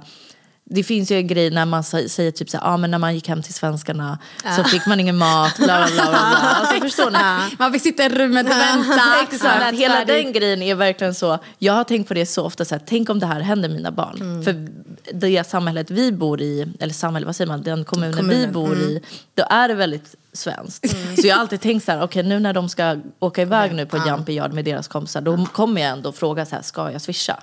det 0.65 0.83
finns 0.83 1.11
ju 1.11 1.15
en 1.17 1.27
grej 1.27 1.49
när 1.51 1.65
man 1.65 1.81
sä- 1.81 2.07
säger 2.07 2.31
typ 2.31 2.49
så 2.49 2.57
här, 2.57 2.73
ah, 2.73 2.77
men 2.77 2.91
när 2.91 2.97
man 2.97 3.15
gick 3.15 3.27
hem 3.27 3.41
till 3.41 3.53
svenskarna 3.53 4.19
så 4.55 4.63
fick 4.63 4.85
man 4.85 4.99
ingen 4.99 5.17
mat, 5.17 5.57
bla 5.57 5.65
bla 5.65 5.87
bla. 5.95 6.05
bla. 6.09 6.19
Alltså, 6.55 6.81
förstår 6.81 7.11
ni? 7.11 7.55
Man 7.59 7.73
fick 7.73 7.81
sitta 7.81 8.03
i 8.05 8.09
rummet 8.09 8.45
och 8.45 8.51
vänta. 8.57 9.01
Exakt, 9.23 9.75
hela 9.79 10.05
den 10.05 10.33
grejen 10.33 10.61
är 10.61 10.75
verkligen 10.75 11.13
så. 11.15 11.39
Jag 11.59 11.73
har 11.73 11.83
tänkt 11.83 12.07
på 12.07 12.13
det 12.13 12.25
så 12.25 12.43
ofta, 12.45 12.65
så 12.65 12.75
här, 12.75 12.81
tänk 12.85 13.09
om 13.09 13.19
det 13.19 13.25
här 13.25 13.39
händer 13.39 13.69
mina 13.69 13.91
barn. 13.91 14.43
För 14.43 14.67
det 15.13 15.47
samhället 15.47 15.91
vi 15.91 16.11
bor 16.11 16.41
i, 16.41 16.67
eller 16.79 16.93
samhället, 16.93 17.25
vad 17.25 17.35
säger 17.35 17.47
man, 17.47 17.63
den 17.63 17.85
kommunen, 17.85 18.11
vi 18.11 18.17
Kommunen, 18.17 18.51
bor 18.53 18.77
i, 18.77 19.01
då 19.35 19.43
är 19.49 19.67
det 19.67 19.73
väldigt 19.73 20.15
svenskt. 20.33 20.89
Så 21.21 21.27
jag 21.27 21.35
har 21.35 21.41
alltid 21.41 21.61
tänkt 21.61 21.85
så 21.85 21.91
här, 21.91 22.03
okej 22.03 22.23
nu 22.23 22.39
när 22.39 22.53
de 22.53 22.69
ska 22.69 22.97
åka 23.19 23.41
iväg 23.41 23.73
nu 23.73 23.85
på 23.85 23.97
Jumpy 24.07 24.33
Yard 24.33 24.53
med 24.53 24.65
deras 24.65 24.87
kompisar, 24.87 25.21
då 25.21 25.45
kommer 25.45 25.81
jag 25.81 25.91
ändå 25.91 26.11
fråga 26.11 26.45
så 26.45 26.55
här, 26.55 26.61
ska 26.61 26.91
jag 26.91 27.01
swisha? 27.01 27.39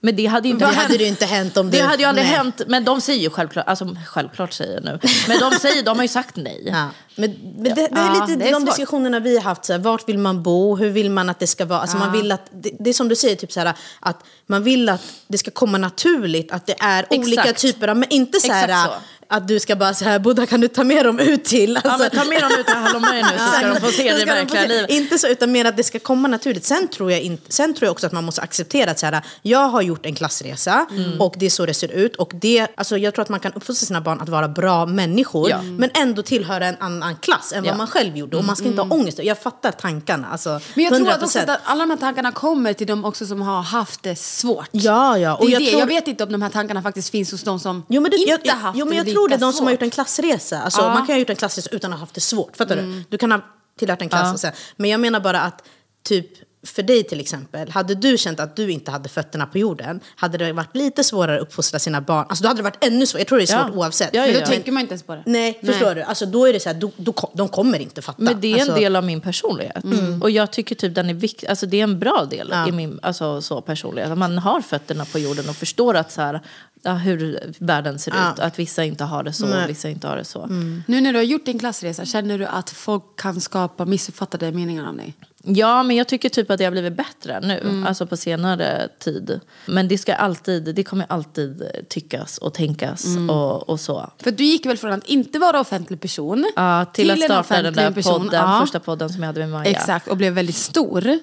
Men 0.00 0.16
det 0.16 0.26
hade 0.26 0.48
inte 0.48 0.64
Det 0.64 0.72
hänt. 0.72 0.78
hade 0.92 0.94
ju 1.04 1.06
inte 1.06 1.26
hänt 1.26 1.56
om 1.56 1.70
Det 1.70 1.76
du- 1.78 1.82
hade 1.84 2.02
ju 2.02 2.08
aldrig 2.08 2.26
nej. 2.26 2.36
hänt, 2.36 2.60
men 2.68 2.84
de 2.84 3.00
säger 3.00 3.20
ju 3.22 3.30
självklart, 3.30 3.66
alltså 3.68 3.96
självklart 4.06 4.52
säger 4.52 4.74
jag 4.74 4.84
nu, 4.84 4.98
men 5.28 5.38
de 5.38 5.58
säger, 5.58 5.82
de 5.82 5.96
har 5.96 6.04
ju 6.04 6.08
sagt 6.08 6.36
nej. 6.36 6.74
Ja. 7.18 7.28
Men, 7.28 7.30
men 7.54 7.64
det, 7.64 7.74
det 7.74 7.80
är 7.80 7.88
Ja, 8.06 8.26
lite 8.26 8.38
det 8.38 8.48
är 8.48 8.52
de 8.52 8.60
svårt. 8.60 8.66
diskussionerna 8.70 9.20
vi 9.20 9.36
har 9.36 9.42
haft. 9.44 9.64
Så 9.64 9.72
här, 9.72 9.80
vart 9.80 10.08
vill 10.08 10.18
man 10.18 10.42
bo? 10.42 10.76
Hur 10.76 10.90
vill 10.90 11.10
man 11.10 11.28
att 11.30 11.38
det 11.38 11.46
ska 11.46 11.64
vara? 11.64 11.80
Alltså, 11.80 11.96
man 11.96 12.12
vill 12.12 12.32
att, 12.32 12.50
det, 12.52 12.70
det 12.80 12.90
är 12.90 12.94
som 12.94 13.08
du 13.08 13.16
säger, 13.16 13.36
typ 13.36 13.52
så 13.52 13.60
här, 13.60 13.74
att 14.00 14.22
man 14.46 14.62
vill 14.62 14.88
att 14.88 15.00
det 15.28 15.38
ska 15.38 15.50
komma 15.50 15.78
naturligt. 15.78 16.52
Att 16.52 16.66
det 16.66 16.76
är 16.80 17.06
olika 17.10 17.40
Exakt. 17.42 17.60
typer 17.60 17.88
av... 17.88 17.96
Men 17.96 18.08
inte 18.12 18.40
så 18.40 18.52
här, 18.52 18.86
så. 18.86 18.92
att 19.28 19.48
du 19.48 19.60
ska 19.60 19.76
bara 19.76 19.94
så 19.94 20.04
här, 20.04 20.18
Buddha 20.18 20.46
kan 20.46 20.60
du 20.60 20.68
ta 20.68 20.84
med 20.84 21.04
dem 21.04 21.18
ut 21.18 21.44
till? 21.44 21.76
Alltså, 21.76 21.90
Ja, 21.90 21.98
men 21.98 22.10
ta 22.10 22.24
med 22.24 22.42
dem 22.42 22.50
ut 22.60 22.66
till 22.66 22.74
Hallonberg 22.76 23.22
nu 23.22 23.28
så 23.38 23.52
ska 23.58 23.68
de 23.74 23.80
få 23.80 23.86
se 23.92 24.12
det 24.12 24.24
verkliga 24.24 24.66
livet. 24.66 24.90
Inte 24.90 25.18
så, 25.18 25.28
utan 25.28 25.52
mer 25.52 25.64
att 25.64 25.76
det 25.76 25.84
ska 25.84 25.98
komma 25.98 26.28
naturligt. 26.28 26.64
Sen 26.64 26.88
tror 26.88 27.12
jag, 27.12 27.20
inte, 27.20 27.52
sen 27.52 27.74
tror 27.74 27.86
jag 27.86 27.92
också 27.92 28.06
att 28.06 28.12
man 28.12 28.24
måste 28.24 28.40
acceptera 28.40 28.90
att 28.90 28.98
så 28.98 29.06
här, 29.06 29.22
jag 29.42 29.68
har 29.68 29.82
gjort 29.82 30.06
en 30.06 30.14
klassresa 30.14 30.86
Mm. 30.90 31.20
och 31.20 31.34
det 31.38 31.46
är 31.46 31.50
så 31.50 31.66
det 31.66 31.74
ser 31.74 31.88
ut. 31.92 32.16
Och 32.16 32.32
det, 32.34 32.66
alltså, 32.74 32.98
jag 32.98 33.14
tror 33.14 33.22
att 33.22 33.28
man 33.28 33.40
kan 33.40 33.52
uppfostra 33.52 33.86
sina 33.86 34.00
barn 34.00 34.20
att 34.20 34.28
vara 34.28 34.48
bra 34.48 34.86
människor 34.86 35.50
Ja. 35.50 35.62
men 35.62 35.90
ändå 35.94 36.22
tillhöra 36.22 36.66
en 36.66 36.76
annan 36.80 37.07
klass 37.16 37.52
än 37.52 37.58
vad. 37.62 37.66
Mm. 37.66 37.78
man 37.78 37.86
själv 37.86 38.16
gjorde. 38.16 38.36
Och 38.36 38.44
man 38.44 38.56
ska 38.56 38.66
inte 38.66 38.82
ha 38.82 38.94
ångest. 38.94 39.18
Jag 39.18 39.38
fattar 39.38 39.72
tankarna. 39.72 40.28
Alltså, 40.28 40.60
Men 40.74 40.84
jag 40.84 40.94
tror 40.94 41.08
att, 41.10 41.20
100%. 41.20 41.24
också 41.24 41.38
att 41.38 41.60
alla 41.64 41.80
de 41.84 41.90
här 41.90 41.96
tankarna 41.96 42.32
kommer 42.32 42.72
till 42.72 42.86
de 42.86 43.04
också 43.04 43.26
som 43.26 43.42
har 43.42 43.62
haft 43.62 44.02
det 44.02 44.16
svårt. 44.16 44.68
Ja, 44.72 45.18
ja. 45.18 45.34
Och 45.36 45.46
det 45.46 45.50
är 45.50 45.52
jag 45.52 45.62
det. 45.62 45.66
tror- 45.70 45.80
Jag 45.80 45.86
vet 45.86 46.08
inte 46.08 46.24
om 46.24 46.32
de 46.32 46.42
här 46.42 46.50
tankarna 46.50 46.82
faktiskt 46.82 47.10
finns 47.10 47.32
hos 47.32 47.42
de 47.42 47.60
som 47.60 47.84
Jo 47.88 48.00
men, 48.02 48.10
det, 48.10 48.16
inte 48.16 48.30
jag, 48.30 48.40
jag, 48.44 48.54
haft 48.54 48.78
jo, 48.78 48.86
men 48.86 48.96
jag 48.96 49.06
det 49.06 49.12
tror 49.12 49.28
det 49.28 49.36
de 49.36 49.52
som 49.52 49.66
har 49.66 49.72
gjort 49.72 49.82
en 49.82 49.90
klassresa. 49.90 50.60
Alltså, 50.62 50.80
Ja. 50.80 50.88
Man 50.88 51.06
kan 51.06 51.14
ha 51.14 51.18
gjort 51.20 51.30
en 51.30 51.36
klassresa 51.36 51.70
utan 51.72 51.92
att 51.92 51.98
ha 51.98 52.02
haft 52.02 52.14
det 52.14 52.20
svårt. 52.20 52.56
Fattar 52.56 52.76
du? 52.76 53.02
Du 53.08 53.18
kan 53.18 53.30
ha 53.32 53.40
tillhört 53.78 54.02
en 54.02 54.08
klass. 54.08 54.22
Ja. 54.24 54.32
Och 54.32 54.40
sen, 54.40 54.52
men 54.76 54.90
jag 54.90 55.00
menar 55.00 55.20
bara 55.20 55.40
att 55.40 55.62
typ 56.04 56.30
för 56.68 56.82
dig 56.82 57.04
till 57.04 57.20
exempel, 57.20 57.70
hade 57.70 57.94
du 57.94 58.18
känt 58.18 58.40
att 58.40 58.56
du 58.56 58.70
inte 58.70 58.90
hade 58.90 59.08
fötterna 59.08 59.46
på 59.46 59.58
jorden, 59.58 60.00
hade 60.16 60.38
det 60.38 60.52
varit 60.52 60.76
lite 60.76 61.04
svårare 61.04 61.36
att 61.36 61.42
uppfostra 61.42 61.78
sina 61.78 62.00
barn. 62.00 62.26
Alltså 62.28 62.42
då 62.42 62.48
hade 62.48 62.58
det 62.58 62.64
varit 62.64 62.84
ännu 62.84 63.06
svårare. 63.06 63.20
Jag 63.20 63.28
tror 63.28 63.38
det 63.38 63.44
är 63.44 63.46
svårt 63.46 63.72
Ja. 63.74 63.78
oavsett. 63.78 64.10
Ja, 64.14 64.26
ja, 64.26 64.32
Men 64.32 64.40
då 64.40 64.46
tänker 64.46 64.72
man 64.72 64.80
inte 64.80 64.92
ens 64.92 65.02
på 65.02 65.14
det. 65.14 65.22
Nej, 65.26 65.58
förstår 65.64 65.94
du? 65.94 66.02
Alltså 66.02 66.26
då 66.26 66.48
är 66.48 66.52
det 66.52 66.60
så 66.60 66.68
här, 66.68 66.76
då, 66.76 66.90
då, 66.96 67.30
de 67.34 67.48
kommer 67.48 67.78
inte 67.78 68.02
fatta. 68.02 68.22
Men 68.22 68.40
det 68.40 68.48
är 68.52 68.54
en 68.54 68.60
alltså, 68.60 68.74
del 68.76 68.96
av 68.96 69.04
min 69.04 69.20
personlighet. 69.20 69.84
Och 70.22 70.30
jag 70.30 70.50
tycker 70.50 70.74
typ 70.74 70.94
den 70.94 71.10
är 71.10 71.14
viktig, 71.14 71.46
alltså 71.46 71.66
det 71.66 71.76
är 71.80 71.82
en 71.84 71.98
bra 71.98 72.26
del 72.30 72.48
Ja. 72.52 72.68
i 72.68 72.72
min 72.72 72.98
alltså, 73.02 73.42
så 73.42 73.60
personlighet. 73.60 74.10
Att 74.10 74.18
man 74.18 74.38
har 74.38 74.60
fötterna 74.60 75.04
på 75.04 75.18
jorden 75.18 75.48
och 75.48 75.56
förstår 75.56 75.94
att 75.94 76.12
så 76.12 76.20
här, 76.20 76.40
ja, 76.82 76.92
hur 76.94 77.40
världen 77.58 77.98
ser 77.98 78.12
Ja. 78.16 78.32
ut. 78.32 78.38
Att 78.38 78.58
vissa 78.58 78.84
inte 78.84 79.04
har 79.04 79.22
det 79.22 79.32
så 79.32 79.46
Nej. 79.46 79.64
och 79.64 79.70
vissa 79.70 79.88
inte 79.88 80.08
har 80.08 80.16
det 80.16 80.24
så. 80.24 80.46
Nu 80.86 81.00
när 81.00 81.12
du 81.12 81.18
har 81.18 81.24
gjort 81.24 81.46
din 81.46 81.58
klassresa, 81.58 82.04
känner 82.04 82.38
du 82.38 82.46
att 82.46 82.70
folk 82.70 83.02
kan 83.16 83.40
skapa 83.40 83.84
missuppfattade 83.84 84.52
meningar 84.52 84.88
om 84.88 84.96
dig? 84.96 85.14
Ja, 85.50 85.82
men 85.82 85.96
jag 85.96 86.08
tycker 86.08 86.28
typ 86.28 86.50
att 86.50 86.58
det 86.58 86.64
har 86.64 86.70
blivit 86.72 86.96
bättre 86.96 87.40
nu, 87.40 87.84
alltså 87.86 88.06
på 88.06 88.16
senare 88.16 88.88
tid. 88.98 89.40
Men 89.66 89.88
det 89.88 89.98
ska 89.98 90.14
alltid, 90.14 90.74
det 90.74 90.84
kommer 90.84 91.06
alltid 91.08 91.62
tyckas 91.88 92.38
och 92.38 92.54
tänkas 92.54 93.06
och, 93.30 93.68
och 93.68 93.80
så. 93.80 94.10
För 94.22 94.30
du 94.30 94.44
gick 94.44 94.66
väl 94.66 94.76
från 94.76 94.92
att 94.92 95.04
inte 95.06 95.38
vara 95.38 95.60
offentlig 95.60 96.00
person 96.00 96.46
Ja, 96.56 96.84
till, 96.84 97.10
att 97.10 97.16
en 97.18 97.22
starta 97.22 97.62
den 97.62 97.74
där 97.74 97.90
person. 97.90 98.22
podden, 98.22 98.40
Ja. 98.40 98.58
första 98.60 98.80
podden 98.80 99.08
som 99.10 99.22
jag 99.22 99.26
hade 99.26 99.40
med 99.40 99.50
Maja. 99.50 99.70
Exakt, 99.70 100.08
och 100.08 100.16
blev 100.16 100.32
väldigt 100.32 100.56
stor. 100.56 101.18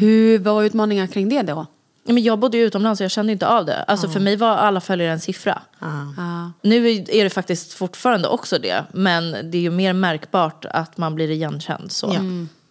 Hur 0.00 0.38
var 0.38 0.62
utmaningar 0.64 1.06
kring 1.06 1.28
det 1.28 1.42
då? 1.42 1.66
Men 2.08 2.22
jag 2.22 2.38
bodde 2.38 2.56
ju 2.58 2.64
utomlands 2.64 3.00
och 3.00 3.04
jag 3.04 3.10
kände 3.10 3.32
inte 3.32 3.46
av 3.48 3.64
det. 3.64 3.82
Alltså 3.82 4.08
för 4.08 4.20
mig 4.20 4.36
var 4.36 4.48
alla 4.56 4.80
följare 4.80 5.12
en 5.12 5.20
siffra. 5.20 5.62
Ja. 5.78 6.52
Nu 6.62 6.88
är 7.08 7.24
det 7.24 7.30
faktiskt 7.30 7.72
fortfarande 7.72 8.28
också 8.28 8.58
det. 8.58 8.84
Men 8.92 9.30
det 9.50 9.58
är 9.58 9.62
ju 9.62 9.70
mer 9.70 9.92
märkbart 9.92 10.64
att 10.64 10.98
man 10.98 11.14
blir 11.14 11.30
igenkänd 11.30 11.92
så. 11.92 12.06
Ja. 12.14 12.20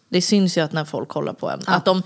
Det 0.09 0.21
syns 0.21 0.57
ju 0.57 0.61
att 0.61 0.71
när 0.71 0.85
folk 0.85 1.09
kollar 1.09 1.33
på 1.33 1.49
en. 1.49 1.59
Att 1.65 1.85
de, 1.85 2.03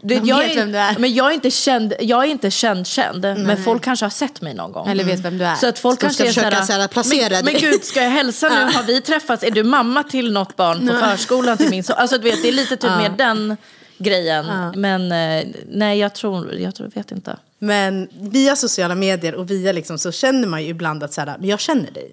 det, 0.00 0.18
De 0.18 0.28
jag 0.28 0.68
du 0.68 0.78
är. 0.78 0.98
Men 0.98 1.14
jag 1.14 1.30
är 1.30 1.34
inte 1.34 1.50
känd, 1.50 1.94
jag 2.00 2.24
är 2.24 2.28
inte 2.28 2.50
känd 2.50 2.86
känd. 2.86 3.22
Men 3.22 3.64
folk 3.64 3.82
kanske 3.84 4.04
har 4.04 4.10
sett 4.10 4.40
mig 4.40 4.54
någon 4.54 4.72
gång. 4.72 4.88
Eller 4.88 5.04
vet 5.04 5.20
vem 5.20 5.38
du 5.38 5.44
är. 5.44 5.54
Så 5.54 5.66
att 5.66 5.78
folk 5.78 6.00
kanske 6.00 6.14
ska 6.14 6.24
är 6.24 6.28
försöka 6.28 6.50
såhär, 6.50 6.64
så 6.64 6.72
här 6.72 6.88
placera 6.88 7.28
men, 7.30 7.44
dig. 7.44 7.52
men 7.52 7.62
gud, 7.62 7.84
ska 7.84 8.02
jag 8.02 8.10
hälsa 8.10 8.48
nu? 8.48 8.72
Har 8.72 8.82
vi 8.82 9.00
träffats? 9.00 9.42
Är 9.42 9.50
du 9.50 9.62
mamma 9.62 10.02
till 10.02 10.32
något 10.32 10.56
barn 10.56 10.88
på 10.88 10.94
förskolan 10.94 11.56
till 11.56 11.70
min 11.70 11.84
son? 11.84 11.96
Alltså 11.98 12.18
du 12.18 12.24
vet, 12.24 12.42
det 12.42 12.48
är 12.48 12.52
lite 12.52 12.76
typ 12.76 12.90
mer 12.90 13.14
den 13.18 13.56
grejen. 13.98 14.46
Men 14.74 15.12
eh, 15.12 15.48
nej, 15.68 15.98
jag 15.98 16.14
tror, 16.14 16.54
jag 16.54 16.74
tror, 16.74 16.90
vet 16.94 17.12
inte. 17.12 17.36
Men 17.58 18.08
via 18.12 18.56
sociala 18.56 18.94
medier 18.94 19.34
och 19.34 19.50
via 19.50 19.72
liksom, 19.72 19.98
så 19.98 20.12
känner 20.12 20.48
man 20.48 20.62
ju 20.62 20.68
ibland 20.68 21.02
att 21.02 21.12
så 21.12 21.20
här, 21.20 21.36
men 21.38 21.48
jag 21.48 21.60
känner 21.60 21.90
dig. 21.90 22.12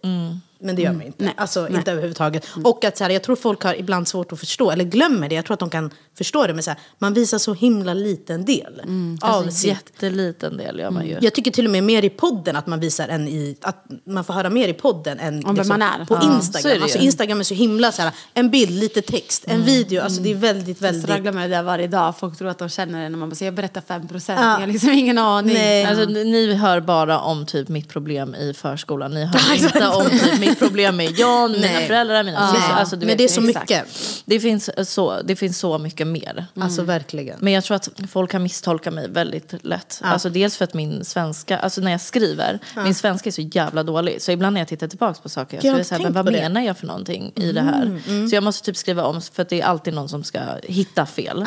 Men 0.61 0.75
det 0.75 0.81
gör 0.81 0.91
man 0.93 1.01
inte. 1.01 1.33
Alltså 1.37 1.69
inte 1.69 1.91
överhuvudtaget. 1.91 2.47
Och 2.63 2.85
att 2.85 2.97
så 2.97 3.03
här, 3.03 3.11
jag 3.11 3.23
tror 3.23 3.35
folk 3.35 3.63
har 3.63 3.73
ibland 3.79 4.07
svårt 4.07 4.31
att 4.33 4.39
förstå, 4.39 4.71
eller 4.71 4.83
glömmer 4.85 5.29
det. 5.29 5.35
Jag 5.35 5.45
tror 5.45 5.53
att 5.53 5.59
de 5.59 5.69
kan 5.69 5.91
förstå 6.17 6.47
det, 6.47 6.53
men 6.53 6.63
så 6.63 6.69
här, 6.71 6.79
man 6.97 7.13
visar 7.13 7.37
så 7.37 7.53
himla 7.53 7.93
liten 7.93 8.45
del 8.45 8.81
av 9.21 9.29
Alltså, 9.31 9.51
sitt 9.51 9.67
jätteliten 9.69 10.57
del 10.57 10.79
gör 10.79 10.89
man 10.91 11.05
ju. 11.07 11.17
Jag 11.21 11.33
tycker 11.33 11.51
till 11.51 11.65
och 11.65 11.71
med 11.71 11.83
mer 11.83 12.05
i 12.05 12.09
podden 12.09 12.55
att 12.55 12.67
man 12.67 12.79
visar 12.79 13.07
än 13.07 13.27
i, 13.27 13.57
att 13.61 13.85
man 14.05 14.23
får 14.23 14.33
höra 14.33 14.49
mer 14.49 14.67
i 14.67 14.73
podden 14.73 15.19
än 15.19 15.35
liksom 15.35 15.49
Om 15.49 15.55
vem 15.55 15.67
man 15.67 15.81
är. 15.81 16.05
på 16.05 16.13
Ja, 16.15 16.21
så 16.21 16.27
är 16.29 16.35
Instagram. 16.35 16.83
Alltså. 16.83 16.97
Instagram 16.97 17.39
är 17.39 17.43
så 17.43 17.53
himla 17.53 17.91
så 17.91 18.01
här, 18.01 18.11
en 18.33 18.49
bild, 18.49 18.71
lite 18.71 19.01
text, 19.01 19.43
en 19.47 19.63
video. 19.65 20.01
Alltså 20.03 20.21
det 20.21 20.31
är 20.31 20.35
väldigt, 20.35 20.81
Jag 20.81 20.87
väldigt... 20.87 21.03
strugglar 21.09 21.31
med 21.31 21.49
det 21.49 21.55
där 21.55 21.63
varje 21.63 21.87
dag. 21.87 22.17
Folk 22.19 22.37
tror 22.37 22.47
att 22.47 22.57
de 22.57 22.69
känner 22.69 23.03
det 23.03 23.09
när 23.09 23.17
man 23.17 23.29
bara 23.29 23.35
säger 23.35 23.47
jag 23.51 23.55
berättar 23.55 23.81
5 23.81 24.07
procent. 24.07 24.39
Ja. 24.43 24.51
Jag 24.53 24.59
har 24.59 24.67
liksom 24.67 24.89
ingen 24.89 25.17
aning. 25.17 25.53
Nej. 25.53 25.85
Alltså, 25.85 26.05
ni- 26.05 26.23
ni 26.25 26.53
hör 26.53 26.79
bara 26.81 27.19
om 27.19 27.45
typ 27.45 27.69
mitt 27.69 27.89
problem 27.89 28.35
i 28.35 28.53
förskolan. 28.53 29.13
Ni 29.13 29.25
hör 29.25 29.53
inte 29.63 29.87
om 29.87 30.09
typ 30.09 30.39
mitt 30.39 30.48
problem 30.55 30.95
med 30.97 31.11
John, 31.11 31.51
mina 31.51 31.67
Nej. 31.67 31.87
föräldrar, 31.87 32.23
mina 32.23 32.53
systrar. 32.53 32.75
Alltså, 32.75 32.97
men 32.97 33.17
det 33.17 33.23
är 33.23 33.27
så 33.27 33.47
exakt. 33.49 33.69
mycket. 33.69 33.85
det, 34.25 34.39
finns 34.39 34.69
så, 34.83 35.21
det 35.21 35.35
finns 35.35 35.59
så 35.59 35.77
mycket 35.77 36.07
mer. 36.07 36.45
Alltså 36.59 36.83
verkligen. 36.83 37.37
Men 37.41 37.53
jag 37.53 37.63
tror 37.63 37.75
att 37.75 37.89
folk 38.09 38.31
kan 38.31 38.43
misstolka 38.43 38.91
mig 38.91 39.09
väldigt 39.09 39.53
lätt. 39.65 40.01
Alltså 40.03 40.29
dels 40.29 40.57
för 40.57 40.63
att 40.63 40.73
min 40.73 41.05
svenska, 41.05 41.57
alltså 41.57 41.81
när 41.81 41.91
jag 41.91 42.01
skriver, 42.01 42.59
min 42.83 42.95
svenska 42.95 43.29
är 43.29 43.31
så 43.31 43.41
jävla 43.41 43.83
dålig. 43.83 44.21
Så 44.21 44.31
ibland 44.31 44.53
när 44.53 44.61
jag 44.61 44.67
tittar 44.67 44.87
tillbaka 44.87 45.19
på 45.23 45.29
saker, 45.29 45.57
Jag 45.57 45.61
så 45.63 45.69
har 45.71 45.79
är 45.79 45.83
så 45.83 45.95
här, 45.95 46.03
men 46.03 46.13
vad 46.13 46.25
det. 46.25 46.31
menar 46.31 46.61
jag 46.61 46.77
för 46.77 46.87
någonting 46.87 47.31
i 47.35 47.51
det 47.51 47.61
här? 47.61 48.01
Så 48.29 48.35
jag 48.35 48.43
måste 48.43 48.65
typ 48.65 48.77
skriva 48.77 49.03
om, 49.03 49.21
för 49.21 49.41
att 49.41 49.49
det 49.49 49.61
är 49.61 49.65
alltid 49.65 49.93
någon 49.93 50.09
som 50.09 50.23
ska 50.23 50.39
hitta 50.63 51.05
fel. 51.05 51.45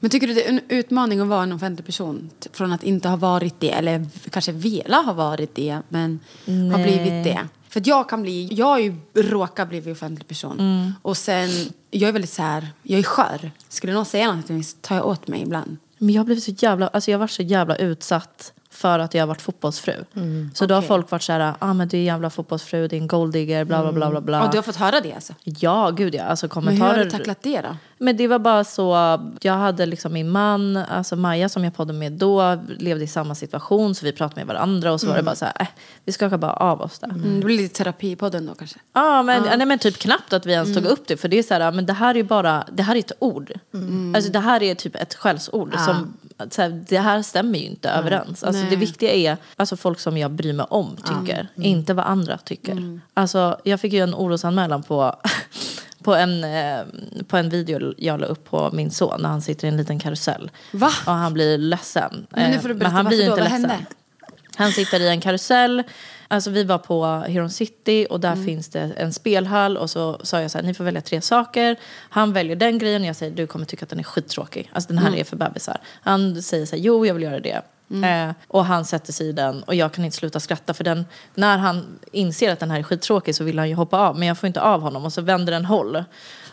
Men 0.00 0.10
tycker 0.10 0.26
du 0.26 0.34
det 0.34 0.44
är 0.44 0.48
en 0.48 0.60
utmaning 0.68 1.20
att 1.20 1.28
vara 1.28 1.42
en 1.42 1.52
offentlig 1.52 1.86
person? 1.86 2.30
Från 2.52 2.72
att 2.72 2.82
inte 2.82 3.08
ha 3.08 3.16
varit 3.16 3.60
det, 3.60 3.70
eller 3.70 4.06
kanske 4.30 4.52
vela 4.52 4.96
ha 4.96 5.12
varit 5.12 5.54
det, 5.54 5.78
men 5.88 6.20
har 6.46 6.78
Nej. 6.78 6.82
blivit 6.82 7.24
det. 7.24 7.48
För 7.74 7.80
att 7.80 7.86
jag 7.86 8.08
kan 8.08 8.22
bli, 8.22 8.48
jag 8.52 8.66
har 8.66 8.78
ju 8.78 8.94
råkat 9.14 9.68
bli 9.68 9.92
offentlig 9.92 10.28
person. 10.28 10.60
Mm. 10.60 10.92
Och 11.02 11.16
sen, 11.16 11.50
jag 11.90 12.08
är 12.08 12.12
väldigt 12.12 12.30
så 12.30 12.42
här, 12.42 12.68
jag 12.82 12.98
är 12.98 13.02
skör. 13.02 13.50
Skulle 13.68 13.92
någon 13.92 14.06
säga 14.06 14.26
någonting 14.26 14.64
så 14.64 14.76
tar 14.80 14.96
jag 14.96 15.06
åt 15.06 15.28
mig 15.28 15.42
ibland. 15.42 15.76
Men 15.98 16.14
jag 16.14 16.20
har 16.20 16.24
blivit 16.24 16.44
så 16.44 16.50
jävla, 16.50 16.88
alltså 16.88 17.10
jag 17.10 17.18
har 17.18 17.20
varit 17.20 17.30
så 17.30 17.42
jävla 17.42 17.76
utsatt 17.76 18.52
för 18.74 18.98
att 18.98 19.14
jag 19.14 19.22
har 19.22 19.26
varit 19.26 19.42
fotbollsfru. 19.42 20.04
så 20.54 20.66
då 20.66 20.74
har 20.74 20.82
folk 20.82 21.10
varit 21.10 21.22
så 21.22 21.32
här, 21.32 21.54
ah 21.58 21.74
men 21.74 21.88
du 21.88 21.96
är 21.96 22.00
en 22.00 22.06
jävla 22.06 22.30
fotbollsfru, 22.30 22.88
du 22.88 22.96
är 22.96 23.00
en 23.00 23.08
golddigger, 23.08 23.64
bla 23.64 23.82
bla 23.82 23.92
bla 23.92 24.10
bla 24.10 24.20
bla. 24.20 24.44
Och 24.44 24.50
du 24.50 24.58
har 24.58 24.62
fått 24.62 24.76
höra 24.76 25.00
det 25.00 25.12
alltså? 25.12 25.34
Ja, 25.44 25.90
gud 25.90 26.14
ja. 26.14 26.22
Alltså 26.24 26.46
Men 26.46 26.68
hur 26.68 26.70
har 26.70 26.78
kommentarer. 26.78 27.04
du 27.04 27.10
tacklat 27.10 27.42
det 27.42 27.60
då? 27.60 27.76
Men 27.98 28.16
det 28.16 28.28
var 28.28 28.38
bara 28.38 28.64
så, 28.64 29.18
jag 29.40 29.52
hade 29.52 29.86
liksom 29.86 30.12
min 30.12 30.30
man, 30.30 30.76
alltså 30.76 31.16
Maja 31.16 31.48
som 31.48 31.64
jag 31.64 31.74
poddade 31.74 31.98
med 31.98 32.12
då, 32.12 32.58
levde 32.78 33.04
i 33.04 33.06
samma 33.06 33.34
situation 33.34 33.94
så 33.94 34.04
vi 34.04 34.12
pratade 34.12 34.40
med 34.40 34.46
varandra 34.46 34.92
och 34.92 35.00
så 35.00 35.06
var 35.06 35.16
det 35.16 35.22
bara 35.22 35.34
så 35.34 35.44
här, 35.44 35.54
äh, 35.60 35.66
vi 36.04 36.12
skakar 36.12 36.38
bara 36.38 36.52
av 36.52 36.80
oss 36.80 36.98
där. 36.98 37.08
Mm, 37.08 37.40
det 37.40 37.46
blir 37.46 37.56
lite 37.56 37.74
terapi 37.74 38.10
i 38.10 38.16
podden 38.16 38.46
då 38.46 38.54
kanske? 38.54 38.78
Ja, 38.92 39.22
men, 39.22 39.42
nej, 39.58 39.66
men 39.66 39.78
typ 39.78 39.98
knappt 39.98 40.32
att 40.32 40.46
vi 40.46 40.52
ens 40.52 40.74
tog 40.74 40.84
upp 40.84 41.06
det. 41.06 41.16
För 41.16 41.28
det 41.28 41.38
är 41.38 41.42
så 41.42 41.54
här, 41.54 41.72
men 41.72 41.86
det 41.86 41.92
här 41.92 42.10
är 42.10 42.14
ju 42.14 42.22
bara, 42.22 42.64
det 42.72 42.82
här 42.82 42.94
är 42.94 42.98
ett 42.98 43.12
ord. 43.18 43.52
Alltså 44.14 44.32
det 44.32 44.40
här 44.40 44.62
är 44.62 44.74
typ 44.74 44.96
ett 44.96 45.14
skällsord. 45.14 45.74
Som, 45.78 46.16
så 46.50 46.62
här, 46.62 46.84
det 46.88 46.98
här 46.98 47.22
stämmer 47.22 47.58
ju 47.58 47.64
inte 47.64 47.90
överens. 47.90 48.44
Alltså 48.44 48.64
det 48.70 48.76
viktiga 48.76 49.12
är 49.12 49.36
alltså 49.56 49.76
folk 49.76 50.00
som 50.00 50.16
jag 50.18 50.30
bryr 50.30 50.52
mig 50.52 50.66
om 50.70 50.96
tycker. 50.96 51.48
Inte 51.56 51.94
vad 51.94 52.06
andra 52.06 52.38
tycker. 52.38 53.00
Alltså 53.14 53.60
jag 53.64 53.80
fick 53.80 53.92
ju 53.92 54.00
en 54.00 54.14
orosanmälan 54.14 54.82
på 54.82 55.16
På 56.02 56.14
en, 56.14 56.44
eh, 56.44 56.80
på 57.28 57.36
en 57.36 57.48
video 57.48 57.94
jag 57.98 58.20
la 58.20 58.26
upp 58.26 58.50
på 58.50 58.70
min 58.72 58.90
son 58.90 59.22
när 59.22 59.28
han 59.28 59.42
sitter 59.42 59.66
i 59.66 59.70
en 59.70 59.76
liten 59.76 59.98
karusell. 59.98 60.50
Va? 60.72 60.90
Och 61.06 61.12
han 61.12 61.32
blir 61.34 61.58
ledsen. 61.58 62.26
Men 62.30 62.50
nu 62.50 62.56
Eh, 62.56 62.62
får 62.62 62.68
du 62.68 62.74
berätta, 62.74 62.94
han 62.94 63.06
blir 63.06 63.18
då? 63.18 63.24
inte 63.24 63.30
Vad 63.42 63.50
ledsen. 63.50 63.70
hände? 63.70 63.84
Han 64.56 64.72
sitter 64.72 65.00
i 65.00 65.08
en 65.08 65.20
karusell. 65.20 65.82
Alltså 66.34 66.50
vi 66.50 66.64
var 66.64 66.78
på 66.78 67.04
Heron 67.04 67.50
City 67.50 68.06
och 68.10 68.20
där 68.20 68.32
Mm. 68.32 68.44
finns 68.46 68.68
det 68.68 68.80
en 68.96 69.12
spelhall. 69.12 69.76
Och 69.76 69.90
så 69.90 70.20
sa 70.22 70.40
jag 70.40 70.50
så 70.50 70.58
här, 70.58 70.62
ni 70.64 70.74
får 70.74 70.84
välja 70.84 71.00
tre 71.00 71.20
saker. 71.20 71.76
Han 72.10 72.32
väljer 72.32 72.56
den 72.56 72.78
grejen 72.78 73.02
och 73.02 73.08
jag 73.08 73.16
säger, 73.16 73.32
du 73.36 73.46
kommer 73.46 73.66
tycka 73.66 73.84
att 73.84 73.90
den 73.90 73.98
är 73.98 74.02
skittråkig. 74.04 74.70
Alltså 74.72 74.88
den 74.88 74.98
här 74.98 75.08
Mm. 75.08 75.20
är 75.20 75.24
för 75.24 75.36
bebisar. 75.36 75.78
Han 76.02 76.42
säger 76.42 76.66
så 76.66 76.76
här, 76.76 76.82
jo 76.82 77.06
jag 77.06 77.14
vill 77.14 77.22
göra 77.22 77.40
det. 77.40 77.62
Eh, 78.04 78.30
och 78.48 78.64
han 78.64 78.84
sätter 78.84 79.12
sig 79.12 79.28
i 79.28 79.32
den 79.32 79.62
och 79.62 79.74
jag 79.74 79.92
kan 79.92 80.04
inte 80.04 80.16
sluta 80.16 80.40
skratta 80.40 80.74
för 80.74 80.84
den, 80.84 81.06
när 81.34 81.58
han 81.58 81.98
inser 82.12 82.52
att 82.52 82.60
den 82.60 82.70
här 82.70 82.78
är 82.78 82.82
skittråkig 82.82 83.34
så 83.34 83.44
vill 83.44 83.58
han 83.58 83.68
ju 83.68 83.74
hoppa 83.74 83.98
av 83.98 84.18
men 84.18 84.28
jag 84.28 84.38
får 84.38 84.46
inte 84.46 84.60
av 84.60 84.80
honom 84.80 85.04
och 85.04 85.12
så 85.12 85.20
vänder 85.22 85.52
den 85.52 85.64
håll. 85.64 86.04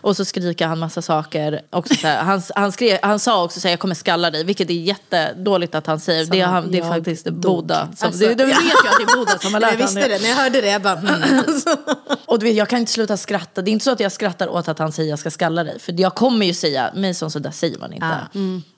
Och 0.02 0.18
så 0.18 0.26
skriker 0.26 0.68
han 0.68 0.80
massa 0.80 1.02
saker. 1.02 1.62
Också 1.70 1.96
så 1.96 2.08
här, 2.08 2.24
han, 2.24 2.42
han, 2.56 2.72
skrev, 2.72 2.98
han 3.02 3.20
sa 3.20 3.44
också 3.44 3.60
att 3.60 3.72
jag 3.72 3.80
kommer 3.80 3.96
skalla 3.96 4.32
dig, 4.32 4.44
vilket 4.44 4.70
är 4.70 4.74
jättedåligt 4.74 5.76
att 5.76 5.88
han 5.88 6.00
säger. 6.00 6.26
Det 6.26 6.40
är, 6.40 6.46
han, 6.46 6.72
det 6.72 6.78
är 6.78 6.90
faktiskt 6.90 7.26
dog. 7.26 7.42
Boda. 7.42 7.88
Som, 7.96 8.08
Alltså, 8.08 8.26
det, 8.26 8.36
du 8.36 8.46
vet 8.46 8.64
ju 8.64 8.70
att 8.70 8.98
det 9.00 9.12
är 9.12 9.18
Boda 9.18 9.38
som 9.40 9.54
har 9.54 9.62
lärt 9.62 9.72
Jag 9.72 9.78
visste 9.78 10.08
det, 10.08 10.22
när 10.22 10.30
jag 10.30 10.36
hörde 10.36 10.62
det, 10.62 10.68
jag 10.68 10.82
bara... 10.82 10.98
Mm. 10.98 11.44
Och 12.26 12.40
du 12.40 12.46
vet, 12.46 12.56
jag 12.56 12.70
kan 12.70 12.80
inte 12.80 12.92
sluta 12.92 13.18
skratta. 13.18 13.62
Det 13.62 13.70
är 13.70 13.74
inte 13.74 13.86
så 13.86 13.92
att 13.92 14.00
jag 14.00 14.12
skrattar 14.12 14.48
åt 14.48 14.68
att 14.68 14.80
han 14.80 14.92
säger 14.92 15.10
jag 15.10 15.20
ska 15.20 15.32
skalla 15.32 15.64
dig. 15.64 15.80
För 15.80 16.02
jag 16.02 16.16
kommer 16.16 16.46
ju 16.46 16.54
säga, 16.54 16.92
Mason 16.96 17.32
så 17.32 17.40
där 17.40 17.52
säger 17.52 17.80
man 17.80 17.94
inte. 17.94 18.06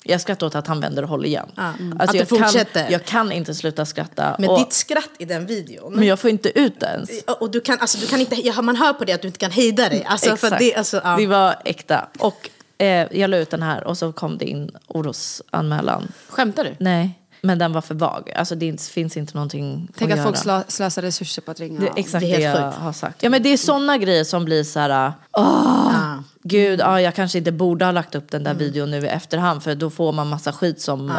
Jag 0.05 0.21
skrattar 0.21 0.47
åt 0.47 0.55
att 0.55 0.67
han 0.67 0.79
vänder 0.79 1.03
håll 1.03 1.25
igen. 1.25 1.49
Alltså, 1.55 1.83
Att 1.99 2.13
jag, 2.13 2.29
kan, 2.29 2.39
fortsätter. 2.39 2.87
jag 2.91 3.05
kan 3.05 3.31
inte 3.31 3.53
sluta 3.55 3.85
skratta. 3.85 4.35
Men 4.39 4.49
och, 4.49 4.59
ditt 4.59 4.73
skratt 4.73 5.09
i 5.19 5.25
den 5.25 5.45
videon... 5.45 5.93
men 5.93 6.07
jag 6.07 6.19
får 6.19 6.29
inte 6.29 6.59
ut 6.59 6.79
det 6.79 6.85
ens. 6.85 7.09
Och 7.39 7.51
du 7.51 7.61
kan, 7.61 7.79
alltså, 7.79 7.97
du 7.97 8.07
kan 8.07 8.19
inte, 8.19 8.61
man 8.61 8.75
hör 8.75 8.93
på 8.93 9.05
det 9.05 9.13
att 9.13 9.21
du 9.21 9.27
inte 9.27 9.39
kan 9.39 9.51
hejda 9.51 9.89
dig. 9.89 10.03
Alltså, 10.07 10.37
för 10.37 10.47
Exakt. 10.47 10.59
det, 10.59 10.75
alltså, 10.75 11.01
ja. 11.03 11.15
Det 11.17 11.27
var 11.27 11.55
äkta. 11.65 12.07
Och 12.19 12.49
eh, 12.77 13.07
jag 13.11 13.29
la 13.29 13.37
ut 13.37 13.49
den 13.49 13.63
här 13.63 13.83
och 13.83 13.97
så 13.97 14.11
kom 14.11 14.37
det 14.37 14.45
in 14.45 14.71
orosanmälan. 14.87 16.11
Skämtar 16.29 16.63
du? 16.63 16.75
Nej, 16.79 17.19
men 17.41 17.59
den 17.59 17.73
var 17.73 17.81
för 17.81 17.95
vag. 17.95 18.31
Alltså 18.35 18.55
det 18.55 18.81
finns 18.81 19.17
inte 19.17 19.33
någonting 19.33 19.89
Tänk 19.97 20.11
att 20.11 20.17
att 20.19 20.25
folk 20.25 20.37
slö, 20.37 20.61
slösar 20.67 21.01
resurser 21.01 21.41
på 21.41 21.51
att 21.51 21.59
ringa. 21.59 21.79
Det 21.79 21.87
är 21.87 21.93
exakt 21.95 22.21
Det 22.21 22.27
det, 22.27 22.43
är 22.43 22.49
helt 22.49 22.59
jag 22.59 22.71
sjukt. 22.73 22.83
har 22.83 22.93
sagt. 22.93 23.23
Ja 23.23 23.29
men 23.29 23.43
det 23.43 23.49
är 23.49 23.57
sådana 23.57 23.97
grejer 23.97 24.23
som 24.23 24.45
blir 24.45 24.63
så 24.63 24.79
här, 24.79 25.13
åh, 25.37 26.19
gud, 26.43 26.79
ja, 26.79 27.01
jag 27.01 27.15
kanske 27.15 27.37
inte 27.37 27.51
borde 27.51 27.85
ha 27.85 27.91
lagt 27.91 28.15
upp 28.15 28.31
den 28.31 28.43
där 28.43 28.53
videon 28.53 28.91
nu 28.91 28.97
i 28.97 29.07
efterhand 29.07 29.63
för 29.63 29.75
då 29.75 29.89
får 29.89 30.11
man 30.11 30.27
massa 30.29 30.51
skit 30.51 30.81
som 30.81 31.09
eh, 31.09 31.15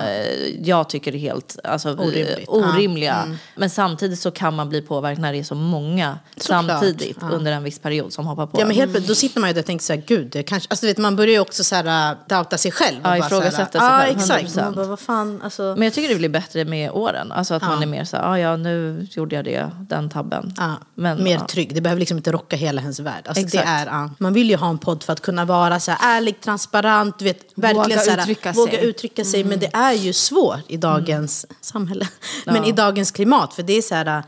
jag 0.63 0.89
tycker 0.89 1.15
är 1.15 1.19
helt 1.19 1.57
alltså, 1.65 1.93
Orimligt. 1.93 2.39
eh, 2.49 2.55
orimliga. 2.55 3.37
Men 3.57 3.71
samtidigt 3.71 4.19
så 4.19 4.31
kan 4.31 4.55
man 4.57 4.69
bli 4.69 4.83
påverkad 4.83 5.23
när 5.23 5.33
det 5.33 5.39
är 5.39 5.43
så 5.45 5.55
många 5.55 6.19
Såklart. 6.37 6.67
samtidigt 6.67 7.23
under 7.23 7.53
en 7.53 7.63
viss 7.65 7.79
period 7.79 8.13
som 8.13 8.27
hoppar 8.27 8.47
på. 8.47 8.61
Ja, 8.61 8.67
men 8.67 8.77
helt, 8.77 8.91
plötsligt- 8.93 9.09
då 9.09 9.15
sitter 9.15 9.41
man 9.41 9.51
ju 9.51 9.55
där 9.55 9.61
och 9.63 9.67
tänker 9.67 9.85
så 9.85 9.93
här, 9.93 10.03
gud, 10.07 10.27
det 10.31 10.43
kanske, 10.43 10.67
alltså, 10.71 10.87
vet, 10.87 10.99
man 10.99 11.17
börjar 11.17 11.33
ju 11.33 11.41
också 11.41 11.65
så 11.65 11.75
här, 11.75 12.17
doubta 12.29 12.59
sig 12.59 12.71
själv. 12.73 13.01
Ja, 13.05 13.19
ifrågasätta 13.19 13.79
sig 13.79 13.89
Ja, 13.89 13.99
själv, 14.01 14.19
exakt. 14.19 14.45
100%. 14.45 14.65
Man 14.65 14.75
bara, 14.75 14.87
vad 14.87 15.01
fan, 15.01 15.41
alltså. 15.45 15.63
Men 15.63 15.83
jag 15.83 15.93
tycker 15.93 16.09
det 16.09 16.15
blir 16.19 16.29
bättre 16.29 16.65
med 16.65 16.91
åren. 16.91 17.33
Alltså 17.33 17.55
att 17.55 17.63
man 17.63 17.83
är 17.83 17.87
mer 17.87 18.05
så 18.05 18.17
här, 18.17 18.25
ah, 18.33 18.39
ja 18.39 18.57
nu 18.57 19.07
gjorde 19.11 19.37
jag 19.37 19.45
det, 19.45 19.71
den 19.79 20.09
tabben. 20.11 20.53
Ja, 20.57 20.73
Men, 20.95 21.23
mer 21.25 21.35
ja. 21.39 21.47
trygg. 21.47 21.75
Det 21.75 21.81
behöver 21.81 22.01
liksom 22.01 22.17
inte 22.17 22.33
rocka 22.33 22.57
hela 22.57 22.81
ens 22.83 23.01
värld. 23.01 23.23
Alltså 23.27 23.43
det 23.43 23.47
Exakt. 23.47 23.69
är, 23.69 23.87
ja. 23.87 24.11
Man 24.19 24.33
vill 24.33 24.51
ju 24.51 24.57
ha 24.57 24.71
en 24.71 24.79
podd 24.79 25.03
för 25.03 25.14
att 25.15 25.21
kunna 25.21 25.45
vara 25.45 25.81
så 25.81 25.91
här 25.91 26.17
ärlig, 26.17 26.41
transparent, 26.41 27.23
vet, 27.23 27.39
verkligen 27.55 27.83
Våga 27.83 27.99
så 27.99 28.11
här, 28.11 28.19
uttrycka 28.21 28.53
våga 28.53 28.73
sig. 28.73 28.85
uttrycka 28.85 29.25
sig. 29.25 29.45
Men 29.45 29.59
det 29.59 29.71
är 29.73 29.93
ju 29.93 30.13
svårt 30.13 30.61
i 30.69 30.77
dagens 30.77 31.47
samhälle. 31.61 32.09
Men 32.47 32.65
i 32.65 32.73
dagens 32.73 33.11
klimat. 33.11 33.55
För 33.55 33.63
det 33.63 33.73
är 33.79 33.83
så 33.83 33.95
här, 33.95 34.23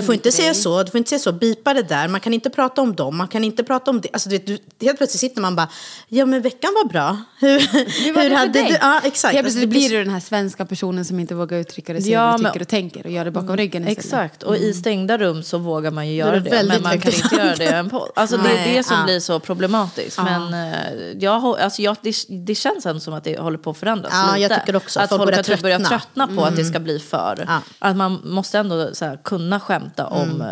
du 0.00 0.02
får 0.02 0.14
inte 0.14 0.32
säga 0.32 0.54
så, 0.54 0.82
du 0.82 0.90
får 0.90 0.98
inte 0.98 1.08
säga 1.08 1.18
så, 1.18 1.32
bipa 1.32 1.74
det 1.74 1.82
där. 1.82 2.08
Man 2.08 2.20
kan 2.20 2.34
inte 2.34 2.50
prata 2.50 2.82
om 2.82 2.94
dem, 2.94 3.16
man 3.16 3.28
kan 3.28 3.44
inte 3.44 3.64
prata 3.64 3.90
om 3.90 4.00
det. 4.00 4.08
Alltså, 4.12 4.28
du 4.28 4.36
vet, 4.38 4.46
du, 4.46 4.58
helt 4.86 4.98
plötsligt 4.98 5.20
sitter 5.20 5.40
man 5.42 5.56
bara, 5.56 5.68
ja 6.08 6.26
men 6.26 6.42
veckan 6.42 6.70
var 6.74 6.88
bra. 6.88 7.16
Hur, 7.40 7.58
Hur 8.04 8.12
var 8.14 8.22
hur 8.22 8.30
hade 8.30 8.52
dig? 8.52 8.68
du? 8.68 8.74
Ja, 8.80 9.00
exakt. 9.04 9.34
Helt 9.34 9.46
Alltså, 9.46 9.58
plötsligt 9.60 9.68
blir 9.70 9.90
du 9.90 10.04
den 10.04 10.12
här 10.12 10.20
svenska 10.20 10.64
personen 10.66 11.04
som 11.04 11.20
inte 11.20 11.34
vågar 11.34 11.58
uttrycka 11.58 11.92
det, 11.92 12.02
säga 12.02 12.12
Ja, 12.18 12.26
vad 12.30 12.38
du 12.38 12.42
men- 12.42 12.52
tycker 12.52 12.62
och 12.64 12.68
tänker 12.68 13.06
och 13.06 13.12
gör 13.12 13.24
det 13.24 13.30
bakom 13.30 13.56
ryggen 13.56 13.82
istället. 13.82 13.98
Exakt, 14.04 14.42
och 14.42 14.56
i 14.56 14.74
stängda 14.74 15.18
rum 15.18 15.42
så 15.42 15.58
vågar 15.58 15.90
man 15.90 16.08
ju 16.08 16.12
Mm. 16.12 16.26
göra 16.26 16.40
det 16.40 16.50
det. 16.50 16.64
Men 16.68 16.82
man 16.82 17.00
kan 17.00 17.12
inte 17.12 17.34
göra 17.36 17.54
det 17.56 17.64
i 17.64 17.68
en 17.68 17.90
podd. 17.90 18.10
Alltså 18.14 18.36
det 18.36 18.50
är 18.50 18.76
det 18.76 18.82
som 18.82 18.96
ja. 18.98 19.04
blir 19.04 19.20
så 19.20 19.40
problematiskt. 19.40 20.18
Men 20.24 20.54
eh, 20.72 21.18
jag, 21.20 21.44
alltså 21.44 21.82
jag, 21.82 21.96
det, 22.02 22.14
det 22.28 22.54
känns 22.54 22.86
ändå 22.86 23.00
som 23.00 23.14
att 23.14 23.24
det 23.24 23.38
håller 23.40 23.58
på 23.58 23.70
att 23.70 23.76
förändras 23.76 24.12
Ja, 24.14 24.38
jag 24.38 24.48
lite. 24.48 24.60
tycker 24.60 24.76
också. 24.76 25.00
Att 25.00 25.08
Folk 25.08 25.20
folk, 25.20 25.30
börjar 25.30 25.42
typ 25.42 25.62
börjar 25.62 25.78
tröttna. 25.78 25.98
tröttna 25.98 26.26
på 26.36 26.44
att 26.44 26.56
det 26.56 26.64
ska 26.64 26.80
bli 26.80 26.98
för. 26.98 27.44
Ja. 27.48 27.60
Att 27.78 27.96
man 27.96 28.20
måste 28.24 28.58
ändå 28.58 28.90
här, 29.00 29.18
kunna 29.24 29.60
skämta 29.60 30.06
om 30.06 30.40
eh, 30.40 30.48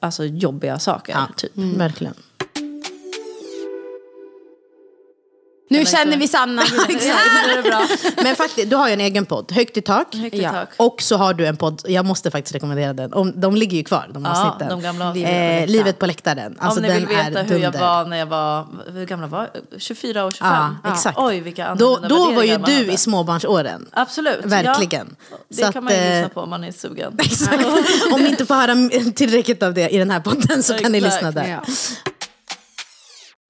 alltså, 0.00 0.24
jobbiga 0.24 0.78
saker. 0.78 1.12
Ja, 1.12 1.26
Typ. 1.36 1.52
verkligen. 1.56 2.14
Nu 5.70 5.86
känner 5.86 6.16
vi 6.16 6.28
Sanna. 6.28 6.62
Men 8.22 8.36
faktiskt, 8.36 8.70
du 8.70 8.76
har 8.76 8.88
ju 8.88 8.92
en 8.94 9.00
egen 9.00 9.26
podd, 9.26 9.52
Högt 9.52 9.76
i 9.76 9.82
tak. 9.82 10.14
Högt 10.14 10.34
i 10.34 10.42
Ja. 10.42 10.50
tak. 10.52 10.68
Och 10.76 11.02
så 11.02 11.16
har 11.16 11.34
du 11.34 11.46
en 11.46 11.56
podd, 11.56 11.82
jag 11.88 12.04
måste 12.06 12.30
faktiskt 12.30 12.54
rekommendera 12.54 12.92
den. 12.92 13.12
Om, 13.12 13.32
de 13.40 13.56
ligger 13.56 13.76
ju 13.76 13.84
kvar, 13.84 14.10
de 14.14 14.24
Ja, 14.24 14.30
avsnitten. 14.30 14.68
de 14.68 14.80
gamla 14.82 15.08
avsnitten. 15.08 15.34
eh, 15.34 15.66
Livet 15.66 15.98
på 15.98 16.06
läktaren. 16.06 16.56
Alltså 16.58 16.80
om 16.80 16.82
ni 16.86 16.88
den 16.88 16.98
vill 17.08 17.16
veta 17.16 17.42
hur 17.42 17.58
jag 17.58 17.72
var 17.72 18.04
när 18.04 18.16
jag 18.16 18.26
var, 18.26 18.66
hur 18.92 19.06
gamla 19.06 19.26
var 19.26 19.50
jag? 19.70 19.80
24 19.80 20.24
och 20.24 20.32
25? 20.34 20.50
Ja, 20.84 20.90
exakt. 20.92 21.18
Oj, 21.18 21.40
vilka 21.40 21.74
Då, 21.74 21.98
då 22.08 22.32
var 22.32 22.42
ju 22.42 22.56
du 22.56 22.72
hade. 22.72 22.92
i 22.92 22.96
småbarnsåren. 22.96 23.86
Absolut. 23.92 24.44
Verkligen. 24.44 25.16
Ja, 25.30 25.36
det 25.48 25.54
Så 25.54 25.60
kan 25.62 25.68
att, 25.68 25.84
man 25.84 25.92
ju 25.92 25.98
eh, 25.98 26.14
lyssna 26.14 26.28
på 26.28 26.40
om 26.40 26.50
man 26.50 26.64
är 26.64 26.72
sugen. 26.72 27.12
Exakt. 27.22 27.64
Om 28.12 28.20
ni 28.22 28.28
inte 28.28 28.46
får 28.46 28.54
höra 28.54 29.12
tillräckligt 29.12 29.62
av 29.62 29.74
det 29.74 29.88
i 29.88 29.98
den 29.98 30.10
här 30.10 30.20
podden 30.20 30.62
så 30.62 30.74
kan 30.74 30.92
ni 30.92 31.00
lyssna 31.00 31.30
där. 31.30 31.60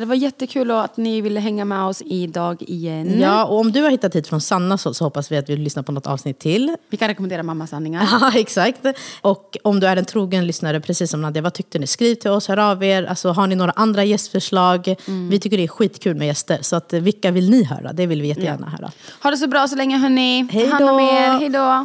Ja. 0.01 0.05
Det 0.05 0.09
var 0.09 0.15
jättekul 0.15 0.71
att 0.71 0.97
ni 0.97 1.21
ville 1.21 1.41
hänga 1.41 1.65
med 1.65 1.83
oss 1.85 2.03
idag 2.07 2.63
igen. 2.63 3.21
Ja, 3.21 3.45
och 3.45 3.59
om 3.59 3.73
du 3.73 3.83
har 3.83 3.91
hittat 3.91 4.15
hit 4.17 4.27
från 4.29 4.41
Sannas 4.41 4.85
håll 4.85 4.95
så 4.95 5.05
hoppas 5.05 5.33
vi 5.33 5.37
att 5.37 5.49
vi 5.49 5.57
lyssnar 5.57 5.83
på 5.83 5.93
något 5.93 6.07
avsnitt 6.07 6.39
till. 6.39 6.77
Vi 6.91 6.97
kan 6.97 7.09
rekommendera 7.09 7.43
Mammas 7.43 7.71
sanningar. 7.71 8.09
Ja, 8.21 8.33
exakt. 8.35 8.81
Och 9.21 9.57
om 9.63 9.81
du 9.81 9.87
är 9.87 9.97
en 9.97 10.05
trogen 10.05 10.47
lyssnare, 10.47 10.81
precis 10.81 11.11
som 11.11 11.23
Nadja, 11.23 11.43
vad 11.43 11.55
tyckte 11.55 11.79
ni? 11.79 11.87
Skriv 11.87 12.15
till 12.15 12.31
oss, 12.31 12.49
hör 12.49 12.57
av 12.57 12.85
er. 12.85 13.03
Alltså, 13.05 13.29
har 13.31 13.47
ni 13.47 13.55
några 13.55 13.73
andra 13.77 14.05
gästförslag? 14.05 14.95
Vi 15.31 15.41
tycker 15.41 15.57
det 15.57 15.65
är 15.65 15.69
skitkul 15.69 16.15
med 16.17 16.27
gäster. 16.27 16.59
Så 16.63 16.77
att, 16.77 16.93
eh, 16.93 17.01
vilka 17.01 17.31
vill 17.31 17.51
ni 17.51 17.65
höra? 17.65 17.93
Det 17.93 18.07
vill 18.07 18.23
vi 18.23 18.29
jättegärna 18.29 18.69
höra. 18.71 18.91
Ha 19.23 19.31
det 19.31 19.37
så 19.37 19.47
bra 19.47 19.69
så 19.69 19.77
länge 19.77 19.99
hörni. 19.99 20.49
Hej 20.53 20.67
då. 20.79 20.99
Hej 21.39 21.49
då. 21.49 21.85